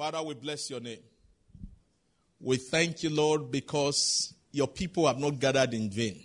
Father, 0.00 0.22
we 0.22 0.32
bless 0.32 0.70
your 0.70 0.80
name. 0.80 1.02
We 2.40 2.56
thank 2.56 3.02
you, 3.02 3.10
Lord, 3.10 3.50
because 3.50 4.32
your 4.50 4.66
people 4.66 5.06
have 5.06 5.18
not 5.18 5.38
gathered 5.38 5.74
in 5.74 5.90
vain. 5.90 6.18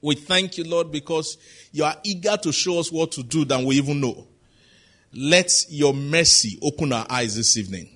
We 0.00 0.14
thank 0.14 0.56
you, 0.56 0.62
Lord, 0.62 0.92
because 0.92 1.38
you 1.72 1.82
are 1.82 1.96
eager 2.04 2.36
to 2.36 2.52
show 2.52 2.78
us 2.78 2.92
what 2.92 3.10
to 3.12 3.24
do 3.24 3.44
than 3.44 3.64
we 3.64 3.78
even 3.78 4.00
know. 4.00 4.28
Let 5.12 5.50
your 5.70 5.92
mercy 5.92 6.56
open 6.62 6.92
our 6.92 7.04
eyes 7.10 7.34
this 7.34 7.56
evening. 7.56 7.88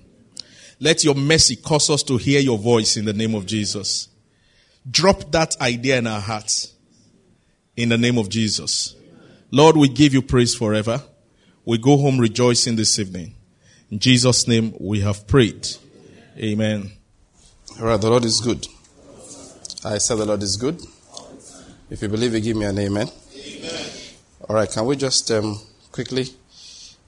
Let 0.81 1.05
your 1.05 1.15
mercy 1.15 1.55
cause 1.55 1.89
us 1.89 2.03
to 2.03 2.17
hear 2.17 2.41
your 2.41 2.57
voice 2.57 2.97
in 2.97 3.05
the 3.05 3.13
name 3.13 3.35
of 3.35 3.45
Jesus. 3.45 4.09
Drop 4.91 5.31
that 5.31 5.55
idea 5.61 5.99
in 5.99 6.07
our 6.07 6.19
hearts 6.19 6.73
in 7.77 7.87
the 7.87 7.97
name 7.97 8.17
of 8.17 8.27
Jesus. 8.27 8.97
Lord, 9.49 9.77
we 9.77 9.87
give 9.87 10.13
you 10.13 10.21
praise 10.21 10.53
forever. 10.53 11.01
We 11.63 11.77
go 11.77 11.95
home 11.95 12.19
rejoicing 12.19 12.75
this 12.75 12.99
evening. 12.99 13.34
In 13.95 13.99
Jesus' 13.99 14.45
name 14.45 14.75
we 14.77 14.99
have 14.99 15.25
prayed. 15.25 15.69
Amen. 16.37 16.91
All 17.79 17.85
right, 17.85 18.01
the 18.01 18.09
Lord 18.09 18.25
is 18.25 18.41
good. 18.41 18.67
I 19.85 19.99
said 19.99 20.17
the 20.17 20.25
Lord 20.25 20.43
is 20.43 20.57
good. 20.57 20.81
If 21.89 22.01
you 22.01 22.09
believe 22.09 22.35
it, 22.35 22.41
give 22.41 22.57
me 22.57 22.65
an 22.65 22.77
amen. 22.77 23.07
amen. 23.33 23.89
All 24.49 24.55
right, 24.57 24.69
can 24.69 24.85
we 24.85 24.97
just 24.97 25.31
um, 25.31 25.61
quickly 25.93 26.25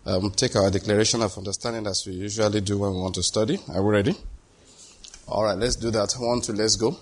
um, 0.06 0.32
take 0.32 0.56
our 0.56 0.72
declaration 0.72 1.22
of 1.22 1.38
understanding 1.38 1.86
as 1.88 2.08
we 2.08 2.14
usually 2.14 2.62
do 2.62 2.78
when 2.78 2.94
we 2.94 3.02
want 3.02 3.16
to 3.16 3.24
study? 3.24 3.60
Are 3.68 3.84
we 3.84 3.92
ready? 3.92 4.16
All 5.28 5.44
right, 5.44 5.58
let's 5.58 5.76
do 5.76 5.92
that. 5.92 6.14
One, 6.18 6.40
two, 6.40 6.54
let's 6.54 6.78
go. 6.78 6.96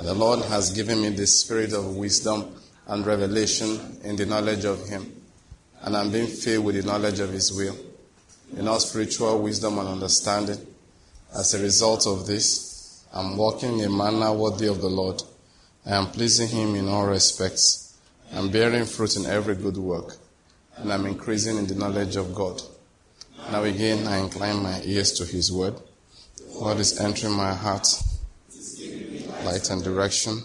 The 0.00 0.14
Lord 0.14 0.40
has 0.46 0.70
given 0.70 1.02
me 1.02 1.10
the 1.10 1.26
spirit 1.26 1.74
of 1.74 1.94
wisdom 1.94 2.56
and 2.86 3.04
revelation 3.04 3.98
in 4.02 4.16
the 4.16 4.24
knowledge 4.24 4.64
of 4.64 4.88
Him, 4.88 5.12
and 5.82 5.96
I'm 5.96 6.10
being 6.10 6.26
filled 6.26 6.64
with 6.64 6.76
the 6.76 6.82
knowledge 6.82 7.20
of 7.20 7.30
His 7.30 7.52
will, 7.52 7.76
in 8.56 8.68
all 8.68 8.80
spiritual 8.80 9.40
wisdom 9.40 9.78
and 9.78 9.88
understanding. 9.88 10.66
As 11.36 11.54
a 11.54 11.62
result 11.62 12.06
of 12.06 12.26
this, 12.26 13.04
I'm 13.12 13.36
walking 13.36 13.78
in 13.78 13.86
a 13.86 13.90
manner 13.90 14.32
worthy 14.32 14.66
of 14.66 14.80
the 14.80 14.88
Lord 14.88 15.22
I 15.86 15.96
am 15.96 16.08
pleasing 16.08 16.48
Him 16.48 16.74
in 16.74 16.88
all 16.88 17.06
respects. 17.06 17.96
I'm 18.32 18.50
bearing 18.50 18.84
fruit 18.84 19.16
in 19.16 19.24
every 19.26 19.54
good 19.54 19.78
work, 19.78 20.16
and 20.76 20.92
I'm 20.92 21.06
increasing 21.06 21.56
in 21.56 21.66
the 21.66 21.74
knowledge 21.74 22.16
of 22.16 22.34
God. 22.34 22.60
Now 23.50 23.64
again, 23.64 24.06
I 24.06 24.18
incline 24.18 24.62
my 24.62 24.82
ears 24.84 25.12
to 25.14 25.24
His 25.24 25.50
word. 25.50 25.74
God 26.58 26.78
is 26.78 27.00
entering 27.00 27.32
my 27.32 27.54
heart, 27.54 27.88
light 29.44 29.70
and 29.70 29.82
direction. 29.82 30.42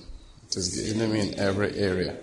It 0.48 0.56
is 0.56 0.94
giving 0.94 1.12
me 1.12 1.20
in 1.20 1.40
every 1.40 1.78
area, 1.78 2.18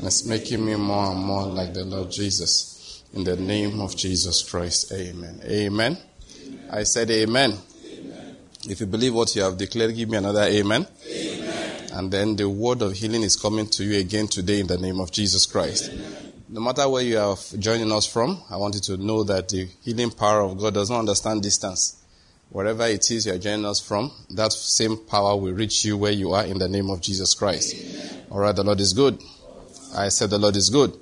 and 0.00 0.06
it's 0.06 0.24
making 0.24 0.64
me 0.64 0.74
more 0.76 1.12
and 1.12 1.20
more 1.20 1.44
like 1.44 1.74
the 1.74 1.84
Lord 1.84 2.10
Jesus. 2.10 3.04
In 3.12 3.22
the 3.22 3.36
name 3.36 3.82
of 3.82 3.94
Jesus 3.94 4.42
Christ, 4.42 4.90
Amen. 4.92 5.42
Amen. 5.44 5.98
amen. 5.98 6.60
I 6.70 6.84
said, 6.84 7.10
Amen. 7.10 7.58
amen. 7.84 8.36
If 8.66 8.80
you 8.80 8.86
believe 8.86 9.12
what 9.12 9.36
you 9.36 9.42
have 9.42 9.58
declared, 9.58 9.94
give 9.94 10.08
me 10.08 10.16
another 10.16 10.44
Amen. 10.44 10.86
amen. 11.06 11.88
And 11.92 12.10
then 12.10 12.34
the 12.34 12.48
word 12.48 12.80
of 12.80 12.94
healing 12.94 13.22
is 13.22 13.36
coming 13.36 13.66
to 13.66 13.84
you 13.84 13.98
again 14.00 14.26
today 14.26 14.60
in 14.60 14.68
the 14.68 14.78
name 14.78 15.00
of 15.00 15.12
Jesus 15.12 15.44
Christ. 15.44 15.92
No 16.48 16.62
matter 16.62 16.88
where 16.88 17.02
you 17.02 17.18
are 17.18 17.36
joining 17.58 17.92
us 17.92 18.06
from, 18.06 18.40
I 18.48 18.56
want 18.56 18.76
you 18.76 18.80
to 18.80 18.96
know 18.96 19.22
that 19.24 19.50
the 19.50 19.68
healing 19.82 20.12
power 20.12 20.40
of 20.40 20.58
God 20.58 20.72
does 20.72 20.88
not 20.88 21.00
understand 21.00 21.42
distance. 21.42 22.02
Wherever 22.48 22.86
it 22.86 23.10
is 23.10 23.26
you 23.26 23.34
are 23.34 23.38
joining 23.38 23.66
us 23.66 23.80
from, 23.80 24.10
that 24.30 24.54
same 24.54 24.96
power 24.96 25.36
will 25.36 25.52
reach 25.52 25.84
you 25.84 25.98
where 25.98 26.10
you 26.10 26.32
are 26.32 26.46
in 26.46 26.58
the 26.58 26.70
name 26.70 26.88
of 26.88 27.02
Jesus 27.02 27.34
Christ. 27.34 27.76
All 28.30 28.38
right, 28.38 28.56
the 28.56 28.64
Lord 28.64 28.80
is 28.80 28.94
good. 28.94 29.20
I 29.94 30.08
said 30.08 30.30
the 30.30 30.38
Lord 30.38 30.54
is 30.56 30.70
good. 30.70 30.96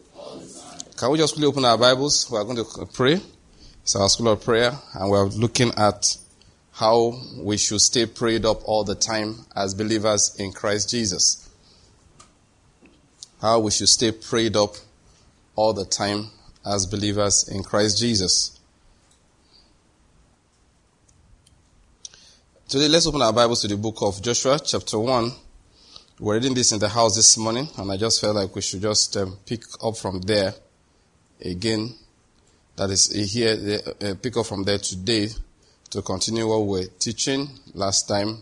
Can 0.97 1.11
we 1.11 1.19
just 1.19 1.35
quickly 1.35 1.49
open 1.49 1.65
our 1.65 1.77
Bibles? 1.77 2.31
We 2.31 2.39
are 2.39 2.45
going 2.45 2.57
to 2.57 2.87
pray. 2.87 3.21
It's 3.83 3.95
our 3.95 4.09
school 4.09 4.29
of 4.29 4.43
prayer, 4.43 4.73
and 4.95 5.11
we 5.11 5.17
are 5.19 5.27
looking 5.27 5.73
at 5.77 6.17
how 6.73 7.21
we 7.37 7.59
should 7.59 7.83
stay 7.83 8.07
prayed 8.07 8.47
up 8.47 8.63
all 8.65 8.85
the 8.85 8.95
time 8.95 9.45
as 9.55 9.75
believers 9.75 10.35
in 10.39 10.53
Christ 10.53 10.91
Jesus. 10.91 11.51
How 13.43 13.61
we 13.61 13.71
should 13.71 13.89
stay 13.91 14.11
prayed 14.11 14.57
up 14.57 14.75
all 15.55 15.75
the 15.75 15.85
time 15.85 16.31
as 16.65 16.87
believers 16.87 17.47
in 17.49 17.63
Christ 17.63 17.99
Jesus. 17.99 18.59
Today, 22.69 22.89
let's 22.89 23.07
open 23.07 23.23
our 23.23 23.33
Bibles 23.33 23.61
to 23.63 23.69
the 23.69 23.77
book 23.77 23.99
of 24.01 24.23
Joshua, 24.23 24.59
chapter 24.59 24.99
1. 24.99 25.31
We're 26.21 26.35
reading 26.35 26.55
this 26.55 26.73
in 26.73 26.81
the 26.81 26.89
house 26.89 27.15
this 27.15 27.39
morning, 27.39 27.69
and 27.77 27.93
I 27.93 27.97
just 27.97 28.21
felt 28.21 28.35
like 28.35 28.53
we 28.53 28.61
should 28.61 28.83
just 28.83 29.17
um, 29.17 29.39
pick 29.47 29.63
up 29.81 29.97
from 29.97 30.21
there 30.23 30.53
again. 31.41 31.95
That 32.75 32.91
is 32.91 33.07
here, 33.33 33.79
uh, 34.03 34.15
pick 34.21 34.37
up 34.37 34.47
from 34.47 34.65
there 34.65 34.79
today 34.79 35.29
to 35.91 36.03
continue 36.03 36.49
what 36.49 36.63
we 36.63 36.81
were 36.81 36.87
teaching 36.99 37.49
last 37.73 38.09
time. 38.09 38.39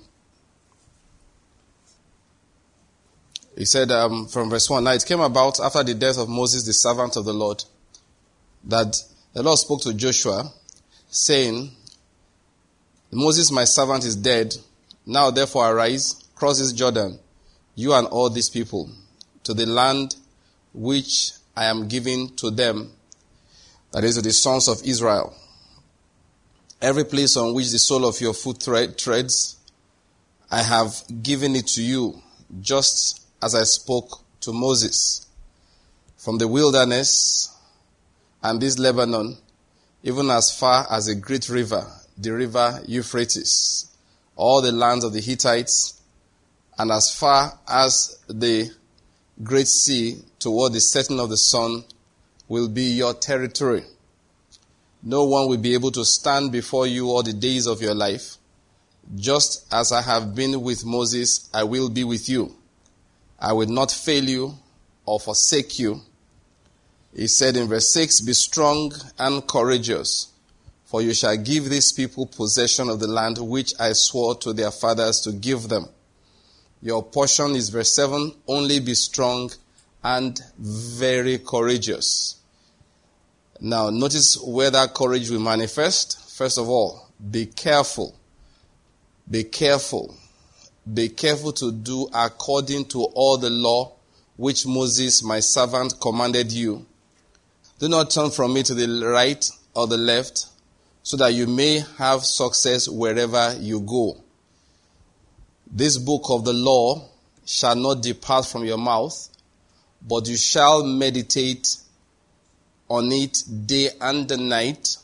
He 3.59 3.67
said 3.67 3.91
um, 3.91 4.27
from 4.27 4.49
verse 4.49 4.71
1 4.71 4.83
Now 4.83 4.93
it 4.93 5.05
came 5.05 5.21
about 5.21 5.61
after 5.61 5.83
the 5.83 5.93
death 5.93 6.17
of 6.17 6.31
Moses, 6.31 6.65
the 6.65 6.73
servant 6.73 7.17
of 7.17 7.27
the 7.27 7.35
Lord, 7.35 7.63
that 8.65 8.97
the 9.35 9.43
Lord 9.43 9.59
spoke 9.59 9.83
to 9.83 9.93
Joshua, 9.93 10.51
saying, 11.11 11.73
Moses, 13.13 13.53
my 13.53 13.65
servant, 13.65 14.07
is 14.07 14.17
dead. 14.17 14.55
Now 15.05 15.31
therefore 15.31 15.71
arise, 15.71 16.25
cross 16.35 16.59
this 16.59 16.73
Jordan, 16.73 17.19
you 17.77 17.95
and 17.95 18.09
all 18.09 18.29
these 18.29 18.51
people, 18.51 18.91
to 19.45 19.55
the 19.55 19.67
land 19.67 20.17
which 20.75 21.31
I 21.57 21.67
am 21.67 21.87
giving 21.87 22.35
to 22.37 22.51
them, 22.51 22.91
that 23.93 24.03
is, 24.03 24.17
to 24.17 24.23
the 24.23 24.33
sons 24.33 24.67
of 24.67 24.83
Israel 24.85 25.33
Every 26.81 27.05
place 27.05 27.37
on 27.37 27.55
which 27.55 27.71
the 27.71 27.79
sole 27.79 28.05
of 28.05 28.21
your 28.21 28.35
foot 28.35 28.61
treads, 28.99 29.57
I 30.51 30.63
have 30.63 30.95
given 31.23 31.57
it 31.57 31.69
to 31.69 31.83
you, 31.83 32.21
just 32.61 33.27
as 33.43 33.55
I 33.55 33.63
spoke 33.65 34.21
to 34.41 34.53
Moses. 34.53 35.27
From 36.19 36.37
the 36.39 36.47
wilderness 36.47 37.55
and 38.43 38.61
this 38.61 38.79
Lebanon, 38.79 39.39
even 40.03 40.31
as 40.31 40.57
far 40.57 40.87
as 40.91 41.09
a 41.09 41.15
great 41.15 41.49
river, 41.49 41.87
the 42.19 42.33
river 42.33 42.83
Euphrates, 42.87 43.91
all 44.37 44.61
the 44.61 44.73
lands 44.73 45.05
of 45.05 45.15
the 45.15 45.21
Hittites, 45.21 45.96
and 46.79 46.91
as 46.91 47.15
far 47.15 47.59
as 47.69 48.19
the 48.29 48.71
great 49.43 49.69
sea 49.69 50.23
toward 50.39 50.73
the 50.73 50.81
setting 50.81 51.19
of 51.21 51.31
the 51.31 51.37
sun 51.37 51.85
will 52.49 52.69
be 52.69 52.85
your 52.85 53.15
territory. 53.15 53.85
No 55.03 55.25
one 55.25 55.49
will 55.49 55.59
be 55.59 55.75
able 55.75 55.91
to 55.93 56.05
stand 56.05 56.53
before 56.53 56.87
you 56.87 57.09
all 57.09 57.23
the 57.23 57.33
days 57.33 57.67
of 57.67 57.81
your 57.81 57.95
life. 57.95 58.37
Just 59.15 59.73
as 59.73 59.93
I 59.93 60.03
have 60.03 60.35
been 60.35 60.61
with 60.63 60.85
Moses, 60.85 61.49
I 61.55 61.65
will 61.65 61.89
be 61.89 62.05
with 62.05 62.29
you. 62.29 62.55
I 63.39 63.53
will 63.53 63.69
not 63.69 63.93
fail 63.93 64.25
you 64.25 64.55
or 65.05 65.21
forsake 65.21 65.79
you. 65.79 66.01
He 67.15 67.29
said 67.29 67.57
in 67.57 67.69
verse 67.69 67.93
6 67.93 68.23
Be 68.23 68.33
strong 68.33 68.93
and 69.19 69.47
courageous, 69.47 70.33
for 70.85 71.03
you 71.03 71.15
shall 71.15 71.37
give 71.37 71.71
these 71.71 71.93
people 71.93 72.27
possession 72.27 72.89
of 72.89 73.01
the 73.01 73.07
land 73.07 73.39
which 73.39 73.73
I 73.79 73.93
swore 73.93 74.35
to 74.37 74.53
their 74.53 74.71
fathers 74.71 75.21
to 75.21 75.33
give 75.33 75.69
them. 75.69 75.89
Your 76.83 77.03
portion 77.03 77.57
is 77.57 77.69
verse 77.71 77.93
7 77.95 78.33
only 78.47 78.81
be 78.81 78.95
strong 78.95 79.51
and 80.05 80.41
very 80.59 81.39
courageous. 81.39 82.37
Now, 83.61 83.91
notice 83.91 84.39
where 84.41 84.71
that 84.71 84.95
courage 84.95 85.31
will 85.31 85.41
manifest. 85.41 86.31
First 86.37 86.59
of 86.59 86.69
all, 86.69 87.09
be 87.31 87.47
careful. 87.47 88.15
Be 89.29 89.45
careful. 89.45 90.15
Be 90.93 91.09
careful 91.09 91.53
to 91.55 91.73
do 91.73 92.09
according 92.15 92.85
to 92.87 93.05
all 93.15 93.39
the 93.39 93.51
law 93.51 93.93
which 94.37 94.67
Moses, 94.67 95.23
my 95.23 95.41
servant, 95.41 95.95
commanded 96.01 96.53
you. 96.53 96.87
Do 97.79 97.89
not 97.89 98.11
turn 98.11 98.31
from 98.31 98.57
it 98.57 98.67
to 98.67 98.75
the 98.75 99.07
right 99.07 99.51
or 99.75 99.87
the 99.87 99.97
left, 99.97 100.47
so 101.03 101.17
that 101.17 101.33
you 101.35 101.47
may 101.47 101.83
have 101.99 102.25
success 102.25 102.89
wherever 102.89 103.57
you 103.59 103.81
go. 103.81 104.19
This 105.71 105.99
book 105.99 106.25
of 106.29 106.45
the 106.45 106.53
law 106.53 107.09
shall 107.45 107.75
not 107.75 108.03
depart 108.03 108.47
from 108.47 108.65
your 108.65 108.79
mouth, 108.79 109.29
but 110.07 110.29
you 110.29 110.37
shall 110.37 110.85
meditate 110.85 111.77
on 112.89 113.11
it 113.11 113.43
day 113.67 113.91
and 114.01 114.29
night, 114.49 114.97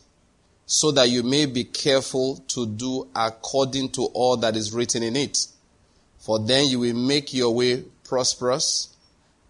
so 0.64 0.92
that 0.92 1.10
you 1.10 1.22
may 1.22 1.46
be 1.46 1.64
careful 1.64 2.36
to 2.48 2.66
do 2.66 3.08
according 3.14 3.90
to 3.90 4.04
all 4.14 4.36
that 4.36 4.56
is 4.56 4.72
written 4.72 5.02
in 5.02 5.16
it. 5.16 5.46
For 6.18 6.38
then 6.38 6.66
you 6.66 6.78
will 6.78 6.94
make 6.94 7.34
your 7.34 7.52
way 7.52 7.82
prosperous, 8.04 8.88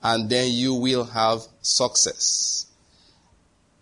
and 0.03 0.31
then 0.31 0.51
you 0.51 0.75
will 0.75 1.05
have 1.05 1.43
success. 1.61 2.67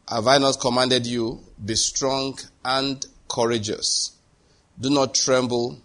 Have 0.09 0.27
I 0.27 0.39
not 0.39 0.59
commanded 0.61 1.07
you, 1.07 1.41
be 1.65 1.77
strong 1.77 2.37
and 2.65 3.07
courageous? 3.29 4.17
Do 4.79 4.91
not 4.91 5.15
tremble 5.15 5.79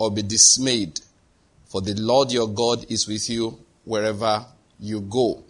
or 0.00 0.10
be 0.10 0.22
dismayed, 0.22 0.98
for 1.66 1.82
the 1.82 1.94
Lord 1.94 2.32
your 2.32 2.48
God 2.48 2.86
is 2.90 3.06
with 3.06 3.28
you 3.28 3.58
wherever 3.84 4.46
you 4.80 5.02
go. 5.02 5.44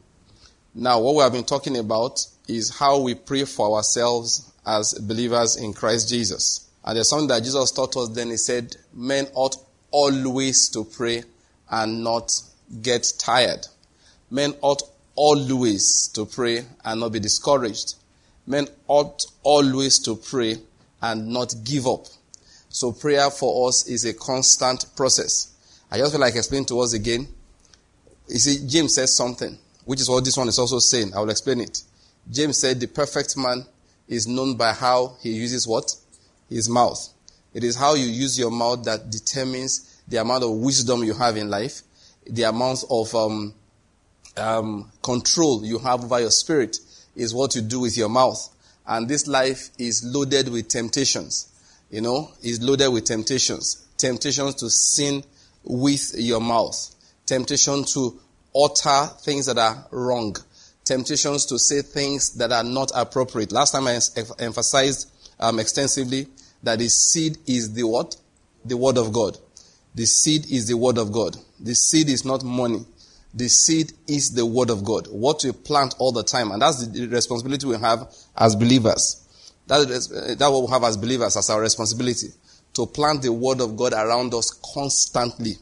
Now, 0.74 1.00
what 1.00 1.14
we 1.14 1.22
have 1.22 1.32
been 1.32 1.44
talking 1.44 1.78
about 1.78 2.26
is 2.48 2.76
how 2.76 3.00
we 3.00 3.14
pray 3.14 3.44
for 3.44 3.76
ourselves 3.76 4.52
as 4.66 4.92
believers 4.94 5.56
in 5.56 5.72
Christ 5.72 6.08
Jesus. 6.08 6.68
And 6.84 6.96
there's 6.96 7.08
something 7.08 7.28
that 7.28 7.44
Jesus 7.44 7.70
taught 7.70 7.96
us 7.96 8.08
then. 8.08 8.30
He 8.30 8.36
said, 8.36 8.76
men 8.92 9.28
ought 9.34 9.54
always 9.92 10.68
to 10.70 10.84
pray 10.84 11.22
and 11.70 12.02
not 12.02 12.32
get 12.82 13.06
tired. 13.18 13.66
Men 14.30 14.54
ought 14.62 14.82
always 15.14 16.08
to 16.14 16.26
pray 16.26 16.64
and 16.84 17.00
not 17.00 17.12
be 17.12 17.20
discouraged. 17.20 17.94
Men 18.48 18.66
ought 18.88 19.26
always 19.44 20.00
to 20.00 20.16
pray 20.16 20.56
and 21.00 21.28
not 21.28 21.54
give 21.62 21.86
up. 21.86 22.06
So 22.70 22.92
prayer 22.92 23.30
for 23.30 23.68
us 23.68 23.86
is 23.88 24.04
a 24.04 24.14
constant 24.14 24.86
process. 24.96 25.52
I 25.90 25.98
just 25.98 26.12
feel 26.12 26.20
like 26.20 26.36
explain 26.36 26.64
to 26.66 26.80
us 26.80 26.92
again. 26.92 27.26
You 28.28 28.38
see, 28.38 28.66
James 28.66 28.94
says 28.94 29.14
something, 29.14 29.58
which 29.84 30.00
is 30.00 30.08
what 30.08 30.24
this 30.24 30.36
one 30.36 30.46
is 30.48 30.58
also 30.58 30.78
saying. 30.78 31.12
I 31.14 31.18
will 31.20 31.30
explain 31.30 31.60
it. 31.60 31.82
James 32.30 32.60
said 32.60 32.78
the 32.78 32.86
perfect 32.86 33.36
man 33.36 33.66
is 34.06 34.28
known 34.28 34.56
by 34.56 34.72
how 34.72 35.16
he 35.20 35.32
uses 35.32 35.66
what? 35.66 35.92
His 36.48 36.68
mouth. 36.68 37.08
It 37.52 37.64
is 37.64 37.74
how 37.74 37.94
you 37.94 38.06
use 38.06 38.38
your 38.38 38.52
mouth 38.52 38.84
that 38.84 39.10
determines 39.10 40.00
the 40.06 40.18
amount 40.18 40.44
of 40.44 40.50
wisdom 40.50 41.02
you 41.02 41.14
have 41.14 41.36
in 41.36 41.50
life, 41.50 41.82
the 42.24 42.44
amount 42.44 42.84
of 42.88 43.12
um, 43.16 43.52
um, 44.36 44.92
control 45.02 45.64
you 45.64 45.80
have 45.80 46.04
over 46.04 46.20
your 46.20 46.30
spirit 46.30 46.76
is 47.16 47.34
what 47.34 47.56
you 47.56 47.62
do 47.62 47.80
with 47.80 47.96
your 47.96 48.08
mouth. 48.08 48.48
And 48.86 49.08
this 49.08 49.26
life 49.26 49.70
is 49.76 50.04
loaded 50.04 50.48
with 50.48 50.68
temptations. 50.68 51.49
You 51.90 52.00
know, 52.00 52.30
is 52.42 52.62
loaded 52.62 52.88
with 52.88 53.04
temptations. 53.04 53.88
Temptations 53.96 54.54
to 54.56 54.70
sin 54.70 55.24
with 55.64 56.14
your 56.16 56.40
mouth. 56.40 56.94
Temptation 57.26 57.84
to 57.84 58.20
utter 58.54 59.06
things 59.20 59.46
that 59.46 59.58
are 59.58 59.86
wrong. 59.90 60.36
Temptations 60.84 61.46
to 61.46 61.58
say 61.58 61.82
things 61.82 62.34
that 62.34 62.52
are 62.52 62.64
not 62.64 62.90
appropriate. 62.94 63.52
Last 63.52 63.72
time 63.72 63.86
I 63.86 63.98
emphasized 64.38 65.10
um, 65.38 65.58
extensively 65.58 66.26
that 66.62 66.78
the 66.78 66.88
seed 66.88 67.38
is 67.46 67.72
the 67.72 67.84
what? 67.84 68.16
The 68.64 68.76
word 68.76 68.98
of 68.98 69.12
God. 69.12 69.36
The 69.94 70.06
seed 70.06 70.50
is 70.50 70.68
the 70.68 70.76
word 70.76 70.98
of 70.98 71.12
God. 71.12 71.36
The 71.58 71.74
seed 71.74 72.08
is 72.08 72.24
not 72.24 72.44
money. 72.44 72.84
The 73.34 73.48
seed 73.48 73.92
is 74.08 74.30
the 74.30 74.44
word 74.44 74.70
of 74.70 74.84
God. 74.84 75.06
What 75.08 75.42
we 75.44 75.52
plant 75.52 75.94
all 75.98 76.12
the 76.12 76.22
time. 76.22 76.50
And 76.50 76.62
that's 76.62 76.86
the 76.86 77.06
responsibility 77.06 77.66
we 77.66 77.78
have 77.78 78.12
as 78.36 78.56
believers. 78.56 79.26
That 79.70 79.88
is, 79.88 80.08
that 80.08 80.50
what 80.50 80.62
we 80.62 80.68
have 80.72 80.82
as 80.82 80.96
believers 80.96 81.36
as 81.36 81.48
our 81.48 81.60
responsibility. 81.60 82.26
To 82.74 82.86
plant 82.86 83.22
the 83.22 83.32
word 83.32 83.60
of 83.60 83.76
God 83.76 83.92
around 83.92 84.34
us 84.34 84.50
constantly. 84.74 85.52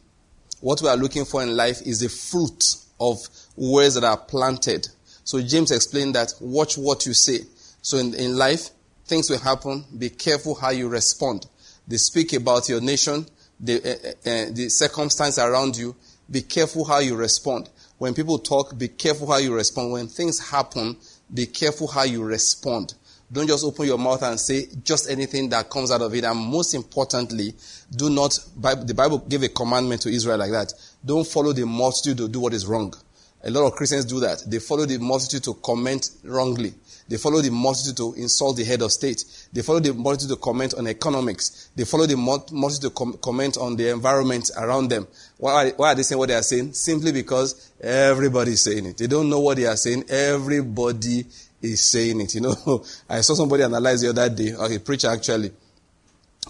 What 0.60 0.80
we 0.80 0.88
are 0.88 0.96
looking 0.96 1.26
for 1.26 1.42
in 1.42 1.54
life 1.54 1.82
is 1.82 2.00
the 2.00 2.08
fruit 2.08 2.64
of 2.98 3.18
words 3.54 3.96
that 3.96 4.04
are 4.04 4.16
planted. 4.16 4.88
So 5.24 5.42
James 5.42 5.70
explained 5.70 6.14
that 6.14 6.32
watch 6.40 6.78
what 6.78 7.04
you 7.04 7.12
say. 7.12 7.40
So 7.82 7.98
in, 7.98 8.14
in 8.14 8.38
life, 8.38 8.70
things 9.04 9.28
will 9.28 9.38
happen. 9.38 9.84
Be 9.98 10.08
careful 10.08 10.54
how 10.54 10.70
you 10.70 10.88
respond. 10.88 11.46
They 11.86 11.98
speak 11.98 12.32
about 12.32 12.68
your 12.70 12.80
nation, 12.80 13.26
the, 13.60 13.76
uh, 13.76 14.28
uh, 14.28 14.46
the 14.52 14.70
circumstance 14.70 15.38
around 15.38 15.76
you 15.76 15.94
be 16.30 16.42
careful 16.42 16.84
how 16.84 16.98
you 16.98 17.16
respond. 17.16 17.70
When 17.96 18.14
people 18.14 18.38
talk, 18.38 18.76
be 18.76 18.88
careful 18.88 19.30
how 19.30 19.38
you 19.38 19.54
respond. 19.54 19.92
When 19.92 20.08
things 20.08 20.50
happen, 20.50 20.96
be 21.32 21.46
careful 21.46 21.88
how 21.88 22.02
you 22.02 22.22
respond. 22.22 22.94
Don't 23.30 23.46
just 23.46 23.64
open 23.64 23.86
your 23.86 23.98
mouth 23.98 24.22
and 24.22 24.40
say 24.40 24.66
just 24.82 25.10
anything 25.10 25.50
that 25.50 25.68
comes 25.68 25.90
out 25.90 26.00
of 26.00 26.14
it. 26.14 26.24
And 26.24 26.38
most 26.38 26.74
importantly, 26.74 27.54
do 27.94 28.08
not, 28.08 28.38
the 28.56 28.94
Bible 28.94 29.18
gave 29.18 29.42
a 29.42 29.48
commandment 29.48 30.02
to 30.02 30.08
Israel 30.08 30.38
like 30.38 30.50
that. 30.52 30.72
Don't 31.04 31.26
follow 31.26 31.52
the 31.52 31.66
multitude 31.66 32.16
to 32.18 32.28
do 32.28 32.40
what 32.40 32.54
is 32.54 32.66
wrong. 32.66 32.94
A 33.44 33.50
lot 33.50 33.66
of 33.66 33.72
Christians 33.74 34.04
do 34.04 34.18
that. 34.20 34.42
They 34.46 34.58
follow 34.58 34.84
the 34.86 34.98
multitude 34.98 35.44
to 35.44 35.54
comment 35.54 36.10
wrongly. 36.24 36.74
They 37.08 37.16
follow 37.16 37.40
the 37.40 37.50
multitude 37.50 37.96
to 37.98 38.14
insult 38.14 38.56
the 38.56 38.64
head 38.64 38.82
of 38.82 38.92
state. 38.92 39.24
They 39.52 39.62
follow 39.62 39.80
the 39.80 39.94
multitude 39.94 40.30
to 40.30 40.36
comment 40.36 40.74
on 40.74 40.86
economics. 40.86 41.70
They 41.74 41.84
follow 41.84 42.06
the 42.06 42.16
multitude 42.16 42.82
to 42.82 42.90
com- 42.90 43.18
comment 43.22 43.56
on 43.56 43.76
the 43.76 43.90
environment 43.90 44.50
around 44.58 44.88
them. 44.88 45.06
Why 45.38 45.52
are, 45.52 45.70
why 45.70 45.92
are 45.92 45.94
they 45.94 46.02
saying 46.02 46.18
what 46.18 46.28
they 46.28 46.34
are 46.34 46.42
saying? 46.42 46.74
Simply 46.74 47.12
because 47.12 47.70
everybody 47.80 48.52
is 48.52 48.62
saying 48.62 48.86
it. 48.86 48.98
They 48.98 49.06
don't 49.06 49.30
know 49.30 49.40
what 49.40 49.56
they 49.56 49.66
are 49.66 49.76
saying. 49.76 50.04
Everybody 50.10 51.24
is 51.62 51.90
saying 51.90 52.20
it. 52.20 52.34
You 52.34 52.42
know, 52.42 52.84
I 53.08 53.20
saw 53.20 53.34
somebody 53.34 53.62
analyze 53.62 54.00
the 54.00 54.10
other 54.10 54.28
day, 54.28 54.54
okay, 54.54 54.78
preacher 54.78 55.08
actually, 55.08 55.52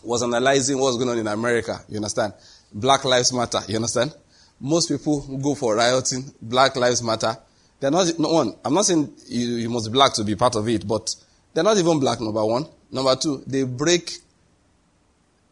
was 0.02 0.22
analyzing 0.22 0.78
what's 0.78 0.96
going 0.96 1.08
on 1.08 1.18
in 1.18 1.26
America. 1.26 1.80
You 1.88 1.96
understand? 1.96 2.34
Black 2.72 3.04
Lives 3.04 3.32
Matter. 3.32 3.60
You 3.68 3.76
understand? 3.76 4.14
Most 4.60 4.88
people 4.88 5.20
go 5.38 5.54
for 5.54 5.76
rioting. 5.76 6.32
Black 6.40 6.76
Lives 6.76 7.02
Matter. 7.02 7.36
They're 7.80 7.90
not, 7.90 8.18
no 8.18 8.28
one, 8.30 8.54
I'm 8.64 8.74
not 8.74 8.84
saying 8.84 9.12
you, 9.28 9.46
you 9.56 9.70
must 9.70 9.86
be 9.86 9.92
black 9.92 10.12
to 10.14 10.24
be 10.24 10.34
part 10.34 10.56
of 10.56 10.68
it, 10.68 10.86
but 10.86 11.14
they're 11.54 11.64
not 11.64 11.76
even 11.76 12.00
black, 12.00 12.20
number 12.20 12.44
one. 12.44 12.66
Number 12.90 13.14
two, 13.16 13.42
they 13.46 13.62
break 13.62 14.18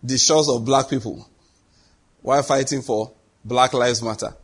the 0.02 0.18
shores 0.18 0.48
of 0.48 0.64
black 0.64 0.88
people 0.90 1.26
while 2.22 2.42
fighting 2.42 2.82
for 2.82 3.12
Black 3.44 3.72
Lives 3.72 4.02
Matter. 4.02 4.34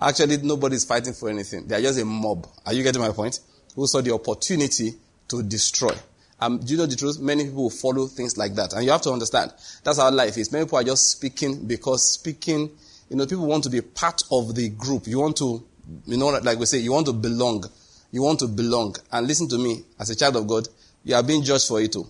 Actually, 0.00 0.38
nobody's 0.38 0.84
fighting 0.84 1.12
for 1.12 1.28
anything. 1.28 1.66
They 1.66 1.76
are 1.76 1.80
just 1.80 2.00
a 2.00 2.04
mob. 2.04 2.46
Are 2.64 2.72
you 2.72 2.82
getting 2.82 3.02
my 3.02 3.10
point? 3.10 3.40
Who 3.74 3.86
saw 3.86 4.00
the 4.00 4.12
opportunity 4.12 4.94
to 5.28 5.42
destroy. 5.42 5.94
Um, 6.40 6.58
do 6.58 6.72
you 6.72 6.78
know 6.78 6.86
the 6.86 6.96
truth? 6.96 7.20
Many 7.20 7.44
people 7.44 7.64
will 7.64 7.70
follow 7.70 8.06
things 8.06 8.36
like 8.36 8.54
that. 8.56 8.72
And 8.72 8.84
you 8.84 8.90
have 8.90 9.02
to 9.02 9.12
understand, 9.12 9.52
that's 9.84 9.98
how 9.98 10.10
life 10.10 10.36
is. 10.36 10.50
Many 10.52 10.64
people 10.64 10.78
are 10.78 10.84
just 10.84 11.12
speaking 11.12 11.66
because 11.66 12.12
speaking, 12.12 12.70
you 13.08 13.16
know, 13.16 13.26
people 13.26 13.46
want 13.46 13.64
to 13.64 13.70
be 13.70 13.80
part 13.80 14.22
of 14.30 14.54
the 14.54 14.68
group. 14.70 15.06
You 15.06 15.20
want 15.20 15.36
to 15.38 15.64
you 16.06 16.16
know, 16.16 16.28
like 16.28 16.58
we 16.58 16.66
say, 16.66 16.78
you 16.78 16.92
want 16.92 17.06
to 17.06 17.12
belong. 17.12 17.64
You 18.10 18.22
want 18.22 18.40
to 18.40 18.48
belong. 18.48 18.96
And 19.10 19.26
listen 19.26 19.48
to 19.48 19.58
me, 19.58 19.84
as 19.98 20.10
a 20.10 20.16
child 20.16 20.36
of 20.36 20.46
God, 20.46 20.68
you 21.04 21.14
are 21.14 21.22
being 21.22 21.42
judged 21.42 21.68
for 21.68 21.80
it 21.80 21.92
too. 21.92 22.06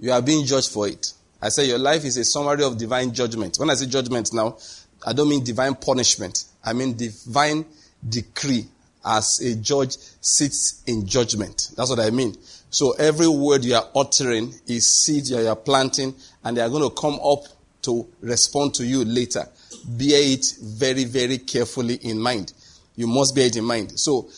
You 0.00 0.12
are 0.12 0.22
being 0.22 0.44
judged 0.44 0.70
for 0.70 0.88
it. 0.88 1.12
I 1.40 1.48
say 1.48 1.66
your 1.66 1.78
life 1.78 2.04
is 2.04 2.16
a 2.16 2.24
summary 2.24 2.64
of 2.64 2.76
divine 2.78 3.12
judgment. 3.12 3.56
When 3.58 3.70
I 3.70 3.74
say 3.74 3.86
judgment 3.86 4.32
now, 4.32 4.58
I 5.06 5.12
don't 5.12 5.28
mean 5.28 5.44
divine 5.44 5.76
punishment. 5.76 6.44
I 6.64 6.72
mean 6.72 6.96
divine 6.96 7.64
decree 8.06 8.66
as 9.08 9.40
a 9.40 9.56
judge 9.56 9.96
sits 10.20 10.82
in 10.86 11.06
judgment. 11.06 11.70
That's 11.76 11.90
what 11.90 12.00
I 12.00 12.10
mean. 12.10 12.36
So 12.70 12.92
every 12.92 13.28
word 13.28 13.64
you 13.64 13.74
are 13.74 13.88
uttering 13.96 14.54
is 14.66 14.86
seed 14.86 15.26
you 15.28 15.48
are 15.48 15.56
planting 15.56 16.14
and 16.44 16.56
they 16.56 16.60
are 16.60 16.68
going 16.68 16.88
to 16.88 16.94
come 16.94 17.18
up 17.24 17.44
to 17.82 18.06
respond 18.20 18.74
to 18.74 18.86
you 18.86 19.04
later 19.04 19.48
bear 19.84 20.20
it 20.22 20.44
very, 20.60 21.04
very 21.04 21.38
carefully 21.38 21.94
in 21.94 22.18
mind. 22.20 22.52
You 22.96 23.06
must 23.06 23.34
bear 23.34 23.46
it 23.46 23.56
in 23.56 23.64
mind. 23.64 23.98
So, 23.98 24.28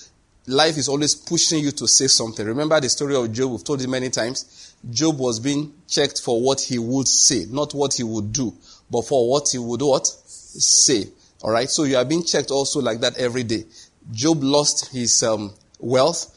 life 0.47 0.77
is 0.77 0.89
always 0.89 1.15
pushing 1.15 1.61
you 1.61 1.71
to 1.73 1.89
say 1.89 2.07
something. 2.07 2.47
Remember 2.47 2.81
the 2.81 2.89
story 2.89 3.17
of 3.17 3.33
Job? 3.33 3.53
We've 3.53 3.65
told 3.65 3.81
it 3.83 3.89
many 3.89 4.11
times. 4.11 4.75
Job 4.91 5.19
was 5.19 5.41
being 5.41 5.73
checked 5.89 6.21
for 6.21 6.41
what 6.41 6.61
he 6.61 6.79
would 6.79 7.09
say, 7.09 7.47
not 7.51 7.75
what 7.75 7.95
he 7.95 8.03
would 8.03 8.33
do, 8.33 8.55
but 8.91 9.03
for 9.03 9.31
what 9.31 9.49
he 9.51 9.59
would 9.59 9.83
what? 9.83 10.07
Say. 10.07 11.05
Alright? 11.43 11.71
So 11.71 11.85
you 11.85 11.97
are 11.97 12.05
being 12.05 12.25
checked 12.25 12.51
also 12.51 12.81
like 12.81 13.01
that 13.01 13.17
every 13.19 13.43
day. 13.43 13.65
Job 14.13 14.43
lost 14.43 14.93
his 14.93 15.23
um, 15.23 15.53
wealth. 15.79 16.37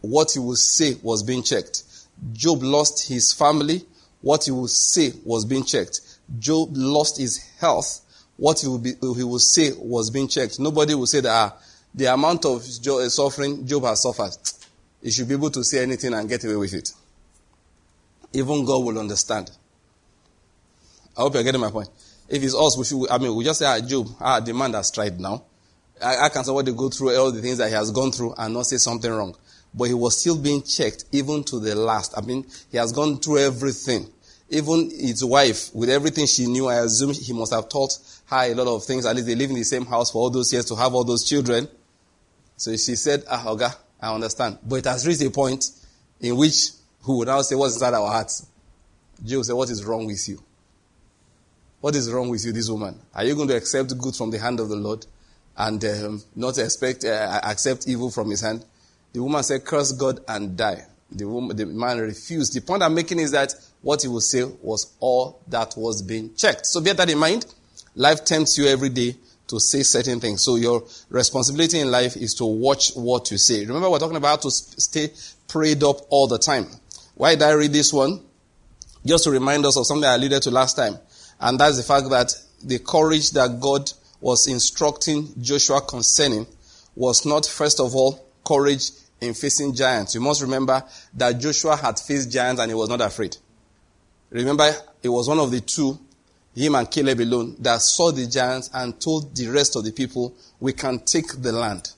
What 0.00 0.32
he 0.32 0.38
would 0.40 0.58
say 0.58 0.94
was 1.02 1.22
being 1.22 1.42
checked. 1.42 1.84
Job 2.32 2.62
lost 2.62 3.08
his 3.08 3.32
family. 3.32 3.84
What 4.20 4.44
he 4.44 4.50
would 4.50 4.70
say 4.70 5.12
was 5.24 5.44
being 5.44 5.64
checked. 5.64 6.00
Job 6.38 6.70
lost 6.72 7.18
his 7.18 7.38
health 7.60 8.00
what 8.42 8.58
he 8.60 8.66
will, 8.66 8.78
be, 8.78 8.90
he 9.00 9.22
will 9.24 9.38
say 9.38 9.70
was 9.78 10.10
being 10.10 10.26
checked. 10.26 10.58
Nobody 10.58 10.94
will 10.96 11.06
say 11.06 11.20
that 11.20 11.30
ah, 11.30 11.56
the 11.94 12.06
amount 12.06 12.44
of 12.44 12.56
uh, 12.60 13.08
suffering 13.08 13.64
Job 13.66 13.84
has 13.84 14.02
suffered, 14.02 14.32
he 15.00 15.12
should 15.12 15.28
be 15.28 15.34
able 15.34 15.50
to 15.50 15.62
say 15.62 15.80
anything 15.82 16.12
and 16.12 16.28
get 16.28 16.42
away 16.44 16.56
with 16.56 16.74
it. 16.74 16.90
Even 18.32 18.64
God 18.64 18.84
will 18.84 18.98
understand. 18.98 19.50
I 21.16 21.20
hope 21.20 21.34
you're 21.34 21.42
getting 21.44 21.60
my 21.60 21.70
point. 21.70 21.88
If 22.28 22.42
it's 22.42 22.54
us, 22.56 22.76
we 22.76 22.84
should, 22.84 23.08
I 23.10 23.18
mean, 23.18 23.32
we 23.36 23.44
just 23.44 23.60
say, 23.60 23.66
ah, 23.66 23.78
Job, 23.78 24.08
ah, 24.20 24.40
the 24.40 24.52
man 24.54 24.72
has 24.72 24.90
tried 24.90 25.20
now. 25.20 25.44
I, 26.02 26.26
I 26.26 26.28
can 26.28 26.44
somebody 26.44 26.72
go 26.72 26.88
through 26.88 27.16
all 27.16 27.30
the 27.32 27.40
things 27.40 27.58
that 27.58 27.68
he 27.68 27.74
has 27.74 27.90
gone 27.90 28.12
through 28.12 28.34
and 28.36 28.54
not 28.54 28.66
say 28.66 28.76
something 28.76 29.10
wrong. 29.10 29.34
But 29.74 29.84
he 29.84 29.94
was 29.94 30.18
still 30.20 30.36
being 30.36 30.62
checked 30.62 31.04
even 31.12 31.44
to 31.44 31.58
the 31.58 31.74
last. 31.74 32.14
I 32.16 32.20
mean, 32.20 32.46
he 32.70 32.76
has 32.78 32.92
gone 32.92 33.18
through 33.18 33.38
everything. 33.38 34.10
Even 34.50 34.90
his 34.90 35.24
wife, 35.24 35.74
with 35.74 35.88
everything 35.88 36.26
she 36.26 36.46
knew, 36.46 36.66
I 36.68 36.80
assume 36.84 37.14
he 37.14 37.32
must 37.32 37.54
have 37.54 37.70
taught 37.70 37.96
her 38.26 38.52
a 38.52 38.54
lot 38.54 38.66
of 38.66 38.84
things. 38.84 39.06
At 39.06 39.16
least 39.16 39.26
they 39.26 39.34
live 39.34 39.48
in 39.48 39.56
the 39.56 39.64
same 39.64 39.86
house 39.86 40.10
for 40.10 40.18
all 40.18 40.30
those 40.30 40.52
years 40.52 40.66
to 40.66 40.76
have 40.76 40.94
all 40.94 41.04
those 41.04 41.26
children. 41.26 41.66
So 42.56 42.70
she 42.72 42.96
said, 42.96 43.24
Ah, 43.30 43.44
Oga, 43.46 43.74
I 44.00 44.14
understand. 44.14 44.58
But 44.62 44.76
it 44.76 44.84
has 44.84 45.06
reached 45.06 45.22
a 45.22 45.30
point 45.30 45.64
in 46.20 46.36
which 46.36 46.68
who 47.02 47.18
would 47.18 47.28
now 47.28 47.40
say, 47.40 47.54
What's 47.54 47.74
inside 47.74 47.94
our 47.94 48.08
hearts? 48.08 48.46
Job 49.24 49.44
said, 49.44 49.54
What 49.54 49.70
is 49.70 49.82
wrong 49.84 50.06
with 50.06 50.28
you? 50.28 50.42
What 51.80 51.96
is 51.96 52.12
wrong 52.12 52.28
with 52.28 52.44
you, 52.44 52.52
this 52.52 52.68
woman? 52.68 53.00
Are 53.14 53.24
you 53.24 53.34
going 53.34 53.48
to 53.48 53.56
accept 53.56 53.96
good 53.98 54.14
from 54.14 54.30
the 54.30 54.38
hand 54.38 54.60
of 54.60 54.68
the 54.68 54.76
Lord 54.76 55.04
and 55.56 55.84
um, 55.84 56.22
not 56.34 56.58
expect 56.58 57.04
uh, 57.04 57.40
accept 57.42 57.88
evil 57.88 58.10
from 58.10 58.30
his 58.30 58.40
hand? 58.40 58.64
The 59.12 59.22
woman 59.22 59.42
said, 59.42 59.64
Curse 59.64 59.92
God 59.92 60.20
and 60.28 60.56
die. 60.56 60.86
The, 61.10 61.28
woman, 61.28 61.56
the 61.56 61.66
man 61.66 61.98
refused. 61.98 62.54
The 62.54 62.60
point 62.60 62.82
I'm 62.82 62.94
making 62.94 63.18
is 63.18 63.32
that 63.32 63.54
what 63.82 64.02
he 64.02 64.08
would 64.08 64.22
say 64.22 64.44
was 64.44 64.94
all 65.00 65.42
that 65.48 65.74
was 65.76 66.00
being 66.02 66.34
checked. 66.34 66.66
So 66.66 66.80
bear 66.80 66.94
that 66.94 67.10
in 67.10 67.18
mind. 67.18 67.46
Life 67.94 68.24
tempts 68.24 68.56
you 68.56 68.66
every 68.66 68.88
day 68.88 69.16
to 69.48 69.60
say 69.60 69.82
certain 69.82 70.18
things. 70.18 70.42
So 70.42 70.56
your 70.56 70.82
responsibility 71.10 71.80
in 71.80 71.90
life 71.90 72.16
is 72.16 72.34
to 72.36 72.46
watch 72.46 72.92
what 72.94 73.30
you 73.30 73.36
say. 73.36 73.66
Remember, 73.66 73.90
we're 73.90 73.98
talking 73.98 74.16
about 74.16 74.40
to 74.42 74.50
stay 74.50 75.10
prayed 75.46 75.82
up 75.84 75.96
all 76.08 76.26
the 76.26 76.38
time. 76.38 76.66
Why 77.14 77.34
did 77.34 77.42
I 77.42 77.52
read 77.52 77.72
this 77.72 77.92
one? 77.92 78.20
Just 79.04 79.24
to 79.24 79.30
remind 79.30 79.66
us 79.66 79.76
of 79.76 79.86
something 79.86 80.08
I 80.08 80.14
alluded 80.14 80.42
to 80.44 80.50
last 80.50 80.76
time. 80.76 80.96
And 81.38 81.58
that's 81.58 81.76
the 81.76 81.82
fact 81.82 82.08
that 82.08 82.32
the 82.64 82.78
courage 82.78 83.32
that 83.32 83.60
God 83.60 83.92
was 84.22 84.46
instructing 84.46 85.28
Joshua 85.42 85.80
concerning 85.80 86.46
was 86.94 87.26
not, 87.26 87.44
first 87.44 87.80
of 87.80 87.94
all, 87.94 88.24
courage 88.46 88.90
in 89.20 89.34
facing 89.34 89.74
giants. 89.74 90.14
You 90.14 90.20
must 90.20 90.40
remember 90.40 90.82
that 91.14 91.38
Joshua 91.38 91.76
had 91.76 91.98
faced 91.98 92.30
giants 92.30 92.60
and 92.60 92.70
he 92.70 92.74
was 92.74 92.88
not 92.88 93.00
afraid. 93.00 93.36
Remember, 94.30 94.70
it 95.02 95.08
was 95.08 95.28
one 95.28 95.40
of 95.40 95.50
the 95.50 95.60
two, 95.60 95.98
him 96.54 96.76
and 96.76 96.90
Caleb 96.90 97.20
alone, 97.20 97.56
that 97.58 97.82
saw 97.82 98.12
the 98.12 98.26
giants 98.26 98.70
and 98.72 98.98
told 99.00 99.34
the 99.34 99.48
rest 99.48 99.76
of 99.76 99.84
the 99.84 99.92
people, 99.92 100.34
we 100.60 100.72
can 100.72 101.00
take 101.00 101.42
the 101.42 101.52
land. 101.52 101.90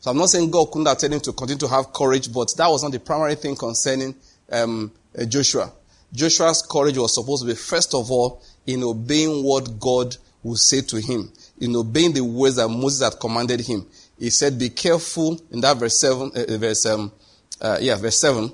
So 0.00 0.10
I'm 0.10 0.18
not 0.18 0.28
saying 0.28 0.50
God 0.50 0.66
couldn't 0.66 0.86
have 0.86 0.98
told 0.98 1.12
him 1.12 1.20
to 1.20 1.32
continue 1.32 1.60
to 1.60 1.68
have 1.68 1.92
courage, 1.92 2.32
but 2.32 2.54
that 2.56 2.68
was 2.68 2.82
not 2.82 2.92
the 2.92 3.00
primary 3.00 3.34
thing 3.34 3.56
concerning 3.56 4.14
um, 4.52 4.92
Joshua. 5.28 5.72
Joshua's 6.12 6.62
courage 6.62 6.98
was 6.98 7.14
supposed 7.14 7.42
to 7.42 7.48
be, 7.48 7.54
first 7.54 7.94
of 7.94 8.10
all, 8.10 8.42
in 8.66 8.82
obeying 8.82 9.42
what 9.42 9.78
God 9.80 10.16
would 10.42 10.58
say 10.58 10.80
to 10.82 11.00
him, 11.00 11.30
in 11.60 11.76
obeying 11.76 12.12
the 12.12 12.24
words 12.24 12.56
that 12.56 12.68
Moses 12.68 13.02
had 13.02 13.20
commanded 13.20 13.60
him. 13.60 13.86
He 14.18 14.30
said, 14.30 14.58
be 14.58 14.70
careful 14.70 15.40
in 15.50 15.60
that 15.60 15.76
verse 15.76 16.00
7, 16.00 16.32
uh, 16.34 16.56
verse, 16.56 16.86
um, 16.86 17.12
uh, 17.60 17.78
yeah, 17.80 17.96
verse 17.96 18.18
7. 18.18 18.52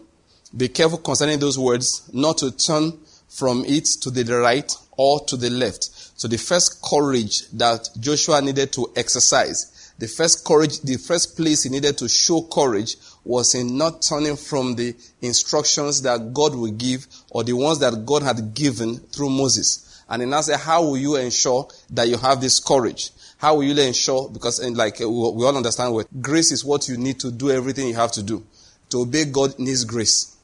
Be 0.57 0.69
careful 0.69 0.99
concerning 0.99 1.39
those 1.39 1.59
words, 1.59 2.09
not 2.13 2.39
to 2.39 2.51
turn 2.51 2.93
from 3.29 3.65
it 3.65 3.85
to 4.01 4.11
the 4.11 4.25
right 4.37 4.73
or 4.97 5.21
to 5.27 5.37
the 5.37 5.51
left. 5.51 5.91
So 6.19 6.29
the 6.29 6.39
first 6.39 6.83
courage 6.83 7.49
that 7.51 7.89
Joshua 8.01 8.41
needed 8.41 8.73
to 8.73 8.91
exercise, 8.97 9.93
the 9.99 10.09
first 10.09 10.45
courage, 10.45 10.81
the 10.81 10.97
first 10.97 11.37
place 11.37 11.63
he 11.63 11.71
needed 11.71 11.99
to 11.99 12.09
show 12.09 12.43
courage 12.43 12.97
was 13.25 13.55
in 13.55 13.77
not 13.77 14.03
turning 14.03 14.37
from 14.37 14.75
the 14.75 14.95
instructions 15.21 16.03
that 16.03 16.33
God 16.33 16.55
would 16.55 16.79
give 16.79 17.07
or 17.31 17.45
the 17.45 17.55
ones 17.55 17.81
that 17.81 18.07
God 18.07 18.23
had 18.23 18.55
given 18.55 18.97
through 18.97 19.31
Moses. 19.31 19.86
And 20.09 20.23
then 20.23 20.33
I 20.33 20.41
said, 20.41 20.61
how 20.61 20.83
will 20.83 20.97
you 20.97 21.17
ensure 21.17 21.69
that 21.91 22.09
you 22.09 22.17
have 22.17 22.41
this 22.41 22.61
courage? 22.61 23.11
How 23.39 23.57
will 23.57 23.65
you 23.65 23.81
ensure? 23.81 24.29
Because 24.31 24.65
like 24.71 25.01
uh, 25.01 25.09
we 25.09 25.45
all 25.45 25.57
understand 25.57 25.93
what 25.93 26.07
grace 26.23 26.53
is 26.53 26.65
what 26.65 26.89
you 26.89 26.97
need 26.97 27.21
to 27.21 27.31
do 27.31 27.51
everything 27.51 27.89
you 27.89 27.95
have 27.95 28.13
to 28.13 28.23
do. 28.23 28.45
To 28.91 29.03
obey 29.03 29.25
God 29.25 29.59
needs 29.59 29.85
grace. 29.85 30.37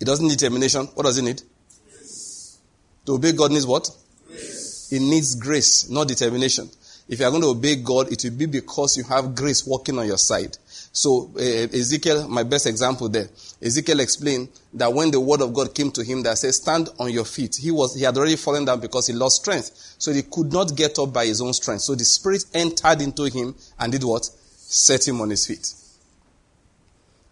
It 0.00 0.06
doesn't 0.06 0.26
need 0.26 0.38
determination. 0.38 0.86
What 0.94 1.04
does 1.04 1.18
it 1.18 1.22
need? 1.22 1.42
Grace. 1.84 2.58
To 3.06 3.12
obey 3.12 3.32
God 3.32 3.52
needs 3.52 3.66
what? 3.66 3.88
Grace. 4.26 4.90
It 4.92 5.00
needs 5.00 5.34
grace, 5.34 5.88
not 5.88 6.08
determination. 6.08 6.70
If 7.08 7.20
you 7.20 7.26
are 7.26 7.30
going 7.30 7.42
to 7.42 7.48
obey 7.48 7.76
God, 7.76 8.10
it 8.12 8.22
will 8.24 8.36
be 8.36 8.46
because 8.46 8.96
you 8.96 9.04
have 9.04 9.34
grace 9.34 9.66
working 9.66 9.98
on 9.98 10.06
your 10.06 10.18
side. 10.18 10.56
So 10.92 11.30
uh, 11.36 11.40
Ezekiel, 11.40 12.28
my 12.28 12.42
best 12.42 12.66
example 12.66 13.08
there, 13.08 13.28
Ezekiel 13.60 14.00
explained 14.00 14.48
that 14.74 14.92
when 14.92 15.10
the 15.10 15.20
word 15.20 15.40
of 15.40 15.52
God 15.52 15.74
came 15.74 15.90
to 15.92 16.04
him 16.04 16.22
that 16.22 16.38
said, 16.38 16.54
stand 16.54 16.88
on 16.98 17.10
your 17.12 17.24
feet, 17.24 17.56
he 17.60 17.70
was, 17.70 17.94
he 17.94 18.04
had 18.04 18.16
already 18.16 18.36
fallen 18.36 18.64
down 18.64 18.80
because 18.80 19.06
he 19.06 19.12
lost 19.12 19.42
strength. 19.42 19.70
So 19.98 20.12
he 20.12 20.22
could 20.22 20.52
not 20.52 20.76
get 20.76 20.98
up 20.98 21.12
by 21.12 21.26
his 21.26 21.40
own 21.40 21.52
strength. 21.52 21.82
So 21.82 21.94
the 21.94 22.04
spirit 22.04 22.44
entered 22.54 23.00
into 23.00 23.24
him 23.24 23.54
and 23.78 23.92
did 23.92 24.04
what? 24.04 24.24
Set 24.24 25.06
him 25.06 25.20
on 25.20 25.30
his 25.30 25.46
feet. 25.46 25.74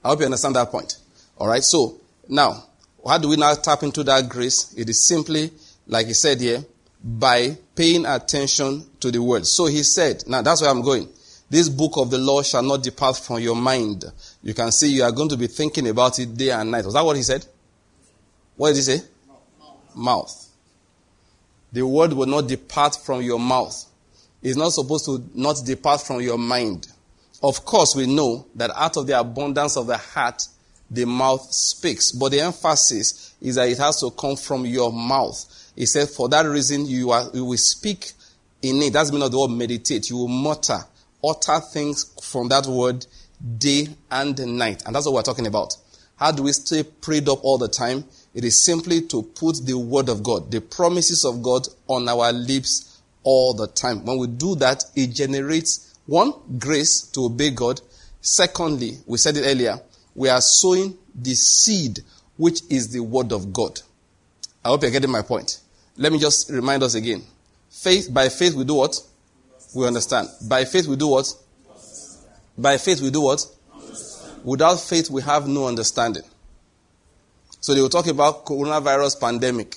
I 0.05 0.09
hope 0.09 0.21
you 0.21 0.25
understand 0.25 0.57
that 0.57 0.71
point. 0.71 0.99
Alright, 1.39 1.65
so 1.65 2.01
now, 2.29 2.65
how 3.07 3.19
do 3.19 3.29
we 3.29 3.37
now 3.37 3.55
tap 3.55 3.83
into 3.83 4.03
that 4.05 4.29
grace? 4.29 4.75
It 4.77 4.89
is 4.89 5.07
simply, 5.07 5.53
like 5.87 6.07
he 6.07 6.15
said 6.15 6.41
here, 6.41 6.65
by 7.03 7.57
paying 7.75 8.05
attention 8.05 8.85
to 9.01 9.11
the 9.11 9.23
word. 9.23 9.47
So 9.47 9.67
he 9.67 9.83
said, 9.83 10.25
now 10.27 10.43
that's 10.43 10.61
where 10.61 10.71
I'm 10.71 10.83
going. 10.83 11.09
This 11.49 11.69
book 11.69 11.93
of 11.97 12.11
the 12.11 12.19
law 12.19 12.43
shall 12.43 12.63
not 12.63 12.83
depart 12.83 13.17
from 13.17 13.41
your 13.41 13.57
mind. 13.57 14.05
You 14.43 14.55
can 14.55 14.71
see 14.71 14.93
you 14.93 15.03
are 15.03 15.11
going 15.11 15.31
to 15.31 15.37
be 15.37 15.49
thinking 15.49 15.89
about 15.89 16.19
it 16.19 16.37
day 16.37 16.51
and 16.51 16.71
night. 16.71 16.85
Was 16.85 16.95
that 16.95 17.05
what 17.05 17.17
he 17.17 17.23
said? 17.23 17.45
What 18.57 18.69
did 18.69 18.77
he 18.77 18.83
say? 18.83 19.01
Mouth. 19.95 20.49
The 21.73 21.87
word 21.87 22.13
will 22.13 22.27
not 22.27 22.47
depart 22.47 22.97
from 23.05 23.23
your 23.23 23.41
mouth. 23.41 23.87
It's 24.43 24.57
not 24.57 24.71
supposed 24.71 25.07
to 25.07 25.25
not 25.35 25.57
depart 25.65 26.03
from 26.03 26.21
your 26.21 26.39
mind. 26.39 26.87
Of 27.43 27.65
course, 27.65 27.95
we 27.97 28.07
know 28.07 28.47
that 28.55 28.71
out 28.75 28.97
of 28.97 29.07
the 29.07 29.19
abundance 29.19 29.77
of 29.77 29.87
the 29.87 29.97
heart, 29.97 30.43
the 30.91 31.05
mouth 31.05 31.53
speaks. 31.53 32.13
But 32.13 32.31
the 32.31 32.41
emphasis 32.41 33.35
is 33.41 33.55
that 33.55 33.69
it 33.69 33.79
has 33.79 34.01
to 34.01 34.11
come 34.11 34.37
from 34.37 34.67
your 34.67 34.93
mouth. 34.93 35.45
He 35.77 35.87
said, 35.87 36.09
for 36.09 36.29
that 36.29 36.47
reason, 36.47 36.87
you, 36.87 37.11
are, 37.11 37.29
you 37.33 37.45
will 37.45 37.57
speak 37.57 38.13
in 38.63 38.83
it. 38.83 38.93
That's 38.93 39.11
meaning 39.11 39.27
of 39.27 39.33
the 39.33 39.39
word 39.39 39.51
meditate. 39.51 40.11
You 40.11 40.17
will 40.19 40.29
mutter 40.29 40.81
utter 41.25 41.61
things 41.61 42.13
from 42.23 42.49
that 42.49 42.67
word 42.67 43.07
day 43.59 43.89
and 44.11 44.39
night. 44.59 44.83
And 44.87 44.95
that's 44.95 45.07
what 45.07 45.15
we're 45.15 45.23
talking 45.23 45.47
about. 45.47 45.77
How 46.17 46.33
do 46.33 46.43
we 46.43 46.53
stay 46.53 46.83
prayed 46.83 47.29
up 47.29 47.39
all 47.43 47.59
the 47.59 47.69
time? 47.69 48.05
It 48.35 48.45
is 48.45 48.65
simply 48.65 49.03
to 49.03 49.23
put 49.23 49.65
the 49.65 49.75
word 49.75 50.09
of 50.09 50.23
God, 50.23 50.51
the 50.51 50.61
promises 50.61 51.25
of 51.25 51.43
God 51.43 51.67
on 51.89 52.09
our 52.09 52.33
lips 52.33 53.01
all 53.23 53.55
the 53.55 53.67
time. 53.67 54.05
When 54.05 54.19
we 54.19 54.27
do 54.27 54.55
that, 54.57 54.85
it 54.95 55.09
generates 55.09 55.99
one, 56.07 56.35
grace 56.59 57.03
to 57.13 57.27
obey 57.27 57.51
God. 57.51 57.81
Secondly, 58.21 58.99
we 59.07 59.19
said 59.19 59.37
it 59.37 59.47
earlier, 59.47 59.81
we 60.15 60.29
are 60.29 60.41
sowing 60.41 60.97
the 61.15 61.35
seed, 61.35 62.01
which 62.37 62.61
is 62.69 62.89
the 62.89 63.01
word 63.01 63.33
of 63.33 63.53
God. 63.53 63.81
I 64.65 64.69
hope 64.69 64.83
you're 64.83 64.91
getting 64.91 65.11
my 65.11 65.23
point. 65.23 65.61
Let 65.97 66.13
me 66.13 66.19
just 66.19 66.51
remind 66.51 66.83
us 66.83 66.95
again. 66.95 67.23
Faith, 67.71 68.13
by 68.13 68.29
faith 68.29 68.55
we 68.55 68.65
do 68.65 68.75
what? 68.75 69.01
We 69.75 69.87
understand. 69.87 70.29
By 70.49 70.65
faith 70.65 70.87
we 70.87 70.97
do 70.97 71.09
what? 71.09 71.33
By 72.59 72.77
faith 72.79 73.01
we 73.01 73.11
do 73.11 73.23
what? 73.23 73.45
Without 74.45 74.77
faith 74.81 75.11
we 75.11 75.23
have 75.23 75.47
no 75.47 75.67
understanding. 75.67 76.23
So 77.61 77.75
they 77.75 77.81
will 77.81 77.89
talk 77.89 78.07
about 78.07 78.45
coronavirus 78.45 79.21
pandemic. 79.21 79.77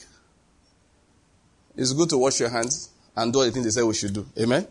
It's 1.76 1.94
good 1.94 2.10
to 2.10 2.18
wash 2.18 2.40
your 2.40 2.50
hands 2.50 2.90
and 3.16 3.32
do 3.32 3.44
the 3.44 3.52
things 3.52 3.66
they 3.66 3.72
say 3.72 3.84
we 3.84 3.94
should 3.94 4.14
do. 4.14 4.26
Amen? 4.40 4.68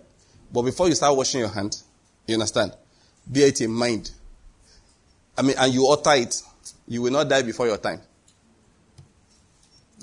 But 0.52 0.62
before 0.62 0.88
you 0.88 0.94
start 0.94 1.16
washing 1.16 1.40
your 1.40 1.48
hand, 1.48 1.76
you 2.26 2.34
understand? 2.34 2.72
Bear 3.26 3.48
it 3.48 3.60
in 3.60 3.70
mind. 3.70 4.10
I 5.36 5.42
mean, 5.42 5.56
and 5.58 5.72
you 5.72 5.88
utter 5.88 6.14
it. 6.14 6.40
You 6.86 7.02
will 7.02 7.12
not 7.12 7.28
die 7.28 7.42
before 7.42 7.66
your 7.66 7.78
time. 7.78 8.00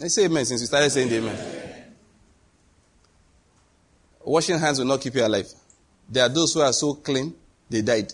I 0.02 0.08
say 0.08 0.26
amen 0.26 0.46
since 0.46 0.62
you 0.62 0.68
started 0.68 0.90
saying 0.90 1.10
the 1.10 1.18
amen. 1.18 1.60
Washing 4.24 4.60
hands 4.60 4.80
will 4.80 4.86
not 4.86 5.02
keep 5.02 5.16
you 5.16 5.26
alive. 5.26 5.52
There 6.08 6.24
are 6.24 6.30
those 6.30 6.54
who 6.54 6.62
are 6.62 6.74
so 6.74 6.94
clean, 6.96 7.34
they 7.70 7.82
died. 7.82 8.14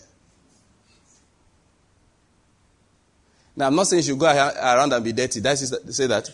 Now, 3.56 3.68
I'm 3.68 3.74
not 3.74 3.86
saying 3.86 4.02
you 4.02 4.10
should 4.12 4.18
go 4.18 4.26
around 4.26 4.92
and 4.92 5.04
be 5.04 5.12
dirty. 5.12 5.40
That's 5.40 5.96
say 5.96 6.06
that. 6.06 6.28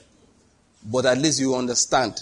But 0.85 1.07
at 1.07 1.19
least 1.19 1.39
you 1.41 1.55
understand. 1.55 2.21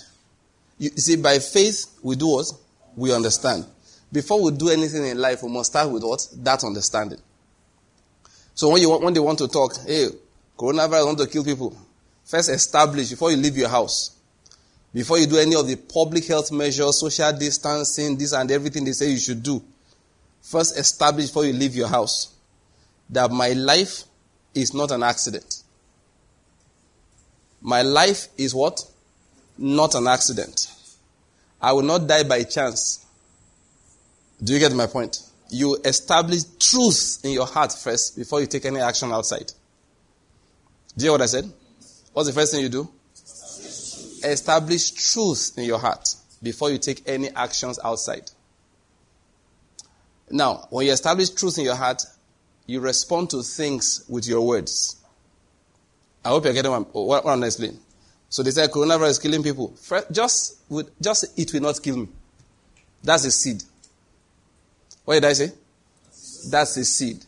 You 0.78 0.90
see, 0.90 1.16
by 1.16 1.38
faith, 1.38 1.98
we 2.02 2.16
do 2.16 2.28
what? 2.28 2.52
We 2.96 3.14
understand. 3.14 3.64
Before 4.12 4.42
we 4.42 4.50
do 4.50 4.68
anything 4.68 5.06
in 5.06 5.18
life, 5.18 5.42
we 5.42 5.48
must 5.48 5.70
start 5.70 5.90
with 5.90 6.02
what? 6.02 6.26
That 6.42 6.62
understanding. 6.64 7.20
So 8.54 8.68
when 8.68 8.82
you 8.82 8.90
when 8.90 9.14
they 9.14 9.20
want 9.20 9.38
to 9.38 9.48
talk, 9.48 9.74
hey, 9.86 10.08
coronavirus 10.58 11.06
want 11.06 11.18
to 11.18 11.26
kill 11.26 11.44
people, 11.44 11.74
first 12.30 12.48
establish 12.48 13.10
before 13.10 13.32
you 13.32 13.36
leave 13.36 13.56
your 13.56 13.68
house. 13.68 14.16
Before 14.94 15.18
you 15.18 15.26
do 15.26 15.36
any 15.36 15.56
of 15.56 15.66
the 15.66 15.74
public 15.74 16.26
health 16.26 16.52
measures, 16.52 17.00
social 17.00 17.32
distancing, 17.32 18.16
this 18.16 18.32
and 18.32 18.48
everything 18.52 18.84
they 18.84 18.92
say 18.92 19.10
you 19.10 19.18
should 19.18 19.42
do, 19.42 19.60
first 20.40 20.78
establish 20.78 21.26
before 21.26 21.44
you 21.44 21.52
leave 21.52 21.74
your 21.74 21.88
house 21.88 22.32
that 23.10 23.32
my 23.32 23.48
life 23.48 24.04
is 24.54 24.72
not 24.72 24.92
an 24.92 25.02
accident. 25.02 25.62
My 27.60 27.82
life 27.82 28.28
is 28.38 28.54
what? 28.54 28.80
Not 29.58 29.96
an 29.96 30.06
accident. 30.06 30.72
I 31.60 31.72
will 31.72 31.82
not 31.82 32.06
die 32.06 32.22
by 32.22 32.44
chance. 32.44 33.04
Do 34.42 34.52
you 34.52 34.60
get 34.60 34.72
my 34.72 34.86
point? 34.86 35.18
You 35.50 35.76
establish 35.84 36.44
truth 36.60 37.18
in 37.24 37.32
your 37.32 37.46
heart 37.46 37.72
first 37.72 38.16
before 38.16 38.40
you 38.40 38.46
take 38.46 38.64
any 38.66 38.80
action 38.80 39.10
outside. 39.10 39.52
Do 40.96 41.04
you 41.04 41.10
hear 41.10 41.12
what 41.12 41.22
I 41.22 41.26
said? 41.26 41.52
What's 42.12 42.28
the 42.28 42.34
first 42.34 42.52
thing 42.52 42.62
you 42.62 42.68
do? 42.68 42.88
establish 44.24 44.90
truth 44.90 45.52
in 45.56 45.64
your 45.64 45.78
heart 45.78 46.14
before 46.42 46.70
you 46.70 46.78
take 46.78 47.08
any 47.08 47.28
actions 47.30 47.78
outside. 47.84 48.30
Now, 50.30 50.66
when 50.70 50.86
you 50.86 50.92
establish 50.92 51.30
truth 51.30 51.58
in 51.58 51.64
your 51.64 51.74
heart, 51.74 52.02
you 52.66 52.80
respond 52.80 53.30
to 53.30 53.42
things 53.42 54.04
with 54.08 54.26
your 54.28 54.46
words. 54.46 54.96
I 56.24 56.28
hope 56.28 56.44
you're 56.44 56.52
getting 56.52 56.70
what, 56.70 57.26
I'm 57.26 57.42
explaining. 57.42 57.80
So 58.28 58.42
they 58.42 58.52
say 58.52 58.66
coronavirus 58.68 59.10
is 59.10 59.18
killing 59.18 59.42
people. 59.42 59.74
Just, 60.12 60.58
just 61.00 61.38
it 61.38 61.52
will 61.52 61.62
not 61.62 61.82
kill 61.82 61.96
me. 61.96 62.08
That's 63.02 63.24
a 63.24 63.30
seed. 63.30 63.62
What 65.04 65.14
did 65.14 65.24
I 65.24 65.32
say? 65.32 65.52
That's 66.48 66.76
a 66.76 66.84
seed. 66.84 67.24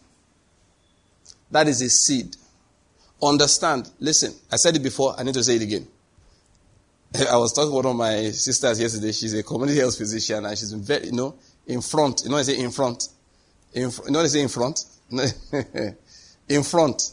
That 1.50 1.66
is 1.66 1.82
a 1.82 1.88
seed. 1.88 2.36
Understand. 3.22 3.88
Listen, 4.00 4.34
I 4.50 4.56
said 4.56 4.76
it 4.76 4.82
before, 4.82 5.14
I 5.18 5.22
need 5.22 5.34
to 5.34 5.44
say 5.44 5.56
it 5.56 5.62
again. 5.62 5.86
I 7.30 7.36
was 7.36 7.52
talking 7.52 7.70
to 7.70 7.76
one 7.76 7.86
of 7.86 7.96
my 7.96 8.30
sisters 8.30 8.80
yesterday. 8.80 9.12
She's 9.12 9.34
a 9.34 9.42
community 9.42 9.78
health 9.78 9.96
physician 9.96 10.44
and 10.44 10.58
she's 10.58 10.72
very, 10.72 11.06
you 11.06 11.12
know, 11.12 11.36
in 11.66 11.80
front. 11.82 12.22
You 12.24 12.30
know, 12.30 12.38
I 12.38 12.42
say 12.42 12.58
in 12.58 12.70
front. 12.70 13.08
In, 13.74 13.90
you 14.04 14.10
know, 14.10 14.22
they 14.22 14.28
say 14.28 14.40
in 14.42 14.48
front. 14.48 14.84
in 16.48 16.62
front 16.62 17.12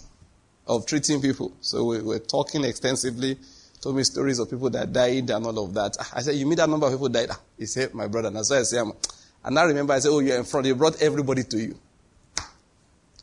of 0.66 0.86
treating 0.86 1.22
people. 1.22 1.54
So 1.62 1.86
we 1.86 2.02
were 2.02 2.20
talking 2.20 2.64
extensively. 2.64 3.38
Told 3.82 3.96
me 3.96 4.04
stories 4.04 4.40
of 4.40 4.50
people 4.50 4.70
that 4.72 4.92
died 4.92 5.30
and 5.30 5.46
all 5.46 5.66
of 5.66 5.74
that. 5.74 5.96
I 6.14 6.22
said, 6.22 6.36
"You 6.36 6.46
mean 6.46 6.58
that 6.58 6.70
number 6.70 6.86
of 6.86 6.92
people 6.92 7.08
died?" 7.08 7.30
Ah, 7.32 7.40
he 7.58 7.66
said, 7.66 7.94
"My 7.94 8.08
brother." 8.08 8.28
And 8.28 8.36
that's 8.36 8.52
I 8.52 8.62
say, 8.64 8.78
and 8.78 9.58
I 9.58 9.64
remember 9.64 9.94
I 9.94 10.00
said, 10.00 10.10
"Oh, 10.10 10.20
you're 10.20 10.38
in 10.38 10.44
front. 10.44 10.68
You 10.68 10.76
brought 10.76 11.02
everybody 11.02 11.44
to 11.46 11.58
you." 11.58 11.80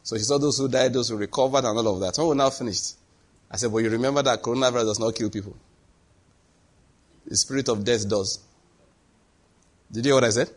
So 0.06 0.14
he 0.14 0.22
saw 0.22 0.38
those 0.38 0.56
who 0.56 0.68
died, 0.68 0.92
those 0.92 1.08
who 1.08 1.16
recovered, 1.16 1.64
and 1.64 1.76
all 1.76 1.94
of 1.94 1.98
that. 1.98 2.16
When 2.16 2.28
we 2.28 2.36
now 2.36 2.48
finished, 2.50 2.94
I 3.50 3.56
said, 3.56 3.72
"But 3.72 3.78
you 3.78 3.90
remember 3.90 4.22
that 4.22 4.40
coronavirus 4.40 4.84
does 4.84 5.00
not 5.00 5.16
kill 5.16 5.30
people." 5.30 5.56
The 7.26 7.36
spirit 7.36 7.68
of 7.68 7.82
death 7.82 8.08
does. 8.08 8.38
Did 9.90 10.04
you 10.04 10.10
hear 10.10 10.14
what 10.14 10.22
I 10.22 10.30
said? 10.30 10.48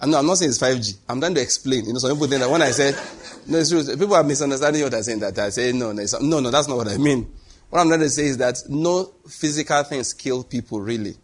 I'm 0.00 0.12
not, 0.12 0.20
I'm 0.20 0.26
not 0.26 0.38
saying 0.38 0.50
it's 0.50 0.60
5G. 0.60 0.96
I'm 1.08 1.18
trying 1.18 1.34
to 1.34 1.40
explain. 1.40 1.86
You 1.86 1.92
know, 1.92 1.98
some 1.98 2.12
people 2.12 2.28
think 2.28 2.40
that 2.40 2.48
when 2.50 2.62
I 2.62 2.70
said, 2.70 2.94
no, 3.48 3.58
it's 3.58 3.70
true. 3.70 3.84
People 3.84 4.14
are 4.14 4.22
misunderstanding 4.22 4.84
what 4.84 4.94
I'm 4.94 5.02
saying. 5.02 5.18
That 5.18 5.36
I 5.36 5.48
say, 5.48 5.72
no, 5.72 5.90
no, 5.90 6.04
no, 6.20 6.38
no, 6.38 6.50
that's 6.52 6.68
not 6.68 6.76
what 6.76 6.86
I 6.86 6.98
mean. 6.98 7.34
What 7.68 7.80
I'm 7.80 7.88
trying 7.88 7.98
to 7.98 8.10
say 8.10 8.26
is 8.26 8.36
that 8.38 8.62
no 8.68 9.12
physical 9.28 9.82
things 9.82 10.14
kill 10.14 10.44
people, 10.44 10.80
really. 10.80 11.16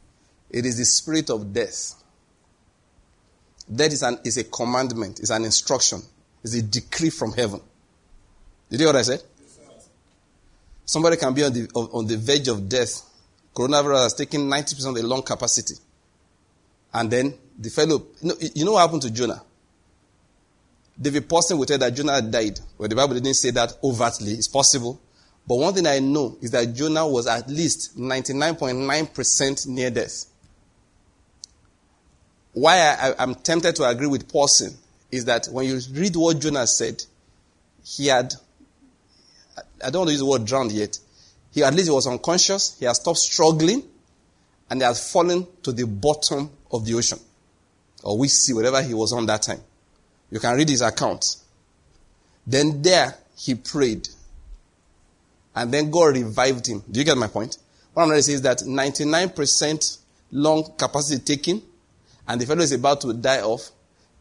It 0.50 0.66
is 0.66 0.76
the 0.76 0.84
spirit 0.84 1.30
of 1.30 1.52
death. 1.52 1.99
Death 3.74 3.92
is, 3.92 4.02
an, 4.02 4.18
is 4.24 4.36
a 4.36 4.44
commandment, 4.44 5.20
it's 5.20 5.30
an 5.30 5.44
instruction, 5.44 6.02
it's 6.42 6.54
a 6.54 6.62
decree 6.62 7.10
from 7.10 7.32
heaven. 7.32 7.60
Did 8.68 8.80
you 8.80 8.86
hear 8.86 8.94
what 8.94 9.00
I 9.00 9.02
said? 9.02 9.22
Somebody 10.84 11.16
can 11.16 11.32
be 11.34 11.44
on 11.44 11.52
the, 11.52 11.68
on 11.74 12.06
the 12.06 12.16
verge 12.16 12.48
of 12.48 12.68
death 12.68 13.10
Coronavirus 13.54 14.02
has 14.04 14.14
taken 14.14 14.42
90% 14.48 14.88
of 14.88 14.94
the 14.94 15.02
lung 15.02 15.22
capacity. 15.22 15.74
And 16.92 17.10
then 17.10 17.34
the 17.58 17.70
fellow, 17.70 18.06
you 18.54 18.64
know, 18.64 18.72
what 18.72 18.80
happened 18.80 19.02
to 19.02 19.10
Jonah? 19.10 19.42
David 21.00 21.28
Pawson 21.28 21.58
would 21.58 21.68
tell 21.68 21.78
that 21.78 21.94
Jonah 21.94 22.20
died. 22.22 22.60
Well, 22.76 22.88
the 22.88 22.94
Bible 22.94 23.14
didn't 23.14 23.34
say 23.34 23.50
that 23.52 23.72
overtly. 23.82 24.32
It's 24.32 24.48
possible. 24.48 25.00
But 25.46 25.56
one 25.56 25.74
thing 25.74 25.86
I 25.86 25.98
know 25.98 26.36
is 26.40 26.50
that 26.50 26.74
Jonah 26.74 27.08
was 27.08 27.26
at 27.26 27.48
least 27.48 27.98
99.9% 27.98 29.66
near 29.66 29.90
death. 29.90 30.26
Why 32.52 32.78
I, 32.78 33.22
am 33.22 33.34
tempted 33.36 33.76
to 33.76 33.84
agree 33.88 34.06
with 34.06 34.28
Pawson 34.28 34.76
is 35.10 35.24
that 35.26 35.46
when 35.46 35.66
you 35.66 35.80
read 35.92 36.16
what 36.16 36.40
Jonah 36.40 36.66
said, 36.66 37.02
he 37.84 38.06
had, 38.06 38.34
I 39.84 39.90
don't 39.90 40.00
want 40.00 40.08
to 40.08 40.12
use 40.12 40.20
the 40.20 40.26
word 40.26 40.44
drowned 40.44 40.72
yet, 40.72 40.98
he 41.52 41.62
at 41.62 41.74
least 41.74 41.88
he 41.88 41.94
was 41.94 42.06
unconscious, 42.06 42.76
he 42.78 42.86
had 42.86 42.94
stopped 42.94 43.18
struggling, 43.18 43.82
and 44.68 44.80
he 44.80 44.86
had 44.86 44.96
fallen 44.96 45.46
to 45.62 45.72
the 45.72 45.86
bottom 45.86 46.50
of 46.70 46.84
the 46.84 46.94
ocean. 46.94 47.18
Or 48.02 48.16
we 48.16 48.28
see 48.28 48.52
whatever 48.52 48.82
he 48.82 48.94
was 48.94 49.12
on 49.12 49.26
that 49.26 49.42
time. 49.42 49.60
You 50.30 50.38
can 50.38 50.56
read 50.56 50.68
his 50.68 50.80
account. 50.80 51.36
Then 52.46 52.80
there 52.82 53.16
he 53.36 53.54
prayed. 53.56 54.08
And 55.54 55.72
then 55.72 55.90
God 55.90 56.16
revived 56.16 56.68
him. 56.68 56.82
Do 56.90 57.00
you 57.00 57.04
get 57.04 57.16
my 57.16 57.26
point? 57.26 57.58
What 57.92 58.04
I'm 58.04 58.08
going 58.08 58.18
to 58.18 58.22
say 58.22 58.34
is 58.34 58.42
that 58.42 58.58
99% 58.58 59.98
lung 60.30 60.72
capacity 60.78 61.20
taken, 61.22 61.62
and 62.30 62.40
the 62.40 62.46
fellow 62.46 62.62
is 62.62 62.72
about 62.72 63.00
to 63.02 63.12
die 63.12 63.42
off. 63.42 63.70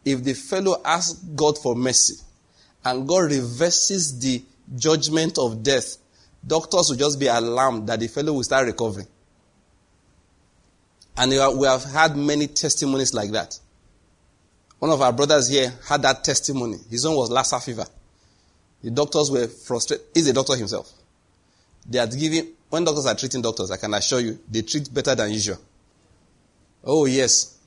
If 0.04 0.24
the 0.24 0.34
fellow 0.34 0.82
asks 0.84 1.20
God 1.20 1.58
for 1.58 1.76
mercy, 1.76 2.16
and 2.84 3.08
God 3.08 3.32
reverses 3.32 4.20
the 4.20 4.44
judgment 4.76 5.38
of 5.38 5.64
death 5.64 5.98
doctors 6.46 6.90
will 6.90 6.98
just 6.98 7.20
be 7.20 7.28
alarmed 7.28 7.88
that 7.88 8.00
the 8.00 8.08
fellow 8.08 8.34
will 8.34 8.44
start 8.44 8.66
recovering. 8.68 9.08
And 11.18 11.32
we 11.32 11.68
have 11.68 11.84
had 11.84 12.16
many 12.16 12.48
testimonies 12.48 13.14
like 13.14 13.32
that. 13.32 13.60
One 14.80 14.92
of 14.92 15.02
our 15.02 15.12
brothers 15.12 15.50
here 15.50 15.74
had 15.86 16.02
that 16.04 16.24
testimony. 16.24 16.78
His 16.90 17.06
own 17.06 17.16
was 17.16 17.30
Lassa 17.30 17.60
fever. 17.60 17.86
The 18.82 18.92
doctors 18.92 19.30
were 19.30 19.48
frustrated. 19.48 20.06
He's 20.14 20.28
a 20.28 20.34
doctor 20.34 20.56
himself. 20.56 20.90
They 21.86 21.98
had 21.98 22.18
given, 22.18 22.54
when 22.70 22.86
doctors 22.86 23.06
are 23.06 23.16
treating 23.16 23.42
doctors, 23.42 23.72
I 23.72 23.78
can 23.78 23.94
assure 23.94 24.22
you, 24.22 24.40
they 24.50 24.62
treat 24.62 24.94
better 24.94 25.16
than 25.16 25.32
usual. 25.32 25.58
Oh, 26.86 27.06
yes. 27.06 27.58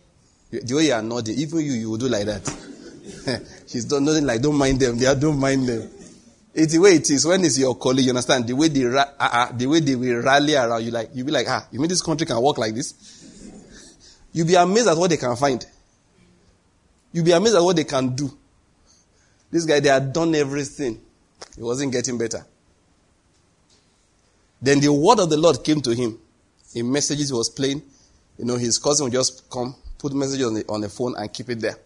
The 0.53 0.75
way 0.75 0.87
you 0.89 0.93
are 0.93 1.03
nodding, 1.03 1.39
even 1.39 1.61
you, 1.61 1.73
you 1.73 1.91
will 1.91 1.97
do 1.97 2.09
like 2.09 2.27
that. 2.27 3.43
She's 3.67 3.87
done 3.87 4.05
nothing 4.05 4.27
like, 4.27 4.43
don't 4.43 4.57
mind 4.57 4.79
them. 4.81 4.99
They 4.99 5.07
are, 5.07 5.15
don't 5.15 5.39
mind 5.39 5.67
them. 5.67 5.91
It's 6.55 6.75
the 6.75 6.79
way 6.79 6.97
it 6.97 7.09
is. 7.09 7.27
When 7.27 7.43
it's 7.43 7.59
your 7.59 7.75
colleague, 7.77 8.05
you 8.05 8.11
understand? 8.11 8.47
The 8.47 8.53
way 8.53 8.69
they, 8.69 8.85
uh, 8.85 9.05
uh, 9.19 9.53
the 9.53 9.67
way 9.67 9.81
they 9.81 9.97
will 9.97 10.23
rally 10.23 10.55
around 10.55 10.85
you, 10.85 10.91
like, 10.91 11.09
you'll 11.15 11.25
be 11.25 11.33
like, 11.33 11.47
ah, 11.49 11.67
you 11.73 11.81
mean 11.81 11.89
this 11.89 12.03
country 12.03 12.27
can 12.27 12.41
work 12.43 12.59
like 12.59 12.75
this? 12.75 12.93
You'll 14.33 14.47
be 14.47 14.55
amazed 14.55 14.89
at 14.89 14.97
what 14.97 15.09
they 15.09 15.17
can 15.17 15.35
find. 15.37 15.65
You'll 17.13 17.25
be 17.25 17.33
amazed 17.33 17.57
at 17.57 17.63
what 17.63 17.77
they 17.77 17.85
can 17.85 18.15
do. 18.15 18.31
This 19.51 19.65
guy, 19.65 19.81
they 19.81 19.89
had 19.89 20.13
done 20.13 20.35
everything. 20.35 21.01
It 21.57 21.63
wasn't 21.63 21.93
getting 21.93 22.19
better. 22.19 22.45
Then 24.61 24.81
the 24.81 24.93
word 24.93 25.19
of 25.19 25.31
the 25.31 25.37
Lord 25.37 25.65
came 25.65 25.81
to 25.81 25.95
him 25.95 26.19
in 26.75 26.91
messages 26.91 27.31
he 27.31 27.35
was 27.35 27.49
playing. 27.49 27.83
You 28.39 28.45
know, 28.45 28.57
his 28.57 28.79
cousin 28.79 29.05
would 29.05 29.13
just 29.13 29.51
come, 29.51 29.75
put 30.03 30.13
messages 30.13 30.45
on 30.45 30.55
the, 30.55 30.65
on 30.69 30.81
the 30.81 30.89
phone 30.89 31.15
and 31.17 31.33
keep 31.33 31.49
it 31.49 31.61
there. 31.61 31.77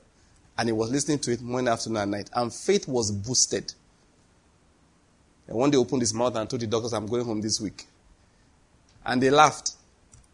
And 0.56 0.70
he 0.70 0.72
was 0.72 0.90
listening 0.90 1.18
to 1.18 1.32
it 1.32 1.42
morning, 1.42 1.68
afternoon, 1.68 2.02
and 2.02 2.10
night. 2.12 2.30
And 2.32 2.52
faith 2.52 2.88
was 2.88 3.12
boosted. 3.12 3.74
And 5.46 5.56
one 5.58 5.70
day 5.70 5.76
opened 5.76 6.00
his 6.00 6.14
mouth 6.14 6.34
and 6.34 6.48
told 6.48 6.62
the 6.62 6.66
doctors, 6.66 6.94
I'm 6.94 7.06
going 7.06 7.26
home 7.26 7.42
this 7.42 7.60
week. 7.60 7.84
And 9.04 9.22
they 9.22 9.28
laughed. 9.28 9.72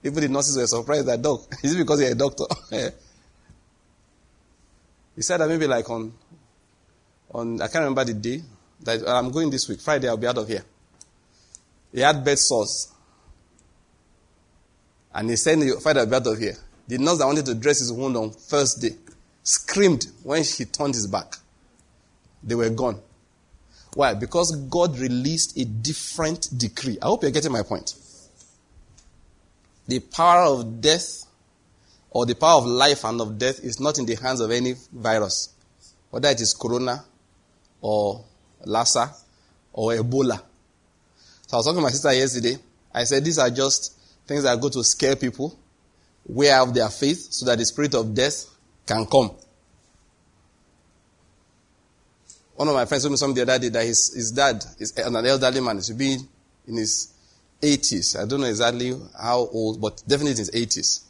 Even 0.04 0.22
the 0.22 0.28
nurses 0.28 0.56
were 0.56 0.66
surprised 0.66 1.06
that, 1.08 1.20
Doc, 1.20 1.40
is 1.64 1.74
it 1.74 1.78
because 1.78 2.00
you're 2.00 2.12
a 2.12 2.14
doctor? 2.14 2.44
he 5.16 5.22
said 5.22 5.38
that 5.38 5.48
maybe 5.48 5.66
like 5.66 5.90
on, 5.90 6.12
on, 7.34 7.60
I 7.60 7.66
can't 7.66 7.84
remember 7.84 8.04
the 8.04 8.14
day, 8.14 8.42
that 8.84 9.08
I'm 9.08 9.32
going 9.32 9.50
this 9.50 9.68
week. 9.68 9.80
Friday, 9.80 10.08
I'll 10.08 10.16
be 10.16 10.28
out 10.28 10.38
of 10.38 10.46
here. 10.46 10.64
He 11.92 12.00
had 12.00 12.24
bed 12.24 12.38
sores. 12.38 12.92
And 15.12 15.28
he 15.30 15.36
said, 15.36 15.58
Friday, 15.82 15.98
I'll 15.98 16.06
be 16.06 16.14
out 16.14 16.26
of 16.28 16.38
here. 16.38 16.56
The 16.88 16.98
nurse 16.98 17.18
that 17.18 17.26
wanted 17.26 17.46
to 17.46 17.54
dress 17.54 17.78
his 17.78 17.92
wound 17.92 18.16
on 18.16 18.32
first 18.32 18.80
day 18.80 18.96
screamed 19.42 20.06
when 20.22 20.42
he 20.42 20.64
turned 20.64 20.94
his 20.94 21.06
back. 21.06 21.36
They 22.42 22.54
were 22.54 22.70
gone. 22.70 23.00
Why? 23.94 24.14
Because 24.14 24.56
God 24.56 24.98
released 24.98 25.56
a 25.58 25.64
different 25.64 26.48
decree. 26.56 26.98
I 27.00 27.06
hope 27.06 27.22
you're 27.22 27.30
getting 27.30 27.52
my 27.52 27.62
point. 27.62 27.94
The 29.86 30.00
power 30.00 30.44
of 30.44 30.80
death 30.80 31.24
or 32.10 32.26
the 32.26 32.34
power 32.34 32.58
of 32.58 32.66
life 32.66 33.04
and 33.04 33.20
of 33.20 33.38
death 33.38 33.60
is 33.60 33.80
not 33.80 33.98
in 33.98 34.06
the 34.06 34.14
hands 34.14 34.40
of 34.40 34.50
any 34.50 34.74
virus, 34.92 35.50
whether 36.10 36.28
it 36.28 36.40
is 36.40 36.54
corona 36.54 37.04
or 37.80 38.24
Lassa 38.64 39.14
or 39.72 39.92
Ebola. 39.92 40.40
So 41.46 41.56
I 41.56 41.56
was 41.56 41.66
talking 41.66 41.78
to 41.78 41.82
my 41.82 41.90
sister 41.90 42.12
yesterday. 42.12 42.56
I 42.94 43.04
said 43.04 43.24
these 43.24 43.38
are 43.38 43.50
just 43.50 43.98
things 44.26 44.44
that 44.44 44.60
go 44.60 44.68
to 44.68 44.84
scare 44.84 45.16
people, 45.16 45.58
wear 46.26 46.56
out 46.56 46.74
their 46.74 46.88
faith 46.88 47.28
so 47.30 47.46
that 47.46 47.58
the 47.58 47.64
spirit 47.64 47.94
of 47.94 48.14
death 48.14 48.46
can 48.86 49.06
come. 49.06 49.30
One 52.54 52.68
of 52.68 52.74
my 52.74 52.84
friends 52.84 53.02
told 53.02 53.12
me 53.12 53.16
something 53.16 53.44
the 53.44 53.52
other 53.52 53.58
day 53.62 53.68
that 53.70 53.84
his, 53.84 54.14
his 54.14 54.30
dad 54.30 54.62
is 54.78 54.96
an 54.98 55.16
elderly 55.16 55.60
man. 55.60 55.76
He 55.76 55.82
should 55.82 55.98
be 55.98 56.16
in 56.68 56.76
his 56.76 57.12
80s. 57.60 58.20
I 58.20 58.26
don't 58.26 58.40
know 58.40 58.46
exactly 58.46 58.94
how 59.20 59.38
old, 59.38 59.80
but 59.80 60.02
definitely 60.06 60.32
in 60.32 60.38
his 60.38 60.50
80s. 60.50 61.02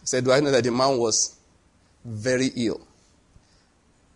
He 0.00 0.06
said, 0.06 0.24
Do 0.24 0.32
I 0.32 0.40
know 0.40 0.50
that 0.50 0.64
the 0.64 0.70
man 0.70 0.98
was 0.98 1.36
very 2.04 2.50
ill? 2.56 2.80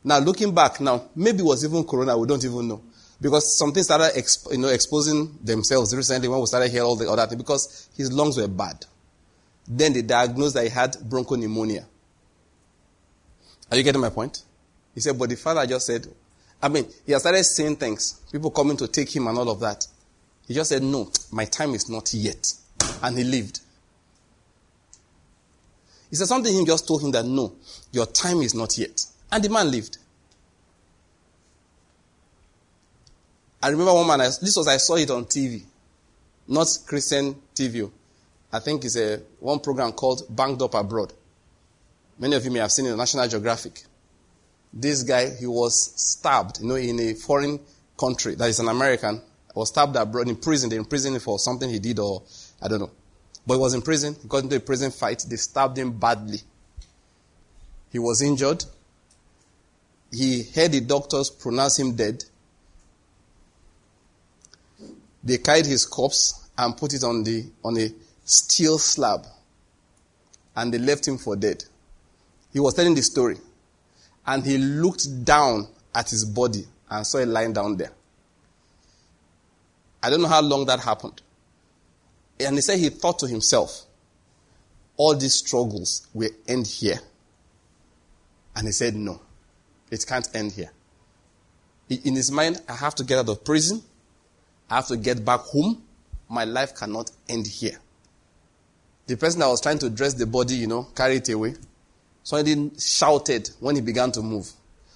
Now, 0.05 0.19
looking 0.19 0.55
back 0.55 0.81
now, 0.81 1.11
maybe 1.15 1.41
it 1.41 1.45
was 1.45 1.65
even 1.65 1.85
corona, 1.85 2.17
we 2.19 2.27
don't 2.27 2.45
even 2.45 2.67
know. 2.67 2.83
Because 3.21 3.57
something 3.57 3.83
started 3.85 4.17
exp- 4.17 4.51
you 4.51 4.59
know, 4.59 4.69
exposing 4.69 5.39
themselves 5.43 5.95
recently 5.95 6.27
when 6.29 6.41
we 6.41 6.47
started 6.47 6.71
hearing 6.71 6.87
all 6.87 6.97
the 6.97 7.09
other 7.09 7.27
things, 7.27 7.41
because 7.41 7.89
his 7.97 8.13
lungs 8.13 8.37
were 8.37 8.49
bad. 8.49 8.85
Then 9.67 9.93
they 9.93 10.03
diagnosed 10.03 10.55
that 10.55 10.65
he 10.65 10.71
had 10.71 10.93
bronchopneumonia. 10.95 11.85
Are 13.71 13.77
you 13.77 13.83
getting 13.83 14.01
my 14.01 14.11
point? 14.11 14.43
He 14.95 15.01
said, 15.01 15.19
but 15.19 15.31
the 15.31 15.37
father 15.37 15.67
just 15.67 15.87
said, 15.87 16.07
I 16.63 16.69
mean, 16.69 16.87
he 17.05 17.13
has 17.13 17.23
started 17.23 17.43
saying 17.45 17.77
things, 17.77 18.21
people 18.31 18.51
coming 18.51 18.77
to 18.77 18.87
take 18.87 19.15
him 19.15 19.27
and 19.27 19.37
all 19.37 19.51
of 19.51 19.61
that. 19.61 19.87
He 20.47 20.55
just 20.55 20.71
said, 20.71 20.83
No, 20.83 21.11
my 21.33 21.45
time 21.45 21.75
is 21.75 21.89
not 21.89 22.13
yet. 22.15 22.53
And 23.03 23.19
he 23.19 23.25
lived. 23.25 23.61
He 26.11 26.17
said 26.17 26.29
something, 26.29 26.53
he 26.53 26.65
just 26.65 26.87
told 26.87 27.03
him 27.03 27.11
that, 27.13 27.25
No, 27.25 27.55
your 27.91 28.07
time 28.07 28.43
is 28.43 28.55
not 28.55 28.77
yet. 28.79 29.01
And 29.31 29.43
the 29.43 29.49
man 29.49 29.71
lived. 29.71 29.99
I 33.63 33.69
remember 33.69 33.95
one 33.95 34.07
man, 34.07 34.21
I, 34.21 34.25
this 34.25 34.57
was, 34.57 34.69
I 34.69 34.77
saw 34.77 34.97
it 34.97 35.11
on 35.11 35.25
TV, 35.25 35.63
not 36.49 36.67
Christian 36.87 37.35
TV. 37.55 37.91
I 38.53 38.59
think 38.59 38.85
it's 38.85 38.97
a 38.97 39.21
one 39.41 39.61
program 39.61 39.93
called 39.93 40.25
Banged 40.29 40.61
Up 40.63 40.75
Abroad. 40.75 41.13
Many 42.19 42.37
of 42.37 42.45
you 42.45 42.51
may 42.51 42.61
have 42.61 42.73
seen 42.73 42.87
it 42.87 42.93
on 42.93 42.99
National 42.99 43.27
Geographic 43.27 43.83
this 44.73 45.03
guy, 45.03 45.31
he 45.35 45.47
was 45.47 45.93
stabbed, 45.97 46.61
you 46.61 46.69
know, 46.69 46.77
in 46.77 46.99
a 47.01 47.15
foreign 47.15 47.61
country 47.99 48.35
that 48.37 48.49
is 48.49 48.59
an 48.59 48.69
American, 48.69 49.21
was 49.55 49.69
stabbed 49.69 49.97
abroad 49.97 50.29
in 50.29 50.37
prison. 50.37 50.71
They 50.71 50.77
imprisoned 50.77 51.17
him 51.17 51.21
for 51.21 51.39
something 51.39 51.69
he 51.69 51.79
did 51.79 51.99
or 51.99 52.23
I 52.61 52.69
don't 52.69 52.81
know. 52.81 52.91
But 53.47 53.55
he 53.55 53.61
was 53.61 53.75
in 53.75 53.83
prison. 53.83 54.17
He 54.21 54.29
got 54.29 54.45
into 54.45 54.57
a 54.57 54.61
prison 54.61 54.91
fight. 54.91 55.25
They 55.29 55.37
stabbed 55.37 55.77
him 55.77 55.99
badly. 55.99 56.39
He 57.91 57.99
was 57.99 58.23
injured. 58.23 58.65
He 60.11 60.45
heard 60.55 60.73
the 60.73 60.81
doctors 60.81 61.29
pronounce 61.29 61.79
him 61.79 61.95
dead. 61.95 62.25
They 65.23 65.39
carried 65.39 65.67
his 65.67 65.85
corpse 65.85 66.49
and 66.57 66.77
put 66.77 66.95
it 66.95 67.05
on 67.05 67.25
the 67.25 67.45
on 67.63 67.79
a 67.79 67.93
steel 68.25 68.79
slab. 68.79 69.27
And 70.55 70.73
they 70.73 70.79
left 70.79 71.09
him 71.09 71.19
for 71.19 71.35
dead. 71.37 71.65
He 72.53 72.61
was 72.61 72.75
telling 72.75 72.95
the 72.95 73.03
story. 73.03 73.39
And 74.27 74.45
he 74.45 74.59
looked 74.59 75.25
down 75.25 75.69
at 75.95 76.11
his 76.11 76.25
body 76.25 76.65
and 76.91 77.07
saw 77.07 77.19
it 77.19 77.29
lying 77.29 77.53
down 77.53 77.77
there. 77.77 77.93
I 80.03 80.11
don't 80.11 80.21
know 80.21 80.29
how 80.29 80.43
long 80.43 80.67
that 80.67 80.81
happened. 80.81 81.23
And 82.41 82.57
he 82.57 82.61
said 82.61 82.79
he 82.79 82.89
thought 82.89 83.19
to 83.21 83.27
himself, 83.27 83.87
all 84.97 85.15
these 85.15 85.35
struggles 85.35 86.07
will 86.13 86.31
end 86.47 86.67
here. 86.67 86.99
And 88.55 88.67
he 88.67 88.73
said, 88.73 88.95
no, 88.95 89.21
it 89.91 90.05
can't 90.07 90.29
end 90.35 90.53
here. 90.53 90.71
In 91.89 92.15
his 92.15 92.31
mind, 92.31 92.61
I 92.69 92.75
have 92.75 92.95
to 92.97 93.05
get 93.05 93.19
out 93.19 93.29
of 93.29 93.45
prison. 93.45 93.83
I 94.69 94.77
have 94.77 94.87
to 94.89 94.97
get 94.97 95.25
back 95.25 95.41
home. 95.41 95.83
My 96.29 96.45
life 96.45 96.75
cannot 96.75 97.11
end 97.29 97.47
here. 97.47 97.79
The 99.13 99.19
person 99.19 99.41
that 99.41 99.49
was 99.49 99.61
trying 99.61 99.79
to 99.81 99.91
dress 99.91 100.15
the 100.15 100.25
body, 100.25 100.55
you 100.55 100.67
know, 100.67 100.85
carry 100.97 101.17
it 101.17 101.29
away. 101.29 101.55
Somebody 102.23 102.71
shouted 102.79 103.51
when 103.61 103.75
he 103.75 103.83
began 103.83 104.11
to 104.13 104.23
move. 104.23 104.51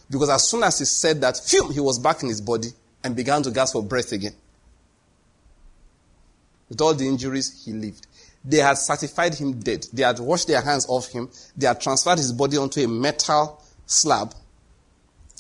Because 0.09 0.31
as 0.31 0.49
soon 0.49 0.63
as 0.63 0.79
he 0.79 0.87
said 0.87 1.21
that, 1.21 1.37
phew, 1.37 1.69
he 1.69 1.81
was 1.81 1.99
back 1.99 2.23
in 2.23 2.31
his 2.31 2.41
body 2.41 2.69
and 3.05 3.15
began 3.15 3.43
to 3.43 3.51
gasp 3.51 3.75
for 3.75 3.83
breath 3.83 4.13
again. 4.13 4.33
With 6.71 6.81
all 6.81 6.95
the 6.95 7.07
injuries, 7.07 7.63
he 7.67 7.73
lived. 7.75 8.07
They 8.43 8.57
had 8.57 8.79
certified 8.79 9.35
him 9.35 9.61
dead. 9.61 9.87
They 9.93 10.05
had 10.05 10.19
washed 10.19 10.49
their 10.49 10.63
hands 10.63 10.87
off 10.89 11.09
him. 11.09 11.29
They 11.55 11.67
had 11.67 11.79
transferred 11.79 12.17
his 12.17 12.33
body 12.33 12.57
onto 12.57 12.81
a 12.81 12.89
metal 12.89 13.63
slab. 13.85 14.33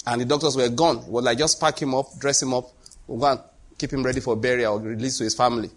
And 0.06 0.20
the 0.20 0.26
doctors 0.26 0.54
were 0.54 0.68
gone. 0.68 0.98
It 0.98 1.08
was 1.08 1.24
like, 1.24 1.38
just 1.38 1.58
pack 1.58 1.80
him 1.80 1.94
up, 1.94 2.08
dress 2.18 2.42
him 2.42 2.52
up, 2.52 2.70
we'll 3.06 3.20
go 3.20 3.26
and 3.30 3.40
keep 3.78 3.90
him 3.90 4.02
ready 4.02 4.20
for 4.20 4.36
burial 4.36 4.74
or 4.74 4.80
release 4.80 5.16
to 5.16 5.24
his 5.24 5.34
family. 5.34 5.70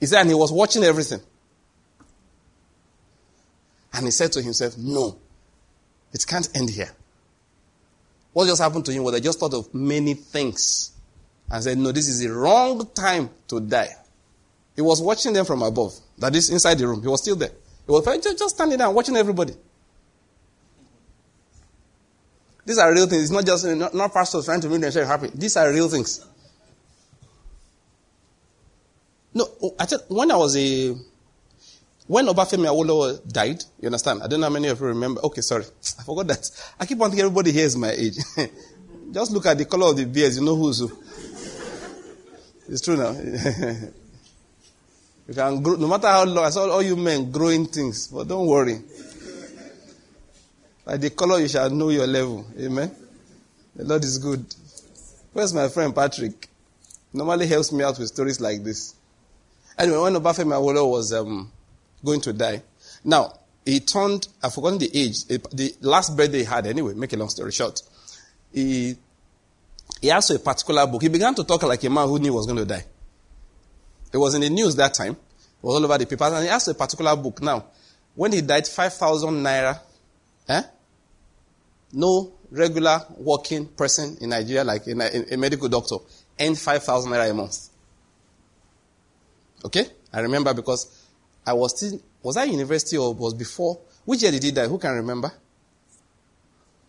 He 0.00 0.06
said, 0.06 0.22
and 0.22 0.30
he 0.30 0.34
was 0.34 0.50
watching 0.50 0.82
everything. 0.82 1.20
And 3.94 4.06
he 4.06 4.10
said 4.10 4.32
to 4.32 4.42
himself, 4.42 4.76
no, 4.76 5.16
it 6.12 6.26
can't 6.26 6.48
end 6.56 6.70
here. 6.70 6.90
What 8.32 8.46
just 8.46 8.60
happened 8.60 8.84
to 8.86 8.92
him 8.92 9.04
was 9.04 9.14
I 9.14 9.20
just 9.20 9.38
thought 9.38 9.54
of 9.54 9.72
many 9.72 10.14
things 10.14 10.90
and 11.50 11.62
said, 11.62 11.78
no, 11.78 11.92
this 11.92 12.08
is 12.08 12.20
the 12.20 12.28
wrong 12.28 12.88
time 12.94 13.30
to 13.48 13.60
die. 13.60 13.94
He 14.74 14.82
was 14.82 15.00
watching 15.00 15.32
them 15.32 15.44
from 15.44 15.62
above. 15.62 15.94
That 16.18 16.34
is 16.34 16.50
inside 16.50 16.78
the 16.78 16.88
room. 16.88 17.00
He 17.00 17.06
was 17.06 17.22
still 17.22 17.36
there. 17.36 17.52
He 17.86 17.92
was 17.92 18.04
just 18.04 18.56
standing 18.56 18.78
there 18.78 18.90
watching 18.90 19.16
everybody. 19.16 19.54
These 22.66 22.78
are 22.78 22.92
real 22.92 23.06
things. 23.06 23.22
It's 23.24 23.30
not 23.30 23.46
just 23.46 23.66
not, 23.66 23.94
not 23.94 24.12
pastors 24.12 24.46
trying 24.46 24.60
to 24.62 24.68
make 24.68 24.80
themselves 24.80 25.08
happy. 25.08 25.30
These 25.34 25.56
are 25.56 25.70
real 25.70 25.88
things. 25.88 26.24
No, 29.34 29.46
oh, 29.62 29.74
I 29.78 29.84
tell, 29.84 30.00
when 30.08 30.30
I 30.30 30.36
was 30.36 30.56
a 30.56 30.96
when 32.06 32.26
Obafemi 32.26 32.66
Awolowo 32.66 33.26
died, 33.32 33.62
you 33.80 33.86
understand? 33.86 34.22
I 34.22 34.26
don't 34.26 34.40
know 34.40 34.46
how 34.46 34.52
many 34.52 34.68
of 34.68 34.80
you 34.80 34.86
remember. 34.86 35.20
Okay, 35.22 35.40
sorry, 35.40 35.64
I 35.98 36.02
forgot 36.02 36.26
that. 36.28 36.50
I 36.78 36.86
keep 36.86 37.00
on 37.00 37.10
thinking 37.10 37.24
everybody 37.26 37.52
here 37.52 37.66
is 37.66 37.76
my 37.76 37.90
age. 37.90 38.16
just 39.12 39.32
look 39.32 39.46
at 39.46 39.56
the 39.58 39.64
color 39.64 39.90
of 39.90 39.96
the 39.96 40.04
beards, 40.04 40.38
you 40.38 40.44
know 40.44 40.56
who's 40.56 40.78
who. 40.80 40.90
It's 42.66 42.80
true 42.80 42.96
now. 42.96 43.10
You 45.26 45.32
can 45.34 45.62
grow, 45.62 45.76
no 45.76 45.86
matter 45.88 46.08
how 46.08 46.24
long, 46.24 46.44
I 46.44 46.50
saw 46.50 46.70
all 46.70 46.82
you 46.82 46.96
men 46.96 47.30
growing 47.30 47.66
things, 47.66 48.08
but 48.08 48.28
don't 48.28 48.46
worry. 48.46 48.80
By 50.84 50.98
the 50.98 51.10
color, 51.10 51.40
you 51.40 51.48
shall 51.48 51.70
know 51.70 51.88
your 51.88 52.06
level. 52.06 52.46
Amen. 52.60 52.94
The 53.74 53.84
Lord 53.84 54.04
is 54.04 54.18
good. 54.18 54.44
Where's 55.32 55.54
my 55.54 55.68
friend 55.68 55.94
Patrick? 55.94 56.48
Normally 57.12 57.46
helps 57.46 57.72
me 57.72 57.82
out 57.82 57.98
with 57.98 58.08
stories 58.08 58.40
like 58.40 58.62
this. 58.62 58.94
Anyway, 59.78 59.98
when 59.98 60.14
Obafemi 60.14 60.52
Awolowo 60.52 60.90
was 60.90 61.12
um, 61.14 61.50
going 62.04 62.20
to 62.22 62.32
die, 62.32 62.62
now 63.02 63.38
he 63.64 63.80
turned. 63.80 64.28
I've 64.42 64.52
forgotten 64.54 64.78
the 64.78 64.90
age. 64.94 65.24
The 65.24 65.74
last 65.80 66.16
birthday 66.16 66.38
he 66.38 66.44
had. 66.44 66.66
Anyway, 66.66 66.94
make 66.94 67.12
a 67.12 67.16
long 67.16 67.28
story 67.28 67.52
short, 67.52 67.80
he 68.52 68.96
he 70.00 70.10
asked 70.10 70.28
for 70.28 70.36
a 70.36 70.38
particular 70.38 70.86
book. 70.86 71.02
He 71.02 71.08
began 71.08 71.34
to 71.34 71.44
talk 71.44 71.62
like 71.62 71.82
a 71.84 71.90
man 71.90 72.06
who 72.08 72.18
knew 72.18 72.26
he 72.26 72.30
was 72.30 72.46
going 72.46 72.58
to 72.58 72.64
die. 72.64 72.84
It 74.12 74.18
was 74.18 74.34
in 74.34 74.42
the 74.42 74.50
news 74.50 74.76
that 74.76 74.94
time. 74.94 75.12
It 75.12 75.62
was 75.62 75.76
all 75.76 75.84
over 75.84 75.98
the 75.98 76.06
papers. 76.06 76.32
And 76.32 76.44
he 76.44 76.48
asked 76.48 76.66
for 76.66 76.72
a 76.72 76.74
particular 76.74 77.16
book. 77.16 77.42
Now, 77.42 77.64
when 78.14 78.32
he 78.32 78.42
died, 78.42 78.66
5,000 78.66 79.30
naira, 79.42 79.80
eh? 80.48 80.62
No 81.92 82.32
regular 82.50 83.00
working 83.16 83.66
person 83.66 84.16
in 84.20 84.30
Nigeria, 84.30 84.62
like 84.62 84.86
a, 84.86 85.34
a 85.34 85.36
medical 85.36 85.68
doctor, 85.68 85.96
earned 86.38 86.58
5,000 86.58 87.10
naira 87.10 87.30
a 87.30 87.34
month. 87.34 87.68
Okay? 89.64 89.86
I 90.12 90.20
remember 90.20 90.54
because 90.54 91.03
I 91.46 91.52
was 91.52 91.76
still, 91.76 92.00
was 92.22 92.36
I 92.36 92.44
university 92.44 92.96
or 92.96 93.12
was 93.14 93.34
before? 93.34 93.78
Which 94.04 94.22
year 94.22 94.32
did 94.32 94.42
he 94.42 94.50
die? 94.50 94.66
Who 94.66 94.78
can 94.78 94.94
remember? 94.94 95.30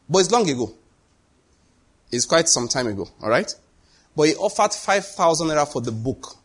But 0.10 0.20
it's 0.20 0.32
long 0.32 0.50
ago. 0.50 0.74
It's 2.12 2.26
quite 2.26 2.48
some 2.48 2.68
time 2.68 2.88
ago, 2.88 3.08
alright? 3.22 3.54
But 4.15 4.30
he 4.30 4.36
offered 4.36 4.74
5,000 4.74 5.48
naira 5.48 5.72
for 5.72 5.82
the 5.82 5.91
book. 5.91 6.36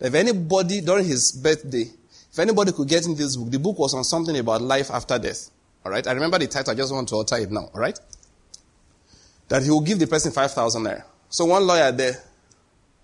If 0.00 0.14
anybody, 0.14 0.80
during 0.80 1.04
his 1.04 1.32
birthday, 1.32 1.90
if 2.32 2.38
anybody 2.38 2.72
could 2.72 2.88
get 2.88 3.06
in 3.06 3.14
this 3.14 3.36
book, 3.36 3.50
the 3.50 3.58
book 3.58 3.78
was 3.78 3.94
on 3.94 4.04
something 4.04 4.36
about 4.36 4.62
life 4.62 4.90
after 4.90 5.18
death. 5.18 5.50
Alright? 5.84 6.06
I 6.06 6.12
remember 6.12 6.38
the 6.38 6.48
title, 6.48 6.72
I 6.72 6.74
just 6.74 6.92
want 6.92 7.08
to 7.10 7.14
alter 7.14 7.36
it 7.36 7.50
now. 7.50 7.70
Alright? 7.74 8.00
That 9.48 9.62
he 9.62 9.70
will 9.70 9.82
give 9.82 9.98
the 9.98 10.06
person 10.06 10.32
5,000 10.32 10.82
naira. 10.82 11.04
So 11.28 11.44
one 11.44 11.66
lawyer 11.66 11.92
there 11.92 12.14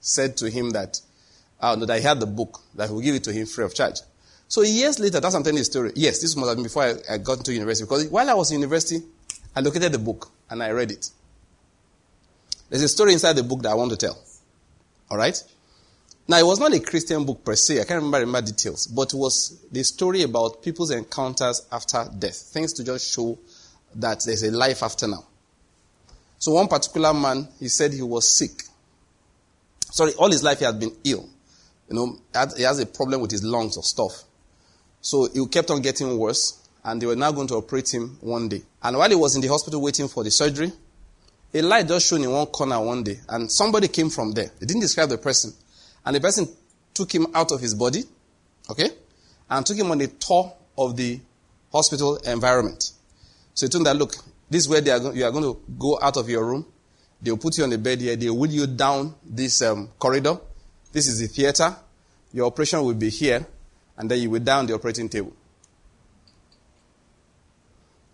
said 0.00 0.36
to 0.38 0.50
him 0.50 0.70
that, 0.70 1.00
uh, 1.60 1.76
that 1.76 1.98
he 1.98 2.02
had 2.02 2.18
the 2.18 2.26
book, 2.26 2.60
that 2.74 2.88
he 2.88 2.94
will 2.94 3.00
give 3.00 3.14
it 3.14 3.24
to 3.24 3.32
him 3.32 3.46
free 3.46 3.64
of 3.64 3.74
charge. 3.74 4.00
So 4.52 4.60
years 4.60 4.98
later, 4.98 5.18
that's 5.18 5.34
I'm 5.34 5.42
telling 5.42 5.60
the 5.60 5.64
story. 5.64 5.92
Yes, 5.94 6.20
this 6.20 6.36
must 6.36 6.46
have 6.46 6.58
been 6.58 6.64
before 6.64 6.82
I, 6.82 7.14
I 7.14 7.16
got 7.16 7.38
into 7.38 7.54
university. 7.54 7.86
Because 7.86 8.06
while 8.08 8.28
I 8.28 8.34
was 8.34 8.50
in 8.50 8.60
university, 8.60 9.02
I 9.56 9.60
located 9.60 9.92
the 9.92 9.98
book 9.98 10.30
and 10.50 10.62
I 10.62 10.72
read 10.72 10.90
it. 10.90 11.08
There's 12.68 12.82
a 12.82 12.88
story 12.88 13.14
inside 13.14 13.32
the 13.32 13.44
book 13.44 13.62
that 13.62 13.70
I 13.70 13.74
want 13.74 13.92
to 13.92 13.96
tell. 13.96 14.22
Alright? 15.10 15.42
Now, 16.28 16.36
it 16.36 16.44
was 16.44 16.60
not 16.60 16.74
a 16.74 16.80
Christian 16.80 17.24
book 17.24 17.42
per 17.42 17.56
se. 17.56 17.80
I 17.80 17.84
can't 17.84 18.02
remember, 18.02 18.18
remember 18.18 18.46
details, 18.46 18.88
but 18.88 19.14
it 19.14 19.16
was 19.16 19.58
the 19.72 19.82
story 19.84 20.20
about 20.22 20.62
people's 20.62 20.90
encounters 20.90 21.66
after 21.72 22.04
death. 22.18 22.36
Things 22.36 22.74
to 22.74 22.84
just 22.84 23.10
show 23.10 23.38
that 23.94 24.22
there's 24.26 24.42
a 24.42 24.50
life 24.50 24.82
after 24.82 25.08
now. 25.08 25.24
So 26.38 26.52
one 26.52 26.68
particular 26.68 27.14
man, 27.14 27.48
he 27.58 27.68
said 27.68 27.94
he 27.94 28.02
was 28.02 28.28
sick. 28.28 28.64
Sorry, 29.80 30.12
all 30.18 30.30
his 30.30 30.42
life 30.42 30.58
he 30.58 30.66
had 30.66 30.78
been 30.78 30.94
ill. 31.04 31.26
You 31.88 31.96
know, 31.96 32.18
he 32.54 32.64
has 32.64 32.80
a 32.80 32.86
problem 32.86 33.22
with 33.22 33.30
his 33.30 33.42
lungs 33.42 33.78
or 33.78 33.82
stuff. 33.82 34.24
So 35.02 35.28
he 35.32 35.44
kept 35.48 35.70
on 35.70 35.82
getting 35.82 36.16
worse, 36.16 36.66
and 36.84 37.02
they 37.02 37.06
were 37.06 37.16
now 37.16 37.32
going 37.32 37.48
to 37.48 37.56
operate 37.56 37.92
him 37.92 38.16
one 38.20 38.48
day. 38.48 38.62
And 38.82 38.96
while 38.96 39.10
he 39.10 39.16
was 39.16 39.34
in 39.34 39.42
the 39.42 39.48
hospital 39.48 39.82
waiting 39.82 40.08
for 40.08 40.24
the 40.24 40.30
surgery, 40.30 40.72
a 41.52 41.60
light 41.60 41.86
just 41.86 42.08
shone 42.08 42.22
in 42.22 42.30
one 42.30 42.46
corner 42.46 42.80
one 42.80 43.02
day, 43.02 43.20
and 43.28 43.50
somebody 43.50 43.88
came 43.88 44.08
from 44.08 44.32
there. 44.32 44.50
They 44.58 44.66
didn't 44.66 44.80
describe 44.80 45.10
the 45.10 45.18
person. 45.18 45.52
And 46.06 46.16
the 46.16 46.20
person 46.20 46.48
took 46.94 47.12
him 47.12 47.26
out 47.34 47.52
of 47.52 47.60
his 47.60 47.74
body, 47.74 48.04
okay, 48.70 48.90
and 49.50 49.66
took 49.66 49.76
him 49.76 49.90
on 49.90 50.00
a 50.00 50.06
tour 50.06 50.54
of 50.78 50.96
the 50.96 51.20
hospital 51.70 52.16
environment. 52.18 52.92
So 53.54 53.66
he 53.66 53.70
told 53.70 53.80
him 53.80 53.84
that, 53.84 53.96
look, 53.96 54.14
this 54.48 54.62
is 54.62 54.68
where 54.68 54.80
are, 54.80 55.14
you 55.14 55.24
are 55.24 55.30
going 55.30 55.44
to 55.44 55.60
go 55.78 55.98
out 56.00 56.16
of 56.16 56.28
your 56.28 56.44
room. 56.44 56.64
They'll 57.20 57.36
put 57.36 57.58
you 57.58 57.64
on 57.64 57.70
the 57.70 57.78
bed 57.78 58.00
here. 58.00 58.16
They'll 58.16 58.36
wheel 58.36 58.50
you 58.50 58.66
down 58.66 59.14
this 59.24 59.62
um, 59.62 59.88
corridor. 59.98 60.38
This 60.92 61.06
is 61.06 61.20
the 61.20 61.26
theater. 61.26 61.74
Your 62.32 62.46
operation 62.46 62.82
will 62.82 62.94
be 62.94 63.10
here. 63.10 63.46
And 63.96 64.10
then 64.10 64.20
you 64.20 64.30
will 64.30 64.40
down 64.40 64.66
the 64.66 64.74
operating 64.74 65.08
table. 65.08 65.32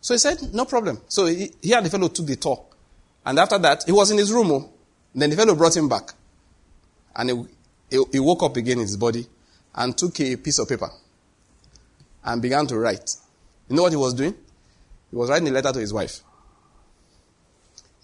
So 0.00 0.14
he 0.14 0.18
said, 0.18 0.54
no 0.54 0.64
problem. 0.64 1.00
So 1.08 1.26
he, 1.26 1.50
he 1.60 1.72
and 1.72 1.84
the 1.84 1.90
fellow 1.90 2.08
took 2.08 2.26
the 2.26 2.36
talk. 2.36 2.76
And 3.24 3.38
after 3.38 3.58
that, 3.58 3.84
he 3.84 3.92
was 3.92 4.10
in 4.10 4.18
his 4.18 4.32
room. 4.32 4.50
Oh. 4.50 4.72
Then 5.14 5.30
the 5.30 5.36
fellow 5.36 5.54
brought 5.54 5.76
him 5.76 5.88
back. 5.88 6.12
And 7.14 7.30
he, 7.30 7.44
he, 7.90 8.04
he 8.12 8.20
woke 8.20 8.42
up 8.42 8.56
again 8.56 8.78
in 8.78 8.84
his 8.84 8.96
body 8.96 9.26
and 9.74 9.96
took 9.96 10.18
a 10.20 10.36
piece 10.36 10.58
of 10.58 10.68
paper 10.68 10.90
and 12.24 12.40
began 12.40 12.66
to 12.68 12.78
write. 12.78 13.10
You 13.68 13.76
know 13.76 13.82
what 13.82 13.92
he 13.92 13.96
was 13.96 14.14
doing? 14.14 14.34
He 15.10 15.16
was 15.16 15.30
writing 15.30 15.48
a 15.48 15.50
letter 15.50 15.72
to 15.72 15.78
his 15.78 15.92
wife. 15.92 16.20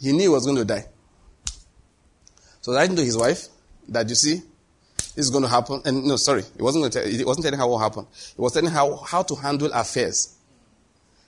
He 0.01 0.13
knew 0.13 0.21
he 0.21 0.29
was 0.29 0.45
going 0.45 0.57
to 0.57 0.65
die. 0.65 0.87
So 2.61 2.75
writing 2.75 2.97
to 2.97 3.05
his 3.05 3.17
wife 3.17 3.49
that 3.89 4.09
you 4.09 4.15
see, 4.15 4.43
this 4.97 5.27
is 5.27 5.31
going 5.31 5.45
to 5.45 5.51
happen. 5.51 5.81
And 5.85 6.05
no, 6.05 6.17
sorry, 6.17 6.41
it 6.41 6.63
wasn't 6.63 6.93
tell, 6.93 7.05
he 7.07 7.25
wasn't 7.25 7.45
telling 7.45 7.61
her 7.61 7.67
what 7.67 7.79
happened. 7.79 8.07
It 8.13 8.41
was 8.41 8.53
telling 8.53 8.71
how, 8.71 8.97
how 8.97 9.23
to 9.23 9.35
handle 9.35 9.71
affairs. 9.73 10.37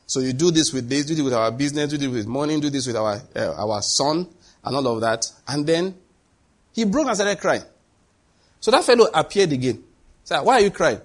So 0.06 0.20
you 0.20 0.32
do 0.32 0.50
this 0.50 0.72
with 0.72 0.88
this, 0.88 1.04
do 1.04 1.14
this 1.14 1.24
with 1.24 1.34
our 1.34 1.50
business, 1.50 1.90
do 1.90 1.98
this 1.98 2.08
with 2.08 2.26
money, 2.26 2.60
do 2.60 2.70
this 2.70 2.86
with 2.86 2.96
our 2.96 3.20
uh, 3.34 3.54
our 3.56 3.82
son, 3.82 4.28
and 4.64 4.76
all 4.76 4.86
of 4.86 5.00
that. 5.00 5.26
And 5.48 5.66
then 5.66 5.94
he 6.72 6.84
broke 6.84 7.06
and 7.08 7.16
started 7.16 7.40
crying. 7.40 7.62
So 8.60 8.70
that 8.70 8.84
fellow 8.84 9.08
appeared 9.12 9.52
again. 9.52 9.82
Said, 10.24 10.40
why 10.40 10.54
are 10.54 10.60
you 10.60 10.70
crying? 10.70 11.00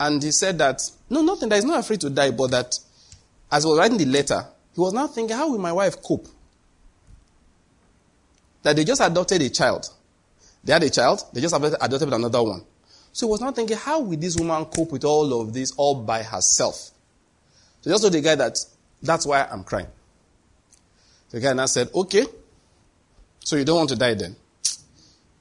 And 0.00 0.22
he 0.22 0.30
said 0.30 0.58
that, 0.58 0.80
no, 1.10 1.22
nothing, 1.22 1.48
that 1.48 1.56
he's 1.56 1.64
not 1.64 1.80
afraid 1.80 2.00
to 2.02 2.10
die, 2.10 2.30
but 2.30 2.50
that 2.52 2.78
as 3.50 3.64
he 3.64 3.68
was 3.68 3.78
writing 3.78 3.98
the 3.98 4.04
letter, 4.04 4.46
he 4.74 4.80
was 4.80 4.92
now 4.92 5.08
thinking, 5.08 5.36
how 5.36 5.50
will 5.50 5.58
my 5.58 5.72
wife 5.72 6.00
cope? 6.02 6.28
That 8.62 8.76
they 8.76 8.84
just 8.84 9.00
adopted 9.00 9.42
a 9.42 9.50
child. 9.50 9.86
They 10.64 10.72
had 10.72 10.82
a 10.82 10.90
child, 10.90 11.22
they 11.32 11.40
just 11.40 11.54
adopted 11.54 12.12
another 12.12 12.42
one. 12.42 12.64
So 13.12 13.26
he 13.26 13.30
was 13.30 13.40
now 13.40 13.52
thinking, 13.52 13.76
how 13.76 14.00
will 14.00 14.18
this 14.18 14.36
woman 14.36 14.64
cope 14.66 14.92
with 14.92 15.04
all 15.04 15.40
of 15.40 15.52
this 15.52 15.72
all 15.76 16.02
by 16.02 16.22
herself? 16.22 16.90
So 17.80 17.90
just 17.90 18.02
told 18.02 18.12
the 18.12 18.20
guy 18.20 18.34
that, 18.34 18.58
that's 19.02 19.26
why 19.26 19.46
I'm 19.50 19.64
crying. 19.64 19.86
The 21.30 21.40
guy 21.40 21.52
now 21.52 21.66
said, 21.66 21.88
okay, 21.94 22.24
so 23.40 23.56
you 23.56 23.64
don't 23.64 23.76
want 23.76 23.90
to 23.90 23.96
die 23.96 24.14
then? 24.14 24.36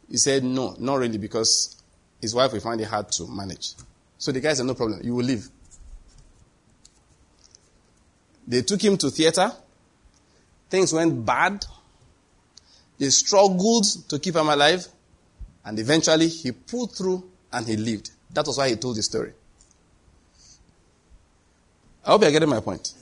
He 0.10 0.18
said, 0.18 0.44
no, 0.44 0.76
not 0.80 0.96
really, 0.96 1.18
because 1.18 1.82
his 2.22 2.34
wife 2.34 2.54
will 2.54 2.60
find 2.60 2.80
it 2.80 2.86
hard 2.86 3.12
to 3.14 3.28
manage. 3.28 3.74
So 4.18 4.32
the 4.32 4.40
guy 4.40 4.54
said, 4.54 4.66
no 4.66 4.74
problem, 4.74 5.02
you 5.04 5.16
will 5.16 5.26
leave. 5.26 5.48
They 8.48 8.62
took 8.62 8.82
him 8.82 8.98
to 8.98 9.10
theater. 9.10 9.52
Things 10.70 10.94
went 10.94 11.26
bad. 11.26 11.66
They 12.98 13.10
struggled 13.10 13.86
to 14.10 14.20
keep 14.20 14.36
him 14.36 14.48
alive. 14.48 14.88
And 15.68 15.78
eventually 15.80 16.30
he 16.30 16.54
pulled 16.54 16.96
through 16.96 17.30
and 17.52 17.68
he 17.68 17.76
lived. 17.76 18.12
That 18.32 18.48
was 18.48 18.58
why 18.58 18.70
he 18.70 18.78
told 18.78 18.96
the 18.96 19.04
story. 19.04 19.34
I 22.06 22.12
hope 22.12 22.22
you're 22.22 22.32
getting 22.32 22.48
my 22.48 22.62
point. 22.62 22.94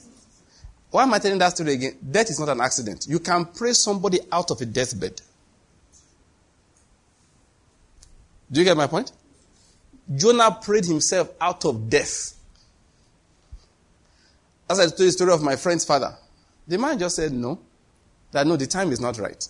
Why 0.90 1.04
am 1.04 1.14
I 1.14 1.20
telling 1.20 1.38
that 1.38 1.50
story 1.50 1.74
again? 1.74 1.96
Death 2.10 2.32
is 2.32 2.40
not 2.40 2.50
an 2.50 2.60
accident. 2.60 3.06
You 3.08 3.20
can 3.20 3.46
pray 3.46 3.74
somebody 3.74 4.20
out 4.32 4.50
of 4.50 4.60
a 4.62 4.66
deathbed. 4.66 5.22
Do 8.52 8.62
you 8.62 8.66
get 8.66 8.76
my 8.76 8.88
point? 8.88 9.12
Jonah 10.16 10.58
prayed 10.60 10.86
himself 10.86 11.30
out 11.40 11.66
of 11.66 11.88
death. 11.88 12.34
As 14.68 14.80
I 14.80 14.86
told 14.86 14.98
the 14.98 15.12
story 15.12 15.34
of 15.34 15.44
my 15.44 15.56
friend's 15.56 15.86
father, 15.86 16.16
the 16.68 16.80
man 16.80 16.98
just 16.98 17.18
said 17.18 17.32
no, 17.32 17.60
that 18.32 18.48
no, 18.48 18.56
the 18.56 18.66
time 18.66 18.92
is 18.92 19.00
not 19.00 19.20
right. 19.20 19.48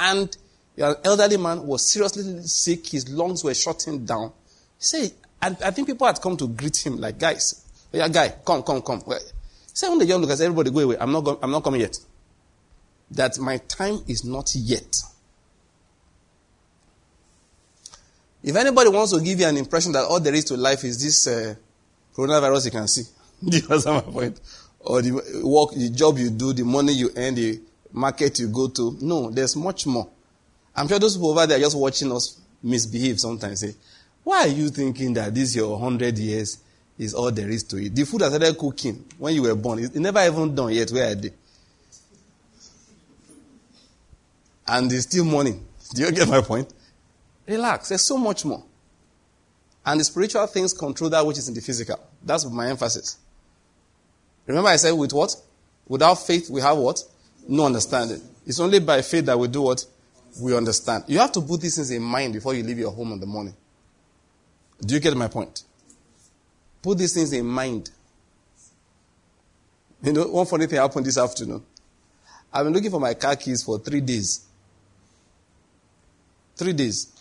And 0.00 0.36
an 0.78 0.96
elderly 1.04 1.36
man 1.36 1.66
was 1.66 1.84
seriously 1.84 2.42
sick, 2.42 2.86
his 2.88 3.08
lungs 3.08 3.42
were 3.42 3.54
shutting 3.54 4.04
down. 4.04 4.32
He 4.78 4.84
said, 4.84 5.12
and 5.42 5.56
I 5.62 5.70
think 5.70 5.88
people 5.88 6.06
had 6.06 6.20
come 6.20 6.36
to 6.36 6.48
greet 6.48 6.84
him 6.84 6.98
like, 6.98 7.18
guys, 7.18 7.64
yeah, 7.92 8.08
guy, 8.08 8.34
come, 8.44 8.62
come, 8.62 8.82
come. 8.82 9.02
He 9.06 9.14
said, 9.74 9.88
when 9.88 9.98
the 9.98 10.06
young 10.06 10.20
look, 10.20 10.30
I 10.30 10.34
said, 10.34 10.44
everybody 10.44 10.70
go 10.70 10.80
away. 10.80 10.96
I'm 10.98 11.12
not, 11.12 11.24
go- 11.24 11.38
I'm 11.42 11.50
not 11.50 11.64
coming 11.64 11.80
yet. 11.80 11.98
That 13.10 13.38
my 13.38 13.56
time 13.58 14.00
is 14.06 14.24
not 14.24 14.54
yet. 14.54 14.96
If 18.42 18.54
anybody 18.54 18.90
wants 18.90 19.12
to 19.12 19.20
give 19.20 19.40
you 19.40 19.46
an 19.46 19.56
impression 19.56 19.92
that 19.92 20.04
all 20.04 20.20
there 20.20 20.34
is 20.34 20.44
to 20.46 20.56
life 20.56 20.84
is 20.84 21.02
this 21.02 21.26
uh, 21.26 21.54
coronavirus 22.14 22.66
you 22.66 22.70
can 22.70 22.86
see, 22.88 23.02
you 23.42 23.62
understand 23.62 24.06
my 24.06 24.12
point? 24.12 24.40
Or 24.80 25.02
the 25.02 25.42
work, 25.44 25.72
the 25.74 25.90
job 25.90 26.18
you 26.18 26.30
do, 26.30 26.52
the 26.52 26.64
money 26.64 26.92
you 26.92 27.10
earn, 27.16 27.34
the 27.34 27.60
market 27.92 28.38
you 28.38 28.48
go 28.48 28.68
to. 28.68 28.96
No, 29.00 29.30
there's 29.30 29.56
much 29.56 29.86
more. 29.86 30.08
I'm 30.78 30.86
sure 30.86 31.00
those 31.00 31.16
people 31.16 31.30
over 31.30 31.44
there 31.44 31.58
are 31.58 31.60
just 31.60 31.76
watching 31.76 32.12
us 32.12 32.40
misbehave 32.62 33.18
sometimes. 33.18 33.60
Say, 33.60 33.74
why 34.22 34.42
are 34.42 34.48
you 34.48 34.68
thinking 34.68 35.12
that 35.14 35.34
this 35.34 35.56
your 35.56 35.76
hundred 35.76 36.16
years 36.18 36.58
is 36.96 37.14
all 37.14 37.32
there 37.32 37.48
is 37.48 37.64
to 37.64 37.78
it? 37.78 37.96
The 37.96 38.04
food 38.04 38.20
that 38.20 38.30
started 38.30 38.56
cooking 38.56 39.04
when 39.18 39.34
you 39.34 39.42
were 39.42 39.56
born, 39.56 39.80
it's 39.80 39.94
never 39.96 40.24
even 40.24 40.54
done 40.54 40.72
yet. 40.72 40.90
Where 40.90 41.10
are 41.10 41.14
they? 41.16 41.32
And 44.68 44.92
it's 44.92 45.02
still 45.04 45.24
morning. 45.24 45.66
Do 45.94 46.02
you 46.02 46.12
get 46.12 46.28
my 46.28 46.42
point? 46.42 46.72
Relax. 47.46 47.88
There's 47.88 48.06
so 48.06 48.16
much 48.16 48.44
more. 48.44 48.62
And 49.84 49.98
the 49.98 50.04
spiritual 50.04 50.46
things 50.46 50.72
control 50.72 51.10
that 51.10 51.26
which 51.26 51.38
is 51.38 51.48
in 51.48 51.54
the 51.54 51.60
physical. 51.60 51.98
That's 52.22 52.44
my 52.44 52.68
emphasis. 52.68 53.16
Remember 54.46 54.68
I 54.68 54.76
said 54.76 54.92
with 54.92 55.12
what? 55.12 55.34
Without 55.88 56.14
faith, 56.16 56.50
we 56.50 56.60
have 56.60 56.76
what? 56.76 57.02
No 57.48 57.66
understanding. 57.66 58.20
It's 58.46 58.60
only 58.60 58.78
by 58.78 59.02
faith 59.02 59.26
that 59.26 59.38
we 59.38 59.48
do 59.48 59.62
what? 59.62 59.84
We 60.40 60.56
understand. 60.56 61.04
You 61.06 61.18
have 61.18 61.32
to 61.32 61.40
put 61.40 61.60
these 61.60 61.76
things 61.76 61.90
in 61.90 62.02
mind 62.02 62.32
before 62.32 62.54
you 62.54 62.62
leave 62.62 62.78
your 62.78 62.92
home 62.92 63.12
in 63.12 63.20
the 63.20 63.26
morning. 63.26 63.54
Do 64.80 64.94
you 64.94 65.00
get 65.00 65.16
my 65.16 65.28
point? 65.28 65.64
Put 66.82 66.98
these 66.98 67.14
things 67.14 67.32
in 67.32 67.46
mind. 67.46 67.90
You 70.02 70.12
know, 70.12 70.28
one 70.28 70.46
funny 70.46 70.66
thing 70.66 70.78
happened 70.78 71.06
this 71.06 71.18
afternoon. 71.18 71.64
I've 72.52 72.64
been 72.64 72.72
looking 72.72 72.90
for 72.90 73.00
my 73.00 73.14
car 73.14 73.36
keys 73.36 73.62
for 73.62 73.78
three 73.78 74.00
days. 74.00 74.46
Three 76.56 76.72
days. 76.72 77.12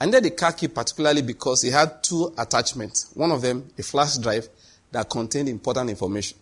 I 0.00 0.06
needed 0.06 0.24
the 0.24 0.30
car 0.30 0.52
key 0.52 0.68
particularly 0.68 1.22
because 1.22 1.64
it 1.64 1.72
had 1.72 2.02
two 2.02 2.32
attachments. 2.36 3.10
One 3.14 3.30
of 3.30 3.42
them, 3.42 3.68
a 3.78 3.82
flash 3.82 4.16
drive 4.16 4.48
that 4.92 5.08
contained 5.08 5.48
important 5.48 5.90
information. 5.90 6.38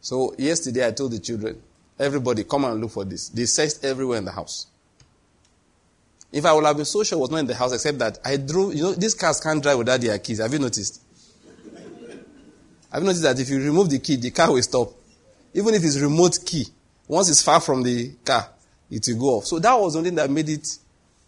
So 0.00 0.34
yesterday 0.38 0.86
I 0.86 0.92
told 0.92 1.12
the 1.12 1.18
children, 1.18 1.60
everybody 1.98 2.44
come 2.44 2.64
and 2.64 2.80
look 2.80 2.90
for 2.90 3.04
this. 3.04 3.28
They 3.28 3.44
searched 3.46 3.84
everywhere 3.84 4.18
in 4.18 4.24
the 4.24 4.32
house. 4.32 4.66
If 6.30 6.44
I 6.44 6.52
would 6.52 6.64
have 6.64 6.76
been 6.76 6.84
so 6.84 7.02
sure 7.02 7.18
it 7.18 7.20
was 7.20 7.30
not 7.30 7.38
in 7.38 7.46
the 7.46 7.54
house, 7.54 7.72
except 7.72 7.98
that 7.98 8.18
I 8.24 8.36
drove, 8.36 8.74
you 8.74 8.82
know, 8.82 8.92
these 8.92 9.14
cars 9.14 9.40
can't 9.40 9.62
drive 9.62 9.78
without 9.78 10.00
their 10.00 10.18
keys. 10.18 10.38
Have 10.38 10.52
you 10.52 10.58
noticed? 10.58 11.02
Have 12.92 13.02
you 13.02 13.06
noticed 13.06 13.22
that 13.22 13.38
if 13.38 13.48
you 13.48 13.58
remove 13.58 13.90
the 13.90 13.98
key, 13.98 14.16
the 14.16 14.30
car 14.30 14.52
will 14.52 14.62
stop? 14.62 14.92
Even 15.54 15.74
if 15.74 15.84
it's 15.84 15.98
remote 15.98 16.38
key, 16.44 16.66
once 17.06 17.30
it's 17.30 17.42
far 17.42 17.60
from 17.60 17.82
the 17.82 18.12
car, 18.24 18.48
it 18.90 19.04
will 19.08 19.18
go 19.18 19.26
off. 19.38 19.46
So 19.46 19.58
that 19.58 19.74
was 19.74 19.94
something 19.94 20.14
that 20.16 20.30
made 20.30 20.48
it 20.48 20.68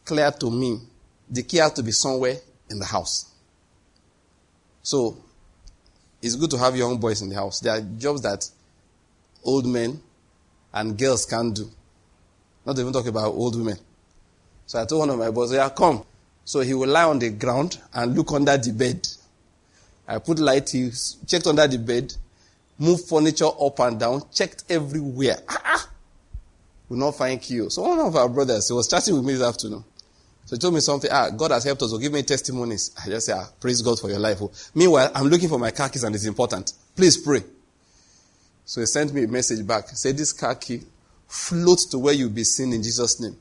clear 0.04 0.30
to 0.30 0.50
me. 0.50 0.80
The 1.28 1.42
key 1.42 1.59
has 1.59 1.72
to 1.74 1.83
be 1.83 1.92
somewhere 1.92 2.37
in 2.68 2.78
the 2.78 2.85
house. 2.85 3.30
So, 4.83 5.16
it's 6.22 6.35
good 6.35 6.50
to 6.50 6.59
have 6.59 6.76
young 6.76 6.98
boys 6.98 7.22
in 7.22 7.28
the 7.28 7.35
house. 7.35 7.61
There 7.61 7.72
are 7.72 7.80
jobs 7.80 8.22
that 8.22 8.48
old 9.42 9.66
men 9.66 10.00
and 10.72 10.96
girls 10.98 11.26
can't 11.26 11.54
do. 11.54 11.68
Not 12.64 12.78
even 12.78 12.92
talk 12.92 13.06
about 13.06 13.33
old 13.33 13.56
women. 13.56 13.78
So 14.66 14.80
I 14.80 14.85
told 14.85 15.00
one 15.00 15.11
of 15.11 15.18
my 15.18 15.30
boys, 15.30 15.52
yeah, 15.52 15.68
come. 15.70 16.04
So 16.44 16.61
he 16.61 16.74
will 16.74 16.88
lie 16.88 17.04
on 17.04 17.18
the 17.18 17.30
ground 17.30 17.78
and 17.94 18.16
look 18.16 18.33
under 18.33 18.56
the 18.56 18.72
bed. 18.72 19.06
I 20.06 20.18
put 20.18 20.38
light, 20.38 20.70
he 20.70 20.90
checked 21.26 21.46
under 21.46 21.66
the 21.66 21.78
bed, 21.78 22.12
moved 22.78 23.09
furniture 23.09 23.46
up 23.46 23.78
and 23.80 23.98
down, 23.98 24.22
checked 24.33 24.64
everywhere. 24.68 25.38
Ah, 25.48 25.62
ah. 25.64 25.88
Will 26.88 26.98
not 26.98 27.16
find 27.16 27.40
key. 27.40 27.68
So 27.70 27.83
one 27.83 28.00
of 28.00 28.16
our 28.16 28.28
brothers, 28.28 28.68
he 28.68 28.74
was 28.74 28.88
chatting 28.88 29.14
with 29.14 29.24
me 29.24 29.35
this 29.35 29.42
afternoon. 29.42 29.85
So 30.46 30.56
he 30.56 30.59
told 30.59 30.74
me 30.74 30.80
something, 30.80 31.11
ah, 31.12 31.30
God 31.30 31.52
has 31.52 31.62
helped 31.62 31.83
us, 31.83 31.92
or 31.92 32.00
give 32.00 32.12
me 32.12 32.22
testimonies. 32.22 32.90
I 33.00 33.09
just 33.09 33.26
say, 33.26 33.33
ah, 33.33 33.48
praise 33.61 33.83
God 33.83 34.00
for 34.00 34.09
your 34.09 34.18
life. 34.18 34.40
Meanwhile, 34.74 35.12
I'm 35.14 35.26
looking 35.28 35.48
for 35.48 35.59
my 35.59 35.70
car 35.70 35.88
keys 35.88 36.02
and 36.02 36.14
it's 36.14 36.24
important. 36.24 36.72
Please 36.96 37.16
pray. 37.16 37.44
So 38.70 38.80
he 38.80 38.87
sent 38.87 39.12
me 39.12 39.24
a 39.24 39.26
message 39.26 39.66
back. 39.66 39.90
He 39.90 39.96
said, 39.96 40.16
this 40.16 40.33
car 40.33 40.54
key 40.54 40.83
floats 41.26 41.87
to 41.87 41.98
where 41.98 42.14
you'll 42.14 42.30
be 42.30 42.44
seen 42.44 42.72
in 42.72 42.80
Jesus' 42.85 43.18
name. 43.18 43.37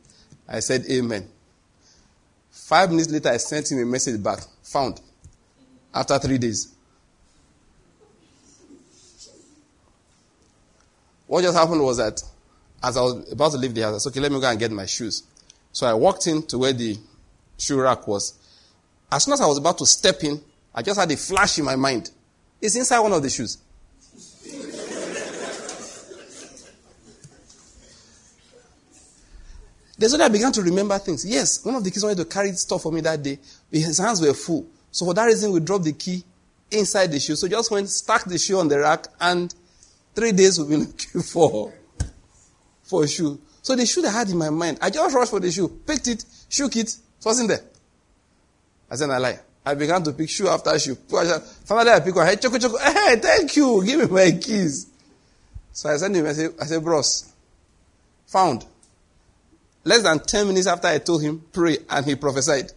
I 0.47 0.59
said, 0.59 0.85
Amen. 0.89 1.29
Five 2.49 2.89
minutes 2.89 3.11
later, 3.11 3.29
I 3.29 3.37
sent 3.37 3.71
him 3.71 3.77
a 3.77 3.85
message 3.85 4.23
back. 4.23 4.39
Found. 4.63 4.99
After 5.93 6.17
three 6.17 6.39
days. 6.39 6.73
What 11.27 11.43
just 11.43 11.55
happened 11.55 11.83
was 11.83 11.97
that 11.97 12.23
as 12.81 12.97
I 12.97 13.01
was 13.01 13.31
about 13.31 13.51
to 13.51 13.59
leave 13.59 13.75
the 13.75 13.81
house, 13.81 13.93
I 13.93 13.97
said, 13.99 14.09
okay, 14.09 14.21
let 14.21 14.31
me 14.31 14.41
go 14.41 14.49
and 14.49 14.57
get 14.57 14.71
my 14.71 14.87
shoes. 14.87 15.21
So 15.71 15.85
I 15.85 15.93
walked 15.93 16.25
in 16.25 16.41
to 16.47 16.57
where 16.57 16.73
the 16.73 16.97
shoe 17.55 17.79
rack 17.79 18.07
was. 18.07 18.33
As 19.11 19.25
soon 19.25 19.35
as 19.35 19.41
I 19.41 19.45
was 19.45 19.59
about 19.59 19.77
to 19.77 19.85
step 19.85 20.23
in, 20.23 20.41
I 20.73 20.81
just 20.81 20.99
had 20.99 21.11
a 21.11 21.17
flash 21.17 21.59
in 21.59 21.65
my 21.65 21.75
mind. 21.75 22.09
It's 22.59 22.75
inside 22.75 23.01
one 23.01 23.13
of 23.13 23.21
the 23.21 23.29
shoes. 23.29 23.59
That's 29.99 30.13
when 30.13 30.21
I 30.21 30.29
began 30.29 30.53
to 30.53 30.61
remember 30.61 30.97
things. 30.97 31.25
Yes, 31.25 31.63
one 31.65 31.75
of 31.75 31.83
the 31.83 31.91
kids 31.91 32.03
wanted 32.03 32.19
to 32.19 32.25
carry 32.25 32.53
stuff 32.53 32.83
for 32.83 32.91
me 32.91 33.01
that 33.01 33.21
day. 33.21 33.37
His 33.69 33.97
hands 33.97 34.21
were 34.21 34.33
full. 34.33 34.65
So 34.91 35.05
for 35.05 35.13
that 35.13 35.25
reason, 35.25 35.51
we 35.51 35.59
dropped 35.59 35.83
the 35.83 35.91
key 35.91 36.23
inside 36.71 37.07
the 37.07 37.19
shoe. 37.19 37.35
So 37.35 37.49
just 37.49 37.69
went, 37.69 37.89
stuck 37.89 38.23
the 38.23 38.37
shoe 38.37 38.59
on 38.59 38.69
the 38.69 38.79
rack, 38.79 39.07
and 39.19 39.53
three 40.15 40.31
days 40.31 40.57
we've 40.57 40.69
been 40.69 40.79
looking 40.87 41.21
for, 41.21 41.73
for 42.81 43.03
a 43.03 43.07
shoe. 43.09 43.41
So 43.61 43.75
the 43.75 43.85
shoe 43.85 44.05
I 44.05 44.11
had 44.11 44.29
in 44.29 44.37
my 44.37 44.49
mind, 44.49 44.79
I 44.81 44.89
just 44.89 45.13
rushed 45.13 45.31
for 45.31 45.41
the 45.41 45.51
shoe, 45.51 45.67
picked 45.67 46.07
it, 46.07 46.23
shook 46.47 46.77
it, 46.77 46.87
it 46.87 47.25
wasn't 47.25 47.49
there. 47.49 47.61
I 48.89 48.95
said, 48.95 49.09
I 49.09 49.17
lie. 49.17 49.39
I 49.65 49.73
began 49.75 50.01
to 50.03 50.13
pick 50.13 50.29
shoe 50.29 50.47
after 50.47 50.79
shoe. 50.79 50.95
Finally, 50.95 51.91
I 51.91 51.99
picked 51.99 52.15
one. 52.15 52.25
Hey, 52.25 52.37
Choco 52.37 52.57
Choco, 52.57 52.77
hey, 52.79 53.17
thank 53.17 53.53
you. 53.57 53.83
Give 53.85 53.99
me 53.99 54.05
my 54.05 54.31
keys. 54.31 54.87
So 55.73 55.89
I 55.89 55.97
sent 55.97 56.15
him, 56.15 56.25
I 56.25 56.31
said, 56.31 56.53
I 56.59 56.63
said, 56.63 56.81
bros, 56.81 57.33
found. 58.27 58.65
Less 59.89 60.03
than 60.03 60.19
10 60.19 60.47
minutes 60.47 60.67
after 60.67 60.87
I 60.87 60.99
told 60.99 61.23
him, 61.23 61.43
pray, 61.51 61.79
and 61.89 62.05
he 62.05 62.13
prophesied. 62.13 62.71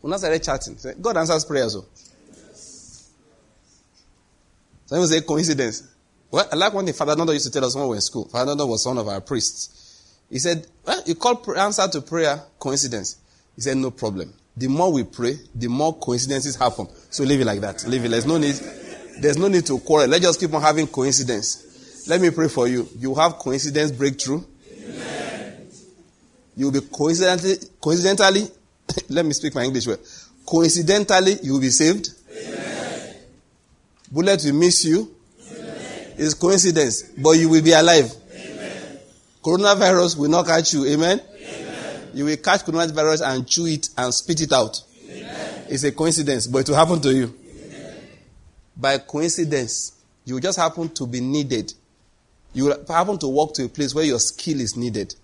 We 0.00 0.08
now 0.08 0.18
started 0.18 0.40
chatting. 0.40 0.78
God 1.00 1.16
answers 1.16 1.44
prayers. 1.44 1.74
Oh. 1.74 1.80
So. 1.80 3.10
Some 4.86 4.98
people 4.98 5.06
say 5.08 5.20
coincidence. 5.22 5.82
Well, 6.30 6.48
I 6.52 6.54
like 6.54 6.72
when 6.74 6.84
the 6.84 6.92
Father 6.92 7.16
Nondo 7.16 7.32
used 7.32 7.44
to 7.46 7.50
tell 7.50 7.64
us 7.64 7.74
when 7.74 7.82
we 7.82 7.88
were 7.88 7.94
in 7.96 8.02
school. 8.02 8.28
Father 8.28 8.54
Nondo 8.54 8.68
was 8.68 8.86
one 8.86 8.98
of 8.98 9.08
our 9.08 9.20
priests. 9.20 10.14
He 10.30 10.38
said, 10.38 10.64
well, 10.86 11.02
you 11.06 11.16
call 11.16 11.42
answer 11.58 11.88
to 11.88 12.00
prayer 12.00 12.40
coincidence. 12.60 13.16
He 13.56 13.62
said, 13.62 13.76
no 13.76 13.90
problem. 13.90 14.32
The 14.56 14.68
more 14.68 14.92
we 14.92 15.02
pray, 15.02 15.40
the 15.56 15.66
more 15.66 15.96
coincidences 15.96 16.54
happen. 16.54 16.86
So 17.10 17.24
leave 17.24 17.40
it 17.40 17.46
like 17.46 17.62
that. 17.62 17.84
Leave 17.88 18.04
it. 18.04 18.10
There's 18.10 18.26
no 18.26 18.38
need, 18.38 18.54
there's 19.18 19.38
no 19.38 19.48
need 19.48 19.66
to 19.66 19.80
quarrel. 19.80 20.06
Let's 20.06 20.22
just 20.22 20.38
keep 20.38 20.54
on 20.54 20.62
having 20.62 20.86
coincidence. 20.86 22.06
Let 22.06 22.20
me 22.20 22.30
pray 22.30 22.46
for 22.46 22.68
you. 22.68 22.88
You 22.96 23.16
have 23.16 23.38
coincidence 23.38 23.90
breakthrough. 23.90 24.44
You 26.56 26.66
will 26.66 26.80
be 26.80 26.86
coincidentally, 26.86 27.56
coincidentally, 27.80 28.48
let 29.08 29.24
me 29.26 29.32
speak 29.32 29.54
my 29.54 29.64
English 29.64 29.86
word. 29.86 30.00
Coincidentally, 30.46 31.38
you 31.42 31.54
will 31.54 31.60
be 31.60 31.70
saved. 31.70 32.10
Amen. 32.30 33.14
Bullet 34.10 34.42
will 34.44 34.54
miss 34.54 34.84
you. 34.84 35.14
Amen. 35.50 36.14
It's 36.18 36.34
coincidence, 36.34 37.02
but 37.16 37.32
you 37.32 37.48
will 37.48 37.62
be 37.62 37.72
alive. 37.72 38.12
Amen. 38.32 38.98
Coronavirus 39.42 40.18
will 40.18 40.30
not 40.30 40.46
catch 40.46 40.74
you. 40.74 40.86
Amen. 40.86 41.20
You 42.14 42.26
will 42.26 42.36
catch 42.36 42.64
coronavirus 42.64 43.26
and 43.26 43.46
chew 43.46 43.66
it 43.66 43.88
and 43.98 44.14
spit 44.14 44.40
it 44.40 44.52
out. 44.52 44.80
It's 45.68 45.82
a 45.82 45.90
coincidence, 45.92 46.46
but 46.46 46.58
it 46.60 46.68
will 46.68 46.76
happen 46.76 47.00
to 47.00 47.12
you. 47.12 47.34
By 48.76 48.98
coincidence, 48.98 49.92
you 50.24 50.38
just 50.40 50.58
happen 50.58 50.88
to 50.90 51.06
be 51.06 51.20
needed. 51.20 51.72
You 52.52 52.66
will 52.66 52.84
happen 52.86 53.18
to 53.18 53.28
walk 53.28 53.54
to 53.54 53.64
a 53.64 53.68
place 53.68 53.94
where 53.94 54.04
your 54.04 54.20
skill 54.20 54.60
is 54.60 54.76
needed. 54.76 55.14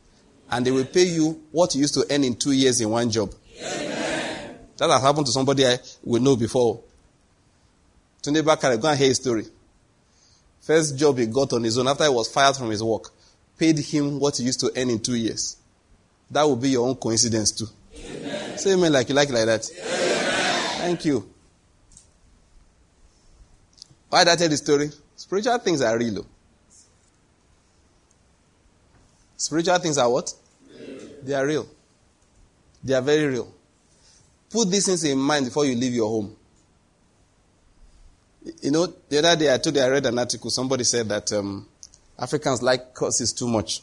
And 0.51 0.67
they 0.67 0.71
will 0.71 0.85
pay 0.85 1.05
you 1.05 1.43
what 1.53 1.75
you 1.75 1.83
used 1.83 1.95
to 1.95 2.07
earn 2.11 2.25
in 2.25 2.35
two 2.37 2.53
years 2.53 2.81
in 2.81 2.91
one 2.91 3.11
job. 3.11 3.33
Amen. 3.61 4.59
That 4.77 4.91
has 4.91 5.03
happened 5.03 5.27
to 5.27 5.33
somebody 5.33 5.67
I 5.67 5.79
will 6.03 6.21
know 6.21 6.37
before. 6.37 6.83
Tunde 8.23 8.43
Bakare, 8.43 8.81
go 8.81 8.89
and 8.89 8.99
hear 8.99 9.09
his 9.09 9.17
story. 9.19 9.47
First 10.61 10.99
job 10.99 11.19
he 11.19 11.27
got 11.27 11.53
on 11.53 11.65
his 11.65 11.79
own 11.79 11.89
after 11.89 12.05
he 12.05 12.11
was 12.11 12.29
fired 12.33 12.57
from 12.57 12.71
his 12.71 12.83
work, 12.83 13.11
paid 13.59 13.79
him 13.79 14.19
what 14.19 14.37
he 14.37 14.45
used 14.45 14.61
to 14.61 14.71
earn 14.77 14.91
in 14.91 15.01
two 15.01 15.15
years. 15.15 15.57
That 16.31 16.43
will 16.45 16.57
be 16.57 16.71
your 16.71 16.87
own 16.87 16.97
coincidence 16.97 17.53
too. 17.53 17.67
Amen. 17.97 18.59
Say 18.59 18.73
amen 18.73 18.93
like 18.93 19.09
you 19.09 19.15
like 19.15 19.31
like 19.31 19.47
that. 19.47 19.71
Amen. 19.71 20.81
Thank 20.81 21.05
you. 21.07 21.29
Why 24.09 24.25
did 24.25 24.31
I 24.33 24.37
tell 24.37 24.49
the 24.49 24.57
story? 24.57 24.91
Spiritual 25.17 25.59
things 25.59 25.83
are 25.83 25.97
real. 25.97 26.27
Spiritual 29.40 29.79
things 29.79 29.96
are 29.96 30.11
what? 30.11 30.35
They 31.22 31.33
are 31.33 31.46
real. 31.46 31.66
They 32.85 32.92
are 32.92 33.00
very 33.00 33.24
real. 33.24 33.50
Put 34.50 34.70
these 34.70 34.85
things 34.85 35.03
in 35.05 35.16
mind 35.16 35.46
before 35.46 35.64
you 35.64 35.74
leave 35.76 35.94
your 35.94 36.11
home. 36.11 36.37
You 38.61 38.70
know, 38.70 38.92
the 39.09 39.18
other 39.18 39.37
day 39.37 39.55
I 39.55 39.57
told 39.57 39.76
you 39.76 39.83
I 39.83 39.88
read 39.88 40.05
an 40.05 40.18
article. 40.18 40.50
Somebody 40.50 40.85
said 40.85 41.09
that 41.09 41.33
um, 41.33 41.66
Africans 42.18 42.62
like 42.62 42.92
curses 42.92 43.33
too 43.33 43.48
much. 43.48 43.81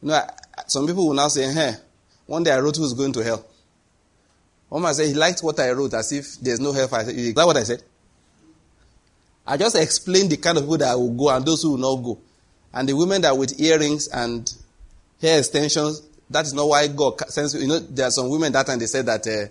You 0.00 0.08
know, 0.08 0.14
I, 0.14 0.30
some 0.66 0.86
people 0.86 1.08
will 1.08 1.14
now 1.14 1.28
say, 1.28 1.52
"Hey, 1.52 1.74
one 2.24 2.42
day 2.42 2.52
I 2.52 2.60
wrote 2.60 2.78
who's 2.78 2.94
going 2.94 3.12
to 3.12 3.22
hell." 3.22 3.44
One 4.70 4.80
man 4.80 4.94
said 4.94 5.08
he 5.08 5.14
liked 5.14 5.42
what 5.42 5.60
I 5.60 5.72
wrote 5.72 5.92
as 5.92 6.10
if 6.12 6.40
there's 6.40 6.58
no 6.58 6.72
hell. 6.72 6.86
Is 6.86 7.34
that 7.34 7.46
what 7.46 7.56
I 7.58 7.64
said? 7.64 7.82
I 9.46 9.58
just 9.58 9.76
explained 9.76 10.30
the 10.30 10.38
kind 10.38 10.56
of 10.56 10.64
people 10.64 10.78
that 10.78 10.94
will 10.98 11.12
go 11.12 11.28
and 11.28 11.44
those 11.44 11.62
who 11.62 11.72
will 11.72 11.96
not 11.96 12.02
go. 12.02 12.18
And 12.76 12.86
the 12.86 12.92
women 12.92 13.22
that 13.22 13.38
with 13.38 13.58
earrings 13.58 14.06
and 14.08 14.52
hair 15.22 15.38
extensions, 15.38 16.02
that 16.28 16.44
is 16.44 16.52
not 16.52 16.68
why 16.68 16.86
God 16.88 17.18
sends 17.30 17.54
you. 17.54 17.66
know, 17.66 17.78
there 17.78 18.06
are 18.06 18.10
some 18.10 18.28
women 18.28 18.52
that 18.52 18.66
time 18.66 18.78
they 18.78 18.84
said 18.84 19.06
that 19.06 19.26
uh, 19.26 19.50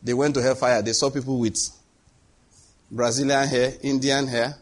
they 0.00 0.14
went 0.14 0.32
to 0.34 0.42
hellfire. 0.42 0.80
They 0.80 0.92
saw 0.92 1.10
people 1.10 1.40
with 1.40 1.58
Brazilian 2.88 3.48
hair, 3.48 3.72
Indian 3.82 4.28
hair, 4.28 4.54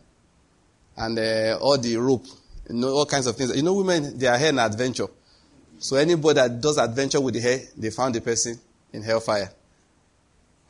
and 0.97 1.19
uh, 1.19 1.59
all 1.61 1.77
the 1.77 1.95
rope, 1.99 2.25
you 2.71 2.77
know, 2.77 2.89
all 2.89 3.05
kinds 3.05 3.27
of 3.27 3.37
things. 3.37 3.55
You 3.55 3.63
know, 3.63 3.75
women, 3.75 4.19
they 4.19 4.29
are 4.29 4.39
hair 4.39 4.49
in 4.49 4.59
adventure. 4.59 5.09
So 5.79 5.97
anybody 5.97 6.37
that 6.37 6.59
does 6.59 6.79
adventure 6.79 7.21
with 7.21 7.35
the 7.35 7.41
hair, 7.41 7.61
they 7.77 7.91
found 7.91 8.15
the 8.15 8.23
person 8.23 8.59
in 8.95 9.03
hellfire. 9.03 9.53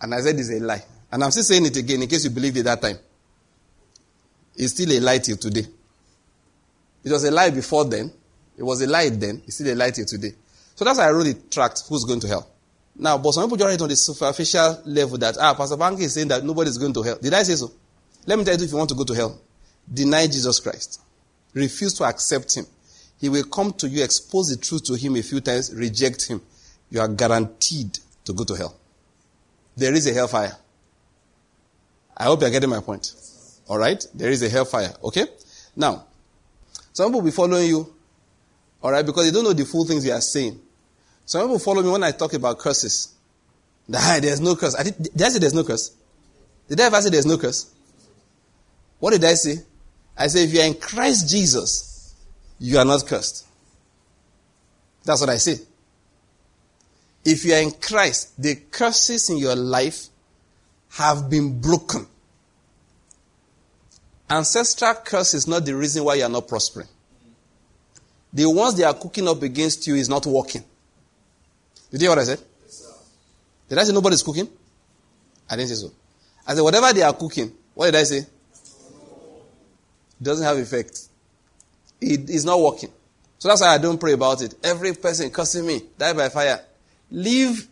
And 0.00 0.12
I 0.12 0.20
said 0.20 0.36
it's 0.36 0.50
a 0.50 0.58
lie. 0.58 0.82
And 1.12 1.22
I'm 1.22 1.30
still 1.30 1.44
saying 1.44 1.66
it 1.66 1.76
again 1.76 2.02
in 2.02 2.08
case 2.08 2.24
you 2.24 2.30
believed 2.30 2.56
it 2.56 2.64
that 2.64 2.82
time. 2.82 2.98
It's 4.56 4.72
still 4.72 4.90
a 4.90 4.98
lie 4.98 5.18
till 5.18 5.36
today. 5.36 5.66
It 7.04 7.12
was 7.12 7.24
a 7.24 7.30
lie 7.30 7.50
before 7.50 7.84
then. 7.84 8.12
It 8.56 8.62
was 8.62 8.82
a 8.82 8.86
lie 8.86 9.08
then. 9.08 9.42
It's 9.46 9.56
still 9.56 9.72
a 9.72 9.76
lie 9.76 9.90
till 9.90 10.04
today. 10.04 10.34
So 10.74 10.84
that's 10.84 10.98
why 10.98 11.08
I 11.08 11.10
wrote 11.10 11.24
the 11.24 11.34
tract, 11.50 11.82
Who's 11.88 12.04
Going 12.04 12.20
to 12.20 12.28
Hell. 12.28 12.50
Now, 12.96 13.16
but 13.16 13.32
some 13.32 13.44
people 13.44 13.56
just 13.56 13.68
write 13.68 13.80
on 13.80 13.88
the 13.88 13.96
superficial 13.96 14.82
level 14.84 15.16
that, 15.18 15.36
ah, 15.40 15.54
Pastor 15.54 15.76
Banky 15.76 16.00
is 16.00 16.14
saying 16.14 16.28
that 16.28 16.44
nobody's 16.44 16.76
going 16.76 16.92
to 16.92 17.02
hell. 17.02 17.18
Did 17.20 17.32
I 17.32 17.42
say 17.42 17.54
so? 17.54 17.72
Let 18.26 18.38
me 18.38 18.44
tell 18.44 18.56
you 18.56 18.64
if 18.64 18.70
you 18.70 18.76
want 18.76 18.90
to 18.90 18.94
go 18.94 19.04
to 19.04 19.14
hell, 19.14 19.40
deny 19.92 20.26
Jesus 20.26 20.60
Christ. 20.60 21.00
Refuse 21.54 21.94
to 21.94 22.04
accept 22.04 22.54
him. 22.56 22.66
He 23.18 23.28
will 23.28 23.44
come 23.44 23.72
to 23.74 23.88
you, 23.88 24.04
expose 24.04 24.50
the 24.50 24.56
truth 24.56 24.84
to 24.84 24.94
him 24.94 25.16
a 25.16 25.22
few 25.22 25.40
times, 25.40 25.74
reject 25.74 26.28
him. 26.28 26.42
You 26.90 27.00
are 27.00 27.08
guaranteed 27.08 27.98
to 28.24 28.32
go 28.32 28.44
to 28.44 28.54
hell. 28.54 28.76
There 29.76 29.94
is 29.94 30.06
a 30.06 30.12
hellfire. 30.12 30.56
I 32.16 32.24
hope 32.24 32.42
you're 32.42 32.50
getting 32.50 32.70
my 32.70 32.80
point. 32.80 33.14
Alright? 33.68 34.06
There 34.12 34.30
is 34.30 34.42
a 34.42 34.48
hellfire. 34.48 34.92
Okay? 35.04 35.24
Now, 35.76 36.04
some 36.92 37.08
people 37.08 37.20
will 37.20 37.26
be 37.26 37.30
following 37.30 37.68
you. 37.68 37.94
Alright? 38.82 39.04
Because 39.04 39.26
they 39.26 39.32
don't 39.32 39.44
know 39.44 39.52
the 39.52 39.64
full 39.64 39.84
things 39.84 40.04
you 40.04 40.12
are 40.12 40.20
saying. 40.20 40.58
Some 41.24 41.42
people 41.42 41.58
follow 41.58 41.82
me 41.82 41.90
when 41.90 42.02
I 42.02 42.12
talk 42.12 42.32
about 42.34 42.58
curses. 42.58 43.14
Nah, 43.86 44.20
There's 44.20 44.40
no 44.40 44.56
curse. 44.56 44.74
I 44.74 44.84
did, 44.84 44.96
did 44.96 45.22
I 45.22 45.28
say 45.28 45.38
there's 45.38 45.54
no 45.54 45.64
curse? 45.64 45.92
Did 46.68 46.80
I 46.80 46.84
ever 46.84 47.00
say 47.02 47.10
there's 47.10 47.26
no 47.26 47.38
curse? 47.38 47.72
What 48.98 49.12
did 49.12 49.24
I 49.24 49.34
say? 49.34 49.56
I 50.16 50.26
say 50.28 50.44
if 50.44 50.52
you 50.52 50.60
are 50.60 50.66
in 50.66 50.74
Christ 50.74 51.28
Jesus, 51.28 52.14
you 52.58 52.78
are 52.78 52.84
not 52.84 53.06
cursed. 53.06 53.46
That's 55.04 55.20
what 55.20 55.30
I 55.30 55.36
say. 55.36 55.58
If 57.24 57.44
you 57.44 57.54
are 57.54 57.62
in 57.62 57.72
Christ, 57.72 58.40
the 58.40 58.54
curses 58.70 59.30
in 59.30 59.38
your 59.38 59.56
life 59.56 60.06
have 60.90 61.30
been 61.30 61.60
broken. 61.60 62.06
Ancestral 64.30 64.94
curse 64.94 65.34
is 65.34 65.48
not 65.48 65.64
the 65.64 65.74
reason 65.74 66.04
why 66.04 66.14
you 66.14 66.22
are 66.22 66.28
not 66.28 66.46
prospering. 66.46 66.86
The 68.32 68.48
ones 68.48 68.76
they 68.76 68.84
are 68.84 68.94
cooking 68.94 69.26
up 69.26 69.42
against 69.42 69.86
you 69.88 69.96
is 69.96 70.08
not 70.08 70.24
working. 70.24 70.62
Did 71.90 72.00
you 72.00 72.08
hear 72.08 72.10
what 72.16 72.20
I 72.20 72.24
said? 72.24 72.40
Did 73.68 73.78
I 73.78 73.84
say 73.84 73.92
nobody's 73.92 74.22
cooking? 74.22 74.48
I 75.48 75.56
didn't 75.56 75.70
say 75.70 75.74
so. 75.74 75.92
I 76.46 76.54
said 76.54 76.62
whatever 76.62 76.92
they 76.92 77.02
are 77.02 77.12
cooking, 77.12 77.52
what 77.74 77.86
did 77.86 77.96
I 77.96 78.04
say? 78.04 78.18
It 78.18 78.26
doesn't 80.22 80.46
have 80.46 80.58
effect. 80.58 81.08
It 82.00 82.30
is 82.30 82.44
not 82.44 82.60
working. 82.60 82.90
So 83.38 83.48
that's 83.48 83.60
why 83.62 83.74
I 83.74 83.78
don't 83.78 83.98
pray 83.98 84.12
about 84.12 84.42
it. 84.42 84.54
Every 84.62 84.92
person 84.92 85.30
cursing 85.30 85.66
me, 85.66 85.82
die 85.98 86.12
by 86.12 86.28
fire. 86.28 86.60
Live 87.10 87.66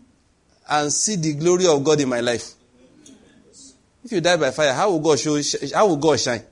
and 0.68 0.92
see 0.92 1.16
the 1.16 1.34
glory 1.34 1.66
of 1.66 1.84
God 1.84 2.00
in 2.00 2.08
my 2.08 2.20
life. 2.20 2.54
If 4.08 4.12
you 4.12 4.20
die 4.22 4.38
by 4.38 4.50
fire, 4.52 4.72
how 4.72 4.90
will 4.90 5.00
God 5.00 5.18
show? 5.18 5.38
How 5.74 5.86
will 5.86 5.98
God 5.98 6.18
shine? 6.18 6.42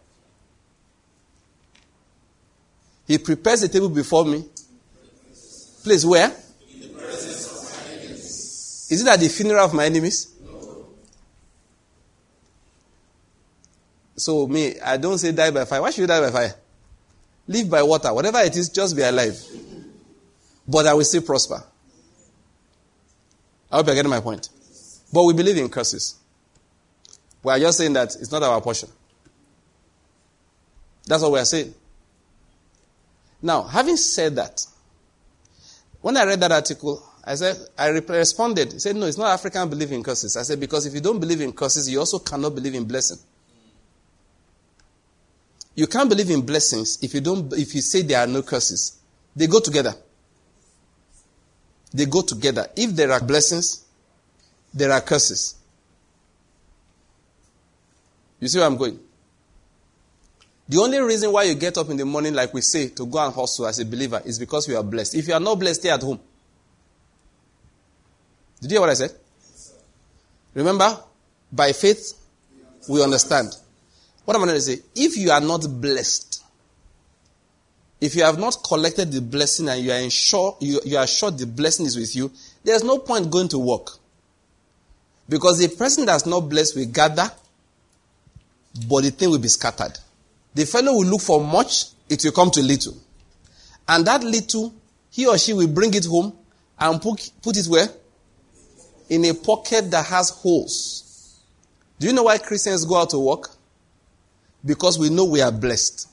He 3.06 3.16
prepares 3.16 3.62
a 3.62 3.68
table 3.68 3.88
before 3.88 4.26
me. 4.26 4.44
Place 5.82 6.04
where? 6.04 6.28
Is 8.90 9.00
it 9.00 9.08
at 9.08 9.18
the 9.18 9.28
funeral 9.30 9.64
of 9.64 9.72
my 9.72 9.86
enemies? 9.86 10.34
No. 10.44 10.84
So 14.18 14.46
me, 14.46 14.78
I 14.78 14.98
don't 14.98 15.16
say 15.16 15.32
die 15.32 15.50
by 15.50 15.64
fire. 15.64 15.80
Why 15.80 15.90
should 15.92 16.02
you 16.02 16.06
die 16.06 16.20
by 16.20 16.30
fire? 16.30 16.54
Live 17.48 17.70
by 17.70 17.82
water. 17.82 18.12
Whatever 18.12 18.40
it 18.40 18.54
is, 18.54 18.68
just 18.68 18.94
be 18.94 19.00
alive. 19.00 19.42
But 20.68 20.86
I 20.86 20.92
will 20.92 21.04
still 21.04 21.22
prosper. 21.22 21.64
I 23.72 23.76
hope 23.76 23.86
you're 23.86 23.94
getting 23.94 24.10
my 24.10 24.20
point. 24.20 24.50
But 25.10 25.24
we 25.24 25.32
believe 25.32 25.56
in 25.56 25.70
curses. 25.70 26.16
We 27.46 27.52
are 27.52 27.60
just 27.60 27.78
saying 27.78 27.92
that 27.92 28.16
it's 28.16 28.32
not 28.32 28.42
our 28.42 28.60
portion. 28.60 28.88
That's 31.06 31.22
what 31.22 31.30
we 31.30 31.38
are 31.38 31.44
saying. 31.44 31.72
Now, 33.40 33.62
having 33.62 33.96
said 33.96 34.34
that, 34.34 34.66
when 36.00 36.16
I 36.16 36.24
read 36.24 36.40
that 36.40 36.50
article, 36.50 37.00
I 37.22 37.36
said, 37.36 37.56
I 37.78 37.90
responded. 37.90 38.72
He 38.72 38.80
said, 38.80 38.96
no, 38.96 39.06
it's 39.06 39.16
not 39.16 39.28
African 39.28 39.68
believe 39.68 39.92
in 39.92 40.02
curses. 40.02 40.36
I 40.36 40.42
said, 40.42 40.58
because 40.58 40.86
if 40.86 40.94
you 40.94 41.00
don't 41.00 41.20
believe 41.20 41.40
in 41.40 41.52
curses, 41.52 41.88
you 41.88 42.00
also 42.00 42.18
cannot 42.18 42.52
believe 42.52 42.74
in 42.74 42.84
blessing. 42.84 43.18
You 45.76 45.86
can't 45.86 46.08
believe 46.08 46.30
in 46.30 46.44
blessings 46.44 46.98
if 47.00 47.14
you 47.14 47.20
don't, 47.20 47.52
if 47.52 47.76
you 47.76 47.80
say 47.80 48.02
there 48.02 48.18
are 48.18 48.26
no 48.26 48.42
curses. 48.42 48.98
They 49.36 49.46
go 49.46 49.60
together. 49.60 49.94
They 51.94 52.06
go 52.06 52.22
together. 52.22 52.66
If 52.74 52.90
there 52.96 53.12
are 53.12 53.20
blessings, 53.20 53.84
there 54.74 54.90
are 54.90 55.00
curses. 55.00 55.54
You 58.46 58.50
see 58.50 58.58
where 58.58 58.68
I'm 58.68 58.76
going? 58.76 58.96
The 60.68 60.78
only 60.78 61.00
reason 61.00 61.32
why 61.32 61.42
you 61.42 61.56
get 61.56 61.76
up 61.78 61.90
in 61.90 61.96
the 61.96 62.04
morning, 62.04 62.32
like 62.32 62.54
we 62.54 62.60
say, 62.60 62.90
to 62.90 63.04
go 63.04 63.18
and 63.18 63.34
hustle 63.34 63.66
as 63.66 63.80
a 63.80 63.84
believer 63.84 64.22
is 64.24 64.38
because 64.38 64.68
you 64.68 64.76
are 64.76 64.84
blessed. 64.84 65.16
If 65.16 65.26
you 65.26 65.34
are 65.34 65.40
not 65.40 65.58
blessed, 65.58 65.80
stay 65.80 65.90
at 65.90 66.00
home. 66.00 66.20
Did 68.60 68.70
you 68.70 68.74
hear 68.76 68.82
what 68.82 68.90
I 68.90 68.94
said? 68.94 69.10
Remember, 70.54 70.96
by 71.50 71.72
faith, 71.72 72.12
we 72.88 73.02
understand. 73.02 73.48
What 74.24 74.36
am 74.36 74.44
I 74.44 74.46
going 74.46 74.58
to 74.58 74.62
say? 74.62 74.78
If 74.94 75.16
you 75.16 75.32
are 75.32 75.40
not 75.40 75.66
blessed, 75.80 76.44
if 78.00 78.14
you 78.14 78.22
have 78.22 78.38
not 78.38 78.58
collected 78.64 79.10
the 79.10 79.22
blessing 79.22 79.68
and 79.68 79.82
you 79.82 79.90
are 79.90 80.08
sure 80.08 80.56
you, 80.60 80.80
you 80.84 80.96
are 80.98 81.06
sure 81.08 81.32
the 81.32 81.48
blessing 81.48 81.86
is 81.86 81.96
with 81.96 82.14
you, 82.14 82.30
there's 82.62 82.84
no 82.84 82.98
point 82.98 83.28
going 83.28 83.48
to 83.48 83.58
work. 83.58 83.98
Because 85.28 85.58
the 85.58 85.66
person 85.66 86.06
that's 86.06 86.26
not 86.26 86.42
blessed 86.42 86.76
will 86.76 86.86
gather, 86.86 87.28
but 88.76 89.02
the 89.04 89.10
thing 89.10 89.30
will 89.30 89.38
be 89.38 89.48
scattered. 89.48 89.98
The 90.54 90.64
fellow 90.64 90.92
will 90.92 91.06
look 91.06 91.20
for 91.20 91.44
much, 91.44 91.86
it 92.08 92.24
will 92.24 92.32
come 92.32 92.50
to 92.52 92.62
little. 92.62 92.94
And 93.88 94.06
that 94.06 94.24
little, 94.24 94.74
he 95.10 95.26
or 95.26 95.38
she 95.38 95.52
will 95.52 95.68
bring 95.68 95.94
it 95.94 96.06
home 96.06 96.36
and 96.78 97.00
put, 97.00 97.30
put 97.42 97.56
it 97.56 97.66
where? 97.66 97.88
In 99.08 99.24
a 99.24 99.34
pocket 99.34 99.90
that 99.90 100.06
has 100.06 100.30
holes. 100.30 101.40
Do 101.98 102.06
you 102.06 102.12
know 102.12 102.24
why 102.24 102.38
Christians 102.38 102.84
go 102.84 102.96
out 102.96 103.10
to 103.10 103.18
work? 103.18 103.50
Because 104.64 104.98
we 104.98 105.08
know 105.10 105.24
we 105.24 105.40
are 105.40 105.52
blessed. 105.52 106.08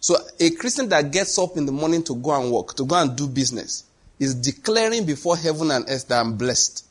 So 0.00 0.16
a 0.38 0.50
Christian 0.50 0.88
that 0.90 1.10
gets 1.10 1.38
up 1.38 1.56
in 1.56 1.66
the 1.66 1.72
morning 1.72 2.04
to 2.04 2.14
go 2.14 2.40
and 2.40 2.52
work, 2.52 2.74
to 2.76 2.84
go 2.84 2.96
and 2.96 3.16
do 3.16 3.26
business, 3.26 3.84
is 4.18 4.34
declaring 4.34 5.06
before 5.06 5.36
heaven 5.36 5.70
and 5.70 5.84
earth 5.88 6.08
that 6.08 6.20
I'm 6.20 6.36
blessed. 6.36 6.86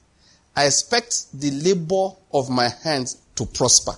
I 0.56 0.66
expect 0.66 1.40
the 1.40 1.52
labor 1.52 2.16
of 2.34 2.50
my 2.50 2.70
hands 2.84 3.18
to 3.36 3.46
prosper. 3.46 3.94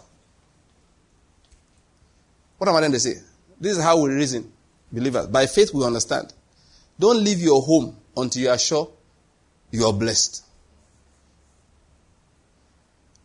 What 2.60 2.70
am 2.70 2.76
I 2.76 2.82
going 2.82 2.92
to 2.92 3.00
say? 3.00 3.16
This 3.60 3.78
is 3.78 3.84
how 3.84 4.00
we 4.02 4.10
reason, 4.10 4.52
believers. 4.92 5.28
By 5.28 5.48
faith, 5.48 5.74
we 5.74 5.84
understand. 5.84 6.34
Don't 7.00 7.24
leave 7.24 7.40
your 7.40 7.62
home 7.62 7.96
until 8.16 8.44
you 8.44 8.50
are 8.50 8.58
sure 8.58 8.92
you 9.72 9.86
are 9.86 9.94
blessed. 9.94 10.46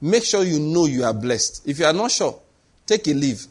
Make 0.01 0.25
sure 0.25 0.45
you 0.45 0.61
know 0.61 0.87
you 0.87 1.05
are 1.05 1.13
blessed. 1.15 1.67
If 1.67 1.79
you 1.79 1.85
are 1.85 1.93
not 1.93 2.11
sure, 2.11 2.39
take 2.87 3.09
a 3.09 3.13
leave. 3.13 3.45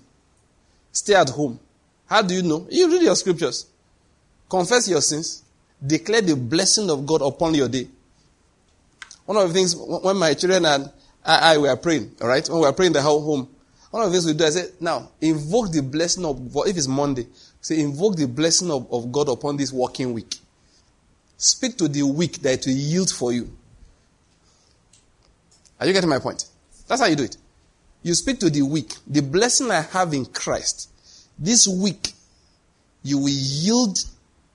Stay 0.91 1.15
at 1.15 1.29
home. 1.29 1.59
How 2.05 2.21
do 2.21 2.33
you 2.33 2.43
know? 2.43 2.67
You 2.69 2.89
read 2.89 3.01
your 3.01 3.15
scriptures. 3.15 3.65
Confess 4.49 4.87
your 4.87 5.01
sins. 5.01 5.43
Declare 5.85 6.21
the 6.21 6.35
blessing 6.35 6.89
of 6.89 7.05
God 7.05 7.21
upon 7.23 7.55
your 7.55 7.67
day. 7.67 7.87
One 9.25 9.37
of 9.37 9.47
the 9.47 9.53
things, 9.53 9.75
when 9.75 10.15
my 10.17 10.33
children 10.33 10.65
and 10.65 10.91
I, 11.25 11.57
were 11.57 11.75
praying, 11.75 12.15
all 12.21 12.27
right, 12.27 12.47
when 12.47 12.59
we 12.59 12.65
were 12.67 12.73
praying 12.73 12.93
the 12.93 13.01
whole 13.01 13.21
home, 13.21 13.49
one 13.93 14.01
of 14.01 14.11
the 14.11 14.17
things 14.17 14.25
we 14.25 14.33
do, 14.33 14.43
I 14.43 14.49
say, 14.49 14.71
now, 14.79 15.11
invoke 15.21 15.71
the 15.71 15.83
blessing 15.83 16.25
of, 16.25 16.41
if 16.65 16.75
it's 16.75 16.87
Monday, 16.87 17.27
say, 17.61 17.79
invoke 17.79 18.15
the 18.15 18.25
blessing 18.25 18.71
of, 18.71 18.91
of 18.91 19.11
God 19.11 19.29
upon 19.29 19.55
this 19.55 19.71
working 19.71 20.13
week. 20.13 20.37
Speak 21.37 21.77
to 21.77 21.87
the 21.87 22.01
week 22.01 22.39
that 22.39 22.53
it 22.53 22.65
will 22.65 22.73
yield 22.75 23.11
for 23.11 23.31
you. 23.31 23.55
Are 25.79 25.85
you 25.85 25.93
getting 25.93 26.09
my 26.09 26.17
point? 26.17 26.45
That's 26.87 27.01
how 27.01 27.07
you 27.07 27.15
do 27.15 27.25
it. 27.25 27.37
You 28.01 28.15
speak 28.15 28.39
to 28.39 28.49
the 28.49 28.63
weak. 28.63 28.95
The 29.05 29.21
blessing 29.21 29.69
I 29.69 29.81
have 29.81 30.11
in 30.15 30.25
Christ, 30.25 30.89
this 31.37 31.67
week, 31.67 32.13
you 33.03 33.19
will 33.19 33.29
yield, 33.29 33.99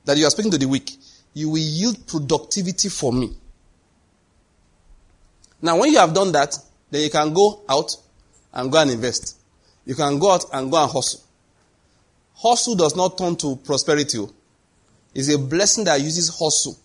that 0.05 0.17
you 0.17 0.27
are 0.27 0.31
speaking 0.31 0.51
to 0.51 0.59
the 0.59 0.67
weak, 0.67 0.97
you 1.33 1.51
will 1.51 1.59
yield 1.59 2.09
productivity 2.09 2.89
for 2.89 3.13
me. 3.13 3.37
Now, 5.63 5.79
when 5.79 5.93
you 5.93 5.99
have 6.01 6.13
done 6.13 6.33
that, 6.33 6.59
then 6.91 7.03
you 7.03 7.11
can 7.11 7.33
go 7.33 7.63
out 7.69 7.95
and 8.59 8.73
go 8.73 8.81
and 8.81 8.91
invest. 8.91 9.37
You 9.87 9.95
can 9.95 10.19
go 10.19 10.33
out 10.33 10.45
and 10.53 10.71
go 10.71 10.83
and 10.83 10.91
hustle. 10.91 11.21
Hustle 12.35 12.75
does 12.75 12.97
not 12.97 13.17
turn 13.17 13.37
to 13.37 13.57
prosperity. 13.57 14.19
Oh. 14.19 14.31
It's 15.15 15.33
a 15.33 15.39
blessing 15.39 15.85
that 15.85 16.01
uses 16.01 16.29
hustle 16.29 16.77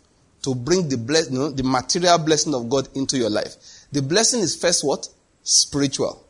to 0.44 0.54
bring 0.54 0.88
the 0.88 0.98
bless, 0.98 1.32
you 1.32 1.38
know, 1.38 1.50
the 1.50 1.64
material 1.64 2.18
blessing 2.20 2.54
of 2.54 2.70
God 2.70 2.88
into 2.96 3.18
your 3.18 3.30
life. 3.30 3.56
The 3.92 4.02
blessing 4.02 4.42
is 4.42 4.56
first 4.56 4.86
what? 4.86 5.08
Spiritual. 5.42 6.24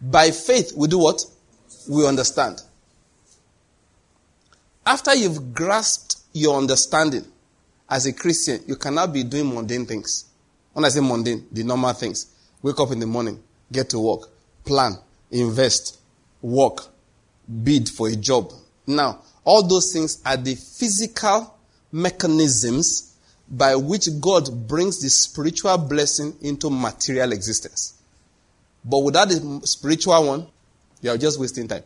By 0.00 0.30
faith, 0.30 0.72
we 0.74 0.88
do 0.88 0.98
what? 0.98 1.22
We 1.88 2.06
understand. 2.06 2.62
After 4.86 5.14
you've 5.14 5.52
grasped 5.52 6.16
your 6.32 6.56
understanding 6.56 7.26
as 7.90 8.06
a 8.06 8.12
Christian, 8.12 8.60
you 8.66 8.76
cannot 8.76 9.12
be 9.12 9.22
doing 9.22 9.54
mundane 9.54 9.86
things. 9.86 10.26
When 10.72 10.84
I 10.84 10.88
say 10.88 11.00
mundane, 11.00 11.46
the 11.52 11.62
normal 11.62 11.92
things. 11.92 12.26
Wake 12.62 12.80
up 12.80 12.90
in 12.90 13.00
the 13.00 13.06
morning, 13.06 13.42
get 13.74 13.90
to 13.90 13.98
work, 13.98 14.30
plan, 14.64 14.96
invest, 15.30 15.98
work, 16.40 16.78
bid 17.62 17.88
for 17.88 18.08
a 18.08 18.16
job. 18.16 18.50
Now, 18.86 19.18
all 19.44 19.62
those 19.62 19.92
things 19.92 20.22
are 20.24 20.38
the 20.38 20.54
physical 20.54 21.54
mechanisms 21.92 23.14
by 23.48 23.76
which 23.76 24.08
God 24.20 24.66
brings 24.66 25.02
the 25.02 25.10
spiritual 25.10 25.76
blessing 25.76 26.34
into 26.40 26.70
material 26.70 27.32
existence. 27.32 27.94
But 28.84 29.00
without 29.00 29.28
the 29.28 29.60
spiritual 29.64 30.26
one, 30.26 30.46
you 31.02 31.10
are 31.10 31.18
just 31.18 31.38
wasting 31.38 31.68
time. 31.68 31.82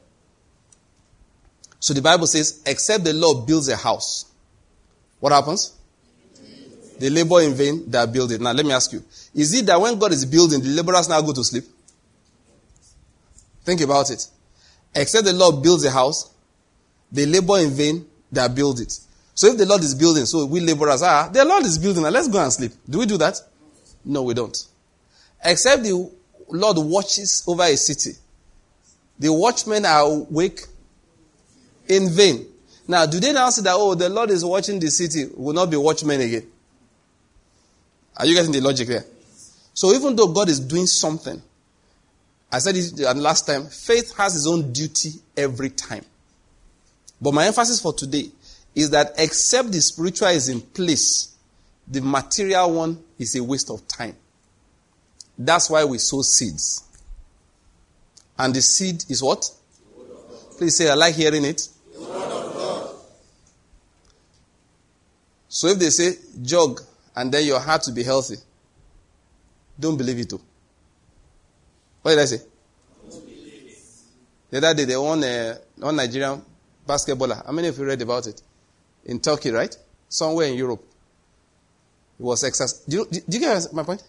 So 1.80 1.94
the 1.94 2.02
Bible 2.02 2.26
says, 2.26 2.62
except 2.66 3.04
the 3.04 3.12
Lord 3.12 3.46
builds 3.46 3.68
a 3.68 3.76
house, 3.76 4.24
what 5.20 5.32
happens? 5.32 5.74
They 6.98 7.10
labor 7.10 7.40
in 7.40 7.54
vain 7.54 7.88
that 7.90 8.12
build 8.12 8.32
it. 8.32 8.40
Now 8.40 8.52
let 8.52 8.66
me 8.66 8.72
ask 8.72 8.92
you, 8.92 9.02
is 9.34 9.54
it 9.54 9.66
that 9.66 9.80
when 9.80 9.98
God 9.98 10.12
is 10.12 10.24
building, 10.24 10.60
the 10.60 10.68
laborers 10.68 11.08
now 11.08 11.20
go 11.20 11.32
to 11.32 11.44
sleep? 11.44 11.64
Think 13.68 13.82
about 13.82 14.10
it. 14.10 14.26
Except 14.94 15.26
the 15.26 15.34
Lord 15.34 15.62
builds 15.62 15.84
a 15.84 15.90
house, 15.90 16.32
they 17.12 17.26
labor 17.26 17.58
in 17.58 17.68
vain 17.68 18.06
that 18.32 18.54
build 18.54 18.80
it. 18.80 18.98
So 19.34 19.48
if 19.48 19.58
the 19.58 19.66
Lord 19.66 19.82
is 19.82 19.94
building, 19.94 20.24
so 20.24 20.46
we 20.46 20.60
laborers 20.60 21.02
are, 21.02 21.28
the 21.28 21.44
Lord 21.44 21.64
is 21.64 21.76
building, 21.76 22.02
now 22.02 22.08
let's 22.08 22.28
go 22.28 22.42
and 22.42 22.50
sleep. 22.50 22.72
Do 22.88 23.00
we 23.00 23.04
do 23.04 23.18
that? 23.18 23.38
No, 24.06 24.22
we 24.22 24.32
don't. 24.32 24.56
Except 25.44 25.82
the 25.82 26.10
Lord 26.48 26.78
watches 26.78 27.44
over 27.46 27.64
a 27.64 27.76
city. 27.76 28.12
The 29.18 29.30
watchmen 29.30 29.84
are 29.84 30.00
awake 30.00 30.62
in 31.88 32.08
vain. 32.08 32.46
Now, 32.88 33.04
do 33.04 33.20
they 33.20 33.34
now 33.34 33.50
say 33.50 33.60
that, 33.64 33.74
oh, 33.76 33.94
the 33.94 34.08
Lord 34.08 34.30
is 34.30 34.46
watching 34.46 34.80
the 34.80 34.88
city, 34.90 35.26
will 35.36 35.52
not 35.52 35.70
be 35.70 35.76
watchmen 35.76 36.22
again? 36.22 36.46
Are 38.16 38.24
you 38.24 38.34
getting 38.34 38.52
the 38.52 38.62
logic 38.62 38.88
there? 38.88 39.04
So 39.74 39.92
even 39.92 40.16
though 40.16 40.28
God 40.28 40.48
is 40.48 40.58
doing 40.58 40.86
something, 40.86 41.42
I 42.50 42.58
said 42.58 42.76
it 42.76 43.04
uh, 43.04 43.14
last 43.14 43.46
time, 43.46 43.66
faith 43.66 44.16
has 44.16 44.34
its 44.34 44.46
own 44.46 44.72
duty 44.72 45.10
every 45.36 45.70
time. 45.70 46.04
But 47.20 47.34
my 47.34 47.46
emphasis 47.46 47.80
for 47.80 47.92
today 47.92 48.30
is 48.74 48.90
that 48.90 49.12
except 49.18 49.72
the 49.72 49.80
spiritual 49.80 50.28
is 50.28 50.48
in 50.48 50.60
place, 50.60 51.36
the 51.86 52.00
material 52.00 52.72
one 52.72 53.02
is 53.18 53.34
a 53.36 53.42
waste 53.42 53.70
of 53.70 53.86
time. 53.86 54.14
That's 55.38 55.68
why 55.68 55.84
we 55.84 55.98
sow 55.98 56.22
seeds. 56.22 56.84
And 58.38 58.54
the 58.54 58.62
seed 58.62 59.04
is 59.08 59.22
what? 59.22 59.44
Please 60.56 60.76
say, 60.76 60.88
I 60.88 60.94
like 60.94 61.14
hearing 61.14 61.44
it. 61.44 61.68
So 65.48 65.68
if 65.68 65.78
they 65.78 65.90
say 65.90 66.12
jog 66.42 66.80
and 67.16 67.32
then 67.32 67.46
your 67.46 67.58
heart 67.58 67.82
to 67.82 67.92
be 67.92 68.02
healthy, 68.02 68.36
don't 69.78 69.96
believe 69.96 70.18
it. 70.18 70.32
What 72.08 72.14
did 72.14 72.22
I 72.22 72.24
say? 72.24 72.40
The 74.48 74.56
other 74.56 74.72
day, 74.72 74.84
they 74.86 74.96
won 74.96 75.22
uh, 75.22 75.26
a 75.26 75.84
one 75.84 75.96
Nigerian 75.96 76.40
basketballer. 76.88 77.44
How 77.44 77.52
many 77.52 77.68
of 77.68 77.76
you 77.76 77.84
read 77.84 78.00
about 78.00 78.26
it? 78.26 78.40
In 79.04 79.20
Turkey, 79.20 79.50
right? 79.50 79.76
Somewhere 80.08 80.46
in 80.46 80.54
Europe. 80.54 80.82
It 82.18 82.22
was 82.22 82.42
exercise. 82.44 82.78
Do 82.88 82.96
you, 82.96 83.06
do 83.10 83.36
you 83.36 83.40
get 83.40 83.70
my 83.74 83.82
point? 83.82 84.02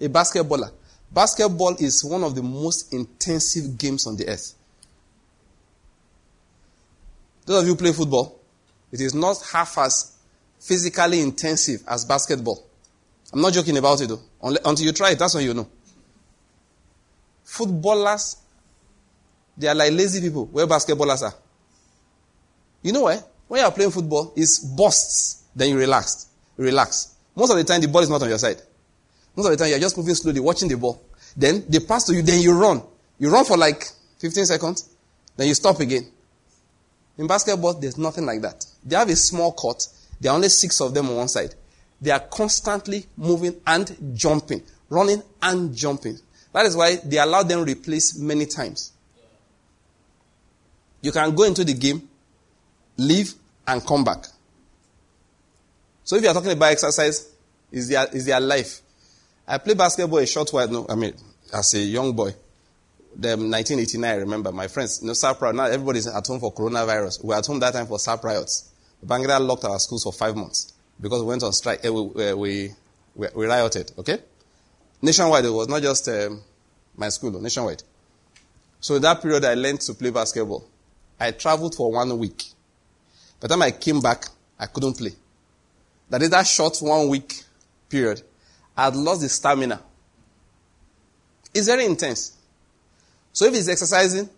A 0.00 0.08
basketballer. 0.08 0.70
Basketball 1.12 1.76
is 1.78 2.02
one 2.02 2.24
of 2.24 2.34
the 2.34 2.42
most 2.42 2.90
intensive 2.94 3.76
games 3.76 4.06
on 4.06 4.16
the 4.16 4.28
earth. 4.28 4.54
Those 7.44 7.64
of 7.64 7.68
you 7.68 7.76
play 7.76 7.92
football, 7.92 8.40
it 8.90 9.02
is 9.02 9.12
not 9.12 9.36
half 9.52 9.76
as 9.76 10.16
physically 10.58 11.20
intensive 11.20 11.82
as 11.86 12.06
basketball. 12.06 12.64
I'm 13.30 13.42
not 13.42 13.52
joking 13.52 13.76
about 13.76 14.00
it 14.00 14.08
though. 14.08 14.22
Until 14.40 14.86
you 14.86 14.92
try 14.92 15.10
it, 15.10 15.18
that's 15.18 15.34
when 15.34 15.44
you 15.44 15.52
know. 15.52 15.68
Footballers, 17.52 18.38
they 19.58 19.68
are 19.68 19.74
like 19.74 19.92
lazy 19.92 20.22
people 20.22 20.46
where 20.46 20.66
basketballers 20.66 21.20
are. 21.20 21.34
You 22.80 22.92
know 22.92 23.02
why? 23.02 23.18
When 23.46 23.60
you 23.60 23.66
are 23.66 23.70
playing 23.70 23.90
football, 23.90 24.32
it's 24.34 24.58
bursts, 24.60 25.42
then 25.54 25.68
you 25.68 25.76
relax. 25.76 26.28
Relax. 26.56 27.14
Most 27.36 27.50
of 27.50 27.58
the 27.58 27.64
time, 27.64 27.82
the 27.82 27.88
ball 27.88 28.00
is 28.00 28.08
not 28.08 28.22
on 28.22 28.30
your 28.30 28.38
side. 28.38 28.56
Most 29.36 29.44
of 29.44 29.50
the 29.50 29.58
time, 29.58 29.68
you're 29.68 29.78
just 29.80 29.98
moving 29.98 30.14
slowly, 30.14 30.40
watching 30.40 30.66
the 30.66 30.78
ball. 30.78 31.02
Then 31.36 31.66
they 31.68 31.80
pass 31.80 32.04
to 32.04 32.14
you, 32.14 32.22
then 32.22 32.40
you 32.40 32.58
run. 32.58 32.80
You 33.18 33.30
run 33.30 33.44
for 33.44 33.58
like 33.58 33.84
15 34.20 34.46
seconds, 34.46 34.88
then 35.36 35.46
you 35.46 35.54
stop 35.54 35.78
again. 35.80 36.10
In 37.18 37.26
basketball, 37.26 37.74
there's 37.74 37.98
nothing 37.98 38.24
like 38.24 38.40
that. 38.40 38.64
They 38.82 38.96
have 38.96 39.10
a 39.10 39.16
small 39.16 39.52
court. 39.52 39.86
There 40.18 40.32
are 40.32 40.36
only 40.36 40.48
six 40.48 40.80
of 40.80 40.94
them 40.94 41.10
on 41.10 41.16
one 41.16 41.28
side. 41.28 41.54
They 42.00 42.12
are 42.12 42.20
constantly 42.20 43.04
moving 43.14 43.60
and 43.66 44.14
jumping, 44.14 44.62
running 44.88 45.22
and 45.42 45.76
jumping. 45.76 46.18
That 46.52 46.66
is 46.66 46.76
why 46.76 46.96
they 46.96 47.18
allow 47.18 47.42
them 47.42 47.64
replace 47.64 48.18
many 48.18 48.46
times. 48.46 48.92
You 51.00 51.12
can 51.12 51.34
go 51.34 51.44
into 51.44 51.64
the 51.64 51.74
game, 51.74 52.08
leave, 52.96 53.32
and 53.66 53.84
come 53.84 54.04
back. 54.04 54.26
So 56.04 56.16
if 56.16 56.22
you 56.22 56.28
are 56.28 56.34
talking 56.34 56.52
about 56.52 56.72
exercise, 56.72 57.30
is 57.70 57.88
their, 57.88 58.06
is 58.12 58.26
their 58.26 58.40
life. 58.40 58.80
I 59.48 59.58
played 59.58 59.78
basketball 59.78 60.18
a 60.18 60.26
short 60.26 60.52
while, 60.52 60.68
no, 60.68 60.86
I 60.88 60.94
mean, 60.94 61.14
as 61.52 61.74
a 61.74 61.78
young 61.78 62.12
boy. 62.12 62.34
the 63.16 63.28
1989, 63.30 64.10
I 64.10 64.14
remember, 64.16 64.52
my 64.52 64.68
friends, 64.68 65.00
you 65.02 65.08
know, 65.08 65.12
SAP 65.14 65.40
riot, 65.42 65.56
now 65.56 65.64
everybody's 65.64 66.06
at 66.06 66.26
home 66.26 66.40
for 66.40 66.52
coronavirus. 66.52 67.22
We 67.22 67.28
were 67.28 67.34
at 67.36 67.46
home 67.46 67.60
that 67.60 67.72
time 67.72 67.86
for 67.86 67.98
SAP 67.98 68.24
riots. 68.24 68.70
Babangida 69.04 69.44
locked 69.44 69.64
our 69.64 69.78
schools 69.78 70.04
for 70.04 70.12
five 70.12 70.36
months 70.36 70.72
because 71.00 71.20
we 71.20 71.28
went 71.28 71.42
on 71.42 71.52
strike. 71.52 71.84
Uh, 71.84 71.92
we, 71.92 72.02
we, 72.34 72.70
we, 73.14 73.28
we, 73.34 73.46
rioted, 73.46 73.92
okay? 73.98 74.18
Nationwide, 75.02 75.44
it 75.44 75.50
was 75.50 75.68
not 75.68 75.82
just 75.82 76.08
um, 76.08 76.40
my 76.96 77.08
school, 77.08 77.32
nationwide. 77.40 77.82
So 78.80 78.94
in 78.94 79.02
that 79.02 79.20
period, 79.20 79.44
I 79.44 79.54
learned 79.54 79.80
to 79.82 79.94
play 79.94 80.10
basketball. 80.10 80.64
I 81.18 81.32
traveled 81.32 81.74
for 81.74 81.90
one 81.92 82.16
week. 82.18 82.44
By 83.40 83.48
the 83.48 83.54
time 83.54 83.62
I 83.62 83.72
came 83.72 84.00
back, 84.00 84.26
I 84.58 84.66
couldn't 84.66 84.94
play. 84.94 85.12
That 86.08 86.22
is 86.22 86.30
that 86.30 86.46
short 86.46 86.78
one 86.80 87.08
week 87.08 87.42
period. 87.88 88.22
I 88.76 88.84
had 88.84 88.96
lost 88.96 89.22
the 89.22 89.28
stamina. 89.28 89.80
It's 91.52 91.66
very 91.66 91.84
intense. 91.84 92.36
So 93.32 93.46
if 93.46 93.54
he's 93.54 93.68
exercising, 93.68 94.28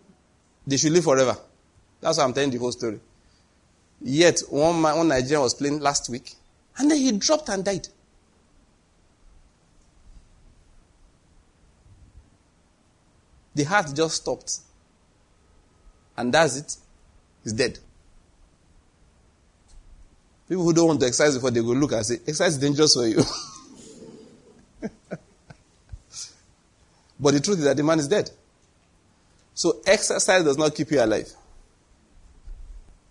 they 0.65 0.77
should 0.77 0.91
live 0.91 1.03
forever. 1.03 1.37
That's 2.01 2.17
why 2.17 2.23
I'm 2.23 2.33
telling 2.33 2.49
the 2.51 2.57
whole 2.57 2.71
story. 2.71 2.99
Yet, 4.01 4.41
one, 4.49 4.81
man, 4.81 4.97
one 4.97 5.07
Nigerian 5.07 5.41
was 5.41 5.53
playing 5.53 5.79
last 5.79 6.09
week, 6.09 6.33
and 6.77 6.89
then 6.89 6.97
he 6.97 7.11
dropped 7.13 7.49
and 7.49 7.63
died. 7.63 7.87
The 13.55 13.63
heart 13.63 13.87
just 13.95 14.17
stopped. 14.17 14.59
And 16.17 16.33
that's 16.33 16.57
it. 16.57 16.75
He's 17.43 17.53
dead. 17.53 17.79
People 20.47 20.63
who 20.63 20.73
don't 20.73 20.87
want 20.87 20.99
to 20.99 21.07
exercise 21.07 21.33
before 21.35 21.51
they 21.51 21.61
go 21.61 21.67
look 21.67 21.93
and 21.93 22.05
say, 22.05 22.15
exercise 22.15 22.53
is 22.53 22.59
dangerous 22.59 22.93
for 22.93 23.07
you. 23.07 23.23
but 27.19 27.33
the 27.33 27.39
truth 27.39 27.57
is 27.59 27.63
that 27.63 27.75
the 27.75 27.83
man 27.83 27.99
is 27.99 28.07
dead. 28.07 28.29
So 29.53 29.81
exercise 29.87 30.43
does 30.43 30.57
not 30.57 30.75
keep 30.75 30.91
you 30.91 31.01
alive. 31.01 31.31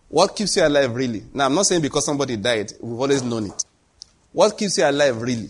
What 0.08 0.36
keeps 0.36 0.56
you 0.56 0.64
alive 0.64 0.94
really? 0.94 1.24
Now, 1.32 1.46
I'm 1.46 1.54
not 1.54 1.66
saying 1.66 1.82
because 1.82 2.04
somebody 2.04 2.36
died, 2.36 2.72
we've 2.80 3.00
always 3.00 3.22
known 3.22 3.46
it. 3.46 3.64
What 4.32 4.56
keeps 4.56 4.78
you 4.78 4.84
alive 4.84 5.20
really 5.20 5.48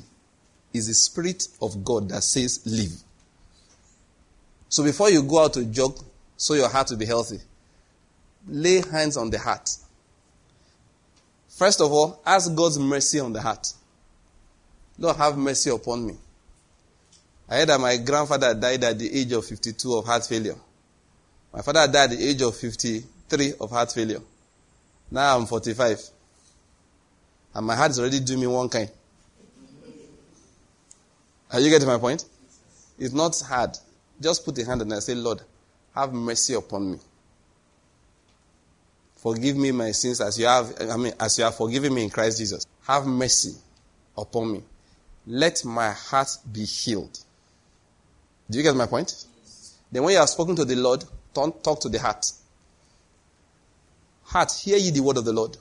is 0.73 0.87
the 0.87 0.95
Spirit 0.95 1.47
of 1.61 1.85
God 1.85 2.09
that 2.09 2.23
says, 2.23 2.63
live. 2.65 2.93
So 4.75 4.83
before 4.83 5.09
you 5.09 5.23
go 5.23 5.45
out 5.45 5.53
to 5.53 5.65
jog, 5.67 6.01
so 6.37 6.55
your 6.55 6.69
heart 6.69 6.91
will 6.91 6.97
be 6.97 7.07
healthy, 7.07 7.39
lay 8.49 8.81
hands 8.81 9.17
on 9.17 9.31
the 9.31 9.39
heart. 9.39 9.71
First 11.49 11.81
of 11.81 11.93
all, 11.93 12.21
ask 12.27 12.53
God's 12.53 12.77
mercy 12.77 13.21
on 13.21 13.33
the 13.33 13.41
heart. 13.41 13.73
Lord, 14.99 15.15
have 15.15 15.39
mercy 15.39 15.71
upon 15.71 16.05
me. 16.05 16.17
I 17.49 17.59
heard 17.59 17.69
that 17.69 17.81
my 17.81 17.99
grandfather 17.99 18.53
died 18.53 18.83
at 18.83 18.99
the 18.99 19.17
age 19.17 19.31
of 19.31 19.47
52 19.47 19.95
of 19.95 20.07
heart 20.07 20.27
failure. 20.27 20.57
My 21.53 21.63
father 21.63 21.87
died 21.87 22.11
at 22.11 22.19
the 22.19 22.29
age 22.29 22.43
of 22.43 22.57
53 22.57 23.53
of 23.61 23.71
heart 23.71 23.93
failure. 23.93 24.23
Now 25.09 25.39
I'm 25.39 25.47
45. 25.47 26.01
And 27.55 27.65
my 27.65 27.77
heart 27.77 27.93
is 27.93 28.01
already 28.01 28.19
doing 28.19 28.41
me 28.41 28.49
one 28.49 28.69
kind. 28.69 28.91
Are 31.53 31.61
you 31.61 31.71
getting 31.71 31.87
my 31.87 31.99
point? 31.99 32.25
It's 32.99 33.15
not 33.15 33.41
hard. 33.41 33.79
Just 34.21 34.45
put 34.45 34.59
a 34.59 34.65
hand 34.65 34.83
on 34.83 34.91
it 34.91 34.95
and 34.95 35.03
say, 35.03 35.15
Lord, 35.15 35.43
have 35.95 36.13
mercy 36.13 36.55
upon 36.55 36.93
me. 36.93 36.99
Forgive 39.17 39.57
me 39.57 39.73
my 39.73 39.91
sins 39.93 40.21
as 40.21 40.39
you 40.39 40.47
have, 40.47 40.75
I 40.81 40.97
mean, 40.97 41.13
as 41.19 41.39
you 41.39 41.45
have 41.45 41.57
forgiven 41.57 41.95
me 41.95 42.05
in 42.05 42.11
Christ 42.11 42.39
Jesus. 42.39 42.67
Have 42.87 43.07
mercy 43.07 43.55
upon 44.17 44.53
me. 44.53 44.63
Let 45.27 45.65
my 45.65 45.91
heart 45.91 46.29
be 46.53 46.65
healed. 46.65 47.19
Do 48.51 48.59
you 48.59 48.65
get 48.65 48.77
my 48.77 48.87
point? 48.87 49.25
Then 49.91 50.03
when 50.03 50.13
you 50.13 50.19
have 50.19 50.29
spoken 50.29 50.55
to 50.57 50.65
the 50.65 50.77
Lord, 50.77 51.05
don't 51.33 51.65
talk 51.65 51.81
to 51.81 51.89
the 51.89 51.99
heart. 51.99 52.27
Heart, 54.25 54.53
hear 54.63 54.77
ye 54.77 54.91
the 54.91 55.01
word 55.01 55.17
of 55.17 55.25
the 55.25 55.33
Lord. 55.33 55.57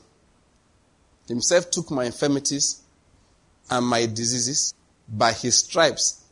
Himself 1.28 1.72
took 1.72 1.90
my 1.92 2.06
infirmities 2.06 2.82
and 3.70 3.86
my 3.86 4.06
diseases. 4.06 4.74
By 5.08 5.34
his 5.34 5.58
stripes, 5.58 6.24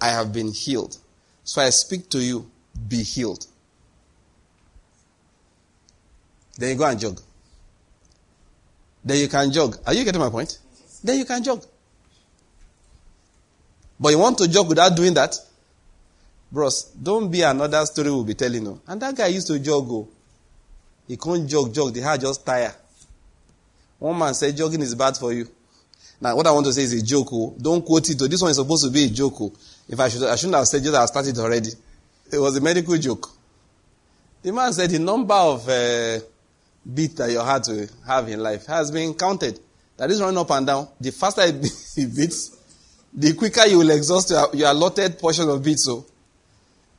I 0.00 0.08
have 0.08 0.32
been 0.32 0.52
healed. 0.52 0.98
So 1.44 1.60
I 1.62 1.70
speak 1.70 2.08
to 2.10 2.18
you, 2.18 2.50
be 2.88 3.02
healed. 3.02 3.46
Then 6.58 6.70
you 6.70 6.76
go 6.76 6.84
and 6.84 7.00
jog. 7.00 7.20
Then 9.04 9.18
you 9.18 9.28
can 9.28 9.50
jog. 9.50 9.78
Are 9.86 9.94
you 9.94 10.04
getting 10.04 10.20
my 10.20 10.30
point? 10.30 10.58
Then 11.02 11.18
you 11.18 11.24
can 11.24 11.42
jog. 11.42 11.64
But 13.98 14.10
you 14.10 14.18
want 14.18 14.38
to 14.38 14.48
jog 14.48 14.68
without 14.68 14.96
doing 14.96 15.14
that? 15.14 15.36
Bros, 16.50 16.84
don't 17.02 17.30
be 17.30 17.42
another 17.42 17.84
story 17.86 18.10
we'll 18.10 18.24
be 18.24 18.34
telling 18.34 18.64
you. 18.64 18.80
And 18.86 19.00
that 19.00 19.16
guy 19.16 19.28
used 19.28 19.46
to 19.46 19.58
jog. 19.58 19.86
Oh. 19.90 20.08
He 21.08 21.16
couldn't 21.16 21.48
jog, 21.48 21.72
jog. 21.72 21.94
The 21.94 22.02
heart 22.02 22.20
just 22.20 22.44
tire. 22.44 22.74
One 23.98 24.18
man 24.18 24.34
said 24.34 24.56
jogging 24.56 24.82
is 24.82 24.94
bad 24.94 25.16
for 25.16 25.32
you. 25.32 25.48
Now, 26.20 26.36
what 26.36 26.46
I 26.46 26.52
want 26.52 26.66
to 26.66 26.72
say 26.72 26.82
is 26.82 26.92
a 26.92 27.02
joke. 27.02 27.28
Oh. 27.32 27.54
Don't 27.60 27.84
quote 27.84 28.10
it. 28.10 28.20
Oh. 28.20 28.26
This 28.26 28.42
one 28.42 28.50
is 28.50 28.56
supposed 28.56 28.84
to 28.84 28.90
be 28.90 29.04
a 29.04 29.08
joke. 29.08 29.40
Oh. 29.40 29.52
If 29.88 29.98
I 29.98 30.08
should, 30.08 30.22
I 30.24 30.36
shouldn't 30.36 30.56
have 30.56 30.66
said 30.66 30.82
just 30.82 30.94
I 30.96 31.06
started 31.06 31.38
already. 31.38 31.70
It 32.32 32.38
was 32.38 32.56
a 32.56 32.60
medical 32.60 32.96
joke. 32.96 33.28
The 34.42 34.52
man 34.52 34.72
said 34.72 34.90
the 34.90 34.98
number 34.98 35.34
of 35.34 35.68
uh, 35.68 36.18
beats 36.92 37.14
that 37.14 37.30
you 37.30 37.40
heart 37.40 37.64
to 37.64 37.88
have 38.06 38.28
in 38.28 38.40
life 38.40 38.66
has 38.66 38.90
been 38.90 39.14
counted. 39.14 39.60
That 39.96 40.10
is 40.10 40.20
running 40.20 40.38
up 40.38 40.50
and 40.50 40.66
down. 40.66 40.88
The 41.00 41.12
faster 41.12 41.42
it 41.44 41.60
beats, 42.16 42.56
the 43.12 43.34
quicker 43.34 43.66
you 43.66 43.78
will 43.78 43.90
exhaust 43.90 44.30
your, 44.30 44.48
your 44.54 44.70
allotted 44.70 45.18
portion 45.18 45.48
of 45.48 45.62
beats. 45.62 45.84
So, 45.84 46.06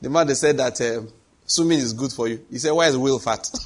the 0.02 0.10
man 0.10 0.28
they 0.28 0.36
said 0.36 0.58
that 0.58 0.80
uh, 0.80 1.02
swimming 1.46 1.80
is 1.80 1.94
good 1.94 2.12
for 2.12 2.28
you. 2.28 2.46
He 2.50 2.60
said, 2.60 2.72
"Why 2.72 2.88
is 2.88 2.98
whale 2.98 3.20
fat?" 3.20 3.50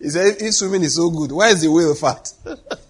he 0.00 0.08
said, 0.08 0.36
"If 0.40 0.54
swimming 0.54 0.82
is 0.82 0.96
so 0.96 1.10
good, 1.10 1.32
why 1.32 1.48
is 1.50 1.60
the 1.60 1.70
whale 1.70 1.94
fat?" 1.94 2.32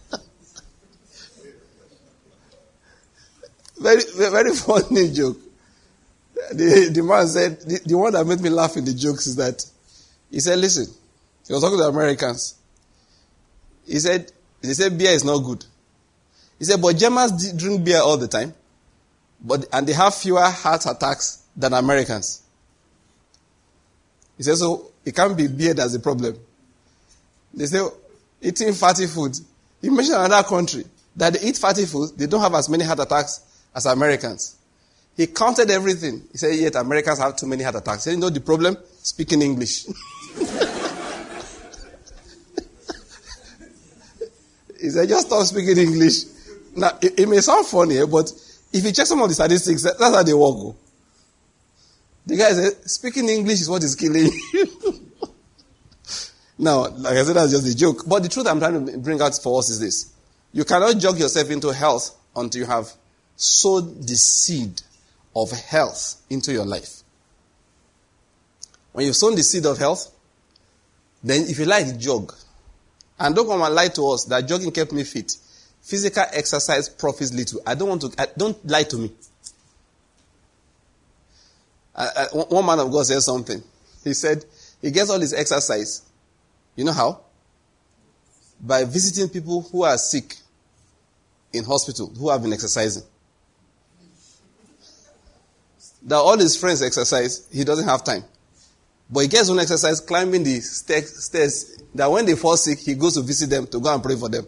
very, 3.80 4.02
very 4.30 4.54
funny 4.54 5.10
joke. 5.12 5.38
The, 6.52 6.90
the 6.92 7.02
man 7.02 7.26
said, 7.26 7.60
the, 7.60 7.80
the 7.84 7.96
one 7.96 8.12
that 8.12 8.24
made 8.26 8.40
me 8.40 8.50
laugh 8.50 8.76
in 8.76 8.84
the 8.84 8.94
jokes 8.94 9.26
is 9.26 9.36
that 9.36 9.64
he 10.30 10.40
said, 10.40 10.58
"Listen," 10.58 10.86
he 11.46 11.52
was 11.52 11.62
talking 11.62 11.78
to 11.78 11.84
Americans. 11.84 12.54
He 13.86 13.98
said, 13.98 14.30
"They 14.60 14.72
said 14.72 14.96
beer 14.96 15.10
is 15.10 15.24
not 15.24 15.38
good." 15.38 15.64
He 16.58 16.64
said, 16.64 16.80
"But 16.80 16.96
Germans 16.96 17.52
drink 17.52 17.84
beer 17.84 18.00
all 18.00 18.16
the 18.16 18.28
time." 18.28 18.54
But, 19.42 19.66
and 19.72 19.86
they 19.86 19.92
have 19.94 20.14
fewer 20.14 20.42
heart 20.42 20.84
attacks 20.86 21.42
than 21.56 21.72
Americans. 21.72 22.42
He 24.36 24.42
said, 24.42 24.56
so 24.56 24.90
it 25.04 25.14
can't 25.14 25.36
be 25.36 25.48
beer 25.48 25.74
that's 25.74 25.92
the 25.92 25.98
problem. 25.98 26.38
They 27.54 27.66
say, 27.66 27.86
eating 28.40 28.72
fatty 28.74 29.06
food. 29.06 29.38
You 29.80 29.92
mentioned 29.92 30.16
another 30.16 30.46
country 30.46 30.84
that 31.16 31.32
they 31.34 31.48
eat 31.48 31.56
fatty 31.56 31.86
food, 31.86 32.10
they 32.16 32.26
don't 32.26 32.40
have 32.40 32.54
as 32.54 32.68
many 32.68 32.84
heart 32.84 33.00
attacks 33.00 33.40
as 33.74 33.86
Americans. 33.86 34.56
He 35.16 35.26
counted 35.26 35.70
everything. 35.70 36.22
He 36.32 36.38
said, 36.38 36.54
yet 36.56 36.76
Americans 36.76 37.18
have 37.18 37.36
too 37.36 37.46
many 37.46 37.62
heart 37.62 37.76
attacks. 37.76 38.04
He 38.04 38.10
said, 38.10 38.16
you 38.16 38.20
know 38.20 38.30
the 38.30 38.40
problem? 38.40 38.76
Speaking 39.02 39.42
English. 39.42 39.84
he 44.80 44.88
said, 44.88 45.08
just 45.08 45.26
stop 45.26 45.44
speaking 45.44 45.78
English. 45.78 46.24
Now, 46.76 46.96
it, 47.02 47.20
it 47.20 47.28
may 47.28 47.40
sound 47.40 47.66
funny, 47.66 47.98
eh, 47.98 48.06
but 48.06 48.32
if 48.72 48.84
you 48.84 48.92
check 48.92 49.06
some 49.06 49.20
of 49.20 49.28
the 49.28 49.34
statistics, 49.34 49.82
that's 49.82 50.00
how 50.00 50.22
they 50.22 50.32
work. 50.32 50.54
Oh. 50.56 50.76
The 52.26 52.36
guy 52.36 52.52
said, 52.52 52.88
speaking 52.88 53.28
English 53.28 53.60
is 53.60 53.68
what 53.68 53.82
is 53.82 53.94
killing 53.94 54.30
you. 54.52 54.66
now, 56.58 56.88
like 56.88 57.16
I 57.16 57.24
said, 57.24 57.36
that's 57.36 57.50
just 57.50 57.66
a 57.66 57.76
joke. 57.76 58.04
But 58.06 58.22
the 58.22 58.28
truth 58.28 58.46
I'm 58.46 58.60
trying 58.60 58.86
to 58.86 58.98
bring 58.98 59.20
out 59.20 59.34
for 59.42 59.58
us 59.58 59.70
is 59.70 59.80
this. 59.80 60.12
You 60.52 60.64
cannot 60.64 60.98
jog 60.98 61.18
yourself 61.18 61.50
into 61.50 61.72
health 61.72 62.16
until 62.36 62.60
you 62.60 62.66
have 62.66 62.90
sowed 63.40 64.06
the 64.06 64.16
seed 64.16 64.82
of 65.34 65.50
health 65.50 66.20
into 66.28 66.52
your 66.52 66.66
life. 66.66 67.02
When 68.92 69.06
you've 69.06 69.16
sown 69.16 69.34
the 69.34 69.42
seed 69.42 69.64
of 69.64 69.78
health, 69.78 70.12
then 71.22 71.42
if 71.48 71.58
you 71.58 71.64
like, 71.64 71.98
jog. 71.98 72.34
And 73.18 73.34
don't 73.34 73.46
come 73.46 73.62
and 73.62 73.74
lie 73.74 73.88
to 73.88 74.08
us 74.08 74.24
that 74.26 74.46
jogging 74.46 74.72
kept 74.72 74.92
me 74.92 75.04
fit. 75.04 75.32
Physical 75.80 76.24
exercise 76.32 76.88
profits 76.88 77.32
little. 77.32 77.60
I 77.66 77.74
don't 77.74 77.88
want 77.88 78.02
to, 78.02 78.12
I, 78.18 78.26
don't 78.36 78.66
lie 78.68 78.82
to 78.84 78.96
me. 78.96 79.12
I, 81.94 82.08
I, 82.16 82.24
one 82.32 82.66
man 82.66 82.78
of 82.80 82.90
God 82.90 83.06
said 83.06 83.20
something. 83.20 83.62
He 84.04 84.12
said 84.12 84.44
he 84.82 84.90
gets 84.90 85.08
all 85.08 85.20
his 85.20 85.32
exercise. 85.32 86.02
You 86.76 86.84
know 86.84 86.92
how? 86.92 87.20
By 88.60 88.84
visiting 88.84 89.28
people 89.30 89.62
who 89.62 89.82
are 89.84 89.96
sick 89.96 90.36
in 91.52 91.64
hospital 91.64 92.06
who 92.06 92.28
have 92.30 92.42
been 92.42 92.52
exercising. 92.52 93.02
That 96.02 96.16
all 96.16 96.38
his 96.38 96.56
friends 96.56 96.82
exercise, 96.82 97.48
he 97.52 97.64
doesn't 97.64 97.86
have 97.86 98.04
time. 98.04 98.24
But 99.10 99.20
he 99.20 99.28
gets 99.28 99.50
on 99.50 99.58
exercise 99.58 100.00
climbing 100.00 100.44
the 100.44 100.60
stairs 100.60 101.82
that 101.94 102.10
when 102.10 102.24
they 102.26 102.36
fall 102.36 102.56
sick, 102.56 102.78
he 102.78 102.94
goes 102.94 103.14
to 103.14 103.22
visit 103.22 103.50
them 103.50 103.66
to 103.66 103.80
go 103.80 103.92
and 103.92 104.02
pray 104.02 104.16
for 104.16 104.28
them. 104.28 104.46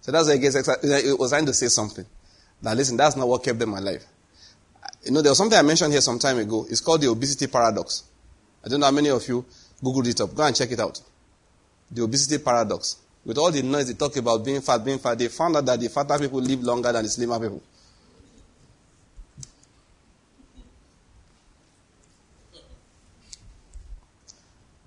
So 0.00 0.12
that's 0.12 0.28
why 0.28 0.34
he 0.34 0.40
gets 0.40 0.54
excited. 0.56 1.04
He 1.04 1.12
was 1.12 1.30
trying 1.30 1.46
to 1.46 1.52
say 1.52 1.68
something. 1.68 2.06
Now 2.62 2.72
listen, 2.72 2.96
that's 2.96 3.16
not 3.16 3.28
what 3.28 3.44
kept 3.44 3.58
them 3.58 3.74
alive. 3.74 4.04
You 5.04 5.12
know, 5.12 5.22
there 5.22 5.30
was 5.30 5.38
something 5.38 5.58
I 5.58 5.62
mentioned 5.62 5.92
here 5.92 6.00
some 6.00 6.18
time 6.18 6.38
ago. 6.38 6.66
It's 6.70 6.80
called 6.80 7.02
the 7.02 7.08
obesity 7.08 7.46
paradox. 7.48 8.04
I 8.64 8.68
don't 8.68 8.80
know 8.80 8.86
how 8.86 8.92
many 8.92 9.10
of 9.10 9.26
you 9.28 9.44
Googled 9.82 10.08
it 10.08 10.20
up. 10.20 10.34
Go 10.34 10.42
and 10.42 10.56
check 10.56 10.72
it 10.72 10.80
out. 10.80 11.00
The 11.90 12.02
obesity 12.02 12.42
paradox. 12.42 12.96
With 13.24 13.38
all 13.38 13.50
the 13.50 13.62
noise 13.62 13.88
they 13.88 13.94
talk 13.94 14.16
about 14.16 14.44
being 14.44 14.60
fat, 14.62 14.84
being 14.84 14.98
fat, 14.98 15.18
they 15.18 15.28
found 15.28 15.56
out 15.56 15.66
that 15.66 15.80
the 15.80 15.88
fatter 15.88 16.18
people 16.18 16.40
live 16.40 16.62
longer 16.62 16.92
than 16.92 17.04
the 17.04 17.10
slimmer 17.10 17.38
people. 17.38 17.62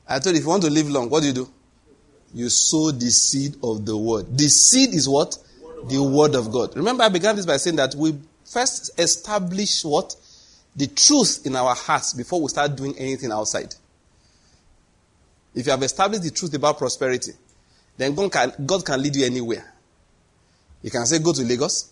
I 0.09 0.19
told 0.19 0.35
you, 0.35 0.39
if 0.39 0.43
you 0.43 0.49
want 0.49 0.63
to 0.63 0.69
live 0.69 0.89
long, 0.89 1.09
what 1.09 1.21
do 1.21 1.27
you 1.27 1.33
do? 1.33 1.49
You 2.33 2.49
sow 2.49 2.91
the 2.91 3.09
seed 3.09 3.55
of 3.63 3.85
the 3.85 3.95
word. 3.95 4.37
The 4.37 4.49
seed 4.49 4.93
is 4.93 5.07
what? 5.07 5.37
The 5.87 6.01
word 6.03 6.35
of 6.35 6.51
God. 6.51 6.75
Remember, 6.75 7.03
I 7.03 7.09
began 7.09 7.35
this 7.35 7.45
by 7.45 7.57
saying 7.57 7.75
that 7.75 7.95
we 7.95 8.17
first 8.43 8.99
establish 8.99 9.85
what? 9.85 10.15
The 10.75 10.87
truth 10.87 11.45
in 11.45 11.55
our 11.55 11.75
hearts 11.75 12.13
before 12.13 12.41
we 12.41 12.47
start 12.49 12.75
doing 12.75 12.97
anything 12.97 13.31
outside. 13.31 13.75
If 15.53 15.65
you 15.65 15.71
have 15.71 15.83
established 15.83 16.23
the 16.23 16.31
truth 16.31 16.53
about 16.53 16.77
prosperity, 16.77 17.31
then 17.97 18.15
God 18.15 18.31
can, 18.31 18.53
God 18.65 18.85
can 18.85 19.01
lead 19.01 19.15
you 19.15 19.25
anywhere. 19.25 19.73
You 20.81 20.89
can 20.89 21.05
say, 21.05 21.19
go 21.19 21.33
to 21.33 21.41
Lagos. 21.41 21.91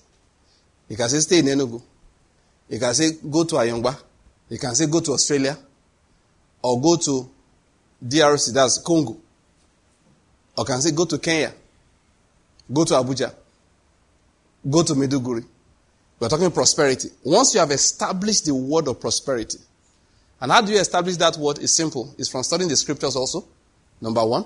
You 0.88 0.96
can 0.96 1.10
say, 1.10 1.20
stay 1.20 1.40
in 1.40 1.46
Enugu. 1.46 1.82
You 2.70 2.80
can 2.80 2.94
say, 2.94 3.12
go 3.30 3.44
to 3.44 3.56
Anyigba. 3.56 4.00
You 4.50 4.58
can 4.58 4.74
say, 4.76 4.88
go 4.88 5.02
to 5.02 5.12
Australia. 5.12 5.58
Or 6.62 6.82
go 6.82 6.96
to 6.98 7.30
DRC, 8.06 8.54
that's 8.54 8.78
Congo. 8.80 9.18
Or 10.58 10.66
can 10.66 10.82
say, 10.82 10.92
go 10.92 11.06
to 11.06 11.18
Kenya. 11.18 11.54
Go 12.72 12.84
to 12.84 12.94
Abuja. 12.96 13.34
Go 14.70 14.84
to 14.84 14.94
Maiduguri. 14.94 15.46
We're 16.20 16.30
talking 16.30 16.52
prosperity. 16.52 17.10
Once 17.24 17.54
you 17.54 17.60
have 17.60 17.72
established 17.72 18.46
the 18.46 18.56
word 18.56 18.88
of 18.88 19.00
prosperity, 19.00 19.60
and 20.40 20.52
how 20.52 20.62
do 20.62 20.72
you 20.72 20.80
establish 20.80 21.18
that 21.18 21.38
word? 21.38 21.60
It's 21.60 21.74
simple. 21.74 22.14
It's 22.18 22.30
from 22.30 22.44
studying 22.44 22.70
the 22.70 22.76
scriptures 22.76 23.16
also, 23.16 23.46
number 24.02 24.26
one. 24.26 24.46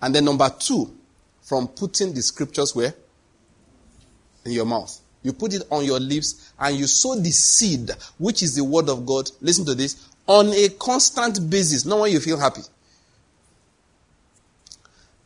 And 0.00 0.14
then 0.14 0.24
number 0.24 0.50
two, 0.58 0.94
from 1.42 1.68
putting 1.68 2.14
the 2.14 2.22
scriptures 2.22 2.74
where? 2.74 2.94
In 4.44 4.52
your 4.52 4.66
mouth. 4.66 5.00
You 5.22 5.32
put 5.32 5.54
it 5.54 5.62
on 5.70 5.84
your 5.84 5.98
lips 5.98 6.52
and 6.58 6.76
you 6.76 6.86
sow 6.86 7.14
the 7.14 7.30
seed, 7.30 7.90
which 8.18 8.42
is 8.42 8.54
the 8.54 8.64
word 8.64 8.88
of 8.88 9.06
God. 9.06 9.30
Listen 9.40 9.64
to 9.66 9.74
this. 9.74 10.08
On 10.26 10.48
a 10.48 10.68
constant 10.70 11.48
basis, 11.48 11.84
not 11.84 12.00
when 12.00 12.12
you 12.12 12.20
feel 12.20 12.38
happy. 12.38 12.62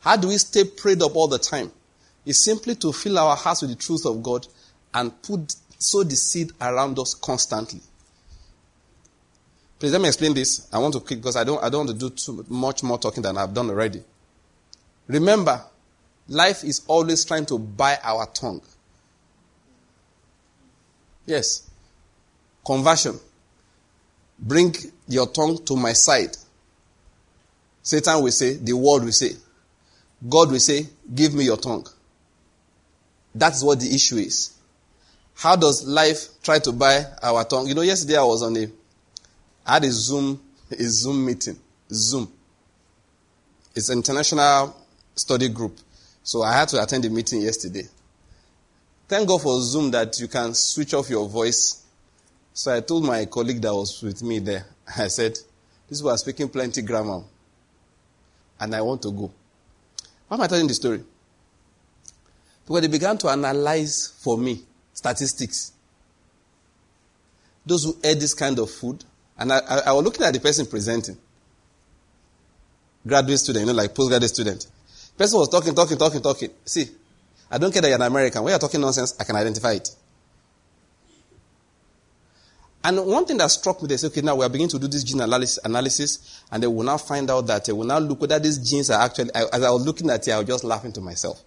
How 0.00 0.16
do 0.16 0.28
we 0.28 0.38
stay 0.38 0.64
prayed 0.64 1.02
up 1.02 1.16
all 1.16 1.28
the 1.28 1.38
time? 1.38 1.72
It's 2.24 2.44
simply 2.44 2.74
to 2.76 2.92
fill 2.92 3.18
our 3.18 3.36
hearts 3.36 3.62
with 3.62 3.70
the 3.70 3.76
truth 3.76 4.04
of 4.06 4.22
God 4.22 4.46
and 4.94 5.22
put 5.22 5.54
sow 5.78 6.02
the 6.02 6.16
seed 6.16 6.52
around 6.60 6.98
us 6.98 7.14
constantly. 7.14 7.80
Please 9.78 9.92
let 9.92 10.00
me 10.00 10.08
explain 10.08 10.34
this. 10.34 10.68
I 10.72 10.78
want 10.78 10.94
to 10.94 11.00
quick 11.00 11.20
because 11.20 11.36
I 11.36 11.44
don't 11.44 11.62
I 11.62 11.68
don't 11.68 11.86
want 11.86 11.98
to 11.98 12.08
do 12.08 12.14
too 12.14 12.44
much 12.48 12.82
more 12.82 12.98
talking 12.98 13.22
than 13.22 13.38
I've 13.38 13.54
done 13.54 13.70
already. 13.70 14.02
Remember, 15.06 15.64
life 16.28 16.64
is 16.64 16.82
always 16.86 17.24
trying 17.24 17.46
to 17.46 17.58
buy 17.58 17.98
our 18.02 18.26
tongue. 18.26 18.60
Yes. 21.26 21.70
Conversion. 22.64 23.18
Bring 24.38 24.74
your 25.06 25.28
tongue 25.28 25.64
to 25.64 25.76
my 25.76 25.92
side. 25.92 26.36
Satan 27.82 28.22
will 28.22 28.32
say, 28.32 28.56
the 28.56 28.72
world 28.74 29.04
will 29.04 29.12
say. 29.12 29.32
God 30.26 30.50
will 30.50 30.58
say, 30.58 30.86
give 31.14 31.34
me 31.34 31.44
your 31.44 31.56
tongue. 31.56 31.86
That's 33.34 33.62
what 33.62 33.80
the 33.80 33.94
issue 33.94 34.16
is. 34.16 34.54
How 35.34 35.54
does 35.54 35.86
life 35.86 36.42
try 36.42 36.58
to 36.58 36.72
buy 36.72 37.04
our 37.22 37.44
tongue? 37.44 37.68
You 37.68 37.74
know, 37.74 37.82
yesterday 37.82 38.16
I 38.16 38.24
was 38.24 38.42
on 38.42 38.56
a, 38.56 38.66
I 39.64 39.74
had 39.74 39.84
a 39.84 39.90
Zoom, 39.92 40.40
a 40.70 40.82
Zoom 40.82 41.24
meeting. 41.24 41.56
Zoom. 41.92 42.30
It's 43.74 43.88
an 43.88 43.98
international 43.98 44.76
study 45.14 45.48
group. 45.48 45.78
So 46.24 46.42
I 46.42 46.52
had 46.52 46.68
to 46.70 46.82
attend 46.82 47.04
the 47.04 47.10
meeting 47.10 47.40
yesterday. 47.42 47.84
Thank 49.06 49.28
God 49.28 49.40
for 49.40 49.60
Zoom 49.60 49.90
that 49.92 50.18
you 50.20 50.28
can 50.28 50.52
switch 50.54 50.92
off 50.94 51.08
your 51.08 51.28
voice. 51.28 51.82
So 52.52 52.74
I 52.74 52.80
told 52.80 53.04
my 53.04 53.24
colleague 53.26 53.62
that 53.62 53.72
was 53.72 54.02
with 54.02 54.22
me 54.22 54.40
there, 54.40 54.66
I 54.98 55.06
said, 55.08 55.38
This 55.88 56.02
was 56.02 56.20
speaking 56.20 56.48
plenty 56.48 56.82
grammar. 56.82 57.22
And 58.60 58.74
I 58.74 58.80
want 58.82 59.02
to 59.02 59.12
go. 59.12 59.30
Why 60.28 60.36
am 60.36 60.42
I 60.42 60.46
telling 60.46 60.66
the 60.66 60.74
story? 60.74 61.02
Because 62.66 62.82
they 62.82 62.88
began 62.88 63.16
to 63.18 63.28
analyze 63.28 64.14
for 64.18 64.36
me 64.36 64.62
statistics. 64.92 65.72
Those 67.64 67.84
who 67.84 67.96
ate 68.04 68.20
this 68.20 68.34
kind 68.34 68.58
of 68.58 68.70
food, 68.70 69.04
and 69.38 69.52
I, 69.52 69.58
I, 69.58 69.78
I 69.86 69.92
was 69.92 70.04
looking 70.04 70.24
at 70.24 70.32
the 70.32 70.40
person 70.40 70.66
presenting. 70.66 71.16
Graduate 73.06 73.38
student, 73.38 73.66
you 73.66 73.72
know, 73.72 73.76
like 73.76 73.94
postgraduate 73.94 74.30
student. 74.30 74.66
Person 75.16 75.38
was 75.38 75.48
talking, 75.48 75.74
talking, 75.74 75.96
talking, 75.96 76.20
talking. 76.20 76.50
See, 76.64 76.86
I 77.50 77.58
don't 77.58 77.72
care 77.72 77.80
that 77.82 77.88
you're 77.88 77.96
an 77.96 78.02
American. 78.02 78.42
When 78.42 78.50
you're 78.50 78.58
talking 78.58 78.80
nonsense, 78.80 79.16
I 79.18 79.24
can 79.24 79.36
identify 79.36 79.72
it. 79.72 79.88
And 82.88 83.04
one 83.04 83.26
thing 83.26 83.36
that 83.36 83.50
struck 83.50 83.82
me, 83.82 83.88
they 83.88 83.98
said, 83.98 84.12
okay, 84.12 84.22
now 84.22 84.34
we 84.34 84.46
are 84.46 84.48
beginning 84.48 84.70
to 84.70 84.78
do 84.78 84.88
this 84.88 85.04
gene 85.04 85.20
analysis, 85.20 85.58
analysis 85.62 86.42
and 86.50 86.62
they 86.62 86.66
will 86.66 86.84
now 86.84 86.96
find 86.96 87.30
out 87.30 87.46
that 87.48 87.60
uh, 87.60 87.64
they 87.66 87.72
will 87.72 87.84
now 87.84 87.98
look 87.98 88.18
whether 88.18 88.38
these 88.38 88.56
genes 88.56 88.88
are 88.88 89.02
actually, 89.02 89.30
as 89.34 89.62
I 89.62 89.68
was 89.68 89.84
looking 89.84 90.08
at 90.08 90.26
it, 90.26 90.30
I 90.30 90.38
was 90.38 90.46
just 90.46 90.64
laughing 90.64 90.92
to 90.92 91.02
myself. 91.02 91.38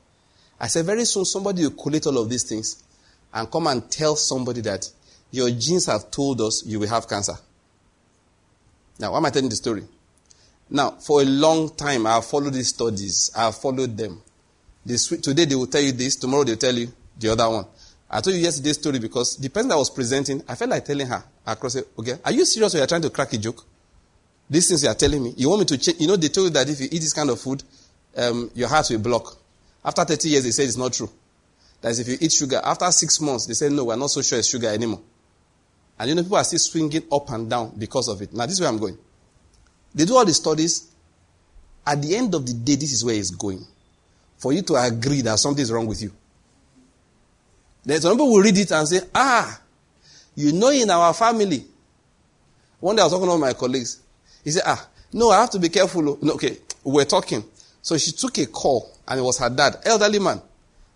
I 0.60 0.68
said, 0.68 0.86
very 0.86 1.04
soon 1.04 1.26
somebody 1.26 1.64
will 1.64 1.72
collate 1.72 2.06
all 2.06 2.20
of 2.20 2.30
these 2.30 2.44
things 2.44 2.84
and 3.34 3.50
come 3.50 3.66
and 3.66 3.90
tell 3.90 4.16
somebody 4.16 4.62
that 4.62 4.88
your 5.32 5.50
genes 5.50 5.88
have 5.88 6.12
told 6.12 6.42
us 6.42 6.64
you 6.64 6.80
will 6.80 6.90
have 6.90 7.10
cancer. 7.10 7.34
Now, 9.00 9.14
why 9.14 9.18
am 9.18 9.26
I 9.26 9.32
telling 9.32 9.50
the 9.50 9.56
story? 9.56 9.84
Now, 10.70 10.92
for 10.92 11.24
a 11.24 11.26
long 11.26 11.76
time, 11.76 12.06
I 12.06 12.14
have 12.14 12.26
followed 12.26 12.54
these 12.54 12.68
studies. 12.68 13.32
I 13.36 13.46
have 13.46 13.56
followed 13.56 13.98
them. 13.98 14.22
Today 14.86 15.46
they 15.46 15.56
will 15.56 15.66
tell 15.66 15.82
you 15.82 15.92
this, 15.92 16.18
tomorrow 16.18 16.44
they 16.44 16.52
will 16.52 16.60
tell 16.60 16.76
you 16.76 16.94
the 17.18 17.32
other 17.32 17.50
one. 17.50 17.66
I 18.14 18.20
told 18.20 18.36
you 18.36 18.42
yesterday's 18.42 18.78
story 18.78 19.00
because 19.00 19.38
the 19.38 19.50
person 19.50 19.70
that 19.70 19.78
was 19.78 19.90
presenting, 19.90 20.44
I 20.46 20.56
felt 20.56 20.70
like 20.70 20.84
telling 20.84 21.08
her 21.08 21.24
across 21.48 21.76
it, 21.76 21.88
okay, 21.98 22.16
are 22.26 22.32
you 22.34 22.44
serious 22.44 22.76
or 22.76 22.80
you're 22.80 22.88
trying 22.88 23.02
to 23.04 23.10
crack 23.10 23.32
a 23.32 23.38
joke? 23.38 23.66
These 24.50 24.68
things 24.68 24.84
you 24.84 24.90
are 24.90 24.96
telling 24.96 25.24
me. 25.24 25.34
You 25.38 25.48
want 25.48 25.62
me 25.62 25.66
to 25.68 25.78
change? 25.78 26.02
You 26.02 26.08
know, 26.08 26.18
they 26.18 26.28
told 26.28 26.48
you 26.48 26.54
that 26.54 26.68
if 26.70 26.82
you 26.82 26.90
eat 26.92 27.00
this 27.00 27.14
kind 27.14 27.30
of 27.30 27.40
food, 27.40 27.64
um, 28.18 28.52
your 28.54 28.68
heart 28.68 28.88
will 28.90 29.00
block. 29.00 29.38
After 29.86 30.04
30 30.04 30.28
years, 30.28 30.44
they 30.44 30.52
said 30.52 30.66
it's 30.66 30.76
not 30.76 30.92
true. 30.92 31.10
That 31.80 31.90
is, 31.92 32.00
if 32.00 32.08
you 32.10 32.18
eat 32.20 32.34
sugar, 32.34 32.60
after 32.62 32.92
six 32.92 33.22
months, 33.22 33.46
they 33.46 33.54
said, 33.54 33.72
no, 33.72 33.86
we're 33.86 33.96
not 33.96 34.10
so 34.10 34.22
sure 34.22 34.38
it's 34.38 34.50
sugar 34.50 34.68
anymore. 34.68 35.00
And 35.98 36.10
you 36.10 36.16
know, 36.16 36.24
people 36.24 36.38
are 36.38 36.44
still 36.44 36.60
swinging 36.60 37.04
up 37.10 37.30
and 37.30 37.50
down 37.50 37.74
because 37.78 38.10
of 38.10 38.22
it. 38.22 38.34
Now, 38.34 38.46
this 38.46 38.56
is 38.56 38.60
where 38.60 38.70
I'm 38.70 38.78
going. 38.78 38.98
They 39.96 40.04
do 40.04 40.18
all 40.18 40.26
the 40.26 40.34
studies. 40.34 40.90
At 41.88 42.02
the 42.02 42.16
end 42.16 42.36
of 42.36 42.46
the 42.46 42.54
day, 42.54 42.76
this 42.76 42.92
is 42.92 43.06
where 43.06 43.16
it's 43.16 43.32
going. 43.32 43.66
For 44.38 44.52
you 44.52 44.64
to 44.64 44.76
agree 44.76 45.22
that 45.22 45.40
something 45.40 45.62
is 45.62 45.72
wrong 45.72 45.88
with 45.88 46.02
you. 46.02 46.12
Then 47.84 48.00
some 48.02 48.14
people 48.14 48.32
will 48.32 48.42
read 48.42 48.58
it 48.58 48.72
and 48.72 48.88
say, 48.88 49.00
ah, 49.14 49.60
you 50.36 50.52
know 50.54 50.70
in 50.70 50.90
our 50.90 51.14
family. 51.14 51.66
One 52.80 52.96
day 52.96 53.02
I 53.02 53.06
was 53.06 53.14
talking 53.14 53.30
to 53.30 53.38
my 53.38 53.54
colleagues. 53.54 54.02
He 54.44 54.52
said, 54.52 54.64
ah, 54.66 54.88
no, 55.14 55.30
I 55.30 55.42
have 55.42 55.50
to 55.52 55.60
be 55.60 55.70
careful. 55.70 56.08
Oh. 56.10 56.20
No, 56.22 56.34
okay, 56.34 56.58
we 56.84 56.94
were 56.94 57.06
talking. 57.06 57.44
So 57.82 57.98
she 57.98 58.12
took 58.12 58.38
a 58.38 58.46
call 58.46 58.92
and 59.08 59.20
it 59.20 59.24
was 59.24 59.38
her 59.40 59.50
dad, 59.50 59.78
elderly 59.86 60.20
man. 60.20 60.42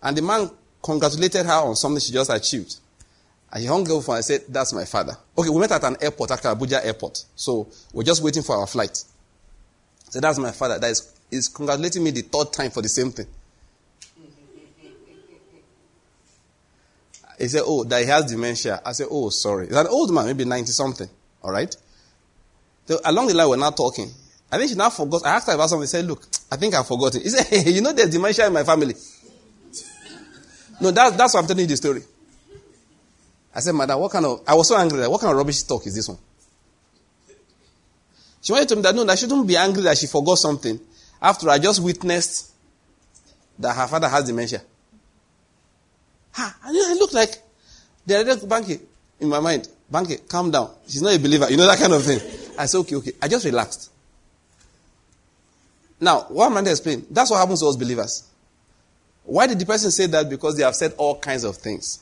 And 0.02 0.16
the 0.16 0.22
man 0.22 0.50
congratulated 0.82 1.46
her 1.46 1.52
on 1.52 1.76
something 1.76 2.00
she 2.00 2.12
just 2.12 2.30
achieved. 2.30 2.76
And 3.52 3.62
he 3.62 3.68
hung 3.68 3.90
up 3.90 4.08
and 4.08 4.24
said, 4.24 4.42
that's 4.48 4.72
my 4.72 4.84
father. 4.84 5.16
Okay, 5.36 5.48
we 5.50 5.60
met 5.60 5.72
at 5.72 5.84
an 5.84 5.96
airport, 6.00 6.30
at 6.30 6.42
Abuja 6.42 6.84
airport. 6.84 7.24
So 7.34 7.68
we're 7.92 8.02
just 8.04 8.22
waiting 8.22 8.42
for 8.42 8.56
our 8.56 8.66
flight. 8.66 9.02
So 10.10 10.20
that's 10.20 10.38
my 10.38 10.52
father. 10.52 10.78
That 10.78 10.90
is, 10.90 11.12
is 11.30 11.48
congratulating 11.48 12.02
me 12.04 12.10
the 12.10 12.22
third 12.22 12.52
time 12.52 12.70
for 12.70 12.82
the 12.82 12.88
same 12.88 13.10
thing. 13.10 13.26
He 17.38 17.48
said, 17.48 17.62
Oh, 17.64 17.84
that 17.84 18.02
he 18.02 18.06
has 18.08 18.24
dementia. 18.24 18.80
I 18.84 18.92
said, 18.92 19.08
Oh, 19.10 19.30
sorry. 19.30 19.66
He's 19.66 19.76
an 19.76 19.86
old 19.88 20.12
man, 20.12 20.26
maybe 20.26 20.44
90 20.44 20.72
something. 20.72 21.08
All 21.42 21.50
right? 21.50 21.74
So 22.86 22.98
along 23.04 23.28
the 23.28 23.34
line, 23.34 23.48
we're 23.48 23.56
not 23.56 23.76
talking. 23.76 24.10
I 24.50 24.58
think 24.58 24.70
she 24.70 24.76
now 24.76 24.90
forgot. 24.90 25.26
I 25.26 25.36
asked 25.36 25.48
her 25.48 25.54
about 25.54 25.68
something. 25.68 25.82
He 25.82 25.88
said, 25.88 26.04
Look, 26.04 26.26
I 26.50 26.56
think 26.56 26.74
I 26.74 26.82
forgot 26.82 27.14
it. 27.14 27.22
He 27.22 27.28
said, 27.28 27.46
Hey, 27.46 27.70
you 27.72 27.80
know 27.80 27.92
there's 27.92 28.10
dementia 28.10 28.46
in 28.46 28.52
my 28.52 28.64
family. 28.64 28.94
no, 30.80 30.90
that, 30.90 31.16
that's 31.16 31.34
why 31.34 31.40
I'm 31.40 31.46
telling 31.46 31.62
you 31.62 31.66
the 31.66 31.76
story. 31.76 32.02
I 33.54 33.60
said, 33.60 33.74
Madam, 33.74 34.00
what 34.00 34.12
kind 34.12 34.24
of. 34.24 34.42
I 34.46 34.54
was 34.54 34.68
so 34.68 34.76
angry. 34.76 34.98
That, 35.00 35.10
what 35.10 35.20
kind 35.20 35.32
of 35.32 35.36
rubbish 35.36 35.62
talk 35.62 35.86
is 35.86 35.94
this 35.94 36.08
one? 36.08 36.18
She 38.40 38.52
wanted 38.52 38.68
to 38.68 38.74
tell 38.74 38.76
me 38.76 38.82
that 38.82 38.94
no, 38.94 39.12
I 39.12 39.16
shouldn't 39.16 39.46
be 39.46 39.56
angry 39.56 39.82
that 39.82 39.98
she 39.98 40.06
forgot 40.06 40.36
something. 40.36 40.78
After 41.20 41.48
I 41.50 41.58
just 41.58 41.82
witnessed 41.82 42.52
that 43.58 43.74
her 43.74 43.88
father 43.88 44.08
has 44.08 44.24
dementia. 44.24 44.60
Ha! 46.36 46.56
And 46.64 46.76
I 46.76 46.94
look 46.94 47.14
like 47.14 47.34
the 48.04 48.18
other 48.18 48.36
Banky 48.46 48.78
in 49.20 49.28
my 49.28 49.40
mind. 49.40 49.68
Banky, 49.90 50.28
calm 50.28 50.50
down. 50.50 50.70
She's 50.86 51.00
not 51.00 51.14
a 51.14 51.18
believer. 51.18 51.50
You 51.50 51.56
know 51.56 51.66
that 51.66 51.78
kind 51.78 51.94
of 51.94 52.02
thing. 52.04 52.20
I 52.58 52.66
said, 52.66 52.78
okay, 52.78 52.96
okay. 52.96 53.12
I 53.22 53.28
just 53.28 53.46
relaxed. 53.46 53.90
Now, 55.98 56.26
what 56.28 56.50
am 56.50 56.58
I 56.58 56.62
to 56.62 56.70
explain? 56.70 57.06
That's 57.10 57.30
what 57.30 57.38
happens 57.38 57.60
to 57.60 57.66
us 57.68 57.76
believers. 57.76 58.28
Why 59.24 59.46
did 59.46 59.58
the 59.58 59.64
person 59.64 59.90
say 59.90 60.06
that? 60.08 60.28
Because 60.28 60.56
they 60.56 60.62
have 60.62 60.76
said 60.76 60.92
all 60.98 61.18
kinds 61.18 61.44
of 61.44 61.56
things. 61.56 62.00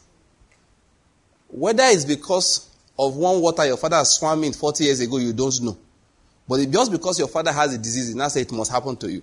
Whether 1.49 1.85
it's 1.85 2.05
because 2.05 2.69
of 2.99 3.17
one 3.17 3.41
water 3.41 3.65
your 3.65 3.77
father 3.77 4.05
swam 4.05 4.43
in 4.43 4.53
40 4.53 4.85
years 4.85 5.01
ago, 5.01 5.19
you 5.19 5.33
don't 5.33 5.63
know. 5.63 5.79
But 6.49 6.69
just 6.71 6.91
because 6.91 7.21
your 7.21 7.29
father 7.29 7.53
has 7.53 7.73
a 7.73 7.79
disease, 7.79 8.15
now 8.15 8.29
say 8.29 8.41
it 8.41 8.53
must 8.53 8.73
happen 8.73 8.97
to 8.97 9.11
you. 9.11 9.23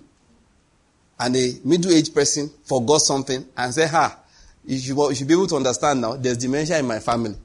And 1.20 1.36
a 1.36 1.52
middle-aged 1.64 2.14
person 2.14 2.50
forgot 2.64 3.02
something 3.02 3.46
and 3.54 3.74
said, 3.74 3.90
ha, 3.90 4.18
you 4.64 4.78
should, 4.78 4.96
you 4.96 5.14
should 5.14 5.28
be 5.28 5.34
able 5.34 5.46
to 5.48 5.56
understand 5.56 6.00
now, 6.00 6.16
there's 6.16 6.38
dementia 6.38 6.78
in 6.78 6.86
my 6.86 6.98
family. 7.00 7.36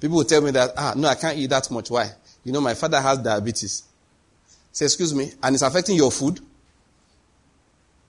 People 0.00 0.18
will 0.18 0.24
tell 0.24 0.40
me 0.40 0.50
that, 0.52 0.72
ah, 0.76 0.94
no, 0.96 1.08
I 1.08 1.14
can't 1.14 1.36
eat 1.36 1.50
that 1.50 1.70
much. 1.70 1.90
Why? 1.90 2.10
You 2.44 2.52
know, 2.52 2.60
my 2.60 2.74
father 2.74 3.00
has 3.00 3.18
diabetes. 3.18 3.84
Say, 4.72 4.86
excuse 4.86 5.14
me, 5.14 5.32
and 5.42 5.54
it's 5.54 5.62
affecting 5.62 5.96
your 5.96 6.10
food? 6.10 6.40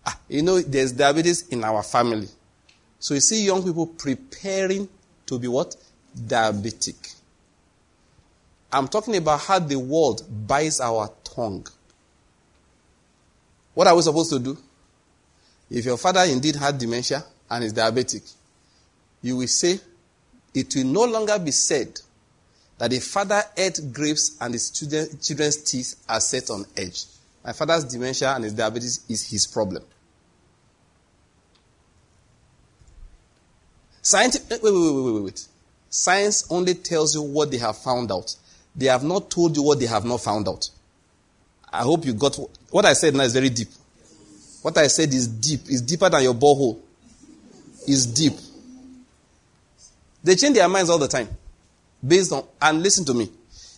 Ah, 0.05 0.17
you 0.29 0.41
know, 0.41 0.59
there's 0.61 0.93
diabetes 0.93 1.47
in 1.49 1.63
our 1.63 1.83
family. 1.83 2.27
So 2.99 3.13
you 3.13 3.19
see 3.19 3.45
young 3.45 3.63
people 3.63 3.87
preparing 3.87 4.87
to 5.25 5.39
be 5.39 5.47
what? 5.47 5.75
Diabetic. 6.15 7.15
I'm 8.71 8.87
talking 8.87 9.17
about 9.17 9.41
how 9.41 9.59
the 9.59 9.77
world 9.77 10.25
buys 10.47 10.79
our 10.79 11.11
tongue. 11.23 11.67
What 13.73 13.87
are 13.87 13.95
we 13.95 14.01
supposed 14.01 14.29
to 14.31 14.39
do? 14.39 14.57
If 15.71 15.85
your 15.85 15.97
father 15.97 16.23
indeed 16.23 16.57
had 16.57 16.77
dementia 16.77 17.23
and 17.49 17.63
is 17.63 17.73
diabetic, 17.73 18.29
you 19.21 19.37
will 19.37 19.47
say, 19.47 19.79
it 20.53 20.75
will 20.75 20.83
no 20.83 21.05
longer 21.05 21.39
be 21.39 21.51
said 21.51 21.97
that 22.77 22.91
a 22.91 22.99
father 22.99 23.41
ate 23.55 23.79
grapes 23.93 24.35
and 24.41 24.53
his 24.53 24.69
children's 24.69 25.57
teeth 25.63 25.95
are 26.09 26.19
set 26.19 26.49
on 26.49 26.65
edge. 26.75 27.05
My 27.45 27.53
father's 27.53 27.85
dementia 27.85 28.33
and 28.35 28.43
his 28.43 28.53
diabetes 28.53 29.05
is 29.07 29.29
his 29.29 29.47
problem. 29.47 29.83
Science, 34.01 34.37
eh, 34.51 34.57
wait, 34.61 34.73
wait, 34.73 34.73
wait, 34.73 35.13
wait, 35.13 35.23
wait. 35.23 35.47
Science 35.89 36.51
only 36.51 36.73
tells 36.73 37.15
you 37.15 37.21
what 37.21 37.49
they 37.49 37.57
have 37.59 37.77
found 37.77 38.11
out. 38.11 38.35
They 38.75 38.87
have 38.87 39.03
not 39.03 39.29
told 39.29 39.55
you 39.55 39.63
what 39.63 39.79
they 39.79 39.85
have 39.85 40.03
not 40.03 40.19
found 40.19 40.49
out. 40.49 40.69
I 41.71 41.83
hope 41.83 42.05
you 42.05 42.13
got 42.13 42.37
what 42.71 42.83
I 42.85 42.91
said 42.91 43.15
now 43.15 43.23
is 43.23 43.33
very 43.33 43.49
deep. 43.49 43.69
What 44.61 44.77
I 44.77 44.87
said 44.87 45.13
is 45.13 45.27
deep. 45.27 45.61
It's 45.67 45.81
deeper 45.81 46.09
than 46.09 46.23
your 46.23 46.33
borehole. 46.33 46.79
It's 47.87 48.05
deep. 48.05 48.33
They 50.23 50.35
change 50.35 50.55
their 50.55 50.69
minds 50.69 50.89
all 50.89 50.99
the 50.99 51.07
time. 51.07 51.27
Based 52.05 52.31
on, 52.31 52.43
and 52.61 52.81
listen 52.81 53.05
to 53.05 53.13
me. 53.13 53.29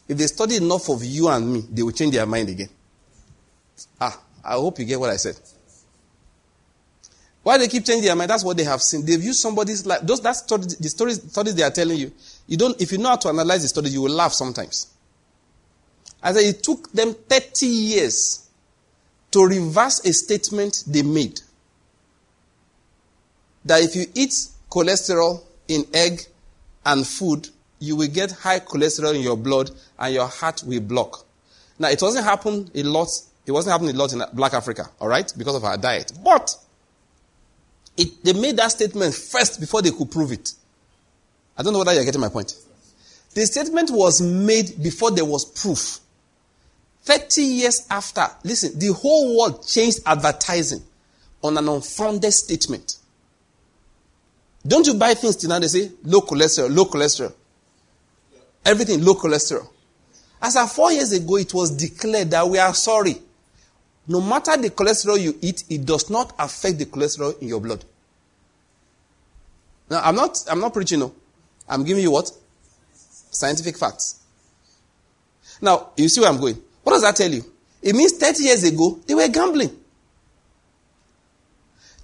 If 0.07 0.17
they 0.17 0.27
study 0.27 0.57
enough 0.57 0.89
of 0.89 1.03
you 1.03 1.29
and 1.29 1.53
me, 1.53 1.63
they 1.71 1.83
will 1.83 1.91
change 1.91 2.13
their 2.13 2.25
mind 2.25 2.49
again. 2.49 2.69
Ah, 3.99 4.19
I 4.43 4.53
hope 4.53 4.79
you 4.79 4.85
get 4.85 4.99
what 4.99 5.09
I 5.09 5.15
said. 5.15 5.39
Why 7.41 7.57
they 7.57 7.67
keep 7.67 7.85
changing 7.85 8.05
their 8.05 8.15
mind? 8.15 8.29
That's 8.29 8.43
what 8.43 8.55
they 8.55 8.63
have 8.63 8.81
seen. 8.81 9.05
They've 9.05 9.21
used 9.21 9.41
somebody's 9.41 9.85
life. 9.85 10.01
Those 10.03 10.21
that's 10.21 10.39
study, 10.39 10.63
the 10.79 10.89
stories, 10.89 11.21
studies 11.29 11.55
they 11.55 11.63
are 11.63 11.71
telling 11.71 11.97
you. 11.97 12.11
You 12.47 12.57
don't, 12.57 12.79
if 12.81 12.91
you 12.91 12.97
know 12.97 13.09
how 13.09 13.15
to 13.17 13.29
analyze 13.29 13.61
the 13.61 13.67
story, 13.67 13.89
you 13.89 14.01
will 14.01 14.11
laugh 14.11 14.33
sometimes. 14.33 14.87
I 16.21 16.31
said 16.31 16.43
it 16.43 16.63
took 16.63 16.91
them 16.91 17.13
30 17.13 17.65
years 17.65 18.42
to 19.33 19.45
reverse 19.45 20.05
a 20.05 20.13
statement 20.13 20.83
they 20.87 21.01
made. 21.01 21.41
That 23.65 23.81
if 23.81 23.95
you 23.95 24.05
eat 24.13 24.33
cholesterol 24.69 25.41
in 25.67 25.85
egg 25.93 26.21
and 26.85 27.05
food, 27.05 27.49
you 27.79 27.95
will 27.95 28.07
get 28.07 28.31
high 28.31 28.59
cholesterol 28.59 29.15
in 29.15 29.21
your 29.21 29.35
blood 29.35 29.71
and 29.97 30.13
your 30.13 30.27
heart 30.27 30.63
will 30.65 30.81
block. 30.81 31.25
Now, 31.79 31.89
it 31.89 32.01
wasn't 32.01 32.25
happen 32.25 32.69
a 32.75 32.83
lot. 32.83 33.09
It 33.45 33.51
wasn't 33.51 33.73
happening 33.73 33.95
a 33.95 33.97
lot 33.97 34.13
in 34.13 34.21
Black 34.33 34.53
Africa, 34.53 34.89
all 35.01 35.07
right, 35.07 35.31
because 35.37 35.55
of 35.55 35.63
our 35.63 35.77
diet. 35.77 36.13
But 36.23 36.55
it, 37.97 38.23
they 38.23 38.33
made 38.33 38.57
that 38.57 38.71
statement 38.71 39.15
first 39.15 39.59
before 39.59 39.81
they 39.81 39.91
could 39.91 40.11
prove 40.11 40.31
it. 40.31 40.53
I 41.57 41.63
don't 41.63 41.73
know 41.73 41.79
whether 41.79 41.93
you're 41.93 42.05
getting 42.05 42.21
my 42.21 42.29
point. 42.29 42.55
The 43.33 43.45
statement 43.47 43.89
was 43.91 44.21
made 44.21 44.81
before 44.81 45.11
there 45.11 45.25
was 45.25 45.43
proof. 45.43 45.99
30 47.03 47.41
years 47.41 47.85
after, 47.89 48.25
listen, 48.43 48.77
the 48.79 48.93
whole 48.93 49.37
world 49.37 49.65
changed 49.67 49.99
advertising 50.05 50.81
on 51.43 51.57
an 51.57 51.67
unfounded 51.67 52.31
statement. 52.31 52.97
Don't 54.65 54.87
you 54.87 54.93
buy 54.93 55.13
things 55.13 55.35
till 55.35 55.49
now 55.49 55.59
they 55.59 55.67
say 55.67 55.91
low 56.03 56.21
cholesterol, 56.21 56.73
low 56.73 56.85
cholesterol. 56.85 57.33
Everything 58.65 59.03
low 59.03 59.15
cholesterol. 59.15 59.67
As 60.41 60.55
of 60.55 60.71
four 60.71 60.91
years 60.93 61.11
ago, 61.11 61.35
it 61.37 61.53
was 61.53 61.71
declared 61.71 62.31
that 62.31 62.47
we 62.47 62.57
are 62.57 62.73
sorry. 62.73 63.15
No 64.07 64.21
matter 64.21 64.55
the 64.55 64.69
cholesterol 64.69 65.19
you 65.19 65.37
eat, 65.41 65.65
it 65.69 65.85
does 65.85 66.09
not 66.09 66.33
affect 66.39 66.77
the 66.77 66.85
cholesterol 66.85 67.41
in 67.41 67.49
your 67.49 67.59
blood. 67.59 67.83
Now, 69.89 70.01
I'm 70.03 70.15
not, 70.15 70.43
I'm 70.49 70.61
not 70.61 70.73
preaching, 70.73 70.99
no. 70.99 71.13
I'm 71.67 71.83
giving 71.83 72.03
you 72.03 72.11
what? 72.11 72.31
Scientific 72.93 73.77
facts. 73.77 74.21
Now, 75.61 75.89
you 75.97 76.07
see 76.07 76.21
where 76.21 76.29
I'm 76.29 76.39
going. 76.39 76.61
What 76.83 76.93
does 76.93 77.01
that 77.01 77.15
tell 77.15 77.31
you? 77.31 77.43
It 77.81 77.95
means 77.95 78.13
30 78.13 78.43
years 78.43 78.63
ago, 78.63 78.99
they 79.05 79.15
were 79.15 79.27
gambling. 79.27 79.71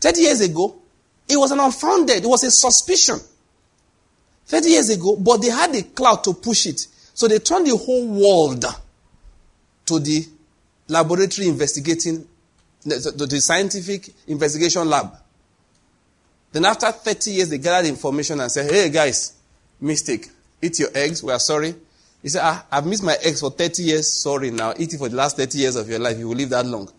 30 0.01 0.21
years 0.21 0.41
ago, 0.41 0.75
it 1.27 1.37
was 1.37 1.51
an 1.51 1.59
unfounded, 1.59 2.23
it 2.23 2.27
was 2.27 2.43
a 2.43 2.51
suspicion. 2.51 3.19
30 4.45 4.69
years 4.69 4.89
ago, 4.89 5.15
but 5.15 5.41
they 5.41 5.49
had 5.49 5.71
the 5.71 5.83
cloud 5.83 6.23
to 6.23 6.33
push 6.33 6.65
it. 6.65 6.87
So 7.13 7.27
they 7.27 7.39
turned 7.39 7.67
the 7.67 7.77
whole 7.77 8.07
world 8.07 8.65
to 9.85 9.99
the 9.99 10.25
laboratory 10.87 11.47
investigating, 11.47 12.27
to 12.83 13.25
the 13.25 13.39
scientific 13.39 14.09
investigation 14.27 14.89
lab. 14.89 15.13
Then 16.51 16.65
after 16.65 16.91
30 16.91 17.31
years, 17.31 17.49
they 17.49 17.59
gathered 17.59 17.89
information 17.89 18.39
and 18.39 18.51
said, 18.51 18.71
hey 18.71 18.89
guys, 18.89 19.33
mistake. 19.79 20.29
Eat 20.61 20.79
your 20.79 20.89
eggs. 20.95 21.23
We 21.23 21.31
are 21.31 21.39
sorry. 21.39 21.75
He 22.21 22.29
said, 22.29 22.41
ah, 22.43 22.65
I've 22.71 22.85
missed 22.85 23.03
my 23.03 23.15
eggs 23.23 23.39
for 23.39 23.49
30 23.49 23.83
years. 23.83 24.11
Sorry 24.11 24.51
now. 24.51 24.73
Eat 24.77 24.93
it 24.93 24.97
for 24.97 25.07
the 25.07 25.15
last 25.15 25.37
30 25.37 25.57
years 25.57 25.75
of 25.75 25.87
your 25.89 25.99
life. 25.99 26.17
You 26.17 26.27
will 26.27 26.35
live 26.35 26.49
that 26.49 26.65
long. 26.65 26.89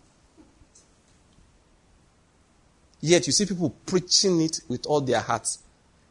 Yet 3.01 3.25
you 3.27 3.33
see 3.33 3.45
people 3.45 3.69
preaching 3.85 4.41
it 4.41 4.61
with 4.67 4.85
all 4.85 5.01
their 5.01 5.19
hearts. 5.19 5.59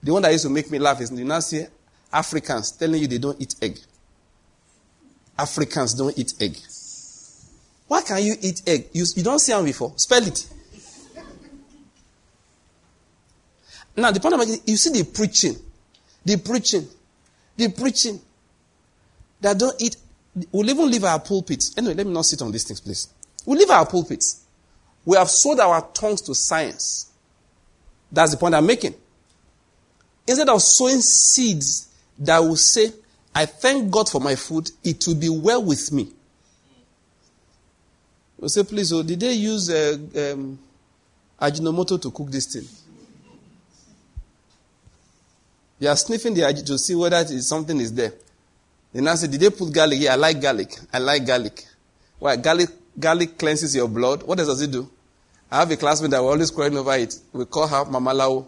The 0.03 0.13
one 0.13 0.23
that 0.23 0.33
used 0.33 0.45
to 0.45 0.51
make 0.51 0.71
me 0.71 0.79
laugh 0.79 1.01
is 1.01 1.11
you 1.13 1.25
now 1.25 1.41
see 1.41 1.67
Africans 2.13 2.73
telling 2.73 3.01
you 3.01 3.07
they 3.07 3.19
don't 3.19 3.41
eat 3.41 3.55
egg. 3.63 3.79
Africans 5.39 5.95
don't 5.95 6.17
eat 6.19 6.35
egg. 6.41 6.57
Why 7.87 8.03
can 8.03 8.23
you 8.23 8.35
eat 8.41 8.63
egg? 8.67 8.89
You, 8.93 9.05
you 9.17 9.23
don't 9.23 9.39
see 9.39 9.53
them 9.53 9.65
before. 9.65 9.93
Spell 9.97 10.27
it. 10.27 10.49
Now, 13.97 14.11
the 14.11 14.21
point 14.21 14.35
it, 14.49 14.63
you 14.67 14.77
see 14.77 14.91
the 14.91 15.05
preaching, 15.05 15.57
the 16.25 16.37
preaching, 16.37 16.87
the 17.57 17.69
preaching 17.71 18.21
that 19.41 19.59
don't 19.59 19.81
eat. 19.81 19.97
We'll 20.53 20.69
even 20.69 20.91
leave 20.91 21.05
our 21.05 21.19
pulpits. 21.19 21.77
Anyway, 21.77 21.95
let 21.95 22.07
me 22.07 22.13
not 22.13 22.25
sit 22.25 22.41
on 22.43 22.53
these 22.53 22.65
things, 22.65 22.81
please. 22.81 23.09
We'll 23.45 23.59
leave 23.59 23.71
our 23.71 23.87
pulpits. 23.87 24.45
We 25.05 25.17
have 25.17 25.29
sold 25.29 25.61
our 25.61 25.83
tongues 25.93 26.21
to 26.23 26.35
science. 26.35 27.11
That's 28.13 28.33
the 28.33 28.37
point 28.37 28.55
I'm 28.55 28.67
making. 28.67 28.95
Instead 30.27 30.49
of 30.49 30.63
sowing 30.63 31.01
seeds 31.01 31.89
that 32.19 32.39
will 32.39 32.57
say, 32.57 32.93
I 33.35 33.47
thank 33.47 33.91
God 33.91 34.09
for 34.09 34.21
my 34.21 34.35
food, 34.35 34.71
it 34.85 35.05
will 35.07 35.15
be 35.15 35.29
well 35.29 35.63
with 35.65 35.91
me. 35.93 36.09
We'll 38.39 38.49
say, 38.49 38.65
please, 38.65 38.93
oh, 38.93 39.03
did 39.03 39.21
they 39.21 39.33
use 39.33 39.71
uh, 39.71 39.97
um, 40.33 40.59
Ajinomoto 41.41 42.01
to 42.01 42.11
cook 42.11 42.31
this 42.31 42.53
thing? 42.53 42.69
You 45.79 45.89
are 45.89 45.97
sniffing 45.97 46.35
the 46.35 46.43
aj 46.43 46.65
to 46.67 46.79
see 46.79 46.95
whether 46.95 47.25
something 47.41 47.81
is 47.81 47.93
there. 47.95 48.13
Then 48.93 49.07
I 49.09 49.15
say, 49.15 49.29
did 49.29 49.41
they 49.41 49.51
put 49.51 49.73
garlic? 49.73 50.01
Yeah, 50.01 50.15
I 50.15 50.17
like 50.17 50.41
garlic. 50.41 50.75
I 50.93 50.99
like 50.99 51.25
garlic. 51.27 51.65
Why? 52.19 52.37
Garlic, 52.37 52.71
garlic 52.99 53.39
cleanses 53.39 53.75
your 53.75 53.89
blood. 53.89 54.23
What 54.25 54.39
does 54.39 54.61
it 54.61 54.71
do? 54.71 54.91
I 55.51 55.61
have 55.61 55.71
a 55.71 55.77
classmate 55.77 56.11
that 56.13 56.23
we're 56.23 56.31
always 56.31 56.51
crying 56.51 56.77
over 56.77 56.95
it. 56.95 57.19
We 57.33 57.45
call 57.45 57.67
her 57.67 57.85
Mamalawo. 57.85 58.47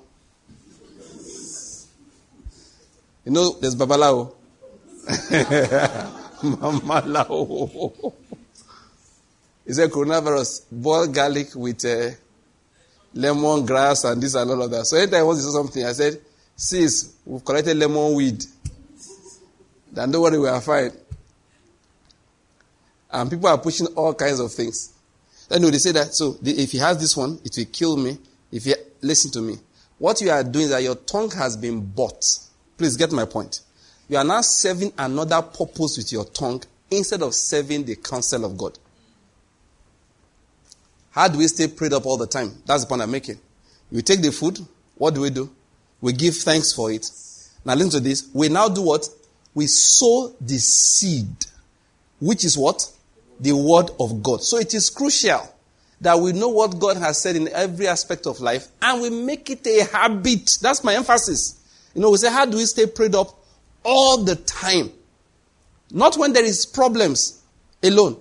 You 3.24 3.32
know, 3.32 3.52
there's 3.60 3.76
Babalawo. 3.76 4.32
Mamalawo. 6.42 8.12
He 9.66 9.72
said 9.72 9.90
coronavirus, 9.90 10.62
boil 10.72 11.06
garlic 11.06 11.54
with 11.54 11.84
uh, 11.84 12.10
lemon 13.14 13.64
grass 13.64 14.04
and 14.04 14.22
this 14.22 14.34
and 14.34 14.50
all 14.50 14.62
of 14.62 14.70
that. 14.70 14.86
So 14.86 14.96
anytime 14.96 15.20
I 15.20 15.22
want 15.22 15.38
to 15.38 15.44
say 15.44 15.50
something, 15.50 15.84
I 15.84 15.92
said, 15.92 16.20
Sis, 16.56 17.12
we've 17.24 17.44
collected 17.44 17.76
lemon 17.76 18.14
weed. 18.14 18.44
Then 19.92 20.10
don't 20.10 20.22
worry, 20.22 20.38
we 20.38 20.48
are 20.48 20.60
fine. 20.60 20.90
And 23.10 23.30
people 23.30 23.48
are 23.48 23.58
pushing 23.58 23.86
all 23.88 24.14
kinds 24.14 24.40
of 24.40 24.50
things. 24.52 24.94
Then 25.48 25.62
they 25.62 25.78
say 25.78 25.92
that, 25.92 26.14
so 26.14 26.38
if 26.42 26.72
he 26.72 26.78
has 26.78 26.98
this 26.98 27.16
one, 27.16 27.38
it 27.44 27.54
will 27.56 27.66
kill 27.66 27.96
me. 27.96 28.18
If 28.50 28.66
you 28.66 28.74
listen 29.02 29.30
to 29.32 29.42
me. 29.42 29.58
What 29.98 30.20
you 30.20 30.30
are 30.30 30.42
doing 30.42 30.64
is 30.64 30.70
that 30.70 30.82
your 30.82 30.94
tongue 30.94 31.30
has 31.32 31.56
been 31.56 31.80
bought. 31.80 32.24
Please 32.76 32.96
get 32.96 33.12
my 33.12 33.24
point. 33.24 33.60
You 34.08 34.16
are 34.16 34.24
now 34.24 34.40
serving 34.40 34.92
another 34.98 35.42
purpose 35.42 35.96
with 35.96 36.10
your 36.12 36.24
tongue 36.24 36.62
instead 36.90 37.22
of 37.22 37.34
serving 37.34 37.84
the 37.84 37.96
counsel 37.96 38.44
of 38.44 38.56
God. 38.56 38.78
How 41.10 41.28
do 41.28 41.38
we 41.38 41.46
stay 41.48 41.68
prayed 41.68 41.92
up 41.92 42.06
all 42.06 42.16
the 42.16 42.26
time? 42.26 42.52
That's 42.66 42.84
the 42.84 42.88
point 42.88 43.02
I'm 43.02 43.10
making. 43.10 43.38
We 43.90 44.02
take 44.02 44.22
the 44.22 44.32
food, 44.32 44.58
what 44.96 45.14
do 45.14 45.20
we 45.20 45.30
do? 45.30 45.50
We 46.00 46.12
give 46.12 46.34
thanks 46.36 46.72
for 46.72 46.90
it. 46.90 47.10
Now 47.64 47.74
listen 47.74 47.90
to 47.90 48.00
this. 48.00 48.28
We 48.32 48.48
now 48.48 48.68
do 48.68 48.82
what? 48.82 49.08
We 49.54 49.66
sow 49.66 50.34
the 50.40 50.58
seed, 50.58 51.46
which 52.20 52.44
is 52.44 52.56
what? 52.56 52.90
The 53.40 53.52
word 53.52 53.90
of 54.00 54.22
God. 54.22 54.42
So 54.42 54.58
it 54.58 54.72
is 54.74 54.88
crucial 54.90 55.52
that 56.00 56.18
we 56.18 56.32
know 56.32 56.48
what 56.48 56.78
God 56.78 56.96
has 56.96 57.20
said 57.20 57.36
in 57.36 57.48
every 57.48 57.86
aspect 57.86 58.26
of 58.26 58.40
life 58.40 58.68
and 58.80 59.02
we 59.02 59.10
make 59.10 59.50
it 59.50 59.66
a 59.66 59.84
habit. 59.84 60.58
That's 60.60 60.82
my 60.82 60.94
emphasis. 60.94 61.60
You 61.94 62.02
know, 62.02 62.10
we 62.10 62.18
say, 62.18 62.30
how 62.30 62.44
do 62.46 62.56
we 62.56 62.64
stay 62.64 62.86
prayed 62.86 63.14
up 63.14 63.28
all 63.84 64.24
the 64.24 64.36
time? 64.36 64.90
Not 65.90 66.16
when 66.16 66.32
there 66.32 66.44
is 66.44 66.66
problems 66.66 67.42
alone. 67.82 68.16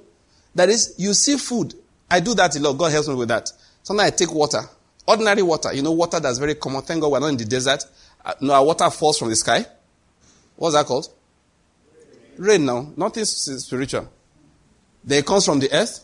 That 0.56 0.70
is, 0.70 0.96
you 0.98 1.14
see 1.14 1.38
food. 1.38 1.74
I 2.10 2.20
do 2.20 2.34
that 2.36 2.56
a 2.56 2.60
lot. 2.60 2.74
God 2.74 2.92
helps 2.92 3.08
me 3.08 3.16
with 3.16 3.30
that. 3.30 3.50
Sometimes 3.84 4.12
I 4.12 4.16
take 4.16 4.34
water. 4.34 4.62
Ordinary 5.08 5.42
water. 5.42 5.74
You 5.74 5.82
know, 5.82 5.92
water 5.92 6.20
that's 6.20 6.38
very 6.38 6.56
common. 6.56 6.82
Thank 6.82 7.02
God 7.02 7.12
we're 7.14 7.20
not 7.20 7.28
in 7.28 7.38
the 7.38 7.46
desert. 7.46 7.84
Uh, 8.24 8.34
no, 8.42 8.54
our 8.54 8.66
water 8.66 8.90
falls 8.90 9.18
from 9.18 9.30
the 9.30 9.36
sky. 9.36 9.66
What's 10.58 10.76
that 10.76 10.86
called? 10.86 11.08
Rain 12.42 12.66
now. 12.66 12.92
Nothing 12.98 13.24
spiritual. 13.24 14.12
They 15.04 15.22
comes 15.22 15.46
from 15.46 15.60
the 15.60 15.72
earth. 15.72 16.04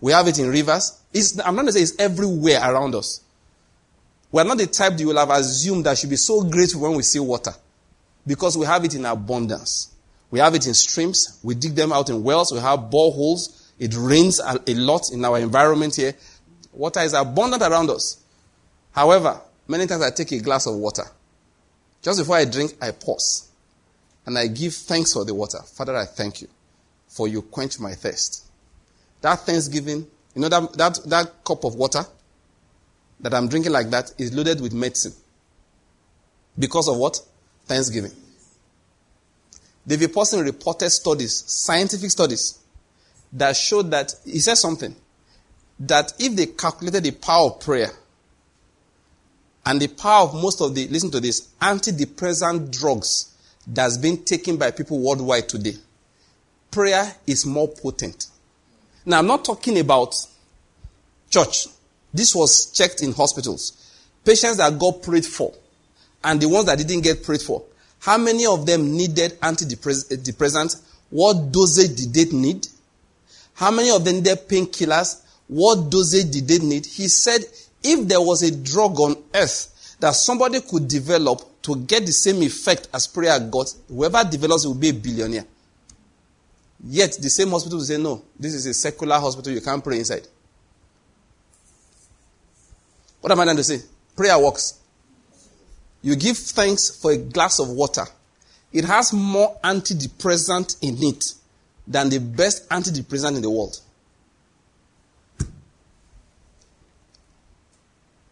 We 0.00 0.12
have 0.12 0.28
it 0.28 0.38
in 0.38 0.48
rivers. 0.48 1.00
It's, 1.12 1.36
I'm 1.40 1.56
not 1.56 1.62
going 1.62 1.66
to 1.66 1.72
say 1.72 1.82
it's 1.82 1.98
everywhere 1.98 2.60
around 2.62 2.94
us. 2.94 3.20
We're 4.30 4.44
not 4.44 4.58
the 4.58 4.66
type 4.68 4.92
that 4.92 5.00
you 5.00 5.08
will 5.08 5.18
have 5.18 5.30
assumed 5.30 5.84
that 5.86 5.98
should 5.98 6.10
be 6.10 6.16
so 6.16 6.44
grateful 6.44 6.82
when 6.82 6.94
we 6.94 7.02
see 7.02 7.18
water. 7.18 7.52
Because 8.24 8.56
we 8.56 8.66
have 8.66 8.84
it 8.84 8.94
in 8.94 9.04
abundance. 9.04 9.92
We 10.30 10.38
have 10.38 10.54
it 10.54 10.66
in 10.66 10.74
streams. 10.74 11.40
We 11.42 11.56
dig 11.56 11.74
them 11.74 11.92
out 11.92 12.08
in 12.08 12.22
wells. 12.22 12.52
We 12.52 12.60
have 12.60 12.78
boreholes. 12.78 13.68
It 13.80 13.94
rains 13.96 14.38
a, 14.38 14.60
a 14.64 14.74
lot 14.74 15.10
in 15.12 15.24
our 15.24 15.40
environment 15.40 15.96
here. 15.96 16.14
Water 16.72 17.00
is 17.00 17.14
abundant 17.14 17.62
around 17.62 17.90
us. 17.90 18.22
However, 18.92 19.40
many 19.66 19.88
times 19.88 20.02
I 20.02 20.10
take 20.10 20.30
a 20.30 20.38
glass 20.38 20.66
of 20.66 20.76
water. 20.76 21.04
Just 22.00 22.20
before 22.20 22.36
I 22.36 22.44
drink, 22.44 22.76
I 22.80 22.92
pause. 22.92 23.48
And 24.26 24.38
I 24.38 24.46
give 24.46 24.74
thanks 24.74 25.12
for 25.12 25.24
the 25.24 25.34
water. 25.34 25.58
Father, 25.62 25.96
I 25.96 26.04
thank 26.04 26.42
you 26.42 26.48
for 27.08 27.28
you 27.28 27.42
quench 27.42 27.80
my 27.80 27.94
thirst. 27.94 28.46
That 29.20 29.40
thanksgiving, 29.40 30.06
you 30.34 30.42
know, 30.42 30.48
that, 30.48 30.72
that, 30.74 30.98
that 31.06 31.44
cup 31.44 31.64
of 31.64 31.74
water 31.74 32.04
that 33.20 33.34
I'm 33.34 33.48
drinking 33.48 33.72
like 33.72 33.90
that 33.90 34.12
is 34.18 34.32
loaded 34.32 34.60
with 34.60 34.72
medicine. 34.72 35.12
Because 36.58 36.88
of 36.88 36.96
what? 36.96 37.20
Thanksgiving. 37.66 38.12
David 39.86 40.12
Pawson 40.12 40.44
reported 40.44 40.90
studies, 40.90 41.44
scientific 41.46 42.10
studies, 42.10 42.58
that 43.32 43.56
showed 43.56 43.90
that, 43.90 44.14
he 44.24 44.38
said 44.38 44.56
something, 44.56 44.94
that 45.80 46.12
if 46.18 46.36
they 46.36 46.46
calculated 46.46 47.02
the 47.04 47.10
power 47.10 47.46
of 47.46 47.60
prayer 47.60 47.90
and 49.66 49.80
the 49.80 49.88
power 49.88 50.24
of 50.24 50.34
most 50.34 50.60
of 50.60 50.74
the, 50.74 50.86
listen 50.88 51.10
to 51.10 51.20
this, 51.20 51.48
antidepressant 51.60 52.70
drugs 52.70 53.31
that's 53.66 53.96
been 53.96 54.24
taken 54.24 54.56
by 54.56 54.70
people 54.70 54.98
worldwide 54.98 55.48
today, 55.48 55.74
prayer 56.70 57.14
is 57.26 57.46
more 57.46 57.68
potent. 57.68 58.26
Now, 59.04 59.18
I'm 59.18 59.26
not 59.26 59.44
talking 59.44 59.78
about 59.78 60.14
church. 61.30 61.66
This 62.14 62.34
was 62.34 62.70
checked 62.72 63.02
in 63.02 63.12
hospitals. 63.12 63.72
Patients 64.24 64.58
that 64.58 64.78
got 64.78 65.02
prayed 65.02 65.26
for 65.26 65.52
and 66.22 66.40
the 66.40 66.48
ones 66.48 66.66
that 66.66 66.78
didn't 66.78 67.02
get 67.02 67.24
prayed 67.24 67.42
for. 67.42 67.64
How 68.00 68.18
many 68.18 68.46
of 68.46 68.66
them 68.66 68.96
needed 68.96 69.40
antidepressants? 69.40 70.76
Eh, 70.76 70.84
what 71.10 71.52
dosage 71.52 71.96
did 71.96 72.14
they 72.14 72.36
need? 72.36 72.66
How 73.54 73.70
many 73.70 73.90
of 73.90 74.04
them 74.04 74.16
needed 74.16 74.48
painkillers? 74.48 75.22
What 75.48 75.90
dosage 75.90 76.30
did 76.30 76.48
they 76.48 76.58
need? 76.58 76.86
He 76.86 77.08
said 77.08 77.44
if 77.82 78.08
there 78.08 78.20
was 78.20 78.42
a 78.42 78.50
drug 78.50 78.98
on 79.00 79.16
earth 79.34 79.96
that 80.00 80.14
somebody 80.14 80.60
could 80.60 80.88
develop 80.88 81.42
to 81.62 81.76
get 81.76 82.04
the 82.04 82.12
same 82.12 82.42
effect 82.42 82.88
as 82.92 83.06
prayer 83.06 83.38
got, 83.38 83.72
whoever 83.88 84.24
develops 84.24 84.66
will 84.66 84.74
be 84.74 84.88
a 84.88 84.94
billionaire. 84.94 85.44
Yet 86.84 87.18
the 87.20 87.30
same 87.30 87.50
hospital 87.50 87.78
will 87.78 87.84
say, 87.84 87.96
no, 87.96 88.22
this 88.38 88.54
is 88.54 88.66
a 88.66 88.74
secular 88.74 89.18
hospital, 89.18 89.52
you 89.52 89.60
can't 89.60 89.82
pray 89.82 89.98
inside. 89.98 90.26
What 93.20 93.30
am 93.30 93.38
I 93.38 93.44
trying 93.44 93.56
to 93.56 93.64
say? 93.64 93.80
Prayer 94.16 94.36
works. 94.38 94.80
You 96.02 96.16
give 96.16 96.36
thanks 96.36 96.90
for 97.00 97.12
a 97.12 97.16
glass 97.16 97.60
of 97.60 97.68
water. 97.68 98.04
It 98.72 98.84
has 98.84 99.12
more 99.12 99.56
antidepressant 99.62 100.76
in 100.82 100.96
it 101.00 101.34
than 101.86 102.08
the 102.08 102.18
best 102.18 102.68
antidepressant 102.68 103.36
in 103.36 103.42
the 103.42 103.50
world. 103.50 103.80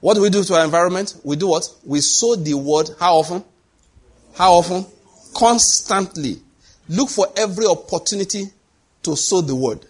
What 0.01 0.15
do 0.15 0.23
we 0.23 0.31
do 0.31 0.43
to 0.43 0.55
our 0.55 0.65
environment? 0.65 1.15
We 1.23 1.37
do 1.37 1.49
what? 1.49 1.69
We 1.85 2.01
sow 2.01 2.35
the 2.35 2.55
word 2.55 2.91
how 2.99 3.17
often? 3.17 3.45
How 4.35 4.53
often? 4.53 4.87
Constantly. 5.35 6.41
Look 6.89 7.11
for 7.11 7.27
every 7.37 7.67
opportunity 7.67 8.47
to 9.03 9.17
sow 9.17 9.41
the 9.41 9.55
word. 9.55 9.85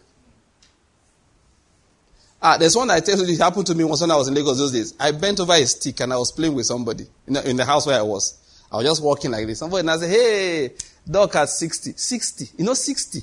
Ah, 2.43 2.57
there's 2.57 2.75
one 2.75 2.91
I 2.91 3.01
tell 3.01 3.19
you, 3.19 3.35
it 3.35 3.39
happened 3.39 3.67
to 3.67 3.75
me 3.75 3.85
once 3.85 4.01
when 4.01 4.11
I 4.11 4.17
was 4.17 4.29
in 4.29 4.35
Lagos 4.35 4.59
those 4.59 4.73
days. 4.73 4.95
I 4.99 5.13
bent 5.13 5.41
over 5.41 5.53
a 5.53 5.67
stick 5.67 6.01
and 6.01 6.13
I 6.13 6.17
was 6.17 6.33
playing 6.33 6.55
with 6.55 6.67
somebody 6.67 7.07
in 7.27 7.35
the, 7.35 7.51
in 7.51 7.57
the 7.57 7.65
house 7.65 7.87
where 7.87 7.99
I 7.99 8.03
was. 8.03 8.39
I 8.73 8.77
was 8.77 8.87
just 8.87 9.03
walking 9.03 9.31
like 9.31 9.47
this. 9.47 9.59
Somebody 9.59 9.81
and 9.81 9.91
I 9.91 9.99
said, 9.99 10.11
hey, 10.11 10.73
dog 11.09 11.35
at 11.37 11.49
60. 11.49 11.93
60. 11.97 12.51
You 12.57 12.65
know, 12.65 12.75
60. 12.75 13.21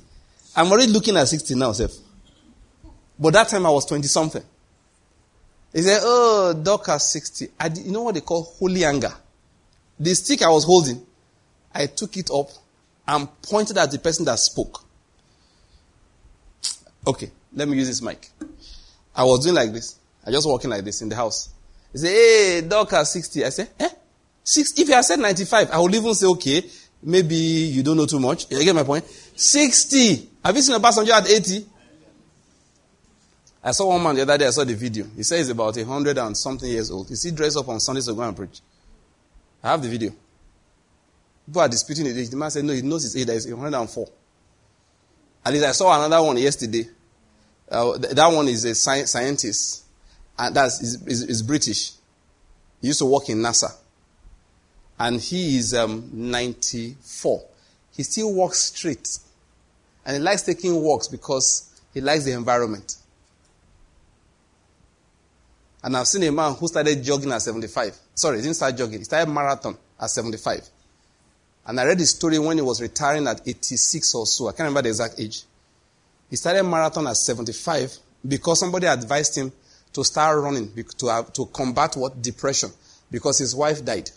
I'm 0.55 0.71
already 0.71 0.91
looking 0.91 1.17
at 1.17 1.27
60 1.27 1.55
now, 1.55 1.71
Seth. 1.71 1.97
But 3.17 3.33
that 3.33 3.47
time 3.47 3.65
I 3.65 3.69
was 3.69 3.85
20 3.85 4.07
something. 4.07 4.43
He 5.73 5.81
said, 5.81 5.99
oh, 6.03 6.53
dog 6.53 6.87
at 6.89 7.01
60. 7.01 7.49
I 7.59 7.69
did, 7.69 7.85
you 7.85 7.91
know 7.91 8.03
what 8.03 8.15
they 8.15 8.21
call 8.21 8.43
holy 8.43 8.83
anger? 8.85 9.13
The 9.99 10.13
stick 10.15 10.41
I 10.41 10.49
was 10.49 10.63
holding, 10.63 11.05
I 11.73 11.87
took 11.87 12.17
it 12.17 12.29
up 12.31 12.49
and 13.07 13.27
pointed 13.41 13.77
at 13.77 13.91
the 13.91 13.99
person 13.99 14.25
that 14.25 14.39
spoke. 14.39 14.83
Okay, 17.05 17.31
let 17.53 17.67
me 17.67 17.77
use 17.77 17.87
this 17.87 18.01
mic. 18.01 18.29
I 19.15 19.23
was 19.23 19.43
doing 19.43 19.55
like 19.55 19.71
this. 19.71 19.97
I 20.25 20.31
just 20.31 20.47
walking 20.47 20.69
like 20.69 20.83
this 20.83 21.01
in 21.01 21.09
the 21.09 21.15
house. 21.15 21.49
He 21.91 21.99
said, 21.99 22.09
hey, 22.09 22.61
doctor, 22.67 23.03
60. 23.03 23.45
I 23.45 23.49
said, 23.49 23.69
eh? 23.79 23.89
Six, 24.43 24.79
if 24.79 24.87
you 24.87 24.93
had 24.93 25.03
said 25.03 25.19
95, 25.19 25.71
I 25.71 25.79
would 25.79 25.93
even 25.95 26.13
say, 26.13 26.27
okay, 26.27 26.63
maybe 27.01 27.35
you 27.35 27.83
don't 27.83 27.97
know 27.97 28.05
too 28.05 28.19
much. 28.19 28.49
You 28.51 28.63
get 28.63 28.75
my 28.75 28.83
point? 28.83 29.05
60. 29.05 30.29
Have 30.43 30.55
you 30.55 30.61
seen 30.61 30.75
a 30.75 30.79
passenger 30.79 31.13
at 31.13 31.29
80? 31.29 31.65
I 33.67 33.71
saw 33.71 33.89
one 33.89 34.01
man 34.01 34.15
the 34.15 34.21
other 34.21 34.37
day, 34.37 34.47
I 34.47 34.49
saw 34.51 34.63
the 34.63 34.75
video. 34.75 35.05
He 35.13 35.23
says 35.23 35.49
about 35.49 35.75
100 35.75 36.17
and 36.17 36.37
something 36.37 36.69
years 36.69 36.89
old. 36.89 37.09
He 37.09 37.31
dressed 37.31 37.57
up 37.57 37.67
on 37.67 37.81
Sundays 37.81 38.05
to 38.05 38.13
go 38.13 38.21
and 38.21 38.33
preach? 38.33 38.61
I 39.61 39.71
have 39.71 39.81
the 39.81 39.89
video. 39.89 40.13
People 41.45 41.59
are 41.59 41.67
disputing 41.67 42.07
age. 42.07 42.29
The 42.29 42.37
man 42.37 42.49
said, 42.49 42.63
no, 42.63 42.71
he 42.71 42.81
knows 42.81 43.03
his 43.03 43.17
age 43.17 43.27
is 43.27 43.45
104. 43.45 44.07
At 45.45 45.51
least 45.51 45.65
I 45.65 45.71
saw 45.73 46.05
another 46.05 46.25
one 46.25 46.37
yesterday. 46.37 46.87
Uh, 47.69 47.97
that 47.97 48.27
one 48.27 48.47
is 48.47 48.63
a 48.63 48.69
sci- 48.69 49.03
scientist. 49.03 49.83
And 50.39 50.55
that's 50.55 50.81
is, 50.81 51.05
is, 51.05 51.23
is, 51.23 51.41
British. 51.43 51.91
He 52.79 52.87
used 52.87 52.99
to 52.99 53.05
work 53.05 53.27
in 53.27 53.39
NASA. 53.39 53.75
And 54.97 55.19
he 55.19 55.57
is 55.57 55.73
um, 55.73 56.09
94. 56.13 57.43
He 57.97 58.03
still 58.03 58.33
walks 58.33 58.59
straight. 58.59 59.09
And 60.05 60.15
he 60.15 60.23
likes 60.23 60.43
taking 60.43 60.73
walks 60.81 61.09
because 61.09 61.69
he 61.93 61.99
likes 61.99 62.23
the 62.23 62.31
environment. 62.31 62.95
And 65.83 65.95
I've 65.95 66.07
seen 66.07 66.23
a 66.23 66.31
man 66.31 66.53
who 66.53 66.67
started 66.67 67.03
jogging 67.03 67.31
at 67.31 67.41
75. 67.41 67.97
Sorry, 68.15 68.37
he 68.37 68.41
didn't 68.41 68.55
start 68.55 68.75
jogging. 68.75 68.99
He 68.99 69.03
started 69.03 69.31
marathon 69.31 69.77
at 69.99 70.09
75. 70.09 70.67
And 71.67 71.79
I 71.79 71.85
read 71.85 71.99
his 71.99 72.11
story 72.11 72.39
when 72.39 72.57
he 72.57 72.61
was 72.61 72.81
retiring 72.81 73.27
at 73.27 73.47
86 73.47 74.15
or 74.15 74.25
so. 74.25 74.47
I 74.47 74.51
can't 74.51 74.61
remember 74.61 74.83
the 74.83 74.89
exact 74.89 75.19
age. 75.19 75.43
He 76.29 76.35
started 76.35 76.63
marathon 76.63 77.07
at 77.07 77.17
75 77.17 77.97
because 78.27 78.59
somebody 78.59 78.87
advised 78.87 79.37
him 79.37 79.51
to 79.93 80.03
start 80.03 80.41
running 80.41 80.71
to, 80.97 81.07
have, 81.07 81.33
to 81.33 81.45
combat 81.47 81.95
what? 81.95 82.21
Depression. 82.21 82.71
Because 83.11 83.37
his 83.37 83.55
wife 83.55 83.83
died. 83.83 84.09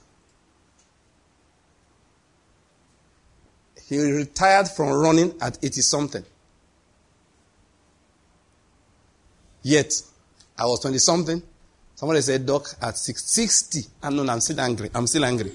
He 3.89 3.99
retired 3.99 4.69
from 4.69 4.91
running 4.93 5.35
at 5.41 5.59
80 5.63 5.81
something. 5.81 6.25
Yet, 9.63 9.93
I 10.57 10.65
was 10.67 10.81
20 10.81 10.99
something. 10.99 11.43
Somebody 12.01 12.23
said, 12.23 12.47
Doc, 12.47 12.67
at 12.81 12.97
60. 12.97 13.83
I'm 14.03 14.17
no, 14.17 14.33
I'm 14.33 14.41
still 14.41 14.59
angry. 14.59 14.89
I'm 14.95 15.07
still 15.07 15.23
angry. 15.23 15.53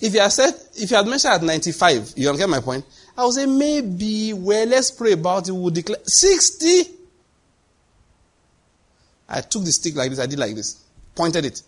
If 0.00 0.12
you 0.12 0.18
had 0.18 0.32
said, 0.32 0.52
if 0.74 0.90
you 0.90 0.96
had 0.96 1.06
mentioned 1.06 1.34
at 1.34 1.42
95, 1.44 2.14
you 2.16 2.36
get 2.36 2.48
my 2.48 2.58
point? 2.58 2.84
I 3.16 3.24
would 3.24 3.32
say 3.32 3.46
maybe, 3.46 4.32
well, 4.32 4.66
let's 4.66 4.90
pray 4.90 5.12
about 5.12 5.48
it. 5.48 5.52
We'll 5.52 5.70
declare 5.70 6.00
60. 6.02 6.82
I 9.28 9.40
took 9.42 9.62
the 9.62 9.70
stick 9.70 9.94
like 9.94 10.10
this. 10.10 10.18
I 10.18 10.26
did 10.26 10.40
like 10.40 10.56
this. 10.56 10.82
Pointed 11.14 11.44
it. 11.44 11.62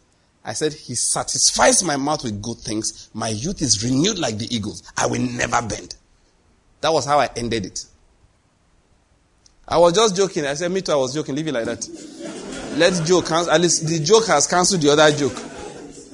I 0.44 0.52
said, 0.52 0.72
He 0.72 0.96
satisfies 0.96 1.84
my 1.84 1.96
mouth 1.96 2.24
with 2.24 2.42
good 2.42 2.58
things. 2.58 3.10
My 3.14 3.28
youth 3.28 3.62
is 3.62 3.84
renewed 3.84 4.18
like 4.18 4.38
the 4.38 4.52
eagles. 4.52 4.82
I 4.96 5.06
will 5.06 5.20
never 5.20 5.62
bend. 5.64 5.94
That 6.80 6.92
was 6.92 7.06
how 7.06 7.20
I 7.20 7.28
ended 7.36 7.64
it. 7.64 7.84
I 9.68 9.78
was 9.78 9.92
just 9.92 10.16
joking. 10.16 10.46
I 10.46 10.54
said, 10.54 10.72
Me 10.72 10.80
too, 10.80 10.90
I 10.90 10.96
was 10.96 11.14
joking. 11.14 11.36
Leave 11.36 11.46
it 11.46 11.54
like 11.54 11.66
that. 11.66 12.39
Let's 12.80 13.00
joke. 13.00 13.30
At 13.30 13.60
least 13.60 13.86
the 13.86 13.98
joke 14.00 14.26
has 14.28 14.46
cancelled 14.46 14.80
the 14.80 14.88
other 14.90 15.14
joke. 15.14 15.36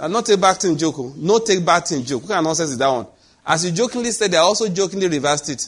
And 0.00 0.12
not 0.12 0.26
take 0.26 0.40
back 0.40 0.56
thing 0.56 0.76
joke. 0.76 0.96
oh. 0.98 1.14
No 1.16 1.38
take 1.38 1.64
back 1.64 1.86
thing 1.86 2.02
joke. 2.02 2.24
Who 2.24 2.32
of 2.34 2.42
nonsense 2.42 2.70
is 2.70 2.78
that 2.78 2.88
one? 2.88 3.06
As 3.46 3.64
you 3.64 3.70
jokingly 3.70 4.10
said, 4.10 4.32
they 4.32 4.36
also 4.36 4.68
jokingly 4.68 5.06
reversed 5.06 5.48
it. 5.48 5.64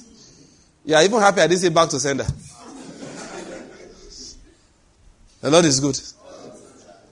You 0.85 0.97
are 0.97 1.05
even 1.05 1.21
happy 1.21 1.41
I 1.41 1.47
didn't 1.47 1.61
say 1.61 1.69
back 1.69 1.89
to 1.91 2.01
sender. 2.01 2.27
The 5.41 5.51
Lord 5.53 5.67
is 5.67 5.79
good. 5.79 6.01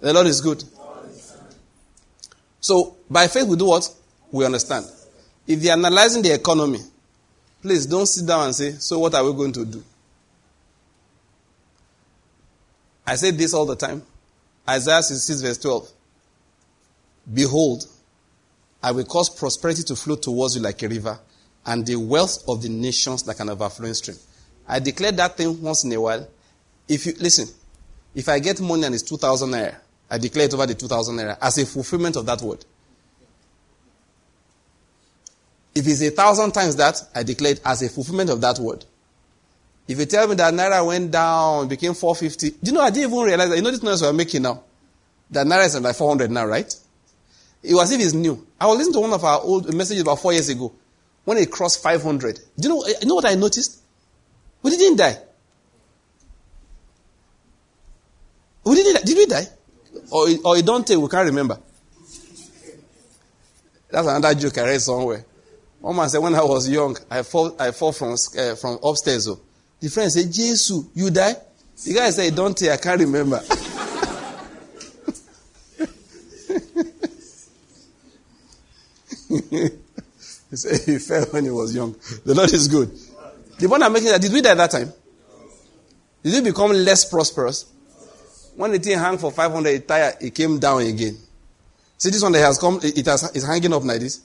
The 0.00 0.12
Lord 0.12 0.26
is 0.26 0.40
good. 0.40 0.64
So, 2.58 2.96
by 3.08 3.28
faith, 3.28 3.46
we 3.46 3.54
do 3.54 3.66
what? 3.66 3.88
We 4.32 4.44
understand. 4.44 4.84
If 5.46 5.62
you're 5.62 5.74
analyzing 5.74 6.22
the 6.22 6.34
economy, 6.34 6.80
please 7.62 7.86
don't 7.86 8.06
sit 8.06 8.26
down 8.26 8.46
and 8.46 8.54
say, 8.56 8.72
So, 8.72 8.98
what 8.98 9.14
are 9.14 9.24
we 9.24 9.32
going 9.32 9.52
to 9.52 9.64
do? 9.64 9.84
I 13.06 13.14
say 13.14 13.30
this 13.30 13.54
all 13.54 13.66
the 13.66 13.76
time. 13.76 14.02
Isaiah 14.68 15.02
66, 15.02 15.40
verse 15.42 15.58
12. 15.58 15.88
Behold, 17.32 17.86
I 18.82 18.92
will 18.92 19.04
cause 19.04 19.30
prosperity 19.30 19.82
to 19.84 19.96
flow 19.96 20.16
towards 20.16 20.56
you 20.56 20.62
like 20.62 20.82
a 20.82 20.88
river, 20.88 21.18
and 21.64 21.86
the 21.86 21.96
wealth 21.96 22.44
of 22.48 22.62
the 22.62 22.68
nations 22.68 23.26
like 23.26 23.40
an 23.40 23.50
overflowing 23.50 23.94
stream. 23.94 24.16
I 24.68 24.78
declare 24.80 25.12
that 25.12 25.36
thing 25.36 25.60
once 25.62 25.84
in 25.84 25.92
a 25.92 26.00
while. 26.00 26.26
If 26.88 27.06
you 27.06 27.14
listen, 27.18 27.48
if 28.14 28.28
I 28.28 28.38
get 28.38 28.60
money 28.60 28.84
and 28.84 28.94
it's 28.94 29.02
2,000 29.04 29.50
naira, 29.50 29.76
I 30.10 30.18
declare 30.18 30.46
it 30.46 30.54
over 30.54 30.66
the 30.66 30.74
2,000 30.74 31.16
naira 31.16 31.38
as 31.40 31.58
a 31.58 31.66
fulfillment 31.66 32.16
of 32.16 32.26
that 32.26 32.40
word. 32.42 32.64
If 35.74 35.86
it's 35.86 36.00
a 36.00 36.10
thousand 36.10 36.52
times 36.52 36.76
that, 36.76 37.02
I 37.14 37.22
declare 37.22 37.52
it 37.52 37.60
as 37.64 37.82
a 37.82 37.88
fulfillment 37.88 38.30
of 38.30 38.40
that 38.40 38.58
word. 38.58 38.84
If 39.88 39.98
you 39.98 40.06
tell 40.06 40.26
me 40.26 40.34
that 40.34 40.52
naira 40.52 40.84
went 40.84 41.10
down, 41.12 41.68
became 41.68 41.94
450, 41.94 42.50
do 42.50 42.56
you 42.62 42.72
know 42.72 42.80
I 42.80 42.90
didn't 42.90 43.10
even 43.10 43.24
realize 43.24 43.48
that. 43.48 43.56
You 43.56 43.62
know 43.62 43.70
this 43.70 43.82
noise 43.82 44.02
we're 44.02 44.12
making 44.12 44.42
now? 44.42 44.62
That 45.30 45.46
naira 45.46 45.66
is 45.66 45.80
like 45.80 45.94
400 45.94 46.30
now, 46.30 46.46
right? 46.46 46.74
It 47.62 47.74
was 47.74 47.90
if 47.92 48.00
it's 48.00 48.12
new. 48.12 48.46
I 48.60 48.66
was 48.66 48.78
listening 48.78 48.94
to 48.94 49.00
one 49.00 49.12
of 49.12 49.24
our 49.24 49.40
old 49.40 49.72
messages 49.74 50.02
about 50.02 50.20
four 50.20 50.32
years 50.32 50.48
ago 50.48 50.72
when 51.24 51.38
it 51.38 51.50
crossed 51.50 51.82
500. 51.82 52.36
Do 52.36 52.68
you 52.68 52.68
know, 52.68 52.86
you 52.86 53.06
know 53.08 53.14
what 53.16 53.26
I 53.26 53.34
noticed? 53.34 53.80
We 54.62 54.70
didn't 54.70 54.96
die. 54.96 55.18
We 58.64 58.74
didn't 58.74 58.94
die. 58.94 59.02
Did 59.02 59.16
we 59.16 59.26
die? 59.26 59.46
Or, 60.10 60.26
or 60.44 60.56
you 60.56 60.62
don't 60.62 60.86
take, 60.86 60.98
we 60.98 61.08
can't 61.08 61.26
remember. 61.26 61.58
That's 63.90 64.06
another 64.08 64.34
joke 64.34 64.58
I 64.58 64.64
read 64.64 64.80
somewhere. 64.80 65.24
One 65.80 65.94
man 65.96 66.08
said, 66.08 66.18
when 66.18 66.34
I 66.34 66.42
was 66.42 66.68
young, 66.68 66.96
I 67.10 67.22
fall, 67.22 67.54
I 67.60 67.70
fall 67.70 67.92
from, 67.92 68.12
uh, 68.12 68.54
from 68.56 68.78
upstairs. 68.82 69.28
Oh. 69.28 69.40
The 69.80 69.88
friend 69.90 70.10
said, 70.10 70.32
Jesus, 70.32 70.72
you 70.94 71.10
die? 71.10 71.34
The 71.84 71.94
guy 71.94 72.10
said, 72.10 72.34
don't 72.34 72.56
take, 72.56 72.70
I 72.70 72.76
can't 72.78 73.00
remember. 73.00 73.38
he 79.28 80.56
said 80.56 80.80
he 80.86 80.98
fell 80.98 81.24
when 81.26 81.44
he 81.44 81.50
was 81.50 81.74
young. 81.74 81.94
The 82.24 82.34
Lord 82.34 82.52
is 82.52 82.68
good. 82.68 82.90
The 83.58 83.68
point 83.68 83.82
I'm 83.82 83.92
making 83.92 84.08
that, 84.08 84.20
did 84.20 84.32
we 84.32 84.40
die 84.40 84.54
that 84.54 84.70
time? 84.70 84.92
Did 86.22 86.32
we 86.34 86.50
become 86.50 86.72
less 86.72 87.04
prosperous? 87.04 87.66
When 88.56 88.72
the 88.72 88.78
thing 88.78 88.98
hung 88.98 89.18
for 89.18 89.30
500, 89.30 89.68
it, 89.68 89.86
tired, 89.86 90.14
it 90.20 90.34
came 90.34 90.58
down 90.58 90.80
again. 90.80 91.18
See 91.98 92.10
this 92.10 92.22
one 92.22 92.32
that 92.32 92.40
has 92.40 92.58
come, 92.58 92.80
it 92.82 93.04
has, 93.06 93.34
is 93.36 93.46
hanging 93.46 93.72
up 93.72 93.84
like 93.84 94.00
this. 94.00 94.20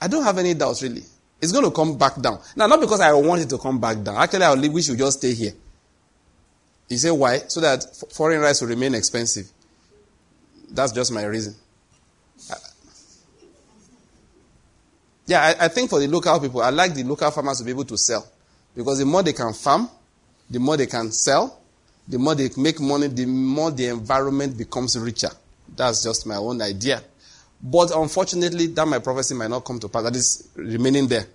I 0.00 0.08
don't 0.08 0.24
have 0.24 0.38
any 0.38 0.54
doubts 0.54 0.82
really. 0.82 1.02
It's 1.44 1.52
going 1.52 1.64
to 1.64 1.70
come 1.70 1.98
back 1.98 2.18
down. 2.20 2.40
Now, 2.56 2.66
not 2.66 2.80
because 2.80 3.00
I 3.00 3.12
want 3.12 3.42
it 3.42 3.50
to 3.50 3.58
come 3.58 3.78
back 3.78 4.02
down. 4.02 4.16
Actually, 4.16 4.44
I 4.44 4.54
wish 4.54 4.88
you 4.88 4.96
just 4.96 5.18
stay 5.18 5.34
here. 5.34 5.52
You 6.88 6.96
say 6.96 7.10
why? 7.10 7.38
So 7.48 7.60
that 7.60 7.84
foreign 8.12 8.40
rice 8.40 8.60
will 8.62 8.68
remain 8.68 8.94
expensive. 8.94 9.46
That's 10.70 10.92
just 10.92 11.12
my 11.12 11.24
reason. 11.24 11.54
Yeah, 15.26 15.42
I, 15.42 15.64
I, 15.66 15.68
think 15.68 15.88
for 15.90 16.00
the 16.00 16.06
local 16.06 16.38
people, 16.40 16.60
I 16.62 16.70
like 16.70 16.94
the 16.94 17.02
local 17.02 17.30
farmers 17.30 17.58
to 17.58 17.64
be 17.64 17.70
able 17.70 17.84
to 17.84 17.96
sell. 17.96 18.26
Because 18.74 18.98
the 18.98 19.06
more 19.06 19.22
they 19.22 19.32
can 19.32 19.52
farm, 19.52 19.88
the 20.50 20.58
more 20.58 20.76
they 20.76 20.86
can 20.86 21.10
sell, 21.12 21.60
the 22.08 22.18
more 22.18 22.34
they 22.34 22.50
make 22.56 22.80
money, 22.80 23.06
the 23.08 23.24
more 23.26 23.70
the 23.70 23.86
environment 23.86 24.56
becomes 24.58 24.98
richer. 24.98 25.30
That's 25.76 26.02
just 26.02 26.26
my 26.26 26.36
own 26.36 26.60
idea. 26.60 27.02
But 27.62 27.96
unfortunately, 27.96 28.66
that 28.68 28.86
my 28.86 28.98
prophecy 28.98 29.34
might 29.34 29.48
not 29.48 29.64
come 29.64 29.78
to 29.80 29.88
pass. 29.88 30.02
That 30.02 30.16
is 30.16 30.48
remaining 30.54 31.08
there. 31.08 31.26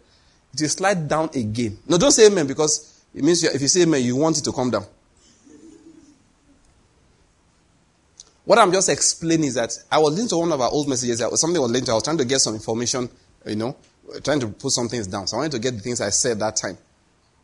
It 0.54 0.62
will 0.62 0.70
slide 0.70 1.08
down 1.08 1.30
again. 1.36 1.78
No, 1.88 1.98
don't 1.98 2.12
say 2.12 2.28
amen 2.28 2.48
because 2.48 3.04
it 3.14 3.24
means 3.24 3.44
if 3.44 3.62
you 3.62 3.68
say 3.68 3.84
amen, 3.84 4.04
you 4.04 4.16
want 4.16 4.38
it 4.38 4.44
to 4.44 4.52
come 4.52 4.72
down. 4.72 4.86
What 8.46 8.58
I'm 8.58 8.72
just 8.72 8.90
explaining 8.90 9.46
is 9.50 9.54
that 9.56 9.78
I 9.92 10.00
was 10.00 10.12
listening 10.12 10.30
to 10.30 10.38
one 10.38 10.52
of 10.52 10.60
our 10.60 10.72
old 10.72 10.90
messages. 10.90 11.20
Something 11.40 11.62
was 11.62 11.70
linked. 11.70 11.90
I 11.90 11.94
was 11.94 12.04
trying 12.04 12.18
to 12.18 12.26
get 12.26 12.40
some 12.40 12.56
information 12.56 13.10
you 13.46 13.56
know, 13.56 13.76
trying 14.24 14.40
to 14.40 14.48
put 14.48 14.72
some 14.72 14.88
things 14.88 15.08
down. 15.08 15.28
So 15.28 15.38
I 15.38 15.40
wanted 15.40 15.54
to 15.54 15.60
get 15.60 15.76
the 15.76 15.82
things 15.82 16.02
I 16.02 16.10
said 16.10 16.40
that 16.40 16.56
time. 16.56 16.78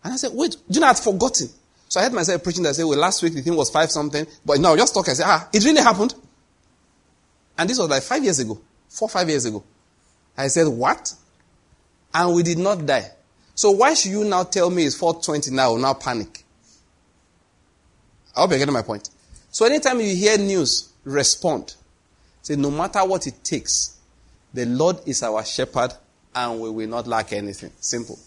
And 0.03 0.13
I 0.13 0.17
said, 0.17 0.31
wait, 0.33 0.51
do 0.51 0.57
you 0.69 0.81
know 0.81 0.87
I'd 0.87 0.99
forgotten? 0.99 1.49
So 1.87 1.99
I 1.99 2.03
heard 2.03 2.13
myself 2.13 2.43
preaching 2.43 2.63
that 2.63 2.69
I 2.69 2.73
said, 2.73 2.85
well, 2.85 2.97
last 2.97 3.21
week 3.23 3.33
the 3.33 3.41
thing 3.41 3.55
was 3.55 3.69
five 3.69 3.91
something, 3.91 4.25
but 4.45 4.59
now 4.59 4.75
just 4.75 4.93
talk. 4.93 5.07
I 5.09 5.13
said, 5.13 5.25
ah, 5.27 5.49
it 5.53 5.63
really 5.63 5.81
happened. 5.81 6.13
And 7.57 7.69
this 7.69 7.79
was 7.79 7.89
like 7.89 8.03
five 8.03 8.23
years 8.23 8.39
ago, 8.39 8.59
four, 8.89 9.07
five 9.07 9.29
years 9.29 9.45
ago. 9.45 9.63
I 10.37 10.47
said, 10.47 10.67
what? 10.67 11.13
And 12.15 12.33
we 12.33 12.43
did 12.43 12.57
not 12.57 12.85
die. 12.85 13.11
So 13.55 13.71
why 13.71 13.93
should 13.93 14.11
you 14.11 14.23
now 14.23 14.43
tell 14.43 14.69
me 14.69 14.85
it's 14.85 14.95
420 14.95 15.51
now, 15.51 15.75
now 15.75 15.93
panic? 15.93 16.45
I 18.33 18.39
hope 18.39 18.51
you're 18.51 18.59
getting 18.59 18.73
my 18.73 18.83
point. 18.83 19.09
So 19.51 19.65
anytime 19.65 19.99
you 19.99 20.15
hear 20.15 20.37
news, 20.37 20.93
respond. 21.03 21.75
Say, 22.41 22.55
no 22.55 22.71
matter 22.71 23.03
what 23.03 23.27
it 23.27 23.43
takes, 23.43 23.97
the 24.53 24.65
Lord 24.65 24.97
is 25.05 25.23
our 25.23 25.43
shepherd 25.43 25.93
and 26.33 26.61
we 26.61 26.69
will 26.69 26.87
not 26.87 27.05
lack 27.05 27.33
anything. 27.33 27.71
Simple. 27.81 28.17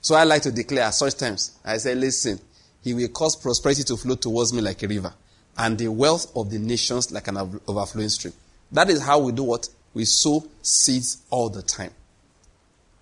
So 0.00 0.14
I 0.14 0.24
like 0.24 0.42
to 0.42 0.52
declare 0.52 0.84
at 0.84 0.94
such 0.94 1.16
times, 1.16 1.58
I 1.62 1.76
say, 1.76 1.94
listen, 1.94 2.40
he 2.82 2.94
will 2.94 3.08
cause 3.08 3.36
prosperity 3.36 3.82
to 3.84 3.96
flow 3.98 4.14
towards 4.14 4.54
me 4.54 4.62
like 4.62 4.82
a 4.82 4.88
river 4.88 5.12
and 5.58 5.76
the 5.76 5.88
wealth 5.88 6.34
of 6.34 6.50
the 6.50 6.58
nations 6.58 7.12
like 7.12 7.28
an 7.28 7.36
overflowing 7.68 8.08
stream. 8.08 8.32
That 8.70 8.88
is 8.88 9.02
how 9.02 9.18
we 9.18 9.32
do 9.32 9.42
what? 9.42 9.68
We 9.94 10.04
sow 10.04 10.44
seeds 10.62 11.22
all 11.30 11.48
the 11.48 11.62
time. 11.62 11.90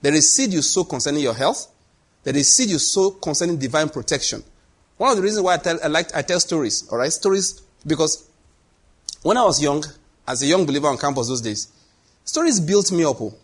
There 0.02 0.14
is 0.14 0.34
seed 0.34 0.52
you 0.52 0.62
sow 0.62 0.84
concerning 0.84 1.22
your 1.22 1.34
health. 1.34 1.68
There 2.22 2.36
is 2.36 2.52
seed 2.52 2.70
you 2.70 2.78
sow 2.78 3.10
concerning 3.10 3.58
divine 3.58 3.88
protection. 3.88 4.42
One 4.96 5.10
of 5.10 5.16
the 5.16 5.22
reasons 5.22 5.42
why 5.42 5.54
I 5.54 5.56
tell, 5.58 5.78
I 5.82 5.86
like, 5.86 6.14
I 6.14 6.22
tell 6.22 6.40
stories, 6.40 6.90
alright? 6.90 7.12
Stories, 7.12 7.62
because 7.86 8.28
when 9.22 9.36
I 9.36 9.44
was 9.44 9.62
young, 9.62 9.84
as 10.26 10.42
a 10.42 10.46
young 10.46 10.66
believer 10.66 10.88
on 10.88 10.98
campus 10.98 11.28
those 11.28 11.40
days, 11.40 11.68
stories 12.24 12.60
built 12.60 12.92
me 12.92 13.04
up. 13.04 13.20
Oh. 13.20 13.34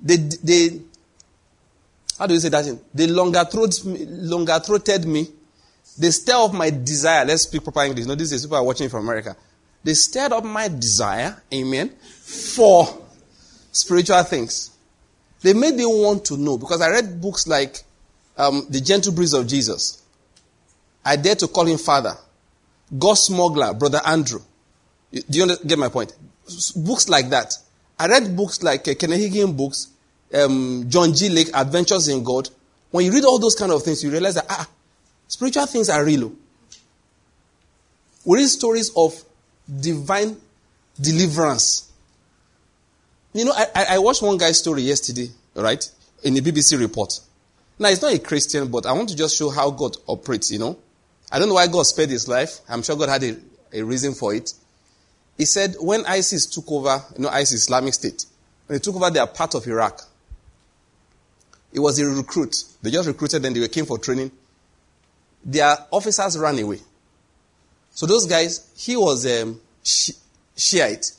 They, 0.00 0.16
they, 0.16 0.80
how 2.18 2.26
do 2.26 2.34
you 2.34 2.40
say 2.40 2.48
that? 2.50 2.78
They 2.94 3.06
longer 3.06 3.44
throated, 3.44 5.06
me. 5.06 5.28
They 5.98 6.10
stirred 6.10 6.36
up 6.36 6.52
my 6.52 6.70
desire. 6.70 7.24
Let's 7.24 7.42
speak 7.42 7.64
proper 7.64 7.82
English. 7.82 8.06
No, 8.06 8.14
this 8.14 8.32
is 8.32 8.44
people 8.44 8.58
are 8.58 8.64
watching 8.64 8.88
from 8.88 9.04
America. 9.04 9.36
They 9.86 9.94
stirred 9.94 10.32
up 10.32 10.42
my 10.42 10.66
desire, 10.66 11.40
amen, 11.54 11.90
for 12.00 12.88
spiritual 13.70 14.20
things. 14.24 14.72
They 15.42 15.54
made 15.54 15.76
me 15.76 15.86
want 15.86 16.24
to 16.24 16.36
know 16.36 16.58
because 16.58 16.80
I 16.80 16.90
read 16.90 17.20
books 17.20 17.46
like 17.46 17.84
um, 18.36 18.66
The 18.68 18.80
Gentle 18.80 19.12
Breeze 19.12 19.32
of 19.32 19.46
Jesus. 19.46 20.02
I 21.04 21.14
dare 21.14 21.36
to 21.36 21.46
call 21.46 21.66
him 21.66 21.78
Father. 21.78 22.16
God 22.98 23.14
Smuggler, 23.14 23.74
Brother 23.74 24.00
Andrew. 24.04 24.40
Do 25.12 25.38
you 25.38 25.56
get 25.64 25.78
my 25.78 25.88
point? 25.88 26.16
Books 26.74 27.08
like 27.08 27.30
that. 27.30 27.54
I 27.96 28.08
read 28.08 28.36
books 28.36 28.64
like 28.64 28.88
uh, 28.88 28.94
Kenneth 28.94 29.56
books, 29.56 29.86
um, 30.34 30.86
John 30.88 31.14
G. 31.14 31.28
Lake, 31.28 31.50
Adventures 31.54 32.08
in 32.08 32.24
God. 32.24 32.48
When 32.90 33.04
you 33.04 33.12
read 33.12 33.24
all 33.24 33.38
those 33.38 33.54
kind 33.54 33.70
of 33.70 33.84
things, 33.84 34.02
you 34.02 34.10
realize 34.10 34.34
that 34.34 34.46
ah, 34.50 34.66
spiritual 35.28 35.66
things 35.66 35.88
are 35.88 36.04
real. 36.04 36.32
We 38.24 38.38
read 38.38 38.48
stories 38.48 38.90
of 38.96 39.22
divine 39.80 40.36
deliverance. 41.00 41.90
You 43.32 43.44
know, 43.44 43.52
I, 43.54 43.86
I 43.90 43.98
watched 43.98 44.22
one 44.22 44.38
guy's 44.38 44.58
story 44.58 44.82
yesterday, 44.82 45.28
right, 45.54 45.84
in 46.22 46.34
the 46.34 46.40
BBC 46.40 46.78
report. 46.78 47.20
Now, 47.78 47.90
he's 47.90 48.00
not 48.00 48.14
a 48.14 48.18
Christian, 48.18 48.68
but 48.68 48.86
I 48.86 48.92
want 48.92 49.10
to 49.10 49.16
just 49.16 49.36
show 49.36 49.50
how 49.50 49.70
God 49.70 49.96
operates, 50.08 50.50
you 50.50 50.58
know. 50.58 50.78
I 51.30 51.38
don't 51.38 51.48
know 51.48 51.54
why 51.54 51.66
God 51.66 51.82
spared 51.82 52.10
his 52.10 52.28
life. 52.28 52.60
I'm 52.68 52.82
sure 52.82 52.96
God 52.96 53.08
had 53.08 53.24
a, 53.24 53.36
a 53.72 53.82
reason 53.82 54.14
for 54.14 54.34
it. 54.34 54.52
He 55.36 55.44
said 55.44 55.74
when 55.80 56.06
ISIS 56.06 56.46
took 56.46 56.70
over, 56.70 57.02
you 57.16 57.24
know, 57.24 57.28
ISIS, 57.28 57.64
Islamic 57.64 57.94
State, 57.94 58.24
when 58.66 58.78
they 58.78 58.80
took 58.80 58.94
over 58.96 59.10
their 59.10 59.26
part 59.26 59.54
of 59.54 59.66
Iraq, 59.66 60.00
it 61.72 61.80
was 61.80 61.98
a 61.98 62.06
recruit. 62.06 62.56
They 62.80 62.90
just 62.90 63.06
recruited 63.06 63.42
them, 63.42 63.52
they 63.52 63.68
came 63.68 63.84
for 63.84 63.98
training. 63.98 64.30
Their 65.44 65.76
officers 65.92 66.38
ran 66.38 66.58
away. 66.58 66.78
So 67.96 68.04
those 68.04 68.26
guys, 68.26 68.70
he 68.76 68.94
was 68.94 69.24
um, 69.26 69.58
Shiite. 70.54 71.12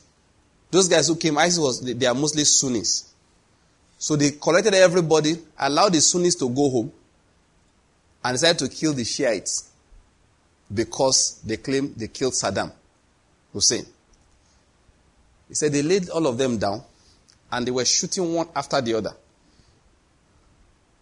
Those 0.69 0.87
guys 0.87 1.07
who 1.07 1.15
came, 1.15 1.35
ISIS 1.39 1.57
was, 1.57 1.81
they 1.81 2.05
are 2.05 2.13
mostly 2.13 2.43
Sunnis. 2.43 3.15
So 3.97 4.15
they 4.15 4.31
collected 4.31 4.75
everybody, 4.75 5.39
allowed 5.57 5.93
the 5.93 6.01
Sunnis 6.01 6.35
to 6.35 6.47
go 6.47 6.69
home, 6.69 6.91
and 8.23 8.35
decided 8.35 8.59
to 8.59 8.69
kill 8.69 8.93
the 8.93 9.03
Shiites 9.03 9.71
because 10.71 11.41
they 11.43 11.57
claim 11.57 11.95
they 11.97 12.09
killed 12.09 12.33
Saddam. 12.33 12.71
Hussein. 13.53 13.85
He 15.47 15.55
said 15.55 15.73
they 15.73 15.81
laid 15.81 16.09
all 16.11 16.27
of 16.27 16.37
them 16.37 16.59
down 16.59 16.83
and 17.51 17.65
they 17.65 17.71
were 17.71 17.85
shooting 17.85 18.35
one 18.35 18.49
after 18.55 18.79
the 18.81 18.93
other. 18.93 19.13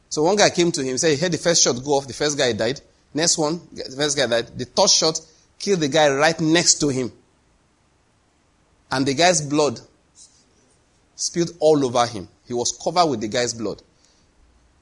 So 0.07 0.23
one 0.23 0.37
guy 0.37 0.51
came 0.51 0.71
to 0.71 0.81
him, 0.81 0.97
said 0.97 1.09
he 1.09 1.17
heard 1.17 1.33
the 1.33 1.37
first 1.37 1.61
shot 1.61 1.83
go 1.83 1.97
off, 1.97 2.07
the 2.07 2.13
first 2.13 2.37
guy 2.37 2.53
died. 2.53 2.79
Next 3.13 3.37
one, 3.37 3.59
the 3.73 3.93
first 3.97 4.15
guy 4.15 4.27
died. 4.27 4.57
The 4.57 4.63
third 4.63 4.89
shot 4.89 5.19
killed 5.59 5.79
the 5.79 5.87
guy 5.87 6.09
right 6.09 6.39
next 6.39 6.75
to 6.75 6.89
him. 6.89 7.11
And 8.91 9.05
the 9.05 9.13
guy's 9.13 9.41
blood 9.41 9.79
spilled 11.15 11.51
all 11.59 11.83
over 11.85 12.05
him. 12.05 12.27
He 12.47 12.53
was 12.53 12.77
covered 12.83 13.09
with 13.09 13.21
the 13.21 13.27
guy's 13.27 13.53
blood. 13.53 13.81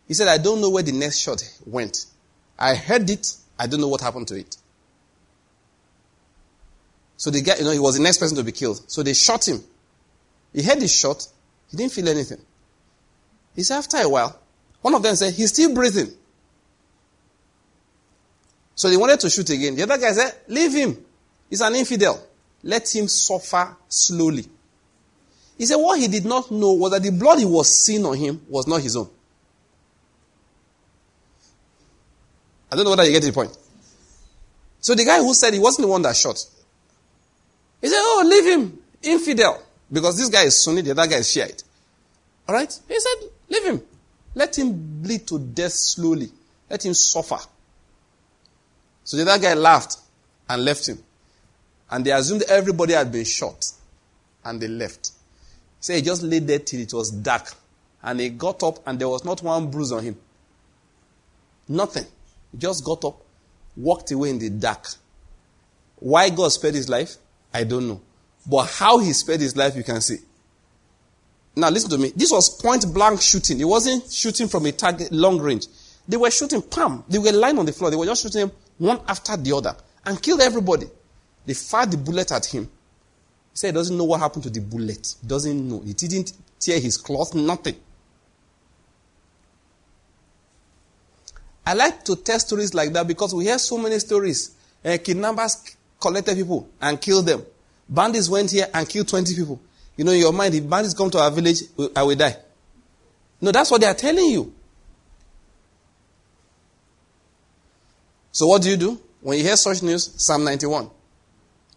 He 0.07 0.13
said, 0.13 0.27
I 0.27 0.37
don't 0.37 0.61
know 0.61 0.69
where 0.69 0.83
the 0.83 0.91
next 0.91 1.19
shot 1.19 1.41
went. 1.65 2.05
I 2.59 2.75
heard 2.75 3.09
it. 3.09 3.35
I 3.57 3.67
don't 3.67 3.79
know 3.79 3.87
what 3.87 4.01
happened 4.01 4.27
to 4.29 4.35
it. 4.35 4.57
So 7.17 7.29
the 7.29 7.41
guy, 7.41 7.55
you 7.57 7.63
know, 7.63 7.71
he 7.71 7.79
was 7.79 7.95
the 7.95 8.03
next 8.03 8.17
person 8.17 8.35
to 8.37 8.43
be 8.43 8.51
killed. 8.51 8.83
So 8.87 9.01
they 9.01 9.13
shot 9.13 9.47
him. 9.47 9.63
He 10.51 10.61
heard 10.61 10.79
the 10.79 10.87
shot. 10.87 11.25
He 11.71 11.77
didn't 11.77 11.93
feel 11.93 12.09
anything. 12.09 12.41
He 13.55 13.63
said, 13.63 13.77
after 13.77 13.97
a 13.97 14.09
while, 14.09 14.37
one 14.81 14.93
of 14.93 15.03
them 15.03 15.15
said, 15.15 15.33
he's 15.33 15.53
still 15.53 15.73
breathing. 15.73 16.11
So 18.75 18.89
they 18.89 18.97
wanted 18.97 19.19
to 19.21 19.29
shoot 19.29 19.49
again. 19.49 19.75
The 19.75 19.83
other 19.83 19.97
guy 19.97 20.11
said, 20.11 20.33
leave 20.47 20.73
him. 20.73 20.97
He's 21.49 21.61
an 21.61 21.75
infidel. 21.75 22.21
Let 22.63 22.93
him 22.93 23.07
suffer 23.07 23.75
slowly. 23.87 24.45
He 25.57 25.65
said 25.65 25.75
what 25.75 25.99
he 25.99 26.07
did 26.07 26.25
not 26.25 26.49
know 26.51 26.73
was 26.73 26.91
that 26.91 27.03
the 27.03 27.11
blood 27.11 27.39
he 27.39 27.45
was 27.45 27.69
seeing 27.85 28.05
on 28.05 28.17
him 28.17 28.41
was 28.49 28.67
not 28.67 28.81
his 28.81 28.95
own. 28.95 29.09
I 32.71 32.75
don't 32.75 32.85
know 32.85 32.91
whether 32.91 33.05
you 33.05 33.11
get 33.11 33.21
the 33.21 33.31
point. 33.31 33.55
So 34.79 34.95
the 34.95 35.05
guy 35.05 35.19
who 35.19 35.33
said 35.33 35.53
he 35.53 35.59
wasn't 35.59 35.85
the 35.85 35.91
one 35.91 36.01
that 36.01 36.15
shot, 36.15 36.43
he 37.81 37.87
said, 37.87 37.99
Oh, 37.99 38.23
leave 38.25 38.45
him, 38.45 38.79
infidel. 39.03 39.61
Because 39.91 40.17
this 40.17 40.29
guy 40.29 40.43
is 40.43 40.63
Sunni, 40.63 40.81
the 40.81 40.91
other 40.91 41.05
guy 41.05 41.17
is 41.17 41.31
Shiite. 41.31 41.63
Alright? 42.49 42.79
He 42.87 42.99
said, 42.99 43.29
Leave 43.49 43.63
him. 43.63 43.81
Let 44.33 44.57
him 44.57 45.01
bleed 45.01 45.27
to 45.27 45.37
death 45.37 45.73
slowly. 45.73 46.31
Let 46.69 46.83
him 46.83 46.95
suffer. 46.95 47.37
So 49.03 49.17
the 49.17 49.29
other 49.29 49.41
guy 49.41 49.53
laughed 49.53 49.97
and 50.49 50.63
left 50.63 50.87
him. 50.87 50.99
And 51.89 52.05
they 52.05 52.11
assumed 52.11 52.43
everybody 52.43 52.93
had 52.93 53.11
been 53.11 53.25
shot. 53.25 53.71
And 54.43 54.61
they 54.61 54.67
left. 54.67 55.11
So 55.79 55.93
he 55.93 56.01
just 56.01 56.23
lay 56.23 56.39
there 56.39 56.59
till 56.59 56.79
it 56.79 56.93
was 56.93 57.11
dark. 57.11 57.53
And 58.01 58.19
he 58.19 58.29
got 58.29 58.63
up 58.63 58.85
and 58.87 58.99
there 58.99 59.09
was 59.09 59.23
not 59.23 59.41
one 59.41 59.69
bruise 59.69 59.91
on 59.91 60.03
him. 60.03 60.17
Nothing. 61.67 62.05
He 62.51 62.57
just 62.57 62.83
got 62.83 63.03
up, 63.05 63.21
walked 63.75 64.11
away 64.11 64.29
in 64.29 64.39
the 64.39 64.49
dark. 64.49 64.87
Why 65.97 66.29
God 66.29 66.49
spared 66.49 66.75
his 66.75 66.89
life? 66.89 67.15
I 67.53 67.63
don't 67.63 67.87
know. 67.87 68.01
But 68.45 68.65
how 68.65 68.99
he 68.99 69.13
spared 69.13 69.39
his 69.39 69.55
life, 69.55 69.75
you 69.75 69.83
can 69.83 70.01
see. 70.01 70.17
Now 71.55 71.69
listen 71.69 71.89
to 71.91 71.97
me. 71.97 72.11
This 72.15 72.31
was 72.31 72.49
point 72.49 72.85
blank 72.93 73.21
shooting. 73.21 73.59
It 73.59 73.65
wasn't 73.65 74.11
shooting 74.11 74.47
from 74.47 74.65
a 74.65 74.71
target 74.71 75.11
long 75.11 75.39
range. 75.39 75.67
They 76.07 76.17
were 76.17 76.31
shooting 76.31 76.61
pam. 76.61 77.03
They 77.07 77.19
were 77.19 77.31
lying 77.31 77.57
on 77.59 77.65
the 77.65 77.71
floor. 77.71 77.91
They 77.91 77.95
were 77.95 78.05
just 78.05 78.23
shooting 78.23 78.41
them 78.41 78.51
one 78.77 78.99
after 79.07 79.37
the 79.37 79.53
other 79.55 79.75
and 80.05 80.21
killed 80.21 80.41
everybody. 80.41 80.87
They 81.45 81.53
fired 81.53 81.91
the 81.91 81.97
bullet 81.97 82.31
at 82.31 82.45
him. 82.45 82.63
He 82.63 82.69
said 83.57 83.67
he 83.67 83.73
doesn't 83.73 83.97
know 83.97 84.05
what 84.05 84.19
happened 84.19 84.43
to 84.43 84.49
the 84.49 84.61
bullet. 84.61 85.15
Doesn't 85.25 85.69
know. 85.69 85.81
He 85.81 85.93
didn't 85.93 86.33
tear 86.59 86.79
his 86.79 86.97
cloth, 86.97 87.35
nothing. 87.35 87.75
I 91.65 91.73
like 91.73 92.03
to 92.05 92.15
tell 92.15 92.39
stories 92.39 92.73
like 92.73 92.91
that 92.93 93.07
because 93.07 93.33
we 93.33 93.45
hear 93.45 93.57
so 93.57 93.77
many 93.77 93.99
stories. 93.99 94.55
Uh, 94.83 94.97
kidnappers 95.01 95.75
collected 95.99 96.35
people 96.35 96.67
and 96.81 96.99
killed 96.99 97.25
them. 97.25 97.43
Bandits 97.87 98.29
went 98.29 98.51
here 98.51 98.67
and 98.73 98.87
killed 98.87 99.07
20 99.07 99.35
people. 99.35 99.61
You 99.95 100.03
know, 100.03 100.11
in 100.11 100.19
your 100.19 100.33
mind, 100.33 100.55
if 100.55 100.67
bandits 100.67 100.93
come 100.93 101.09
to 101.11 101.19
our 101.19 101.31
village, 101.31 101.59
I 101.95 102.03
will 102.03 102.15
die. 102.15 102.35
No, 103.39 103.51
that's 103.51 103.71
what 103.71 103.81
they 103.81 103.87
are 103.87 103.93
telling 103.93 104.25
you. 104.25 104.53
So 108.33 108.47
what 108.47 108.63
do 108.63 108.69
you 108.69 108.77
do? 108.77 108.99
When 109.21 109.37
you 109.37 109.43
hear 109.43 109.55
such 109.55 109.83
news, 109.83 110.11
Psalm 110.17 110.43
91. 110.43 110.89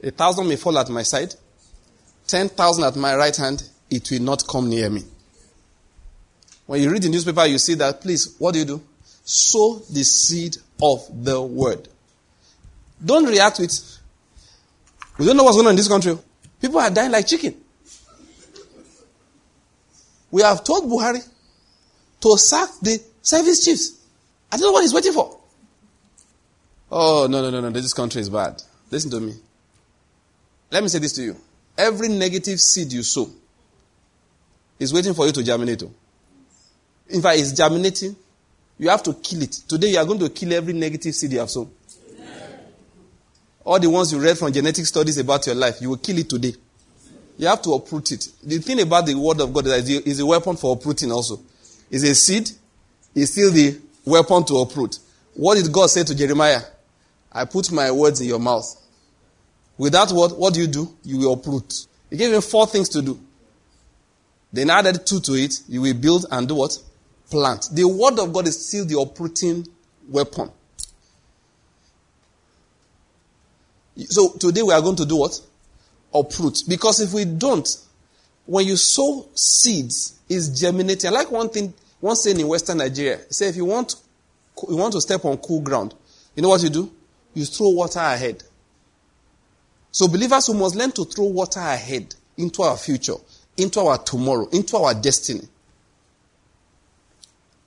A 0.02 0.10
thousand 0.10 0.48
may 0.48 0.56
fall 0.56 0.76
at 0.78 0.88
my 0.88 1.02
side, 1.02 1.34
ten 2.26 2.48
thousand 2.48 2.84
at 2.84 2.96
my 2.96 3.14
right 3.14 3.36
hand, 3.36 3.62
it 3.90 4.10
will 4.10 4.22
not 4.22 4.46
come 4.48 4.68
near 4.68 4.90
me. 4.90 5.02
When 6.66 6.82
you 6.82 6.90
read 6.90 7.02
the 7.02 7.08
newspaper, 7.10 7.44
you 7.46 7.58
see 7.58 7.74
that, 7.74 8.00
please, 8.00 8.34
what 8.38 8.52
do 8.54 8.58
you 8.58 8.64
do? 8.64 8.82
Sow 9.24 9.82
the 9.90 10.02
seed 10.02 10.56
of 10.82 11.24
the 11.24 11.40
word. 11.40 11.88
Don't 13.04 13.26
react 13.26 13.58
with, 13.60 13.98
we 15.18 15.26
don't 15.26 15.36
know 15.36 15.44
what's 15.44 15.56
going 15.56 15.66
on 15.66 15.72
in 15.72 15.76
this 15.76 15.88
country. 15.88 16.18
People 16.60 16.80
are 16.80 16.90
dying 16.90 17.12
like 17.12 17.26
chicken. 17.26 17.54
We 20.30 20.42
have 20.42 20.64
told 20.64 20.84
Buhari 20.90 21.26
to 22.20 22.38
sack 22.38 22.70
the 22.80 23.00
service 23.22 23.64
chiefs. 23.64 24.00
I 24.50 24.56
don't 24.56 24.66
know 24.66 24.72
what 24.72 24.82
he's 24.82 24.94
waiting 24.94 25.12
for. 25.12 25.35
Oh, 26.90 27.26
no, 27.28 27.42
no, 27.42 27.50
no, 27.50 27.60
no. 27.60 27.70
This 27.70 27.92
country 27.92 28.20
is 28.20 28.30
bad. 28.30 28.62
Listen 28.90 29.10
to 29.10 29.20
me. 29.20 29.34
Let 30.70 30.82
me 30.82 30.88
say 30.88 30.98
this 30.98 31.12
to 31.14 31.22
you. 31.22 31.36
Every 31.76 32.08
negative 32.08 32.60
seed 32.60 32.92
you 32.92 33.02
sow 33.02 33.28
is 34.78 34.92
waiting 34.92 35.14
for 35.14 35.26
you 35.26 35.32
to 35.32 35.42
germinate. 35.42 35.82
Oh. 35.82 35.92
In 37.08 37.22
fact, 37.22 37.38
it's 37.38 37.52
germinating. 37.52 38.16
You 38.78 38.88
have 38.88 39.02
to 39.04 39.14
kill 39.14 39.42
it. 39.42 39.52
Today, 39.52 39.88
you 39.88 39.98
are 39.98 40.04
going 40.04 40.18
to 40.20 40.28
kill 40.28 40.52
every 40.52 40.72
negative 40.72 41.14
seed 41.14 41.32
you 41.32 41.38
have 41.38 41.50
sown. 41.50 41.70
All 43.64 43.80
the 43.80 43.90
ones 43.90 44.12
you 44.12 44.20
read 44.20 44.38
from 44.38 44.52
genetic 44.52 44.86
studies 44.86 45.18
about 45.18 45.46
your 45.46 45.56
life, 45.56 45.80
you 45.80 45.90
will 45.90 45.96
kill 45.96 46.18
it 46.18 46.28
today. 46.28 46.54
You 47.38 47.48
have 47.48 47.60
to 47.62 47.72
uproot 47.72 48.12
it. 48.12 48.28
The 48.42 48.58
thing 48.58 48.80
about 48.80 49.06
the 49.06 49.14
word 49.14 49.40
of 49.40 49.52
God 49.52 49.66
is 49.66 49.86
that 49.86 50.08
it's 50.08 50.20
a 50.20 50.26
weapon 50.26 50.56
for 50.56 50.74
uprooting 50.74 51.10
also. 51.12 51.40
It's 51.90 52.04
a 52.04 52.14
seed. 52.14 52.50
It's 53.14 53.32
still 53.32 53.50
the 53.50 53.78
weapon 54.04 54.44
to 54.44 54.58
uproot. 54.58 54.98
What 55.34 55.56
did 55.56 55.70
God 55.72 55.88
say 55.88 56.04
to 56.04 56.14
Jeremiah? 56.14 56.60
I 57.36 57.44
put 57.44 57.70
my 57.70 57.90
words 57.90 58.20
in 58.22 58.28
your 58.28 58.38
mouth. 58.38 58.66
With 59.76 59.92
that 59.92 60.10
word, 60.10 60.32
what 60.32 60.54
do 60.54 60.60
you 60.60 60.66
do? 60.66 60.96
You 61.04 61.18
will 61.18 61.34
uproot. 61.34 61.86
He 62.08 62.16
gave 62.16 62.32
him 62.32 62.40
four 62.40 62.66
things 62.66 62.88
to 62.90 63.02
do. 63.02 63.20
Then 64.52 64.70
added 64.70 65.04
two 65.04 65.20
to 65.20 65.34
it. 65.34 65.60
You 65.68 65.82
will 65.82 65.92
build 65.94 66.24
and 66.30 66.48
do 66.48 66.54
what? 66.54 66.78
Plant. 67.30 67.68
The 67.72 67.84
word 67.86 68.18
of 68.18 68.32
God 68.32 68.48
is 68.48 68.66
still 68.66 68.86
the 68.86 68.98
uprooting 68.98 69.66
weapon. 70.08 70.50
So 73.96 74.30
today 74.38 74.62
we 74.62 74.72
are 74.72 74.80
going 74.80 74.96
to 74.96 75.04
do 75.04 75.16
what? 75.16 75.38
Uproot. 76.14 76.62
Because 76.66 77.00
if 77.00 77.12
we 77.12 77.26
don't, 77.26 77.68
when 78.46 78.66
you 78.66 78.76
sow 78.76 79.28
seeds, 79.34 80.18
it's 80.28 80.48
germinating. 80.58 81.08
I 81.10 81.12
like 81.12 81.30
one 81.30 81.50
thing, 81.50 81.74
one 82.00 82.16
saying 82.16 82.40
in 82.40 82.48
Western 82.48 82.78
Nigeria. 82.78 83.20
Say 83.30 83.48
if 83.48 83.56
you 83.56 83.66
want, 83.66 83.96
you 84.68 84.76
want 84.76 84.94
to 84.94 85.02
step 85.02 85.24
on 85.26 85.36
cool 85.38 85.60
ground, 85.60 85.94
you 86.34 86.42
know 86.42 86.48
what 86.48 86.62
you 86.62 86.70
do? 86.70 86.90
You 87.36 87.44
throw 87.44 87.68
water 87.68 88.00
ahead. 88.00 88.42
So 89.92 90.08
believers 90.08 90.46
who 90.46 90.54
must 90.54 90.74
learn 90.74 90.90
to 90.92 91.04
throw 91.04 91.26
water 91.26 91.60
ahead 91.60 92.14
into 92.38 92.62
our 92.62 92.78
future, 92.78 93.16
into 93.58 93.80
our 93.80 93.98
tomorrow, 93.98 94.48
into 94.52 94.78
our 94.78 94.94
destiny. 94.94 95.46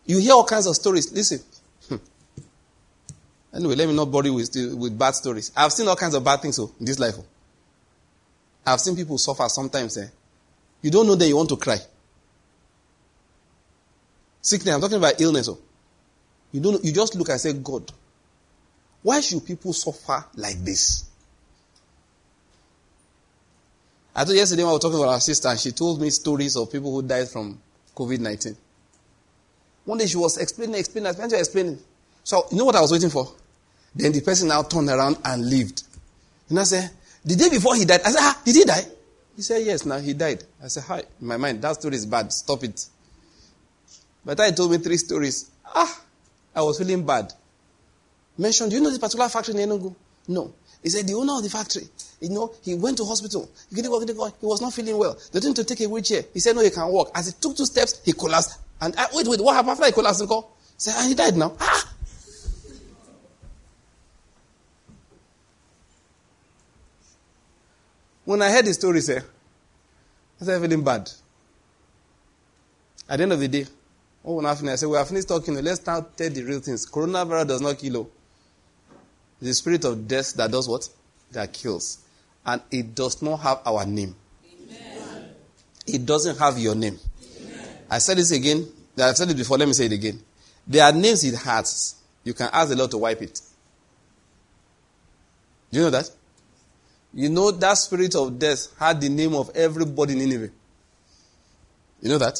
You 0.07 0.17
hear 0.17 0.33
all 0.33 0.43
kinds 0.43 0.65
of 0.65 0.75
stories. 0.75 1.13
Listen. 1.13 1.39
Hmm. 1.87 1.97
Anyway, 3.53 3.75
let 3.75 3.87
me 3.87 3.95
not 3.95 4.05
bore 4.05 4.25
you 4.25 4.33
with, 4.33 4.49
with 4.75 4.97
bad 4.97 5.13
stories. 5.13 5.51
I've 5.55 5.71
seen 5.71 5.87
all 5.87 5.95
kinds 5.95 6.15
of 6.15 6.23
bad 6.23 6.41
things 6.41 6.57
oh, 6.57 6.71
in 6.79 6.85
this 6.85 6.97
life. 6.97 7.13
Oh. 7.19 7.25
I've 8.65 8.79
seen 8.79 8.95
people 8.95 9.19
suffer 9.19 9.47
sometimes. 9.49 9.97
Eh? 9.97 10.07
You 10.81 10.89
don't 10.89 11.05
know 11.05 11.15
that 11.15 11.27
you 11.27 11.35
want 11.35 11.49
to 11.49 11.57
cry. 11.57 11.77
Sickness, 14.41 14.73
I'm 14.73 14.81
talking 14.81 14.97
about 14.97 15.21
illness. 15.21 15.47
Oh. 15.47 15.59
You, 16.51 16.59
don't, 16.59 16.83
you 16.83 16.91
just 16.91 17.13
look 17.13 17.29
and 17.29 17.39
say, 17.39 17.53
God, 17.53 17.91
why 19.01 19.21
should 19.21 19.45
people 19.45 19.73
suffer 19.73 20.25
like 20.35 20.57
this? 20.57 21.05
I 24.15 24.25
thought 24.25 24.35
yesterday 24.35 24.63
when 24.63 24.71
I 24.71 24.73
was 24.73 24.81
talking 24.81 24.99
about 24.99 25.13
our 25.13 25.19
sister, 25.21 25.47
and 25.47 25.59
she 25.59 25.71
told 25.71 26.01
me 26.01 26.09
stories 26.09 26.57
of 26.57 26.71
people 26.71 26.91
who 26.91 27.07
died 27.07 27.29
from 27.29 27.59
COVID 27.95 28.19
19. 28.19 28.57
One 29.85 29.97
day 29.97 30.07
she 30.07 30.17
was 30.17 30.37
explaining, 30.37 30.75
explaining, 30.75 31.07
explaining, 31.07 31.39
explaining. 31.39 31.79
So, 32.23 32.45
you 32.51 32.57
know 32.57 32.65
what 32.65 32.75
I 32.75 32.81
was 32.81 32.91
waiting 32.91 33.09
for? 33.09 33.33
Then 33.95 34.11
the 34.11 34.21
person 34.21 34.49
now 34.49 34.63
turned 34.63 34.89
around 34.89 35.17
and 35.23 35.49
lived. 35.49 35.83
And 36.49 36.59
I 36.59 36.63
said, 36.63 36.91
The 37.23 37.35
day 37.35 37.49
before 37.49 37.75
he 37.75 37.85
died, 37.85 38.01
I 38.01 38.11
said, 38.11 38.19
Ah, 38.19 38.41
did 38.43 38.55
he 38.55 38.65
die? 38.65 38.85
He 39.35 39.41
said, 39.41 39.65
Yes, 39.65 39.85
now 39.85 39.99
he 39.99 40.13
died. 40.13 40.43
I 40.61 40.67
said, 40.67 40.83
Hi. 40.83 40.99
In 41.21 41.27
my 41.27 41.37
mind, 41.37 41.61
that 41.61 41.75
story 41.75 41.95
is 41.95 42.05
bad. 42.05 42.33
Stop 42.33 42.65
it. 42.65 42.85
But 44.25 44.39
I 44.41 44.51
told 44.51 44.71
me 44.71 44.77
three 44.79 44.97
stories. 44.97 45.49
Ah, 45.65 46.01
I 46.53 46.61
was 46.61 46.77
feeling 46.77 47.05
bad 47.05 47.33
mentioned, 48.39 48.71
do 48.71 48.77
you 48.77 48.81
know 48.81 48.89
this 48.89 48.99
particular 48.99 49.29
factory 49.29 49.61
in 49.61 49.69
Enugu? 49.69 49.93
No. 50.27 50.53
He 50.81 50.89
said, 50.89 51.05
the 51.07 51.13
owner 51.13 51.33
of 51.33 51.43
the 51.43 51.49
factory, 51.49 51.83
you 52.21 52.29
know, 52.29 52.53
he 52.63 52.73
went 52.73 52.97
to 52.97 53.05
hospital. 53.05 53.49
He 53.73 53.81
was 53.81 54.61
not 54.61 54.73
feeling 54.73 54.97
well. 54.97 55.17
They 55.31 55.39
him 55.41 55.53
to 55.53 55.63
take 55.63 55.81
a 55.81 55.87
wheelchair. 55.89 56.23
He 56.33 56.39
said, 56.39 56.55
no, 56.55 56.61
he 56.61 56.69
can 56.69 56.87
walk. 56.87 57.11
As 57.13 57.27
he 57.27 57.33
took 57.33 57.57
two 57.57 57.65
steps, 57.65 58.01
he 58.05 58.13
collapsed. 58.13 58.59
And 58.79 58.95
uh, 58.95 59.07
wait, 59.13 59.27
wait, 59.27 59.41
what 59.41 59.55
happened 59.55 59.71
after 59.71 59.85
he 59.87 59.91
collapsed? 59.91 60.21
He 60.21 60.27
said, 60.77 60.93
ah, 60.97 61.05
he 61.07 61.15
died 61.15 61.35
now. 61.35 61.53
Ah! 61.59 61.93
When 68.23 68.41
I 68.41 68.51
heard 68.51 68.65
the 68.65 68.73
story, 68.73 69.01
sir, 69.01 69.23
I 70.39 70.43
started 70.43 70.61
feeling 70.61 70.83
bad. 70.83 71.11
At 73.09 73.17
the 73.17 73.23
end 73.23 73.33
of 73.33 73.39
the 73.39 73.47
day, 73.47 73.65
oh, 74.23 74.35
when 74.35 74.45
I 74.45 74.53
finished, 74.55 74.73
I 74.73 74.75
said, 74.75 74.89
we 74.89 74.97
have 74.97 75.07
finished 75.07 75.27
talking. 75.27 75.55
Let's 75.55 75.85
now 75.85 76.01
tell 76.15 76.29
the 76.29 76.43
real 76.43 76.59
things. 76.59 76.89
Coronavirus 76.89 77.47
does 77.47 77.61
not 77.61 77.77
kill. 77.79 78.09
The 79.41 79.53
spirit 79.53 79.85
of 79.85 80.07
death 80.07 80.33
that 80.33 80.51
does 80.51 80.67
what? 80.67 80.89
That 81.31 81.53
kills. 81.53 81.99
And 82.45 82.61
it 82.71 82.95
does 82.95 83.21
not 83.21 83.37
have 83.37 83.61
our 83.65 83.85
name. 83.85 84.15
Amen. 84.45 85.29
It 85.87 86.05
doesn't 86.05 86.37
have 86.37 86.57
your 86.57 86.75
name. 86.75 86.97
Amen. 87.41 87.67
I 87.89 87.99
said 87.99 88.17
this 88.17 88.31
again. 88.31 88.67
I've 89.01 89.15
said 89.15 89.29
it 89.29 89.37
before. 89.37 89.57
Let 89.57 89.67
me 89.67 89.73
say 89.73 89.85
it 89.85 89.93
again. 89.93 90.19
There 90.67 90.83
are 90.83 90.91
names 90.91 91.23
it 91.23 91.35
has. 91.35 91.95
You 92.23 92.33
can 92.33 92.49
ask 92.51 92.69
the 92.69 92.75
Lord 92.75 92.91
to 92.91 92.97
wipe 92.97 93.21
it. 93.21 93.39
Do 95.71 95.79
you 95.79 95.85
know 95.85 95.89
that? 95.91 96.09
You 97.13 97.29
know 97.29 97.51
that 97.51 97.77
spirit 97.77 98.15
of 98.15 98.37
death 98.37 98.67
had 98.77 99.01
the 99.01 99.09
name 99.09 99.33
of 99.33 99.49
everybody 99.55 100.13
in 100.13 100.19
Nineveh. 100.19 100.51
You 102.01 102.09
know 102.09 102.17
that? 102.17 102.39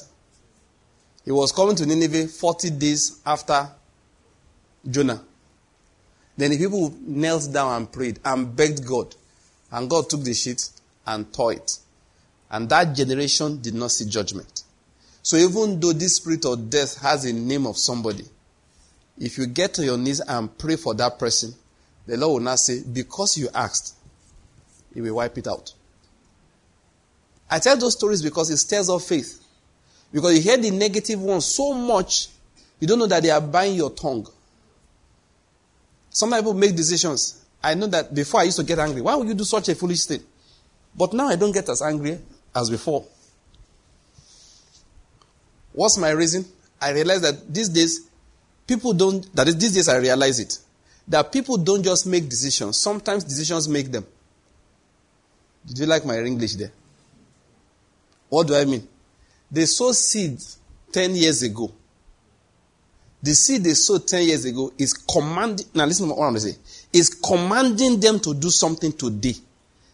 He 1.26 1.32
was 1.32 1.52
coming 1.52 1.76
to 1.76 1.86
Nineveh 1.86 2.28
40 2.28 2.72
days 2.72 3.20
after 3.26 3.70
Jonah. 4.90 5.24
Then 6.40 6.52
the 6.52 6.58
people 6.58 6.96
knelt 7.02 7.52
down 7.52 7.76
and 7.76 7.92
prayed 7.92 8.22
and 8.24 8.56
begged 8.56 8.86
God. 8.86 9.14
And 9.74 9.90
God 9.90 10.10
took 10.10 10.24
the 10.24 10.34
sheet 10.34 10.70
and 11.06 11.32
tore 11.34 11.52
it. 11.52 11.80
And 12.50 12.70
that 12.70 12.96
generation 12.96 13.62
did 13.62 13.74
not 13.74 13.92
see 13.92 14.06
judgment. 14.06 14.64
So 15.22 15.36
even 15.36 15.82
though 15.82 15.92
this 15.92 16.16
spirit 16.16 16.46
of 16.46 16.70
death 16.70 17.02
has 17.02 17.26
a 17.26 17.34
name 17.34 17.68
of 17.68 17.78
somebody, 17.78 18.24
if 19.18 19.38
you 19.38 19.48
get 19.48 19.74
to 19.74 19.84
your 19.84 19.98
knees 19.98 20.22
and 20.22 20.58
pray 20.58 20.78
for 20.78 20.94
that 20.94 21.20
person, 21.20 21.54
the 22.08 22.16
Lord 22.16 22.36
will 22.36 22.46
not 22.52 22.60
say, 22.60 22.84
because 22.84 23.38
you 23.38 23.50
asked, 23.54 23.96
He 24.94 25.02
will 25.02 25.16
wipe 25.16 25.38
it 25.38 25.46
out. 25.46 25.74
I 27.52 27.60
tell 27.60 27.76
those 27.76 27.98
stories 27.98 28.22
because 28.22 28.50
it 28.50 28.58
stirs 28.58 28.90
up 28.90 29.02
faith. 29.02 29.44
Because 30.14 30.38
you 30.38 30.42
hear 30.42 30.56
the 30.56 30.72
negative 30.72 31.22
ones 31.22 31.48
so 31.48 31.74
much, 31.74 32.30
you 32.80 32.88
don't 32.88 33.00
know 33.00 33.08
that 33.08 33.24
they 33.24 33.30
are 33.30 33.42
buying 33.42 33.76
your 33.76 33.90
tongue. 33.92 34.26
Some 36.10 36.32
people 36.32 36.54
make 36.54 36.76
decisions. 36.76 37.46
I 37.62 37.74
know 37.74 37.88
that 37.88 38.14
before 38.14 38.42
I 38.42 38.44
used 38.44 38.58
to 38.58 38.64
get 38.64 38.80
angry. 38.80 39.02
Why 39.02 39.16
would 39.16 39.28
you 39.28 39.34
do 39.34 39.44
such 39.44 39.70
a 39.70 39.76
foolish 39.76 40.06
thing? 40.06 40.22
But 40.96 41.14
now 41.14 41.28
I 41.28 41.36
don't 41.36 41.52
get 41.52 41.70
as 41.70 41.82
angry 41.82 42.20
as 42.56 42.70
before. 42.70 43.06
What's 45.74 45.98
my 45.98 46.10
reason? 46.10 46.46
I 46.82 46.92
realize 46.92 47.22
that 47.22 47.54
these 47.54 47.70
days, 47.70 48.08
people 48.66 48.94
don't, 48.94 49.34
that 49.36 49.48
is, 49.48 49.58
these 49.58 49.74
days 49.74 49.90
I 49.90 49.98
realize 49.98 50.40
it, 50.40 50.58
that 51.08 51.32
people 51.32 51.58
don't 51.58 51.84
just 51.84 52.06
make 52.06 52.28
decisions. 52.30 52.78
Sometimes 52.78 53.24
decisions 53.24 53.68
make 53.68 53.92
them. 53.92 54.06
Did 55.66 55.80
you 55.80 55.86
like 55.86 56.06
my 56.06 56.18
English 56.20 56.56
there? 56.56 56.72
What 58.30 58.48
do 58.48 58.56
I 58.56 58.66
mean? 58.66 58.88
They 59.52 59.66
sow 59.66 59.92
seeds 59.92 60.58
10 60.92 61.16
years 61.16 61.42
ago. 61.42 61.72
The 63.22 63.34
seed 63.34 63.64
they 63.64 63.74
sowed 63.74 64.08
10 64.08 64.24
years 64.28 64.46
ago 64.46 64.72
is 64.78 64.94
commanding, 64.94 65.66
now 65.74 65.86
listen 65.86 66.08
to 66.08 66.14
what 66.14 66.26
I'm 66.26 66.34
going 66.34 66.42
to 66.42 66.52
say, 66.52 66.58
is 66.94 67.10
commanding 67.10 68.00
them 68.00 68.20
to 68.22 68.34
do 68.34 68.50
something 68.50 68.94
today. 68.94 69.36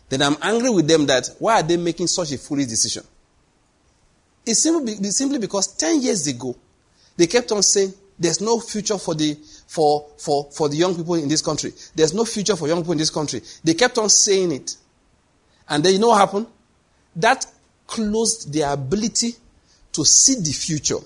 Then 0.10 0.22
I'm 0.22 0.38
angry 0.42 0.70
with 0.70 0.88
them 0.88 1.08
that 1.08 1.30
why 1.40 1.60
are 1.60 1.64
they 1.64 1.78
making 1.78 2.08
such 2.08 2.32
a 2.32 2.38
foolish 2.38 2.68
decision? 2.68 3.04
It's 4.46 4.62
simply, 4.62 4.94
simply 5.10 5.40
because 5.40 5.76
10 5.76 6.02
years 6.02 6.28
ago, 6.28 6.56
they 7.18 7.26
kept 7.26 7.52
on 7.52 7.64
saying, 7.64 7.94
there's 8.18 8.40
no 8.40 8.60
future 8.60 8.98
for 8.98 9.16
the, 9.16 9.38
for, 9.68 10.08
for, 10.18 10.50
for 10.52 10.70
the 10.70 10.78
young 10.78 10.96
people 10.96 11.16
in 11.16 11.28
this 11.28 11.42
country. 11.42 11.74
There's 11.96 12.14
no 12.14 12.24
future 12.26 12.56
for 12.56 12.68
young 12.68 12.78
people 12.78 12.94
in 12.94 13.00
this 13.00 13.10
country. 13.10 13.42
They 13.64 13.74
kept 13.74 13.98
on 13.98 14.10
saying 14.10 14.52
it. 14.52 14.76
And 15.68 15.84
then 15.84 15.94
you 15.94 16.00
know 16.00 16.10
what 16.10 16.20
happened? 16.20 16.48
That 17.16 17.46
closed 17.88 18.54
their 18.54 18.72
ability 18.72 19.34
to 19.94 20.06
see 20.06 20.36
the 20.36 20.52
future. 20.52 20.98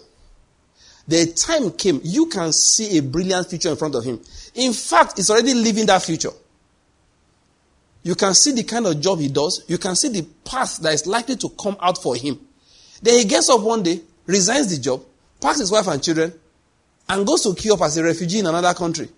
The 1.09 1.25
time 1.25 1.71
came, 1.71 1.99
you 2.03 2.27
can 2.27 2.53
see 2.53 2.99
a 2.99 3.01
brilliant 3.01 3.49
future 3.49 3.69
in 3.69 3.77
front 3.77 3.95
of 3.95 4.03
him. 4.03 4.21
In 4.53 4.73
fact, 4.73 5.17
he's 5.17 5.31
already 5.31 5.55
living 5.55 5.87
that 5.87 6.03
future. 6.03 6.29
You 8.03 8.13
can 8.13 8.35
see 8.35 8.51
the 8.51 8.61
kind 8.61 8.85
of 8.85 9.01
job 9.01 9.17
he 9.19 9.27
does. 9.27 9.65
You 9.67 9.79
can 9.79 9.95
see 9.95 10.09
the 10.09 10.21
path 10.45 10.77
that 10.77 10.93
is 10.93 11.07
likely 11.07 11.35
to 11.37 11.49
come 11.49 11.77
out 11.81 11.99
for 11.99 12.15
him. 12.15 12.39
Then 13.01 13.17
he 13.17 13.25
gets 13.25 13.49
up 13.49 13.61
one 13.61 13.81
day, 13.81 14.01
resigns 14.27 14.69
the 14.69 14.79
job, 14.79 15.03
packs 15.41 15.57
his 15.57 15.71
wife 15.71 15.87
and 15.87 16.03
children, 16.03 16.31
and 17.09 17.25
goes 17.25 17.41
to 17.41 17.55
queue 17.55 17.73
up 17.73 17.81
as 17.81 17.97
a 17.97 18.03
refugee 18.03 18.37
in 18.37 18.45
another 18.45 18.75
country. 18.75 19.09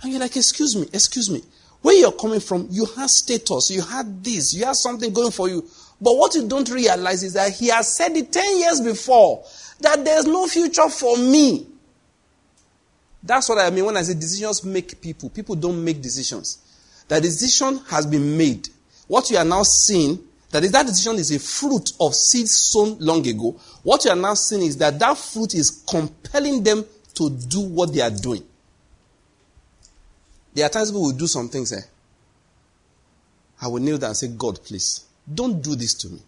And 0.00 0.12
you're 0.12 0.20
like, 0.20 0.36
excuse 0.36 0.76
me, 0.76 0.86
excuse 0.92 1.28
me. 1.28 1.42
Where 1.82 1.96
you're 1.96 2.12
coming 2.12 2.38
from, 2.38 2.68
you 2.70 2.86
have 2.96 3.10
status, 3.10 3.68
you 3.68 3.82
had 3.82 4.22
this, 4.22 4.54
you 4.54 4.64
have 4.64 4.76
something 4.76 5.12
going 5.12 5.32
for 5.32 5.48
you. 5.48 5.68
But 6.00 6.16
what 6.16 6.36
you 6.36 6.46
don't 6.46 6.70
realize 6.70 7.24
is 7.24 7.32
that 7.32 7.52
he 7.52 7.66
has 7.68 7.96
said 7.96 8.16
it 8.16 8.32
10 8.32 8.58
years 8.58 8.80
before 8.80 9.44
that 9.84 10.04
there's 10.04 10.26
no 10.26 10.46
future 10.46 10.88
for 10.88 11.16
me. 11.16 11.66
That's 13.22 13.48
what 13.48 13.58
I 13.58 13.70
mean 13.70 13.86
when 13.86 13.96
I 13.96 14.02
say 14.02 14.14
decisions 14.14 14.64
make 14.64 15.00
people. 15.00 15.30
People 15.30 15.54
don't 15.54 15.82
make 15.82 16.02
decisions. 16.02 16.58
The 17.08 17.20
decision 17.20 17.78
has 17.88 18.06
been 18.06 18.36
made. 18.36 18.68
What 19.06 19.30
you 19.30 19.36
are 19.38 19.44
now 19.44 19.62
seeing 19.62 20.18
that 20.54 20.62
is, 20.62 20.70
that 20.70 20.86
decision 20.86 21.16
is 21.16 21.32
a 21.32 21.38
fruit 21.40 21.90
of 22.00 22.14
seeds 22.14 22.52
sown 22.52 22.96
long 23.00 23.26
ago. 23.26 23.56
What 23.82 24.04
you 24.04 24.12
are 24.12 24.16
now 24.16 24.34
seeing 24.34 24.62
is 24.62 24.76
that 24.76 25.00
that 25.00 25.18
fruit 25.18 25.52
is 25.52 25.82
compelling 25.88 26.62
them 26.62 26.84
to 27.14 27.28
do 27.28 27.60
what 27.60 27.92
they 27.92 28.00
are 28.00 28.10
doing. 28.10 28.44
There 30.54 30.64
are 30.64 30.68
times 30.68 30.90
people 30.92 31.02
will 31.02 31.12
do 31.12 31.26
some 31.26 31.48
things. 31.48 31.72
Eh? 31.72 31.80
I 33.62 33.66
will 33.66 33.80
kneel 33.80 33.98
down 33.98 34.10
and 34.10 34.16
say, 34.16 34.28
God, 34.28 34.62
please, 34.62 35.04
don't 35.32 35.60
do 35.60 35.74
this 35.74 35.94
to 35.94 36.08
me. 36.08 36.20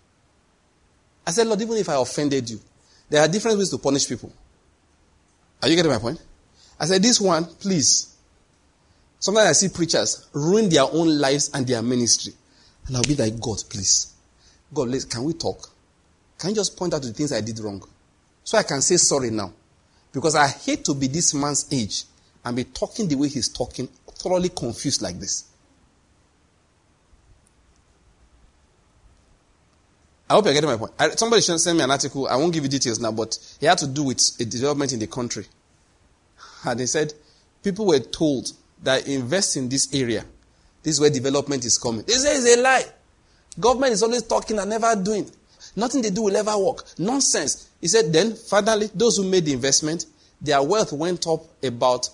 I 1.24 1.30
said, 1.30 1.46
Lord, 1.46 1.62
even 1.62 1.76
if 1.76 1.88
I 1.88 1.94
offended 1.94 2.50
you, 2.50 2.60
there 3.08 3.22
are 3.22 3.28
different 3.28 3.58
ways 3.58 3.70
to 3.70 3.78
punish 3.78 4.08
people. 4.08 4.32
Are 5.62 5.68
you 5.68 5.76
getting 5.76 5.90
my 5.90 5.98
point? 5.98 6.20
I 6.78 6.86
said, 6.86 7.02
this 7.02 7.20
one, 7.20 7.44
please. 7.44 8.14
Sometimes 9.18 9.48
I 9.48 9.52
see 9.52 9.68
preachers 9.68 10.28
ruin 10.32 10.68
their 10.68 10.84
own 10.84 11.18
lives 11.18 11.50
and 11.54 11.66
their 11.66 11.82
ministry. 11.82 12.32
And 12.86 12.96
I'll 12.96 13.02
be 13.02 13.16
like, 13.16 13.40
God, 13.40 13.62
please. 13.68 14.12
God, 14.72 14.88
can 15.08 15.24
we 15.24 15.32
talk? 15.32 15.70
Can 16.38 16.50
you 16.50 16.56
just 16.56 16.76
point 16.76 16.92
out 16.92 17.02
the 17.02 17.12
things 17.12 17.32
I 17.32 17.40
did 17.40 17.58
wrong? 17.60 17.82
So 18.44 18.58
I 18.58 18.62
can 18.62 18.82
say 18.82 18.96
sorry 18.96 19.30
now. 19.30 19.52
Because 20.12 20.34
I 20.34 20.48
hate 20.48 20.84
to 20.84 20.94
be 20.94 21.08
this 21.08 21.34
man's 21.34 21.66
age 21.72 22.04
and 22.44 22.56
be 22.56 22.64
talking 22.64 23.08
the 23.08 23.16
way 23.16 23.28
he's 23.28 23.48
talking, 23.48 23.88
thoroughly 24.18 24.50
confused 24.50 25.02
like 25.02 25.18
this. 25.18 25.44
I 30.28 30.34
hope 30.34 30.44
you're 30.44 30.54
getting 30.54 30.70
my 30.70 30.76
point. 30.76 30.92
I, 30.98 31.10
somebody 31.10 31.40
send 31.42 31.78
me 31.78 31.84
an 31.84 31.90
article. 31.90 32.26
I 32.26 32.36
won't 32.36 32.52
give 32.52 32.64
you 32.64 32.68
details 32.68 32.98
now, 32.98 33.12
but 33.12 33.38
it 33.60 33.66
had 33.66 33.78
to 33.78 33.86
do 33.86 34.04
with 34.04 34.20
a 34.40 34.44
development 34.44 34.92
in 34.92 34.98
the 34.98 35.06
country. 35.06 35.46
And 36.64 36.80
they 36.80 36.86
said 36.86 37.14
people 37.62 37.86
were 37.86 38.00
told 38.00 38.52
that 38.82 39.06
invest 39.06 39.56
in 39.56 39.68
this 39.68 39.94
area. 39.94 40.24
This 40.82 40.94
is 40.94 41.00
where 41.00 41.10
development 41.10 41.64
is 41.64 41.78
coming. 41.78 42.02
They 42.02 42.14
say 42.14 42.36
it's 42.36 42.56
a 42.56 42.60
lie. 42.60 42.84
Government 43.58 43.92
is 43.92 44.02
always 44.02 44.22
talking 44.22 44.58
and 44.58 44.68
never 44.68 44.94
doing. 44.96 45.30
Nothing 45.74 46.02
they 46.02 46.10
do 46.10 46.22
will 46.22 46.36
ever 46.36 46.56
work. 46.58 46.84
Nonsense. 46.98 47.70
He 47.80 47.88
said, 47.88 48.12
then, 48.12 48.34
finally, 48.34 48.88
those 48.94 49.16
who 49.16 49.28
made 49.28 49.44
the 49.44 49.52
investment, 49.52 50.06
their 50.40 50.62
wealth 50.62 50.92
went 50.92 51.26
up 51.26 51.42
about, 51.62 52.08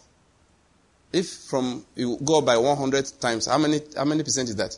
if 1.13 1.29
from, 1.29 1.85
you 1.95 2.19
go 2.25 2.41
by 2.41 2.57
100 2.57 3.13
times, 3.21 3.47
how 3.47 3.59
many, 3.59 3.81
how 3.97 4.05
many 4.05 4.23
percent 4.23 4.49
is 4.49 4.57
that? 4.57 4.77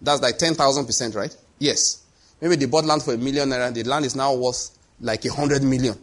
That's 0.00 0.20
like 0.20 0.38
10,000 0.38 0.86
percent, 0.86 1.14
right? 1.14 1.34
Yes. 1.58 2.02
Maybe 2.40 2.56
they 2.56 2.66
bought 2.66 2.84
land 2.84 3.02
for 3.02 3.14
a 3.14 3.18
million 3.18 3.48
naira, 3.48 3.72
the 3.72 3.82
land 3.84 4.04
is 4.04 4.14
now 4.14 4.34
worth 4.34 4.70
like 5.00 5.24
a 5.24 5.32
hundred 5.32 5.62
million. 5.62 5.96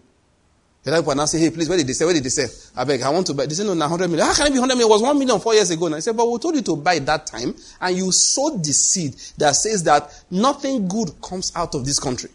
The 0.83 0.91
other 0.91 1.01
people 1.01 1.15
now 1.15 1.25
say, 1.25 1.39
hey, 1.39 1.49
please, 1.49 1.69
where 1.69 1.77
did 1.77 1.87
they 1.87 1.93
say? 1.93 2.03
Where 2.03 2.13
did 2.13 2.23
they 2.23 2.29
say? 2.29 2.47
I 2.75 2.83
beg, 2.83 3.01
I 3.01 3.09
want 3.09 3.25
to 3.27 3.33
buy. 3.33 3.45
They 3.45 3.53
say, 3.53 3.63
no, 3.63 3.73
now 3.73 3.87
100 3.87 4.09
million. 4.09 4.27
How 4.27 4.33
can 4.33 4.47
it 4.47 4.53
be 4.53 4.59
100 4.59 4.75
million? 4.75 4.89
It 4.89 4.91
was 4.91 5.01
1 5.01 5.17
million 5.17 5.39
four 5.39 5.53
years 5.53 5.71
ago. 5.71 5.85
And 5.85 5.95
I 5.95 5.99
said, 5.99 6.17
but 6.17 6.29
we 6.29 6.37
told 6.39 6.55
you 6.55 6.61
to 6.61 6.75
buy 6.75 6.99
that 6.99 7.25
time, 7.25 7.55
and 7.79 7.95
you 7.95 8.11
sowed 8.11 8.61
the 8.63 8.73
seed 8.73 9.15
that 9.37 9.55
says 9.55 9.83
that 9.83 10.11
nothing 10.29 10.87
good 10.89 11.21
comes 11.21 11.53
out 11.55 11.73
of 11.75 11.85
this 11.85 11.99
country. 11.99 12.29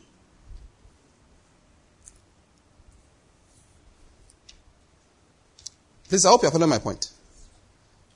Please, 6.09 6.25
I 6.25 6.31
hope 6.31 6.41
you're 6.41 6.51
following 6.51 6.71
my 6.71 6.79
point. 6.79 7.11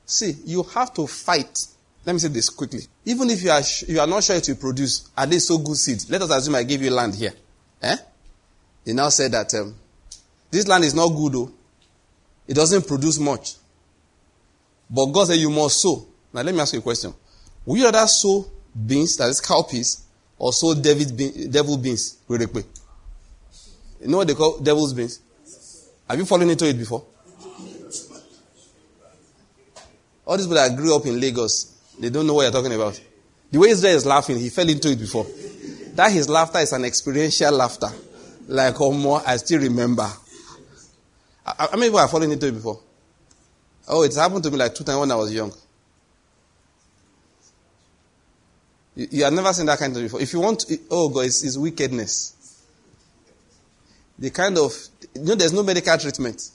See, 0.07 0.35
you 0.47 0.63
have 0.63 0.95
to 0.95 1.07
fight. 1.07 1.59
Let 2.05 2.15
me 2.15 2.19
say 2.19 2.29
this 2.29 2.49
quickly. 2.49 2.81
Even 3.05 3.31
if 3.31 3.43
you 3.43 3.51
are, 3.51 3.63
you 3.87 4.01
are 4.01 4.07
not 4.07 4.25
sure 4.25 4.41
to 4.41 4.55
produce, 4.57 5.11
are 5.17 5.27
they 5.27 5.39
so 5.39 5.59
good 5.59 5.77
seeds? 5.77 6.11
Let 6.11 6.23
us 6.23 6.31
assume 6.31 6.57
I 6.57 6.65
give 6.65 6.83
you 6.83 6.91
land 6.91 7.15
here. 7.15 7.33
Eh? 7.81 7.97
They 8.85 8.93
now 8.93 9.09
say 9.09 9.29
that 9.29 9.55
um, 9.55 9.75
this 10.51 10.67
land 10.67 10.85
is 10.85 10.95
not 10.95 11.09
good, 11.09 11.33
though. 11.33 11.53
It 12.49 12.55
doesn't 12.55 12.87
produce 12.89 13.19
much. 13.19 13.55
But 14.91 15.07
God 15.07 15.29
said 15.29 15.39
you 15.39 15.51
must 15.51 15.81
sow. 15.81 16.07
Now 16.33 16.43
let 16.43 16.55
me 16.55 16.61
ask 16.61 16.73
you 16.73 16.81
a 16.81 16.83
question. 16.83 17.15
Will 17.65 17.79
you 17.79 17.85
rather 17.85 18.07
sow 18.07 18.47
beans, 18.87 19.17
that 19.17 19.29
is 19.29 19.41
cowpeas, 19.41 20.03
or 20.39 20.53
sow 20.53 20.75
bean, 20.75 21.51
devil 21.51 21.79
beans? 21.79 22.19
You 22.29 22.39
know 24.09 24.17
what 24.19 24.27
they 24.27 24.35
call 24.35 24.59
devil's 24.59 24.93
beans? 24.93 25.21
Have 26.11 26.19
you 26.19 26.25
fallen 26.27 26.51
into 26.51 26.69
it 26.69 26.77
before? 26.77 27.05
All 30.27 30.37
these 30.37 30.47
people 30.47 30.57
that 30.57 30.77
grew 30.77 30.95
up 30.95 31.07
in 31.07 31.21
Lagos, 31.21 31.72
they 31.99 32.11
don't 32.11 32.27
know 32.27 32.35
what 32.35 32.43
you're 32.43 32.53
talking 32.53 32.75
about. 32.75 33.01
The 33.51 33.59
way 33.59 33.69
Israel 33.69 33.97
is 33.97 34.07
laughing, 34.07 34.39
he 34.39 34.49
fell 34.49 34.69
into 34.69 34.91
it 34.91 34.99
before. 34.99 35.27
That 35.95 36.11
his 36.11 36.29
laughter 36.29 36.59
is 36.59 36.73
an 36.73 36.85
experiential 36.85 37.53
laughter. 37.53 37.89
Like, 38.49 38.81
oh, 38.81 38.93
more, 38.93 39.23
I 39.27 39.37
still 39.37 39.61
remember. 39.61 40.11
How 41.45 41.69
many 41.73 41.87
people 41.87 41.99
have 41.99 42.11
fallen 42.11 42.33
into 42.33 42.47
it 42.47 42.53
before? 42.53 42.81
Oh, 43.89 44.03
it's 44.03 44.17
happened 44.17 44.43
to 44.45 44.51
me 44.51 44.57
like 44.57 44.75
two 44.75 44.85
times 44.85 45.01
when 45.01 45.11
I 45.11 45.17
was 45.17 45.33
young. 45.35 45.53
You, 48.95 49.09
you 49.11 49.25
have 49.25 49.33
never 49.33 49.53
seen 49.53 49.67
that 49.67 49.79
kind 49.79 49.95
of 49.97 50.03
before. 50.03 50.21
If 50.21 50.33
you 50.33 50.41
want, 50.41 50.65
oh 50.91 51.09
God, 51.09 51.27
it's, 51.27 51.43
it's 51.45 51.57
wickedness. 51.57 52.63
The 54.19 54.31
kind 54.31 54.57
of, 54.57 54.73
you 55.15 55.25
know, 55.25 55.35
there's 55.35 55.53
no 55.53 55.63
medical 55.63 55.97
treatment. 55.99 56.51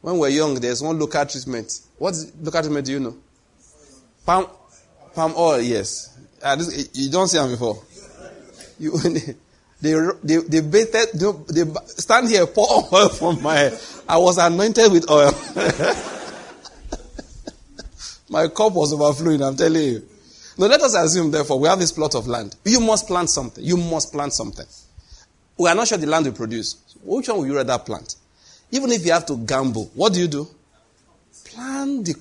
When 0.00 0.18
we're 0.18 0.28
young, 0.28 0.54
there's 0.54 0.82
one 0.82 0.98
local 0.98 1.26
treatment. 1.26 1.80
What 1.98 2.14
local 2.40 2.60
treatment 2.62 2.86
do 2.86 2.92
you 2.92 3.00
know? 3.00 3.16
Palm, 4.30 4.46
palm 5.12 5.34
oil, 5.36 5.60
yes. 5.60 6.16
Uh, 6.40 6.54
this, 6.54 6.90
you 6.94 7.10
don't 7.10 7.26
see 7.26 7.36
them 7.36 7.50
before. 7.50 7.82
You, 8.78 8.96
they, 9.80 9.92
they, 10.22 10.36
they, 10.36 10.60
they, 10.60 10.84
they 11.48 11.64
stand 11.86 12.28
here, 12.28 12.46
pour 12.46 12.68
oil 12.94 13.08
from 13.08 13.42
my 13.42 13.56
head. 13.56 13.80
I 14.08 14.18
was 14.18 14.38
anointed 14.38 14.92
with 14.92 15.10
oil. 15.10 15.32
my 18.30 18.46
cup 18.46 18.72
was 18.72 18.92
overflowing, 18.92 19.42
I'm 19.42 19.56
telling 19.56 19.82
you. 19.82 20.06
Now 20.56 20.66
let 20.66 20.80
us 20.80 20.94
assume, 20.94 21.32
therefore, 21.32 21.58
we 21.58 21.66
have 21.66 21.80
this 21.80 21.90
plot 21.90 22.14
of 22.14 22.28
land. 22.28 22.54
You 22.64 22.78
must 22.78 23.08
plant 23.08 23.30
something. 23.30 23.64
You 23.64 23.78
must 23.78 24.12
plant 24.12 24.32
something. 24.32 24.66
We 25.58 25.68
are 25.68 25.74
not 25.74 25.88
sure 25.88 25.98
the 25.98 26.06
land 26.06 26.26
will 26.26 26.34
produce. 26.34 26.76
Which 27.02 27.28
one 27.28 27.38
will 27.38 27.46
you 27.48 27.56
rather 27.56 27.80
plant? 27.80 28.14
Even 28.70 28.92
if 28.92 29.04
you 29.04 29.10
have 29.10 29.26
to 29.26 29.36
gamble, 29.38 29.90
what 29.96 30.12
do 30.12 30.20
you 30.20 30.28
do? 30.28 30.46
Plant 31.46 32.04
the 32.04 32.14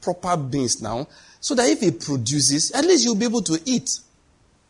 proper 0.00 0.36
beans 0.36 0.82
now, 0.82 1.06
so 1.44 1.54
that 1.54 1.68
if 1.68 1.82
it 1.82 2.00
produces, 2.00 2.70
at 2.70 2.86
least 2.86 3.04
you'll 3.04 3.16
be 3.16 3.26
able 3.26 3.42
to 3.42 3.60
eat. 3.66 3.98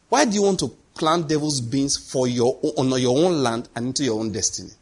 Why 0.08 0.24
do 0.24 0.32
you 0.32 0.42
want 0.42 0.58
to 0.58 0.74
plant 0.96 1.28
devil's 1.28 1.60
beans 1.60 1.96
for 1.96 2.26
your 2.26 2.58
on 2.76 2.90
your 3.00 3.16
own 3.16 3.44
land 3.44 3.68
and 3.76 3.86
into 3.86 4.02
your 4.02 4.18
own 4.18 4.32
destiny? 4.32 4.72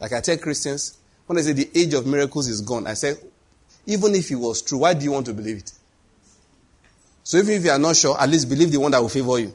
Like 0.00 0.14
I 0.14 0.20
tell 0.22 0.38
Christians, 0.38 0.96
when 1.26 1.36
I 1.36 1.42
say 1.42 1.52
the 1.52 1.68
age 1.74 1.92
of 1.92 2.06
miracles 2.06 2.48
is 2.48 2.62
gone, 2.62 2.86
I 2.86 2.94
say, 2.94 3.16
even 3.84 4.14
if 4.14 4.30
it 4.30 4.36
was 4.36 4.62
true, 4.62 4.78
why 4.78 4.94
do 4.94 5.04
you 5.04 5.12
want 5.12 5.26
to 5.26 5.34
believe 5.34 5.58
it? 5.58 5.72
So 7.22 7.36
even 7.36 7.56
if 7.56 7.64
you 7.66 7.70
are 7.70 7.78
not 7.78 7.94
sure, 7.94 8.18
at 8.18 8.30
least 8.30 8.48
believe 8.48 8.72
the 8.72 8.80
one 8.80 8.92
that 8.92 9.02
will 9.02 9.10
favor 9.10 9.38
you. 9.38 9.54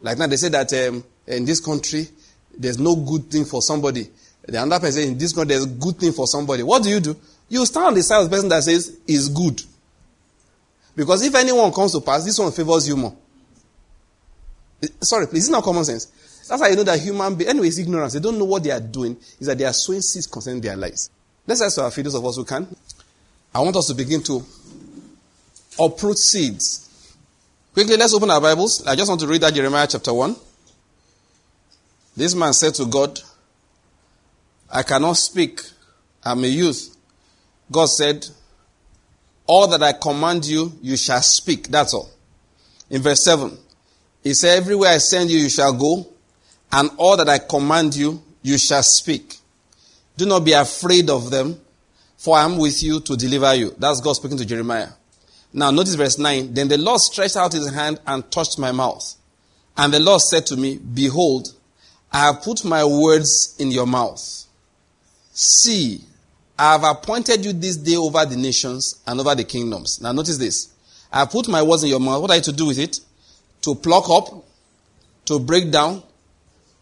Like 0.00 0.18
now, 0.18 0.26
they 0.26 0.34
say 0.34 0.48
that 0.48 0.72
um, 0.88 1.04
in 1.28 1.44
this 1.44 1.60
country, 1.60 2.08
there's 2.58 2.80
no 2.80 2.96
good 2.96 3.30
thing 3.30 3.44
for 3.44 3.62
somebody. 3.62 4.08
The 4.42 4.58
other 4.58 4.80
person 4.80 4.92
says, 4.94 5.04
in 5.04 5.16
this 5.16 5.32
country, 5.32 5.54
there's 5.54 5.66
good 5.66 5.96
thing 5.96 6.10
for 6.10 6.26
somebody. 6.26 6.64
What 6.64 6.82
do 6.82 6.88
you 6.88 6.98
do? 6.98 7.16
You 7.48 7.64
stand 7.66 7.86
on 7.86 7.94
the 7.94 8.02
side 8.02 8.24
of 8.24 8.30
the 8.30 8.34
person 8.34 8.48
that 8.48 8.64
says 8.64 8.98
is 9.06 9.28
good. 9.28 9.62
Because 10.96 11.22
if 11.24 11.34
anyone 11.34 11.72
comes 11.72 11.92
to 11.92 12.00
pass, 12.00 12.24
this 12.24 12.38
one 12.38 12.52
favors 12.52 12.86
you 12.88 12.96
more. 12.96 13.16
Sorry, 15.00 15.26
please, 15.26 15.44
it's 15.44 15.48
not 15.48 15.64
common 15.64 15.84
sense. 15.84 16.06
That's 16.48 16.60
how 16.60 16.68
you 16.68 16.76
know 16.76 16.84
that 16.84 17.00
human 17.00 17.34
beings, 17.34 17.50
anyway, 17.50 17.68
it's 17.68 17.78
ignorance. 17.78 18.12
They 18.12 18.20
don't 18.20 18.38
know 18.38 18.44
what 18.44 18.62
they 18.62 18.70
are 18.70 18.80
doing, 18.80 19.16
is 19.40 19.46
that 19.46 19.56
they 19.56 19.64
are 19.64 19.72
sowing 19.72 20.02
seeds 20.02 20.26
concerning 20.26 20.60
their 20.60 20.76
lives. 20.76 21.10
Let's 21.46 21.62
ask 21.62 21.78
our 21.78 21.90
few 21.90 22.02
those 22.02 22.14
of 22.14 22.24
us 22.24 22.36
who 22.36 22.44
can. 22.44 22.66
I 23.54 23.60
want 23.60 23.76
us 23.76 23.86
to 23.88 23.94
begin 23.94 24.22
to 24.24 24.44
uproot 25.78 26.18
seeds 26.18 26.84
Quickly, 27.74 27.96
let's 27.96 28.14
open 28.14 28.30
our 28.30 28.40
Bibles. 28.40 28.86
I 28.86 28.94
just 28.94 29.08
want 29.08 29.20
to 29.22 29.26
read 29.26 29.40
that 29.40 29.52
Jeremiah 29.52 29.88
chapter 29.90 30.14
1. 30.14 30.36
This 32.16 32.32
man 32.32 32.52
said 32.52 32.72
to 32.76 32.86
God, 32.86 33.18
I 34.70 34.84
cannot 34.84 35.14
speak. 35.14 35.60
I'm 36.22 36.44
a 36.44 36.46
youth. 36.46 36.96
God 37.72 37.86
said, 37.86 38.24
All 39.46 39.66
that 39.68 39.82
I 39.82 39.92
command 39.92 40.46
you, 40.46 40.72
you 40.80 40.96
shall 40.96 41.22
speak. 41.22 41.68
That's 41.68 41.94
all. 41.94 42.10
In 42.90 43.02
verse 43.02 43.24
7, 43.24 43.56
he 44.22 44.34
said, 44.34 44.56
Everywhere 44.56 44.90
I 44.90 44.98
send 44.98 45.30
you, 45.30 45.38
you 45.38 45.50
shall 45.50 45.72
go, 45.72 46.06
and 46.72 46.90
all 46.96 47.16
that 47.16 47.28
I 47.28 47.38
command 47.38 47.94
you, 47.94 48.22
you 48.42 48.58
shall 48.58 48.82
speak. 48.82 49.36
Do 50.16 50.26
not 50.26 50.44
be 50.44 50.52
afraid 50.52 51.10
of 51.10 51.30
them, 51.30 51.60
for 52.16 52.36
I 52.36 52.44
am 52.44 52.56
with 52.56 52.82
you 52.82 53.00
to 53.00 53.16
deliver 53.16 53.54
you. 53.54 53.74
That's 53.78 54.00
God 54.00 54.14
speaking 54.14 54.38
to 54.38 54.46
Jeremiah. 54.46 54.88
Now, 55.52 55.70
notice 55.70 55.94
verse 55.94 56.18
9. 56.18 56.54
Then 56.54 56.68
the 56.68 56.78
Lord 56.78 57.00
stretched 57.00 57.36
out 57.36 57.52
his 57.52 57.72
hand 57.72 58.00
and 58.06 58.28
touched 58.30 58.58
my 58.58 58.72
mouth. 58.72 59.14
And 59.76 59.92
the 59.92 60.00
Lord 60.00 60.20
said 60.20 60.46
to 60.46 60.56
me, 60.56 60.78
Behold, 60.78 61.54
I 62.12 62.26
have 62.26 62.42
put 62.42 62.64
my 62.64 62.84
words 62.84 63.56
in 63.58 63.70
your 63.70 63.86
mouth. 63.86 64.46
See, 65.32 66.00
I 66.58 66.72
have 66.72 66.84
appointed 66.84 67.44
you 67.44 67.52
this 67.52 67.76
day 67.76 67.96
over 67.96 68.24
the 68.24 68.36
nations 68.36 69.00
and 69.06 69.18
over 69.18 69.34
the 69.34 69.44
kingdoms. 69.44 70.00
Now, 70.00 70.12
notice 70.12 70.38
this. 70.38 70.72
I 71.12 71.20
have 71.20 71.30
put 71.30 71.48
my 71.48 71.62
words 71.62 71.82
in 71.82 71.90
your 71.90 72.00
mouth. 72.00 72.20
What 72.22 72.30
are 72.30 72.36
you 72.36 72.42
to 72.42 72.52
do 72.52 72.66
with 72.66 72.78
it? 72.78 73.00
To 73.62 73.74
pluck 73.74 74.08
up, 74.10 74.44
to 75.26 75.38
break 75.40 75.70
down, 75.70 76.02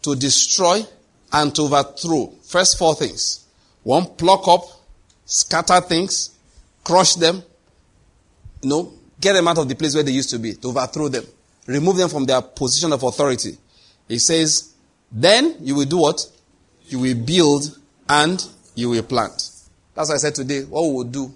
to 0.03 0.15
destroy, 0.15 0.83
and 1.31 1.55
to 1.55 1.63
overthrow. 1.63 2.33
First 2.43 2.77
four 2.77 2.93
things. 2.95 3.45
One, 3.83 4.05
pluck 4.05 4.47
up, 4.47 4.61
scatter 5.25 5.81
things, 5.81 6.37
crush 6.83 7.15
them, 7.15 7.41
you 8.61 8.69
know, 8.69 8.93
get 9.19 9.33
them 9.33 9.47
out 9.47 9.57
of 9.57 9.67
the 9.67 9.75
place 9.75 9.95
where 9.95 10.03
they 10.03 10.11
used 10.11 10.29
to 10.29 10.39
be, 10.39 10.53
to 10.53 10.67
overthrow 10.69 11.07
them, 11.07 11.25
remove 11.65 11.97
them 11.97 12.09
from 12.09 12.25
their 12.25 12.41
position 12.41 12.93
of 12.93 13.01
authority. 13.03 13.57
He 14.07 14.19
says, 14.19 14.73
then 15.11 15.55
you 15.61 15.75
will 15.75 15.85
do 15.85 15.97
what? 15.97 16.25
You 16.85 16.99
will 16.99 17.15
build 17.15 17.79
and 18.07 18.43
you 18.75 18.89
will 18.89 19.03
plant. 19.03 19.49
That's 19.95 20.09
why 20.09 20.15
I 20.15 20.19
said 20.19 20.35
today, 20.35 20.63
what 20.63 20.81
we 20.87 20.93
will 20.93 21.03
do 21.03 21.33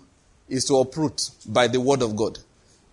is 0.50 0.66
to 0.66 0.76
uproot 0.76 1.30
by 1.46 1.68
the 1.68 1.80
word 1.80 2.02
of 2.02 2.16
God 2.16 2.40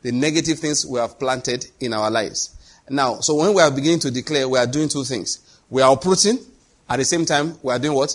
the 0.04 0.12
negative 0.12 0.58
things 0.58 0.84
we 0.84 1.00
have 1.00 1.18
planted 1.18 1.66
in 1.80 1.94
our 1.94 2.10
lives. 2.10 2.54
Now, 2.90 3.20
so 3.20 3.36
when 3.36 3.54
we 3.54 3.62
are 3.62 3.70
beginning 3.70 4.00
to 4.00 4.10
declare, 4.10 4.46
we 4.46 4.58
are 4.58 4.66
doing 4.66 4.90
two 4.90 5.02
things. 5.02 5.58
We 5.70 5.80
are 5.80 5.94
uprooting, 5.94 6.38
at 6.88 6.98
the 6.98 7.06
same 7.06 7.24
time, 7.24 7.56
we 7.62 7.72
are 7.72 7.78
doing 7.78 7.96
what? 7.96 8.14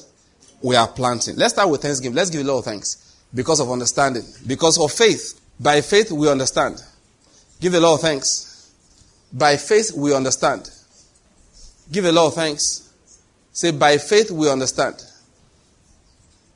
We 0.61 0.75
are 0.75 0.87
planting. 0.87 1.35
Let's 1.35 1.53
start 1.53 1.67
with 1.67 1.81
thanksgiving. 1.81 2.15
Let's 2.15 2.29
give 2.29 2.41
a 2.41 2.43
lot 2.43 2.59
of 2.59 2.65
thanks 2.65 3.17
because 3.33 3.59
of 3.59 3.71
understanding, 3.71 4.23
because 4.45 4.79
of 4.79 4.91
faith. 4.91 5.41
By 5.59 5.81
faith, 5.81 6.11
we 6.11 6.29
understand. 6.29 6.79
Give 7.59 7.73
a 7.73 7.79
lot 7.79 7.95
of 7.95 8.01
thanks. 8.01 8.71
By 9.33 9.57
faith, 9.57 9.91
we 9.95 10.13
understand. 10.13 10.69
Give 11.91 12.05
a 12.05 12.11
lot 12.11 12.27
of 12.27 12.35
thanks. 12.35 12.87
Say, 13.51 13.71
by 13.71 13.97
faith, 13.97 14.29
we 14.29 14.47
understand. 14.49 15.03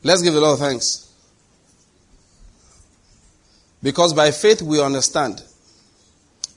Let's 0.03 0.21
give 0.21 0.33
lot 0.33 0.53
of 0.53 0.59
thanks. 0.59 1.09
Because 3.81 4.13
by 4.13 4.31
faith, 4.31 4.61
we 4.61 4.81
understand 4.81 5.41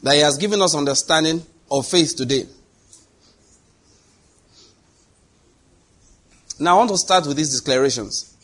that 0.02 0.14
He 0.14 0.20
has 0.20 0.36
given 0.36 0.60
us 0.60 0.74
understanding 0.74 1.43
of 1.70 1.86
faith 1.86 2.16
today. 2.16 2.44
Now, 6.59 6.77
I 6.77 6.78
want 6.78 6.90
to 6.90 6.98
start 6.98 7.27
with 7.27 7.36
these 7.36 7.60
declarations. 7.60 8.36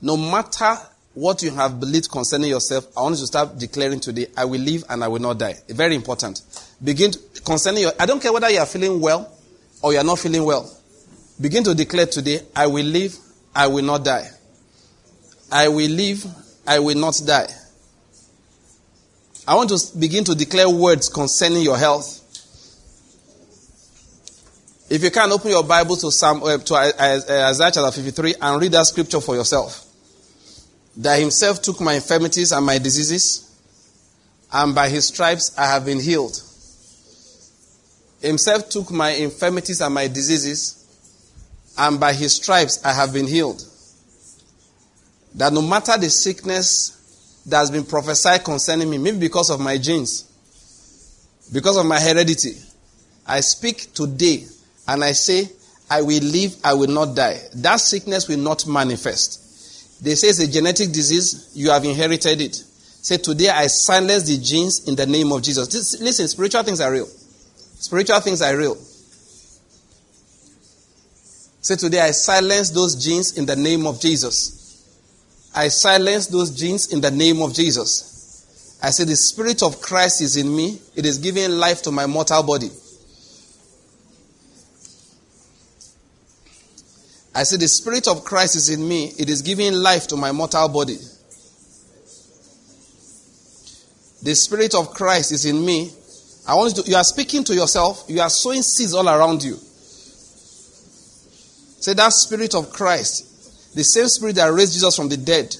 No 0.00 0.16
matter 0.16 0.76
what 1.14 1.42
you 1.42 1.50
have 1.50 1.78
believed 1.80 2.10
concerning 2.10 2.50
yourself, 2.50 2.86
I 2.96 3.02
want 3.02 3.16
you 3.16 3.22
to 3.22 3.26
start 3.26 3.58
declaring 3.58 4.00
today, 4.00 4.28
I 4.36 4.44
will 4.44 4.60
live 4.60 4.84
and 4.88 5.02
I 5.02 5.08
will 5.08 5.20
not 5.20 5.38
die. 5.38 5.56
Very 5.68 5.94
important. 5.94 6.40
Begin 6.82 7.10
to, 7.10 7.18
concerning 7.42 7.82
your, 7.82 7.92
I 7.98 8.06
don't 8.06 8.22
care 8.22 8.32
whether 8.32 8.48
you 8.48 8.60
are 8.60 8.66
feeling 8.66 9.00
well 9.00 9.30
or 9.82 9.92
you 9.92 9.98
are 9.98 10.04
not 10.04 10.20
feeling 10.20 10.44
well. 10.44 10.72
Begin 11.40 11.64
to 11.64 11.74
declare 11.74 12.06
today, 12.06 12.40
I 12.54 12.68
will 12.68 12.86
live, 12.86 13.16
I 13.58 13.66
will 13.66 13.84
not 13.84 14.04
die. 14.04 14.30
I 15.50 15.66
will 15.66 15.90
live, 15.90 16.24
I 16.64 16.78
will 16.78 16.96
not 16.96 17.20
die. 17.26 17.48
I 19.48 19.56
want 19.56 19.70
to 19.70 19.98
begin 19.98 20.22
to 20.24 20.34
declare 20.36 20.70
words 20.70 21.08
concerning 21.08 21.62
your 21.62 21.76
health. 21.76 22.14
If 24.88 25.02
you 25.02 25.10
can, 25.10 25.32
open 25.32 25.50
your 25.50 25.64
Bible 25.64 25.96
to, 25.96 26.12
Psalm, 26.12 26.40
uh, 26.44 26.58
to 26.58 26.74
Isaiah 26.76 27.72
chapter 27.72 27.90
53 27.90 28.34
and 28.40 28.62
read 28.62 28.70
that 28.72 28.86
scripture 28.86 29.20
for 29.20 29.34
yourself 29.34 29.86
that 30.98 31.18
himself 31.18 31.60
took 31.60 31.80
my 31.80 31.94
infirmities 31.94 32.52
and 32.52 32.64
my 32.64 32.78
diseases, 32.78 33.60
and 34.52 34.72
by 34.72 34.88
his 34.88 35.06
stripes 35.06 35.56
I 35.58 35.66
have 35.66 35.84
been 35.84 36.00
healed. 36.00 36.40
Himself 38.20 38.68
took 38.68 38.92
my 38.92 39.10
infirmities 39.10 39.80
and 39.80 39.94
my 39.94 40.06
diseases, 40.06 40.77
and 41.78 42.00
by 42.00 42.12
his 42.12 42.34
stripes 42.34 42.84
I 42.84 42.92
have 42.92 43.12
been 43.12 43.26
healed. 43.26 43.64
That 45.36 45.52
no 45.52 45.62
matter 45.62 45.96
the 45.96 46.10
sickness 46.10 47.42
that 47.46 47.58
has 47.58 47.70
been 47.70 47.84
prophesied 47.84 48.44
concerning 48.44 48.90
me, 48.90 48.98
maybe 48.98 49.18
because 49.18 49.50
of 49.50 49.60
my 49.60 49.78
genes, 49.78 50.24
because 51.52 51.76
of 51.76 51.86
my 51.86 52.00
heredity, 52.00 52.52
I 53.26 53.40
speak 53.40 53.94
today 53.94 54.44
and 54.86 55.04
I 55.04 55.12
say, 55.12 55.48
I 55.90 56.02
will 56.02 56.22
live, 56.22 56.56
I 56.64 56.74
will 56.74 56.88
not 56.88 57.14
die. 57.14 57.38
That 57.54 57.76
sickness 57.76 58.28
will 58.28 58.38
not 58.38 58.66
manifest. 58.66 60.02
They 60.02 60.14
say 60.14 60.28
it's 60.28 60.40
a 60.40 60.50
genetic 60.50 60.92
disease, 60.92 61.50
you 61.54 61.70
have 61.70 61.84
inherited 61.84 62.40
it. 62.40 62.54
Say, 62.56 63.16
today 63.16 63.48
I 63.48 63.68
silence 63.68 64.24
the 64.24 64.38
genes 64.38 64.88
in 64.88 64.96
the 64.96 65.06
name 65.06 65.32
of 65.32 65.42
Jesus. 65.42 65.68
This, 65.68 66.00
listen, 66.00 66.26
spiritual 66.28 66.62
things 66.64 66.80
are 66.80 66.92
real. 66.92 67.06
Spiritual 67.06 68.20
things 68.20 68.42
are 68.42 68.56
real. 68.56 68.76
Say, 71.60 71.76
today 71.76 72.00
I 72.00 72.12
silence 72.12 72.70
those 72.70 72.94
genes 72.94 73.36
in 73.36 73.46
the 73.46 73.56
name 73.56 73.86
of 73.86 74.00
Jesus. 74.00 74.58
I 75.54 75.68
silence 75.68 76.28
those 76.28 76.50
genes 76.50 76.92
in 76.92 77.00
the 77.00 77.10
name 77.10 77.42
of 77.42 77.52
Jesus. 77.52 78.78
I 78.82 78.90
say, 78.90 79.04
The 79.04 79.16
Spirit 79.16 79.62
of 79.62 79.80
Christ 79.80 80.20
is 80.20 80.36
in 80.36 80.54
me. 80.54 80.80
It 80.94 81.04
is 81.04 81.18
giving 81.18 81.50
life 81.50 81.82
to 81.82 81.90
my 81.90 82.06
mortal 82.06 82.42
body. 82.42 82.70
I 87.34 87.42
say, 87.42 87.56
The 87.56 87.68
Spirit 87.68 88.06
of 88.06 88.24
Christ 88.24 88.56
is 88.56 88.70
in 88.70 88.86
me. 88.86 89.12
It 89.18 89.28
is 89.28 89.42
giving 89.42 89.72
life 89.74 90.06
to 90.08 90.16
my 90.16 90.30
mortal 90.30 90.68
body. 90.68 90.98
The 94.22 94.34
Spirit 94.34 94.74
of 94.74 94.94
Christ 94.94 95.32
is 95.32 95.44
in 95.44 95.64
me. 95.64 95.92
I 96.46 96.54
want 96.54 96.76
you 96.76 96.82
to, 96.82 96.90
you 96.90 96.96
are 96.96 97.04
speaking 97.04 97.44
to 97.44 97.54
yourself. 97.54 98.04
You 98.08 98.20
are 98.20 98.30
sowing 98.30 98.62
seeds 98.62 98.94
all 98.94 99.08
around 99.08 99.42
you. 99.42 99.58
Say, 101.80 101.94
That 101.94 102.12
Spirit 102.12 102.54
of 102.54 102.70
Christ, 102.70 103.74
the 103.74 103.84
same 103.84 104.08
Spirit 104.08 104.36
that 104.36 104.52
raised 104.52 104.74
Jesus 104.74 104.96
from 104.96 105.08
the 105.08 105.16
dead, 105.16 105.54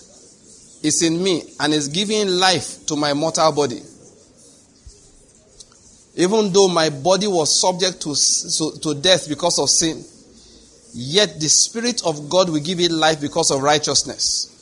is 0.83 1.03
in 1.03 1.23
me 1.23 1.43
and 1.61 1.73
is 1.73 1.89
giving 1.89 2.29
life 2.29 2.87
to 2.87 2.97
my 2.97 3.13
mortal 3.13 3.53
body. 3.53 3.81
Even 6.15 6.53
though 6.53 6.69
my 6.69 6.91
body 6.91 7.27
was 7.27 7.61
subject 7.61 8.01
to, 8.03 8.15
to 8.81 9.01
death 9.01 9.29
because 9.29 9.59
of 9.59 9.69
sin, 9.69 10.05
Yet 10.95 11.39
the 11.39 11.49
Spirit 11.49 12.03
of 12.05 12.29
God 12.29 12.51
will 12.51 12.61
give 12.61 12.81
it 12.81 12.91
life 12.91 13.21
because 13.21 13.51
of 13.51 13.63
righteousness. 13.63 14.55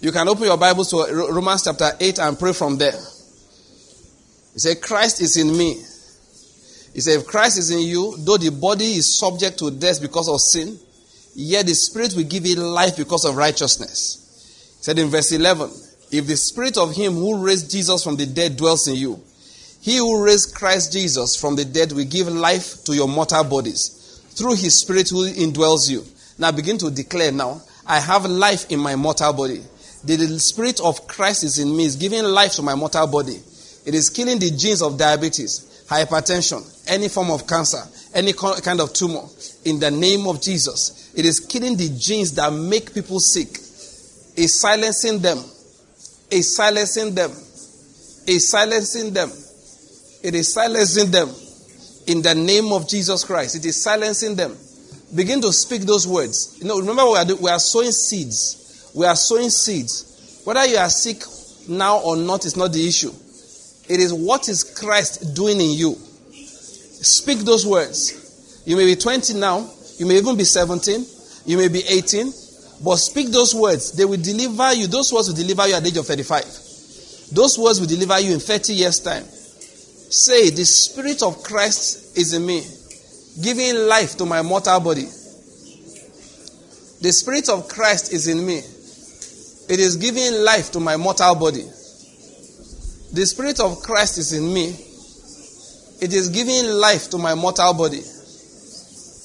You 0.00 0.12
can 0.12 0.28
open 0.28 0.44
your 0.44 0.56
Bibles 0.56 0.90
to 0.90 0.96
Romans 1.30 1.64
chapter 1.64 1.90
8 1.98 2.18
and 2.18 2.38
pray 2.38 2.52
from 2.52 2.78
there. 2.78 2.92
He 4.52 4.58
said, 4.58 4.80
Christ 4.80 5.20
is 5.20 5.36
in 5.36 5.56
me. 5.56 5.82
He 6.94 7.00
said, 7.00 7.20
if 7.20 7.26
Christ 7.26 7.58
is 7.58 7.70
in 7.70 7.80
you, 7.80 8.14
though 8.18 8.36
the 8.36 8.50
body 8.50 8.94
is 8.94 9.18
subject 9.18 9.58
to 9.60 9.70
death 9.70 10.00
because 10.00 10.28
of 10.28 10.40
sin, 10.40 10.78
yet 11.34 11.66
the 11.66 11.74
Spirit 11.74 12.14
will 12.14 12.24
give 12.24 12.44
it 12.46 12.58
life 12.58 12.96
because 12.96 13.24
of 13.24 13.36
righteousness. 13.36 14.76
He 14.78 14.84
said 14.84 14.98
in 14.98 15.08
verse 15.08 15.32
11, 15.32 15.70
if 16.10 16.26
the 16.26 16.36
Spirit 16.36 16.76
of 16.78 16.94
Him 16.96 17.12
who 17.12 17.44
raised 17.44 17.70
Jesus 17.70 18.02
from 18.02 18.16
the 18.16 18.26
dead 18.26 18.56
dwells 18.56 18.88
in 18.88 18.96
you, 18.96 19.22
he 19.80 19.96
who 19.98 20.24
raised 20.24 20.54
Christ 20.54 20.92
Jesus 20.92 21.36
from 21.36 21.56
the 21.56 21.64
dead 21.64 21.92
will 21.92 22.04
give 22.04 22.28
life 22.28 22.84
to 22.84 22.94
your 22.94 23.08
mortal 23.08 23.44
bodies 23.44 24.22
through 24.30 24.54
his 24.54 24.80
spirit 24.80 25.08
who 25.08 25.26
indwells 25.26 25.88
you. 25.88 26.04
Now 26.36 26.52
begin 26.52 26.78
to 26.78 26.90
declare 26.90 27.32
now, 27.32 27.62
I 27.86 28.00
have 28.00 28.26
life 28.26 28.70
in 28.70 28.80
my 28.80 28.96
mortal 28.96 29.32
body. 29.32 29.62
The 30.04 30.38
spirit 30.38 30.80
of 30.80 31.06
Christ 31.06 31.44
is 31.44 31.58
in 31.58 31.74
me, 31.76 31.84
is 31.84 31.96
giving 31.96 32.22
life 32.24 32.52
to 32.52 32.62
my 32.62 32.74
mortal 32.74 33.06
body. 33.06 33.40
It 33.86 33.94
is 33.94 34.10
killing 34.10 34.38
the 34.38 34.50
genes 34.50 34.82
of 34.82 34.98
diabetes, 34.98 35.64
hypertension, 35.88 36.62
any 36.88 37.08
form 37.08 37.30
of 37.30 37.46
cancer, 37.46 37.82
any 38.14 38.32
kind 38.32 38.80
of 38.80 38.92
tumor. 38.92 39.22
In 39.64 39.80
the 39.80 39.90
name 39.90 40.26
of 40.26 40.40
Jesus, 40.40 41.12
it 41.16 41.24
is 41.24 41.40
killing 41.40 41.76
the 41.76 41.88
genes 41.98 42.34
that 42.34 42.52
make 42.52 42.94
people 42.94 43.20
sick. 43.20 43.48
It's 44.36 44.60
silencing 44.60 45.18
them. 45.20 45.38
It's 46.30 46.54
silencing 46.54 47.14
them. 47.14 47.30
It's 47.30 48.48
silencing 48.50 49.12
them 49.12 49.30
it 50.22 50.34
is 50.34 50.52
silencing 50.52 51.10
them 51.10 51.28
in 52.06 52.22
the 52.22 52.34
name 52.34 52.72
of 52.72 52.88
Jesus 52.88 53.24
Christ. 53.24 53.56
It 53.56 53.64
is 53.64 53.80
silencing 53.80 54.34
them. 54.34 54.56
Begin 55.14 55.40
to 55.42 55.52
speak 55.52 55.82
those 55.82 56.06
words. 56.06 56.58
You 56.60 56.66
know, 56.66 56.78
remember 56.80 57.04
we 57.04 57.16
are, 57.16 57.36
we 57.40 57.50
are 57.50 57.58
sowing 57.60 57.92
seeds. 57.92 58.90
We 58.94 59.06
are 59.06 59.16
sowing 59.16 59.50
seeds. 59.50 60.42
Whether 60.44 60.66
you 60.66 60.76
are 60.76 60.88
sick 60.88 61.22
now 61.68 62.00
or 62.00 62.16
not 62.16 62.44
is 62.44 62.56
not 62.56 62.72
the 62.72 62.86
issue. 62.86 63.12
It 63.88 64.00
is 64.00 64.12
what 64.12 64.48
is 64.48 64.64
Christ 64.64 65.34
doing 65.34 65.60
in 65.60 65.70
you. 65.70 65.94
Speak 65.94 67.38
those 67.40 67.66
words. 67.66 68.62
You 68.66 68.76
may 68.76 68.84
be 68.84 68.96
20 68.96 69.34
now. 69.34 69.68
You 69.98 70.06
may 70.06 70.18
even 70.18 70.36
be 70.36 70.44
17. 70.44 71.04
You 71.46 71.56
may 71.56 71.68
be 71.68 71.82
18. 71.88 72.32
But 72.84 72.96
speak 72.96 73.28
those 73.28 73.54
words. 73.54 73.92
They 73.92 74.04
will 74.04 74.20
deliver 74.20 74.74
you. 74.74 74.86
Those 74.86 75.12
words 75.12 75.28
will 75.28 75.36
deliver 75.36 75.66
you 75.68 75.74
at 75.74 75.82
the 75.82 75.88
age 75.88 75.96
of 75.96 76.06
35. 76.06 76.44
Those 77.32 77.58
words 77.58 77.80
will 77.80 77.86
deliver 77.86 78.18
you 78.20 78.34
in 78.34 78.40
30 78.40 78.72
years' 78.74 79.00
time. 79.00 79.24
Say, 79.24 80.50
The 80.50 80.64
Spirit 80.64 81.22
of 81.22 81.42
Christ 81.42 82.16
is 82.16 82.32
in 82.32 82.46
me, 82.46 82.62
giving 83.42 83.88
life 83.88 84.16
to 84.18 84.26
my 84.26 84.42
mortal 84.42 84.80
body. 84.80 85.06
The 87.00 87.12
Spirit 87.12 87.48
of 87.48 87.68
Christ 87.68 88.12
is 88.12 88.26
in 88.28 88.44
me. 88.44 88.58
It 88.58 89.80
is 89.80 89.96
giving 89.96 90.42
life 90.44 90.72
to 90.72 90.80
my 90.80 90.96
mortal 90.96 91.34
body. 91.34 91.64
The 93.12 93.24
Spirit 93.26 93.60
of 93.60 93.80
Christ 93.80 94.18
is 94.18 94.32
in 94.32 94.52
me. 94.52 94.68
It 96.00 96.12
is 96.12 96.28
giving 96.28 96.66
life 96.72 97.10
to 97.10 97.18
my 97.18 97.34
mortal 97.34 97.74
body. 97.74 98.00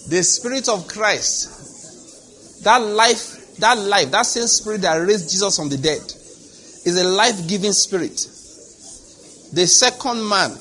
The 0.10 0.22
Spirit 0.24 0.70
of 0.70 0.88
Christ, 0.88 2.64
that 2.64 2.82
life, 2.82 3.58
that 3.58 3.78
life, 3.78 4.12
that 4.12 4.26
same 4.26 4.48
Spirit 4.48 4.82
that 4.82 4.96
raised 4.96 5.30
Jesus 5.30 5.56
from 5.56 5.70
the 5.70 5.78
dead, 5.78 6.02
is 6.02 7.00
a 7.00 7.04
life 7.04 7.48
giving 7.48 7.74
Spirit. 7.74 8.28
The 9.54 9.68
second 9.68 10.28
man 10.28 10.52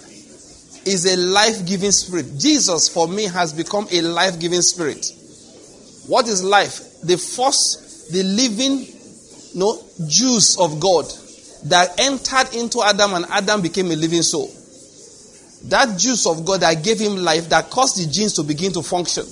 is 0.85 1.07
a 1.07 1.17
life 1.17 1.65
giving 1.67 1.93
spirit. 1.93 2.27
Jesus, 2.39 2.89
for 2.89 3.09
me, 3.09 3.25
has 3.25 3.53
become 3.53 3.87
a 3.91 4.03
life 4.03 4.39
giving 4.39 4.61
spirit. 4.61 5.07
What 6.09 6.29
is 6.29 6.43
life? 6.45 7.01
The 7.03 7.17
force, 7.17 8.09
the 8.11 8.23
living 8.23 8.87
no, 9.55 9.81
juice 10.09 10.59
of 10.59 10.81
God 10.81 11.07
that 11.65 11.99
entered 12.01 12.55
into 12.55 12.83
Adam 12.83 13.15
and 13.15 13.27
Adam 13.27 13.63
became 13.63 13.87
a 13.87 13.97
living 13.97 14.23
soul. 14.23 14.51
That 15.69 15.99
juice 15.99 16.27
of 16.27 16.45
God 16.45 16.61
that 16.61 16.83
gave 16.83 16.99
him 16.99 17.17
life, 17.17 17.49
that 17.51 17.71
caused 17.71 18.03
the 18.03 18.11
genes 18.11 18.35
to 18.35 18.43
begin 18.43 18.73
to 18.73 18.83
function. 18.83 19.25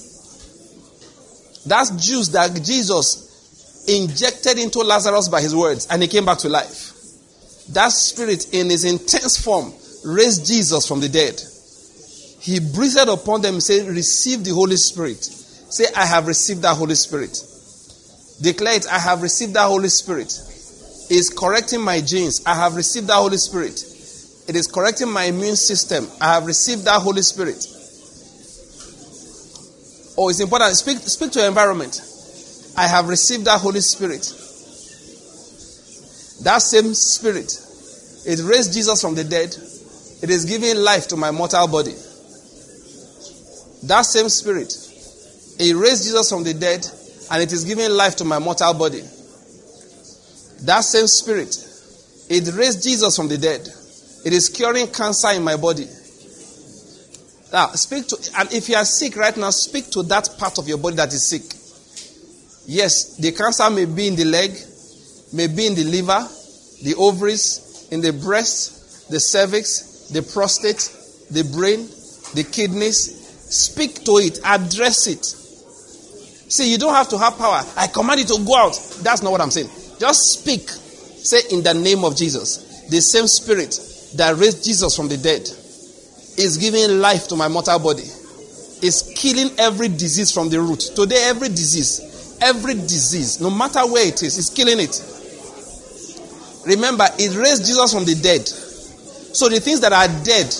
That 1.66 1.90
juice 1.98 2.28
that 2.28 2.54
Jesus 2.62 3.84
injected 3.88 4.58
into 4.58 4.80
Lazarus 4.80 5.28
by 5.28 5.40
his 5.40 5.54
words 5.54 5.88
and 5.90 6.00
he 6.02 6.08
came 6.08 6.24
back 6.24 6.38
to 6.38 6.48
life. 6.48 6.92
That 7.72 7.90
spirit 7.90 8.52
in 8.54 8.70
his 8.70 8.84
intense 8.84 9.42
form 9.42 9.72
raised 10.04 10.46
Jesus 10.46 10.86
from 10.86 11.00
the 11.00 11.08
dead. 11.08 11.40
He 12.40 12.58
breathed 12.58 13.08
upon 13.08 13.42
them 13.42 13.60
said, 13.60 13.86
Receive 13.86 14.44
the 14.44 14.54
Holy 14.54 14.76
Spirit. 14.76 15.22
Say, 15.22 15.84
I 15.96 16.06
have 16.06 16.26
received 16.26 16.62
that 16.62 16.76
Holy 16.76 16.94
Spirit. 16.94 17.44
Declare 18.40 18.76
it, 18.76 18.86
I 18.88 18.98
have 18.98 19.22
received 19.22 19.54
that 19.54 19.66
Holy 19.66 19.88
Spirit. 19.88 20.32
It's 21.10 21.28
correcting 21.28 21.80
my 21.80 22.00
genes. 22.00 22.46
I 22.46 22.54
have 22.54 22.76
received 22.76 23.08
that 23.08 23.16
Holy 23.16 23.36
Spirit. 23.36 23.82
It 24.48 24.56
is 24.56 24.66
correcting 24.66 25.10
my 25.10 25.24
immune 25.24 25.56
system. 25.56 26.08
I 26.20 26.34
have 26.34 26.46
received 26.46 26.84
that 26.84 27.02
Holy 27.02 27.22
Spirit. 27.22 27.66
Oh, 30.16 30.28
it's 30.28 30.40
important. 30.40 30.76
Speak, 30.76 30.98
speak 30.98 31.32
to 31.32 31.40
your 31.40 31.48
environment. 31.48 32.00
I 32.76 32.86
have 32.86 33.08
received 33.08 33.44
that 33.46 33.60
Holy 33.60 33.80
Spirit. 33.80 34.22
That 36.44 36.62
same 36.62 36.94
Spirit. 36.94 37.60
It 38.26 38.40
raised 38.44 38.72
Jesus 38.72 39.00
from 39.00 39.14
the 39.14 39.24
dead. 39.24 39.54
It 40.22 40.30
is 40.30 40.44
giving 40.44 40.76
life 40.76 41.08
to 41.08 41.16
my 41.16 41.30
mortal 41.30 41.66
body. 41.66 41.94
That 43.84 44.02
same 44.02 44.28
spirit, 44.28 44.74
it 45.58 45.74
raised 45.74 46.04
Jesus 46.04 46.28
from 46.28 46.44
the 46.44 46.52
dead 46.52 46.86
and 47.30 47.42
it 47.42 47.50
is 47.52 47.64
giving 47.64 47.90
life 47.90 48.16
to 48.16 48.24
my 48.24 48.38
mortal 48.38 48.74
body. 48.74 49.02
That 50.62 50.80
same 50.80 51.06
spirit, 51.06 51.56
it 52.28 52.54
raised 52.54 52.82
Jesus 52.82 53.16
from 53.16 53.28
the 53.28 53.38
dead. 53.38 53.60
It 54.24 54.32
is 54.32 54.48
curing 54.48 54.86
cancer 54.88 55.30
in 55.30 55.42
my 55.42 55.56
body. 55.56 55.86
Now, 57.52 57.68
speak 57.68 58.06
to, 58.08 58.30
and 58.38 58.52
if 58.52 58.68
you 58.68 58.76
are 58.76 58.84
sick 58.84 59.16
right 59.16 59.36
now, 59.36 59.50
speak 59.50 59.90
to 59.90 60.02
that 60.04 60.28
part 60.38 60.58
of 60.58 60.68
your 60.68 60.78
body 60.78 60.96
that 60.96 61.12
is 61.12 61.26
sick. 61.26 61.42
Yes, 62.66 63.16
the 63.16 63.32
cancer 63.32 63.68
may 63.70 63.86
be 63.86 64.06
in 64.06 64.16
the 64.16 64.24
leg, 64.24 64.52
may 65.32 65.48
be 65.48 65.66
in 65.66 65.74
the 65.74 65.84
liver, 65.84 66.28
the 66.82 66.94
ovaries, 66.96 67.88
in 67.90 68.00
the 68.00 68.12
breast, 68.12 69.10
the 69.10 69.18
cervix, 69.18 70.08
the 70.10 70.22
prostate, 70.22 70.90
the 71.30 71.42
brain, 71.56 71.88
the 72.34 72.44
kidneys. 72.44 73.18
Speak 73.50 74.04
to 74.04 74.18
it, 74.18 74.38
address 74.44 75.08
it. 75.08 75.24
See, 75.24 76.70
you 76.70 76.78
don't 76.78 76.94
have 76.94 77.08
to 77.08 77.18
have 77.18 77.36
power. 77.36 77.62
I 77.76 77.88
command 77.88 78.20
you 78.20 78.26
to 78.26 78.44
go 78.44 78.56
out. 78.56 78.74
That's 79.02 79.22
not 79.22 79.32
what 79.32 79.40
I'm 79.40 79.50
saying. 79.50 79.68
Just 80.00 80.40
speak. 80.40 80.68
Say, 80.70 81.54
in 81.54 81.62
the 81.62 81.74
name 81.74 82.04
of 82.04 82.16
Jesus, 82.16 82.86
the 82.88 83.02
same 83.02 83.26
spirit 83.26 83.78
that 84.16 84.34
raised 84.36 84.64
Jesus 84.64 84.96
from 84.96 85.08
the 85.08 85.18
dead 85.18 85.42
is 86.38 86.56
giving 86.56 87.00
life 87.00 87.28
to 87.28 87.36
my 87.36 87.48
mortal 87.48 87.78
body, 87.78 88.04
is 88.82 89.12
killing 89.14 89.50
every 89.58 89.88
disease 89.88 90.32
from 90.32 90.48
the 90.48 90.58
root. 90.58 90.80
Today, 90.96 91.28
every 91.28 91.48
disease, 91.48 92.38
every 92.40 92.72
disease, 92.74 93.42
no 93.42 93.50
matter 93.50 93.80
where 93.80 94.08
it 94.08 94.22
is, 94.22 94.38
is 94.38 94.48
killing 94.48 94.80
it. 94.80 95.04
Remember, 96.66 97.04
it 97.18 97.36
raised 97.36 97.66
Jesus 97.66 97.92
from 97.92 98.06
the 98.06 98.14
dead. 98.14 98.48
So 98.48 99.50
the 99.50 99.60
things 99.60 99.80
that 99.80 99.92
are 99.92 100.08
dead, 100.24 100.46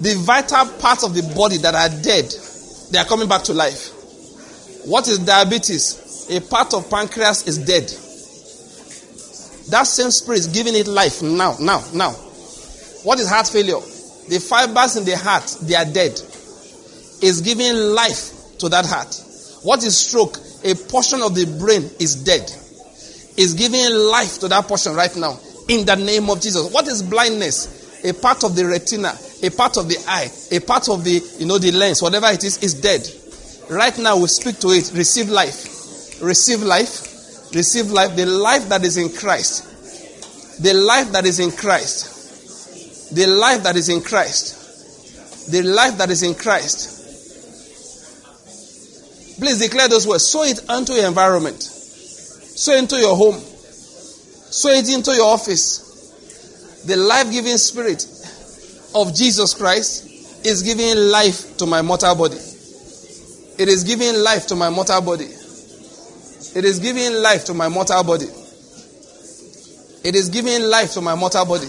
the 0.00 0.14
vital 0.22 0.66
parts 0.78 1.02
of 1.02 1.14
the 1.14 1.22
body 1.34 1.56
that 1.58 1.74
are 1.74 1.88
dead, 2.02 2.30
they 2.90 2.98
are 2.98 3.06
coming 3.06 3.28
back 3.28 3.42
to 3.44 3.54
life. 3.54 3.88
What 4.84 5.08
is 5.08 5.18
diabetes? 5.18 6.01
A 6.30 6.40
part 6.40 6.74
of 6.74 6.88
pancreas 6.88 7.46
is 7.46 7.58
dead. 7.58 7.88
That 9.70 9.86
same 9.86 10.10
spirit 10.10 10.40
is 10.40 10.46
giving 10.48 10.74
it 10.74 10.86
life 10.86 11.22
now, 11.22 11.56
now, 11.60 11.84
now. 11.94 12.10
What 13.04 13.18
is 13.20 13.28
heart 13.28 13.48
failure? 13.48 13.80
The 14.28 14.38
fibers 14.38 14.96
in 14.96 15.04
the 15.04 15.16
heart, 15.16 15.56
they 15.62 15.74
are 15.74 15.84
dead. 15.84 16.12
Is 17.22 17.40
giving 17.44 17.74
life 17.74 18.58
to 18.58 18.68
that 18.68 18.86
heart. 18.86 19.14
What 19.62 19.84
is 19.84 19.96
stroke? 19.96 20.38
A 20.64 20.74
portion 20.74 21.22
of 21.22 21.34
the 21.34 21.46
brain 21.58 21.82
is 21.98 22.24
dead. 22.24 22.50
is 23.36 23.54
giving 23.54 23.92
life 24.10 24.38
to 24.40 24.48
that 24.48 24.66
portion 24.66 24.94
right 24.94 25.14
now. 25.16 25.38
In 25.68 25.86
the 25.86 25.96
name 25.96 26.28
of 26.30 26.40
Jesus. 26.40 26.72
What 26.72 26.86
is 26.88 27.02
blindness? 27.02 28.04
A 28.04 28.12
part 28.12 28.44
of 28.44 28.56
the 28.56 28.66
retina, 28.66 29.12
a 29.42 29.50
part 29.50 29.76
of 29.76 29.88
the 29.88 29.96
eye, 30.08 30.28
a 30.50 30.60
part 30.60 30.88
of 30.88 31.04
the, 31.04 31.22
you 31.38 31.46
know, 31.46 31.58
the 31.58 31.70
lens, 31.70 32.02
whatever 32.02 32.26
it 32.26 32.42
is, 32.42 32.58
is 32.62 32.74
dead. 32.74 33.08
Right 33.70 33.96
now 33.98 34.16
we 34.16 34.26
speak 34.26 34.58
to 34.60 34.68
it. 34.68 34.90
Receive 34.94 35.28
life. 35.28 35.71
Receive 36.22 36.62
life. 36.62 37.52
Receive 37.54 37.90
life. 37.90 38.14
The 38.16 38.26
life 38.26 38.68
that 38.68 38.84
is 38.84 38.96
in 38.96 39.10
Christ. 39.12 40.62
The 40.62 40.72
life 40.72 41.10
that 41.12 41.26
is 41.26 41.40
in 41.40 41.50
Christ. 41.50 43.14
The 43.14 43.26
life 43.26 43.64
that 43.64 43.76
is 43.76 43.88
in 43.88 44.00
Christ. 44.00 45.50
The 45.50 45.62
life 45.62 45.98
that 45.98 46.10
is 46.10 46.22
in 46.22 46.34
Christ. 46.34 47.00
Please 49.38 49.58
declare 49.58 49.88
those 49.88 50.06
words. 50.06 50.28
Sow 50.28 50.44
it 50.44 50.70
unto 50.70 50.92
your 50.92 51.08
environment. 51.08 51.60
Sow 51.60 52.76
into 52.76 52.96
your 52.96 53.16
home. 53.16 53.34
Sow 53.34 54.70
it 54.70 54.88
into 54.88 55.12
your 55.12 55.26
office. 55.26 56.84
The 56.86 56.96
life 56.96 57.30
giving 57.32 57.56
spirit 57.56 58.06
of 58.94 59.14
Jesus 59.14 59.54
Christ 59.54 60.46
is 60.46 60.62
giving 60.62 60.96
life 61.10 61.56
to 61.56 61.66
my 61.66 61.82
mortal 61.82 62.14
body. 62.14 62.38
It 63.58 63.68
is 63.68 63.82
giving 63.84 64.14
life 64.22 64.46
to 64.48 64.54
my 64.54 64.70
mortal 64.70 65.00
body. 65.00 65.28
It 66.54 66.64
is 66.64 66.80
giving 66.80 67.14
life 67.22 67.44
to 67.46 67.54
my 67.54 67.68
mortal 67.68 68.04
body. 68.04 68.26
It 70.04 70.14
is 70.14 70.28
giving 70.28 70.62
life 70.64 70.92
to 70.92 71.00
my 71.00 71.14
mortal 71.14 71.46
body. 71.46 71.68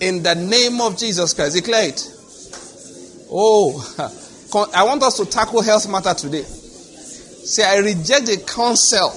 In 0.00 0.22
the 0.22 0.34
name 0.34 0.80
of 0.80 0.98
Jesus 0.98 1.34
Christ, 1.34 1.56
declare 1.56 1.88
it. 1.88 2.08
Oh, 3.30 3.78
I 4.74 4.84
want 4.84 5.02
us 5.02 5.16
to 5.18 5.26
tackle 5.26 5.62
health 5.62 5.88
matter 5.88 6.14
today. 6.14 6.42
Say, 6.42 7.64
I 7.64 7.78
reject 7.78 8.26
the 8.26 8.44
counsel 8.46 9.10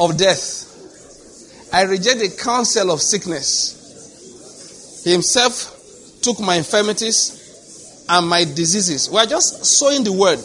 of 0.00 0.16
death. 0.16 1.68
I 1.72 1.82
reject 1.82 2.20
the 2.20 2.36
counsel 2.42 2.90
of 2.90 3.00
sickness. 3.00 5.02
He 5.04 5.12
himself 5.12 6.20
took 6.22 6.40
my 6.40 6.56
infirmities 6.56 8.04
and 8.08 8.28
my 8.28 8.44
diseases. 8.44 9.10
We 9.10 9.18
are 9.18 9.26
just 9.26 9.64
sowing 9.64 10.04
the 10.04 10.12
word. 10.12 10.40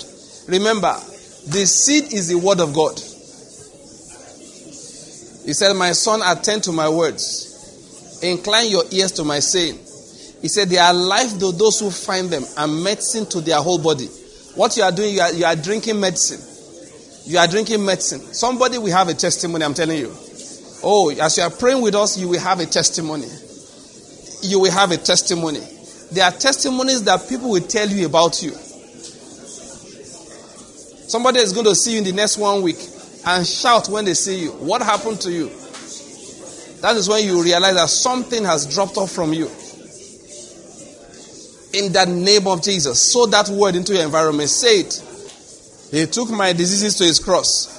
Remember, 0.48 0.96
the 1.50 1.66
seed 1.66 2.14
is 2.14 2.28
the 2.28 2.38
word 2.38 2.60
of 2.60 2.74
God. 2.74 3.00
He 5.46 5.54
said, 5.54 5.74
My 5.76 5.94
son, 5.94 6.22
attend 6.26 6.64
to 6.66 6.74
my 6.74 6.90
words. 6.90 8.20
Incline 8.22 8.70
your 8.70 8.84
ears 8.92 9.14
to 9.14 9.24
my 9.24 9.40
saying. 9.40 9.76
He 10.42 10.50
said, 10.50 10.68
They 10.68 10.78
are 10.78 10.94
life 10.94 11.40
to 11.40 11.54
those 11.54 11.80
who 11.80 11.90
find 11.90 12.30
them 12.30 12.44
and 12.58 12.84
medicine 12.84 13.26
to 13.28 13.40
their 13.40 13.62
whole 13.62 13.80
body. 13.80 14.08
What 14.56 14.76
you 14.76 14.84
are 14.84 14.92
doing, 14.92 15.16
you 15.16 15.22
are, 15.22 15.32
you 15.32 15.46
are 15.46 15.56
drinking 15.56 16.00
medicine. 16.00 16.42
You 17.32 17.38
are 17.38 17.48
drinking 17.48 17.86
medicine. 17.86 18.20
Somebody 18.20 18.78
will 18.78 18.92
have 18.92 19.08
a 19.08 19.14
testimony, 19.14 19.64
I'm 19.64 19.74
telling 19.74 20.00
you. 20.00 20.14
Oh, 20.84 21.12
as 21.12 21.38
you 21.38 21.44
are 21.44 21.50
praying 21.50 21.82
with 21.82 21.96
us, 21.96 22.18
you 22.18 22.28
will 22.28 22.42
have 22.42 22.60
a 22.60 22.66
testimony. 22.66 23.28
You 24.42 24.60
will 24.60 24.72
have 24.72 24.92
a 24.92 24.98
testimony. 24.98 25.62
There 26.12 26.26
are 26.26 26.32
testimonies 26.32 27.04
that 27.04 27.28
people 27.30 27.52
will 27.52 27.62
tell 27.62 27.88
you 27.88 28.06
about 28.06 28.44
you. 28.44 28.52
Somebody 31.08 31.40
is 31.40 31.54
going 31.54 31.66
to 31.66 31.76
see 31.76 31.94
you 31.94 32.00
in 32.00 32.04
the 32.04 32.12
next 32.12 32.38
one 32.38 32.62
week 32.62 32.78
and 33.26 33.48
shout 33.48 33.88
when 33.90 34.06
they 34.06 34.14
see 34.14 34.42
you. 34.42 34.52
What 34.52 34.82
happened 34.82 35.22
to 35.22 35.32
you? 35.32 35.50
That 36.82 36.96
is 36.96 37.10
when 37.10 37.26
you 37.26 37.42
realize 37.42 37.76
that 37.76 37.90
something 37.90 38.44
has 38.44 38.66
dropped 38.66 38.98
off 38.98 39.12
from 39.12 39.34
you 39.34 39.50
in 41.74 41.92
the 41.94 42.06
name 42.06 42.48
of 42.48 42.62
Jesus. 42.62 43.02
Sow 43.02 43.26
that 43.28 43.50
word 43.50 43.76
into 43.76 43.94
your 43.94 44.04
environment. 44.04 44.50
Say 44.50 44.82
it. 44.82 45.04
He 45.92 46.06
took 46.06 46.30
my 46.30 46.54
diseases 46.54 46.96
to 46.98 47.06
his 47.06 47.20
cross. 47.20 47.76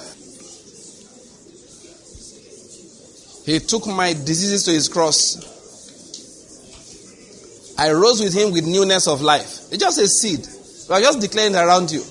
He 3.45 3.59
took 3.59 3.87
my 3.87 4.13
diseases 4.13 4.65
to 4.65 4.71
his 4.71 4.87
cross. 4.87 5.45
I 7.77 7.91
rose 7.91 8.21
with 8.21 8.33
him 8.33 8.51
with 8.51 8.65
newness 8.65 9.07
of 9.07 9.21
life. 9.21 9.71
It's 9.71 9.77
just 9.77 9.99
a 9.99 10.07
seed. 10.07 10.45
We 10.89 10.95
are 10.95 11.01
just 11.01 11.21
declaring 11.21 11.55
around 11.55 11.91
you. 11.91 12.03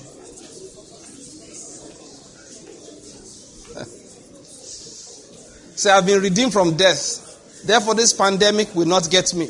Say, 5.79 5.89
I've 5.91 6.05
been 6.05 6.21
redeemed 6.21 6.51
from 6.51 6.75
death. 6.75 7.63
Therefore, 7.65 7.95
this 7.95 8.11
pandemic 8.11 8.75
will 8.75 8.85
not 8.85 9.09
get 9.09 9.33
me. 9.33 9.47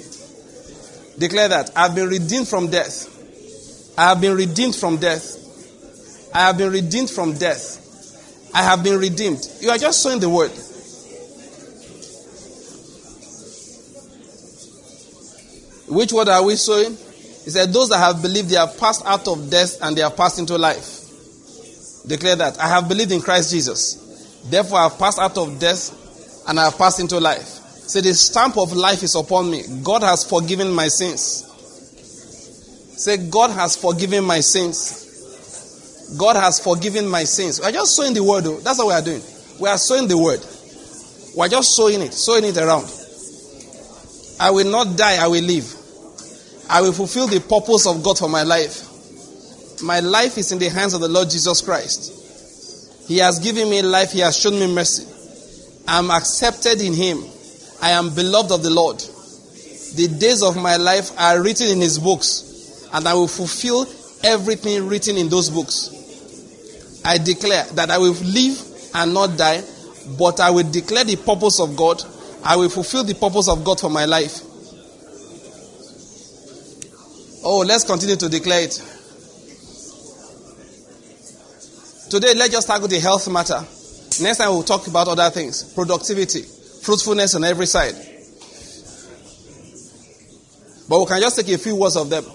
Declare 1.18 1.48
that. 1.48 1.72
I've 1.76 1.96
been 1.96 2.08
redeemed 2.08 2.48
from 2.48 2.70
death. 2.70 3.98
I 3.98 4.10
have 4.10 4.22
been 4.22 4.36
redeemed 4.36 4.76
from 4.76 4.98
death. 4.98 6.30
I 6.32 6.42
have 6.42 6.58
been 6.60 6.72
redeemed 6.72 7.10
from 7.10 7.34
death. 7.34 8.52
I 8.54 8.62
have 8.62 8.84
been 8.84 9.00
redeemed. 9.00 9.44
You 9.60 9.72
are 9.72 9.80
just 9.80 10.04
sowing 10.04 10.20
the 10.20 10.30
word. 10.30 10.52
Which 15.90 16.14
word 16.14 16.30
are 16.30 16.44
we 16.44 16.58
sowing? 16.58 16.92
He 16.92 17.50
said, 17.50 17.74
Those 17.74 17.90
that 17.90 17.98
have 17.98 18.22
believed, 18.22 18.50
they 18.50 18.58
have 18.58 18.78
passed 18.78 19.04
out 19.04 19.28
of 19.28 19.50
death 19.50 19.82
and 19.82 19.98
they 19.98 20.02
have 20.02 20.16
passed 20.16 20.38
into 20.38 20.60
life. 20.60 22.06
Declare 22.06 22.36
that. 22.36 22.60
I 22.60 22.68
have 22.68 22.88
believed 22.88 23.14
in 23.14 23.22
Christ 23.22 23.50
Jesus. 23.50 24.44
Therefore, 24.48 24.78
I 24.78 24.84
have 24.84 25.00
passed 25.00 25.18
out 25.18 25.36
of 25.36 25.58
death 25.58 25.96
and 26.50 26.60
I 26.60 26.66
have 26.66 26.78
passed 26.80 27.00
into 27.00 27.20
life. 27.20 27.46
Say, 27.46 28.02
the 28.02 28.14
stamp 28.16 28.58
of 28.58 28.74
life 28.74 29.04
is 29.04 29.14
upon 29.14 29.52
me. 29.52 29.62
God 29.84 30.02
has 30.02 30.28
forgiven 30.28 30.72
my 30.72 30.88
sins. 30.88 31.46
Say, 32.98 33.30
God 33.30 33.52
has 33.52 33.76
forgiven 33.76 34.24
my 34.24 34.40
sins. 34.40 36.16
God 36.18 36.36
has 36.38 36.60
forgiven 36.60 37.08
my 37.08 37.24
sins. 37.24 37.60
We 37.60 37.68
are 37.68 37.72
just 37.72 37.96
sowing 37.96 38.16
the 38.16 38.24
word, 38.24 38.46
though. 38.46 38.58
That's 38.62 38.80
what 38.80 38.88
we 38.88 38.94
are 38.94 39.02
doing. 39.02 39.22
We 39.60 39.70
are 39.70 39.78
sowing 39.78 40.08
the 40.08 40.18
word. 40.18 40.40
We 41.38 41.46
are 41.46 41.50
just 41.50 41.76
sowing 41.76 42.02
it, 42.02 42.14
sowing 42.16 42.46
it 42.46 42.58
around. 42.58 42.92
I 44.40 44.50
will 44.50 44.72
not 44.72 44.98
die, 44.98 45.24
I 45.24 45.28
will 45.28 45.44
live. 45.44 45.72
I 46.68 46.82
will 46.82 46.94
fulfill 46.94 47.28
the 47.28 47.42
purpose 47.42 47.86
of 47.86 48.02
God 48.02 48.18
for 48.18 48.28
my 48.28 48.42
life. 48.42 49.84
My 49.84 50.00
life 50.00 50.40
is 50.40 50.52
in 50.52 50.58
the 50.58 50.70
hands 50.70 50.96
of 50.96 51.02
the 51.02 51.10
Lord 51.10 51.30
Jesus 51.30 51.62
Christ. 51.62 53.08
He 53.08 53.20
has 53.20 53.38
given 53.38 53.70
me 53.70 53.84
life, 53.84 54.12
He 54.12 54.22
has 54.22 54.36
shown 54.36 54.54
me 54.60 54.74
mercy. 54.74 55.19
I'm 55.90 56.12
accepted 56.12 56.82
in 56.82 56.94
Him. 56.94 57.24
I 57.82 57.92
am 57.92 58.14
beloved 58.14 58.52
of 58.52 58.62
the 58.62 58.70
Lord. 58.70 59.00
The 59.00 60.08
days 60.20 60.44
of 60.44 60.56
my 60.56 60.76
life 60.76 61.10
are 61.18 61.42
written 61.42 61.68
in 61.68 61.82
his 61.82 61.98
books, 61.98 62.88
and 62.94 63.08
I 63.08 63.16
will 63.16 63.28
fulfill 63.28 63.88
everything 64.24 64.88
written 64.88 65.18
in 65.18 65.30
those 65.30 65.50
books. 65.50 67.02
I 67.04 67.18
declare 67.18 67.64
that 67.74 67.90
I 67.90 67.98
will 67.98 68.14
live 68.14 68.62
and 68.94 69.16
not 69.16 69.36
die, 69.36 69.64
but 70.20 70.40
I 70.40 70.52
will 70.52 70.70
declare 70.70 71.06
the 71.06 71.16
purpose 71.16 71.60
of 71.60 71.76
God. 71.76 72.04
I 72.44 72.56
will 72.56 72.70
fulfill 72.70 73.04
the 73.04 73.16
purpose 73.16 73.50
of 73.50 73.64
God 73.64 73.80
for 73.80 73.90
my 73.90 74.06
life. 74.06 74.42
Oh, 77.44 77.64
let's 77.66 77.84
continue 77.84 78.16
to 78.18 78.30
declare 78.30 78.62
it. 78.62 78.74
Today, 82.12 82.34
let's 82.36 82.52
just 82.52 82.68
tackle 82.68 82.88
the 82.88 83.00
health 83.00 83.28
matter. 83.32 83.66
Next 84.22 84.38
time, 84.38 84.50
we'll 84.50 84.64
talk 84.64 84.88
about 84.88 85.08
other 85.08 85.30
things 85.30 85.74
productivity 85.74 86.44
fruitfulness 86.82 87.36
on 87.36 87.44
every 87.44 87.66
side. 87.66 87.94
But 90.88 91.00
we 91.00 91.06
can 91.06 91.22
just 91.22 91.36
take 91.36 91.50
a 91.50 91.58
few 91.58 91.76
words 91.76 91.96
of 91.96 92.10
them. 92.10 92.26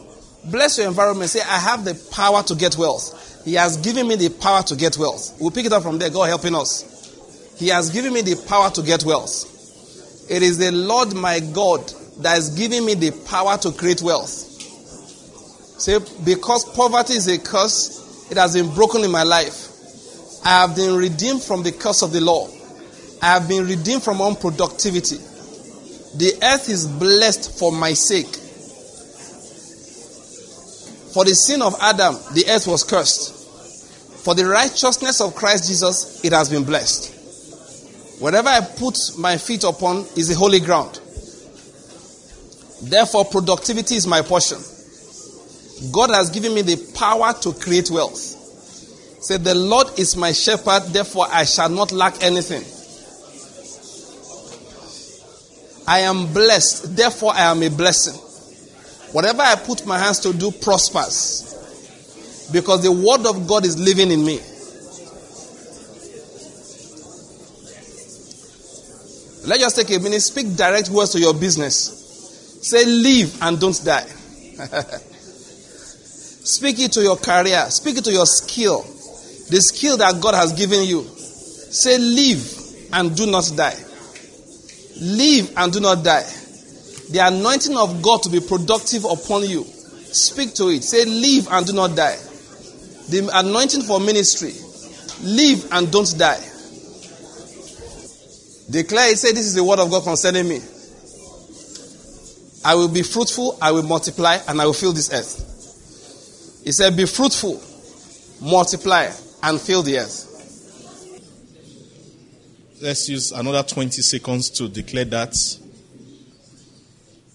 Bless 0.44 0.78
your 0.78 0.86
environment. 0.86 1.30
Say, 1.30 1.40
I 1.40 1.58
have 1.58 1.84
the 1.84 1.94
power 2.12 2.42
to 2.44 2.54
get 2.54 2.76
wealth. 2.76 3.42
He 3.44 3.54
has 3.54 3.76
given 3.78 4.06
me 4.06 4.16
the 4.16 4.28
power 4.30 4.62
to 4.62 4.76
get 4.76 4.96
wealth. 4.96 5.36
We'll 5.40 5.50
pick 5.50 5.66
it 5.66 5.72
up 5.72 5.82
from 5.82 5.98
there. 5.98 6.10
God 6.10 6.28
helping 6.28 6.54
us. 6.54 7.56
He 7.58 7.68
has 7.68 7.90
given 7.90 8.12
me 8.12 8.22
the 8.22 8.36
power 8.46 8.70
to 8.70 8.82
get 8.82 9.04
wealth. 9.04 9.50
It 10.30 10.42
is 10.42 10.58
the 10.58 10.70
Lord 10.70 11.14
my 11.14 11.40
God 11.40 11.80
that 12.18 12.38
is 12.38 12.50
giving 12.50 12.84
me 12.84 12.94
the 12.94 13.10
power 13.26 13.58
to 13.58 13.72
create 13.72 14.02
wealth. 14.02 14.28
Say, 14.28 15.98
because 16.24 16.64
poverty 16.76 17.14
is 17.14 17.26
a 17.26 17.38
curse, 17.38 18.30
it 18.30 18.36
has 18.36 18.54
been 18.54 18.72
broken 18.74 19.02
in 19.02 19.10
my 19.10 19.24
life. 19.24 19.73
I 20.44 20.60
have 20.60 20.76
been 20.76 20.96
redeemed 20.96 21.42
from 21.42 21.62
the 21.62 21.72
curse 21.72 22.02
of 22.02 22.12
the 22.12 22.20
law. 22.20 22.48
I 23.22 23.32
have 23.32 23.48
been 23.48 23.66
redeemed 23.66 24.02
from 24.02 24.18
unproductivity. 24.18 25.18
The 26.18 26.34
earth 26.42 26.68
is 26.68 26.86
blessed 26.86 27.58
for 27.58 27.72
my 27.72 27.94
sake. 27.94 28.26
For 31.14 31.24
the 31.24 31.34
sin 31.34 31.62
of 31.62 31.74
Adam, 31.80 32.14
the 32.34 32.44
earth 32.50 32.66
was 32.66 32.84
cursed. 32.84 33.32
For 34.24 34.34
the 34.34 34.46
righteousness 34.46 35.20
of 35.20 35.34
Christ 35.34 35.68
Jesus, 35.68 36.24
it 36.24 36.32
has 36.32 36.50
been 36.50 36.64
blessed. 36.64 38.20
Whatever 38.20 38.48
I 38.48 38.60
put 38.60 38.98
my 39.18 39.36
feet 39.38 39.64
upon 39.64 40.06
is 40.16 40.28
the 40.28 40.34
holy 40.34 40.60
ground. 40.60 41.00
Therefore, 42.82 43.24
productivity 43.24 43.96
is 43.96 44.06
my 44.06 44.22
portion. 44.22 44.58
God 45.90 46.10
has 46.10 46.30
given 46.30 46.54
me 46.54 46.62
the 46.62 46.92
power 46.94 47.32
to 47.40 47.52
create 47.54 47.90
wealth. 47.90 48.43
Say, 49.24 49.38
the 49.38 49.54
Lord 49.54 49.98
is 49.98 50.16
my 50.16 50.32
shepherd, 50.32 50.82
therefore 50.88 51.24
I 51.30 51.46
shall 51.46 51.70
not 51.70 51.92
lack 51.92 52.22
anything. 52.22 52.62
I 55.88 56.00
am 56.00 56.30
blessed, 56.34 56.94
therefore 56.94 57.32
I 57.32 57.50
am 57.50 57.62
a 57.62 57.70
blessing. 57.70 58.20
Whatever 59.14 59.40
I 59.40 59.54
put 59.54 59.86
my 59.86 59.98
hands 59.98 60.20
to 60.20 60.34
do 60.34 60.50
prospers. 60.50 62.50
Because 62.52 62.82
the 62.82 62.92
word 62.92 63.24
of 63.24 63.48
God 63.48 63.64
is 63.64 63.78
living 63.78 64.10
in 64.10 64.26
me. 64.26 64.34
Let's 69.48 69.62
just 69.62 69.76
take 69.76 69.90
a 69.96 70.00
minute. 70.02 70.20
Speak 70.20 70.54
direct 70.54 70.90
words 70.90 71.12
to 71.12 71.18
your 71.18 71.32
business. 71.32 72.58
Say, 72.60 72.84
live 72.84 73.40
and 73.40 73.58
don't 73.58 73.82
die. 73.82 74.04
Speak 76.44 76.78
it 76.80 76.92
to 76.92 77.00
your 77.00 77.16
career. 77.16 77.70
Speak 77.70 77.96
it 77.96 78.04
to 78.04 78.12
your 78.12 78.26
skill. 78.26 78.84
The 79.50 79.60
skill 79.60 79.96
that 79.98 80.20
God 80.20 80.34
has 80.34 80.52
given 80.52 80.84
you. 80.84 81.02
Say, 81.04 81.98
live 81.98 82.90
and 82.92 83.16
do 83.16 83.26
not 83.26 83.50
die. 83.56 83.76
Live 85.00 85.52
and 85.56 85.72
do 85.72 85.80
not 85.80 86.04
die. 86.04 86.24
The 87.10 87.20
anointing 87.22 87.76
of 87.76 88.00
God 88.02 88.22
to 88.22 88.30
be 88.30 88.40
productive 88.40 89.04
upon 89.04 89.48
you. 89.48 89.64
Speak 89.64 90.54
to 90.54 90.68
it. 90.68 90.84
Say, 90.84 91.04
live 91.04 91.48
and 91.50 91.66
do 91.66 91.72
not 91.72 91.96
die. 91.96 92.16
The 93.10 93.28
anointing 93.34 93.82
for 93.82 94.00
ministry. 94.00 94.52
Live 95.22 95.68
and 95.72 95.90
don't 95.92 96.18
die. 96.18 96.40
Declare 98.70 99.12
it. 99.12 99.18
Say, 99.18 99.32
this 99.32 99.46
is 99.46 99.54
the 99.54 99.64
word 99.64 99.78
of 99.78 99.90
God 99.90 100.04
concerning 100.04 100.48
me. 100.48 100.60
I 102.64 102.74
will 102.76 102.88
be 102.88 103.02
fruitful, 103.02 103.58
I 103.60 103.72
will 103.72 103.82
multiply, 103.82 104.38
and 104.48 104.58
I 104.60 104.64
will 104.64 104.72
fill 104.72 104.94
this 104.94 105.12
earth. 105.12 106.62
He 106.64 106.72
said, 106.72 106.96
Be 106.96 107.04
fruitful, 107.04 107.62
multiply, 108.40 109.10
and 109.44 109.60
fill 109.60 109.82
the 109.82 109.98
earth. 109.98 110.30
Let's 112.80 113.08
use 113.10 113.30
another 113.30 113.62
20 113.62 114.00
seconds 114.00 114.48
to 114.50 114.68
declare 114.68 115.04
that 115.04 115.36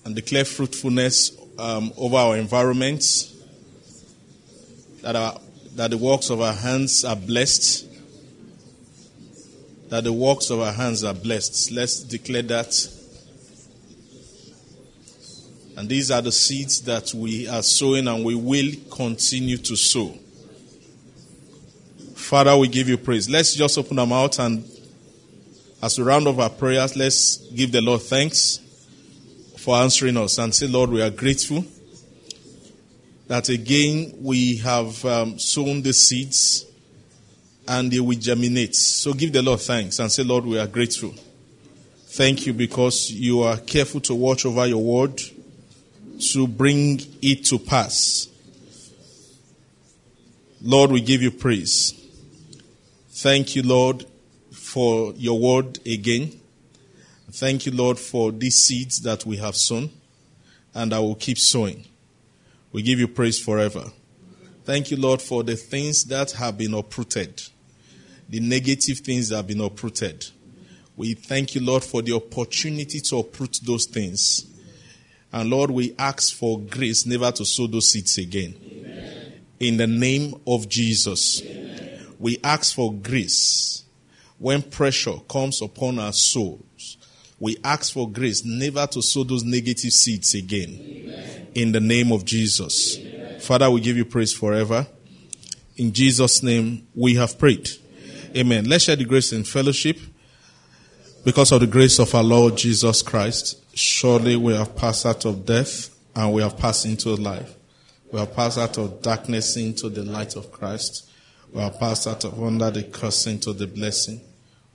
and 0.06 0.16
declare 0.16 0.44
fruitfulness 0.44 1.38
um, 1.60 1.94
over 1.98 2.18
our 2.18 2.38
environment, 2.38 3.04
that, 5.02 5.16
our, 5.16 5.40
that 5.76 5.92
the 5.92 5.98
works 6.00 6.32
of 6.32 6.42
our 6.42 6.54
hands 6.54 7.06
are 7.06 7.16
blessed. 7.16 7.88
That 9.90 10.04
the 10.04 10.14
works 10.14 10.50
of 10.50 10.62
our 10.62 10.74
hands 10.74 11.04
are 11.04 11.14
blessed. 11.14 11.72
Let's 11.72 12.02
declare 12.02 12.44
that. 12.44 12.96
And 15.78 15.88
these 15.88 16.10
are 16.10 16.22
the 16.22 16.32
seeds 16.32 16.82
that 16.82 17.14
we 17.14 17.48
are 17.48 17.64
sowing 17.64 18.08
and 18.08 18.26
we 18.26 18.34
will 18.36 18.72
continue 18.90 19.58
to 19.58 19.76
sow. 19.76 20.16
Father, 22.30 22.56
we 22.56 22.68
give 22.68 22.88
you 22.88 22.96
praise. 22.96 23.28
Let's 23.28 23.56
just 23.56 23.76
open 23.80 23.98
our 23.98 24.06
mouth 24.06 24.38
and 24.38 24.64
as 25.82 25.98
we 25.98 26.04
round 26.04 26.28
off 26.28 26.38
our 26.38 26.52
prayers, 26.52 26.96
let's 26.96 27.38
give 27.38 27.72
the 27.72 27.82
Lord 27.82 28.04
thanks 28.04 28.60
for 29.58 29.76
answering 29.78 30.16
us 30.16 30.38
and 30.38 30.54
say, 30.54 30.68
Lord, 30.68 30.92
we 30.92 31.02
are 31.02 31.10
grateful 31.10 31.66
that 33.26 33.50
again 33.50 34.14
we 34.22 34.58
have 34.58 35.04
um, 35.06 35.40
sown 35.40 35.82
the 35.82 35.92
seeds 35.92 36.68
and 37.68 37.92
they 37.92 38.00
will 38.00 38.20
germinate. 38.20 38.76
So 38.76 39.16
give 39.16 39.34
the 39.34 39.42
Lord 39.42 39.62
thanks 39.62 39.98
and 39.98 40.12
say, 40.12 40.24
Lord, 40.24 40.46
we 40.46 40.60
are 40.60 40.68
grateful. 40.68 41.16
Thank 42.10 42.46
you 42.46 42.54
because 42.54 43.10
you 43.10 43.42
are 43.42 43.58
careful 43.58 44.02
to 44.02 44.14
watch 44.14 44.46
over 44.46 44.68
your 44.68 44.84
word 44.84 45.20
to 46.34 46.48
bring 46.48 47.02
it 47.24 47.46
to 47.46 47.58
pass. 47.58 48.28
Lord, 50.62 50.92
we 50.92 51.02
give 51.02 51.24
you 51.24 51.32
praise. 51.32 51.99
Thank 53.20 53.54
you, 53.54 53.64
Lord, 53.64 54.06
for 54.54 55.12
your 55.18 55.38
word 55.38 55.86
again. 55.86 56.40
Thank 57.30 57.66
you, 57.66 57.74
Lord, 57.74 58.00
for 58.00 58.32
these 58.32 58.56
seeds 58.56 59.02
that 59.02 59.26
we 59.26 59.36
have 59.36 59.58
sown 59.58 59.90
and 60.74 60.94
I 60.94 61.00
will 61.00 61.16
keep 61.16 61.38
sowing. 61.38 61.84
We 62.72 62.82
give 62.82 62.98
you 62.98 63.10
praise 63.10 63.38
forever. 63.38 63.92
Thank 64.64 64.90
you, 64.90 64.96
Lord, 64.96 65.22
for 65.22 65.44
the 65.44 65.58
things 65.58 66.06
that 66.06 66.32
have 66.32 66.58
been 66.58 66.74
uprooted, 66.74 67.44
the 68.30 68.40
negative 68.40 69.00
things 69.00 69.28
that 69.28 69.36
have 69.36 69.48
been 69.48 69.60
uprooted. 69.60 70.26
We 70.96 71.14
thank 71.14 71.56
you, 71.56 71.62
Lord, 71.62 71.84
for 71.84 72.02
the 72.02 72.14
opportunity 72.14 73.02
to 73.02 73.18
uproot 73.18 73.60
those 73.66 73.86
things. 73.86 74.46
And 75.34 75.50
Lord, 75.50 75.72
we 75.72 75.94
ask 76.00 76.34
for 76.34 76.58
grace 76.58 77.06
never 77.06 77.34
to 77.34 77.44
sow 77.44 77.68
those 77.68 77.92
seeds 77.92 78.18
again. 78.18 78.56
Amen. 78.64 79.34
In 79.60 79.76
the 79.76 79.88
name 79.88 80.40
of 80.48 80.70
Jesus, 80.70 81.42
Amen. 81.44 81.89
We 82.20 82.38
ask 82.44 82.76
for 82.76 82.94
grace 82.94 83.84
when 84.38 84.62
pressure 84.62 85.18
comes 85.28 85.62
upon 85.62 85.98
our 85.98 86.14
souls. 86.14 86.98
We 87.40 87.58
ask 87.64 87.94
for 87.94 88.10
grace 88.10 88.44
never 88.46 88.86
to 88.88 89.02
sow 89.02 89.24
those 89.24 89.44
negative 89.44 89.92
seeds 89.92 90.36
again. 90.36 90.78
Amen. 90.80 91.48
In 91.56 91.72
the 91.72 91.80
name 91.80 92.12
of 92.12 92.26
Jesus. 92.26 92.98
Father, 93.40 93.72
we 93.72 93.82
give 93.82 93.98
you 93.98 94.06
praise 94.06 94.34
forever. 94.34 94.86
In 95.78 95.94
Jesus' 95.94 96.44
name, 96.44 96.86
we 96.94 97.16
have 97.16 97.40
prayed. 97.40 97.70
Amen. 98.36 98.66
Let's 98.66 98.84
share 98.84 98.98
the 98.98 99.06
grace 99.06 99.32
in 99.34 99.46
fellowship 99.46 99.98
because 101.24 101.52
of 101.52 101.62
the 101.62 101.68
grace 101.68 101.98
of 102.00 102.14
our 102.14 102.24
Lord 102.24 102.58
Jesus 102.58 103.02
Christ 103.02 103.60
Surely 103.80 104.36
we 104.36 104.54
have 104.54 104.76
passed 104.76 105.06
out 105.06 105.24
of 105.24 105.46
death 105.46 105.96
and 106.14 106.34
we 106.34 106.42
have 106.42 106.58
passed 106.58 106.86
into 106.86 107.16
life. 107.16 107.56
We 108.12 108.20
have 108.20 108.36
passed 108.36 108.58
out 108.58 108.78
of 108.78 109.02
darkness 109.02 109.56
into 109.56 109.88
the 109.88 110.04
light 110.04 110.36
of 110.36 110.52
Christ. 110.52 111.09
We 111.54 111.62
are 111.62 111.72
passed 111.72 112.08
out 112.08 112.26
of 112.26 112.42
under 112.42 112.70
the 112.70 112.84
curse 112.84 113.28
into 113.28 113.54
the 113.54 113.68
blessing. 113.68 114.22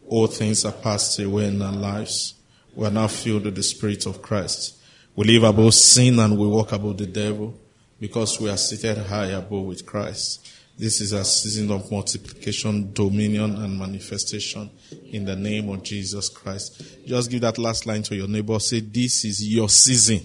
All 0.07 0.27
things 0.27 0.65
are 0.65 0.73
passed 0.73 1.19
away 1.21 1.49
in 1.49 1.63
our 1.63 1.73
lives. 1.73 2.35
We 2.75 2.87
are 2.87 2.91
now 2.91 3.07
filled 3.07 3.45
with 3.45 3.55
the 3.55 3.63
Spirit 3.63 4.07
of 4.07 4.21
Christ. 4.21 4.77
We 5.15 5.27
live 5.27 5.45
above 5.45 5.75
sin 5.75 6.19
and 6.19 6.37
we 6.37 6.47
walk 6.47 6.73
above 6.73 6.99
the 6.99 7.07
devil 7.07 7.55
because 8.01 8.41
we 8.41 8.51
are 8.51 8.57
seated 8.57 8.99
high 8.99 9.27
above 9.27 9.65
with 9.65 9.87
Christ. 9.87 10.51
This 10.77 11.01
is 11.01 11.13
a 11.13 11.25
season 11.25 11.71
of 11.71 11.89
multiplication, 11.93 12.93
dominion, 12.93 13.55
and 13.63 13.79
manifestation 13.79 14.69
in 15.13 15.25
the 15.25 15.37
name 15.37 15.69
of 15.69 15.85
Jesus 15.85 16.29
Christ. 16.29 16.83
Just 17.07 17.31
give 17.31 17.43
that 17.43 17.59
last 17.59 17.87
line 17.87 18.03
to 18.03 18.17
your 18.17 18.27
neighbor. 18.27 18.59
Say, 18.59 18.81
This 18.81 19.25
is 19.25 19.47
your 19.47 19.69
season 19.69 20.21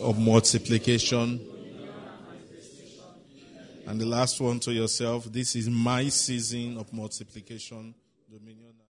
of 0.00 0.20
multiplication. 0.20 1.40
And 3.86 4.00
the 4.00 4.06
last 4.06 4.40
one 4.40 4.60
to 4.60 4.72
yourself, 4.72 5.24
This 5.30 5.54
is 5.56 5.68
my 5.68 6.08
season 6.08 6.78
of 6.78 6.92
multiplication, 6.92 7.94
dominion. 8.30 8.63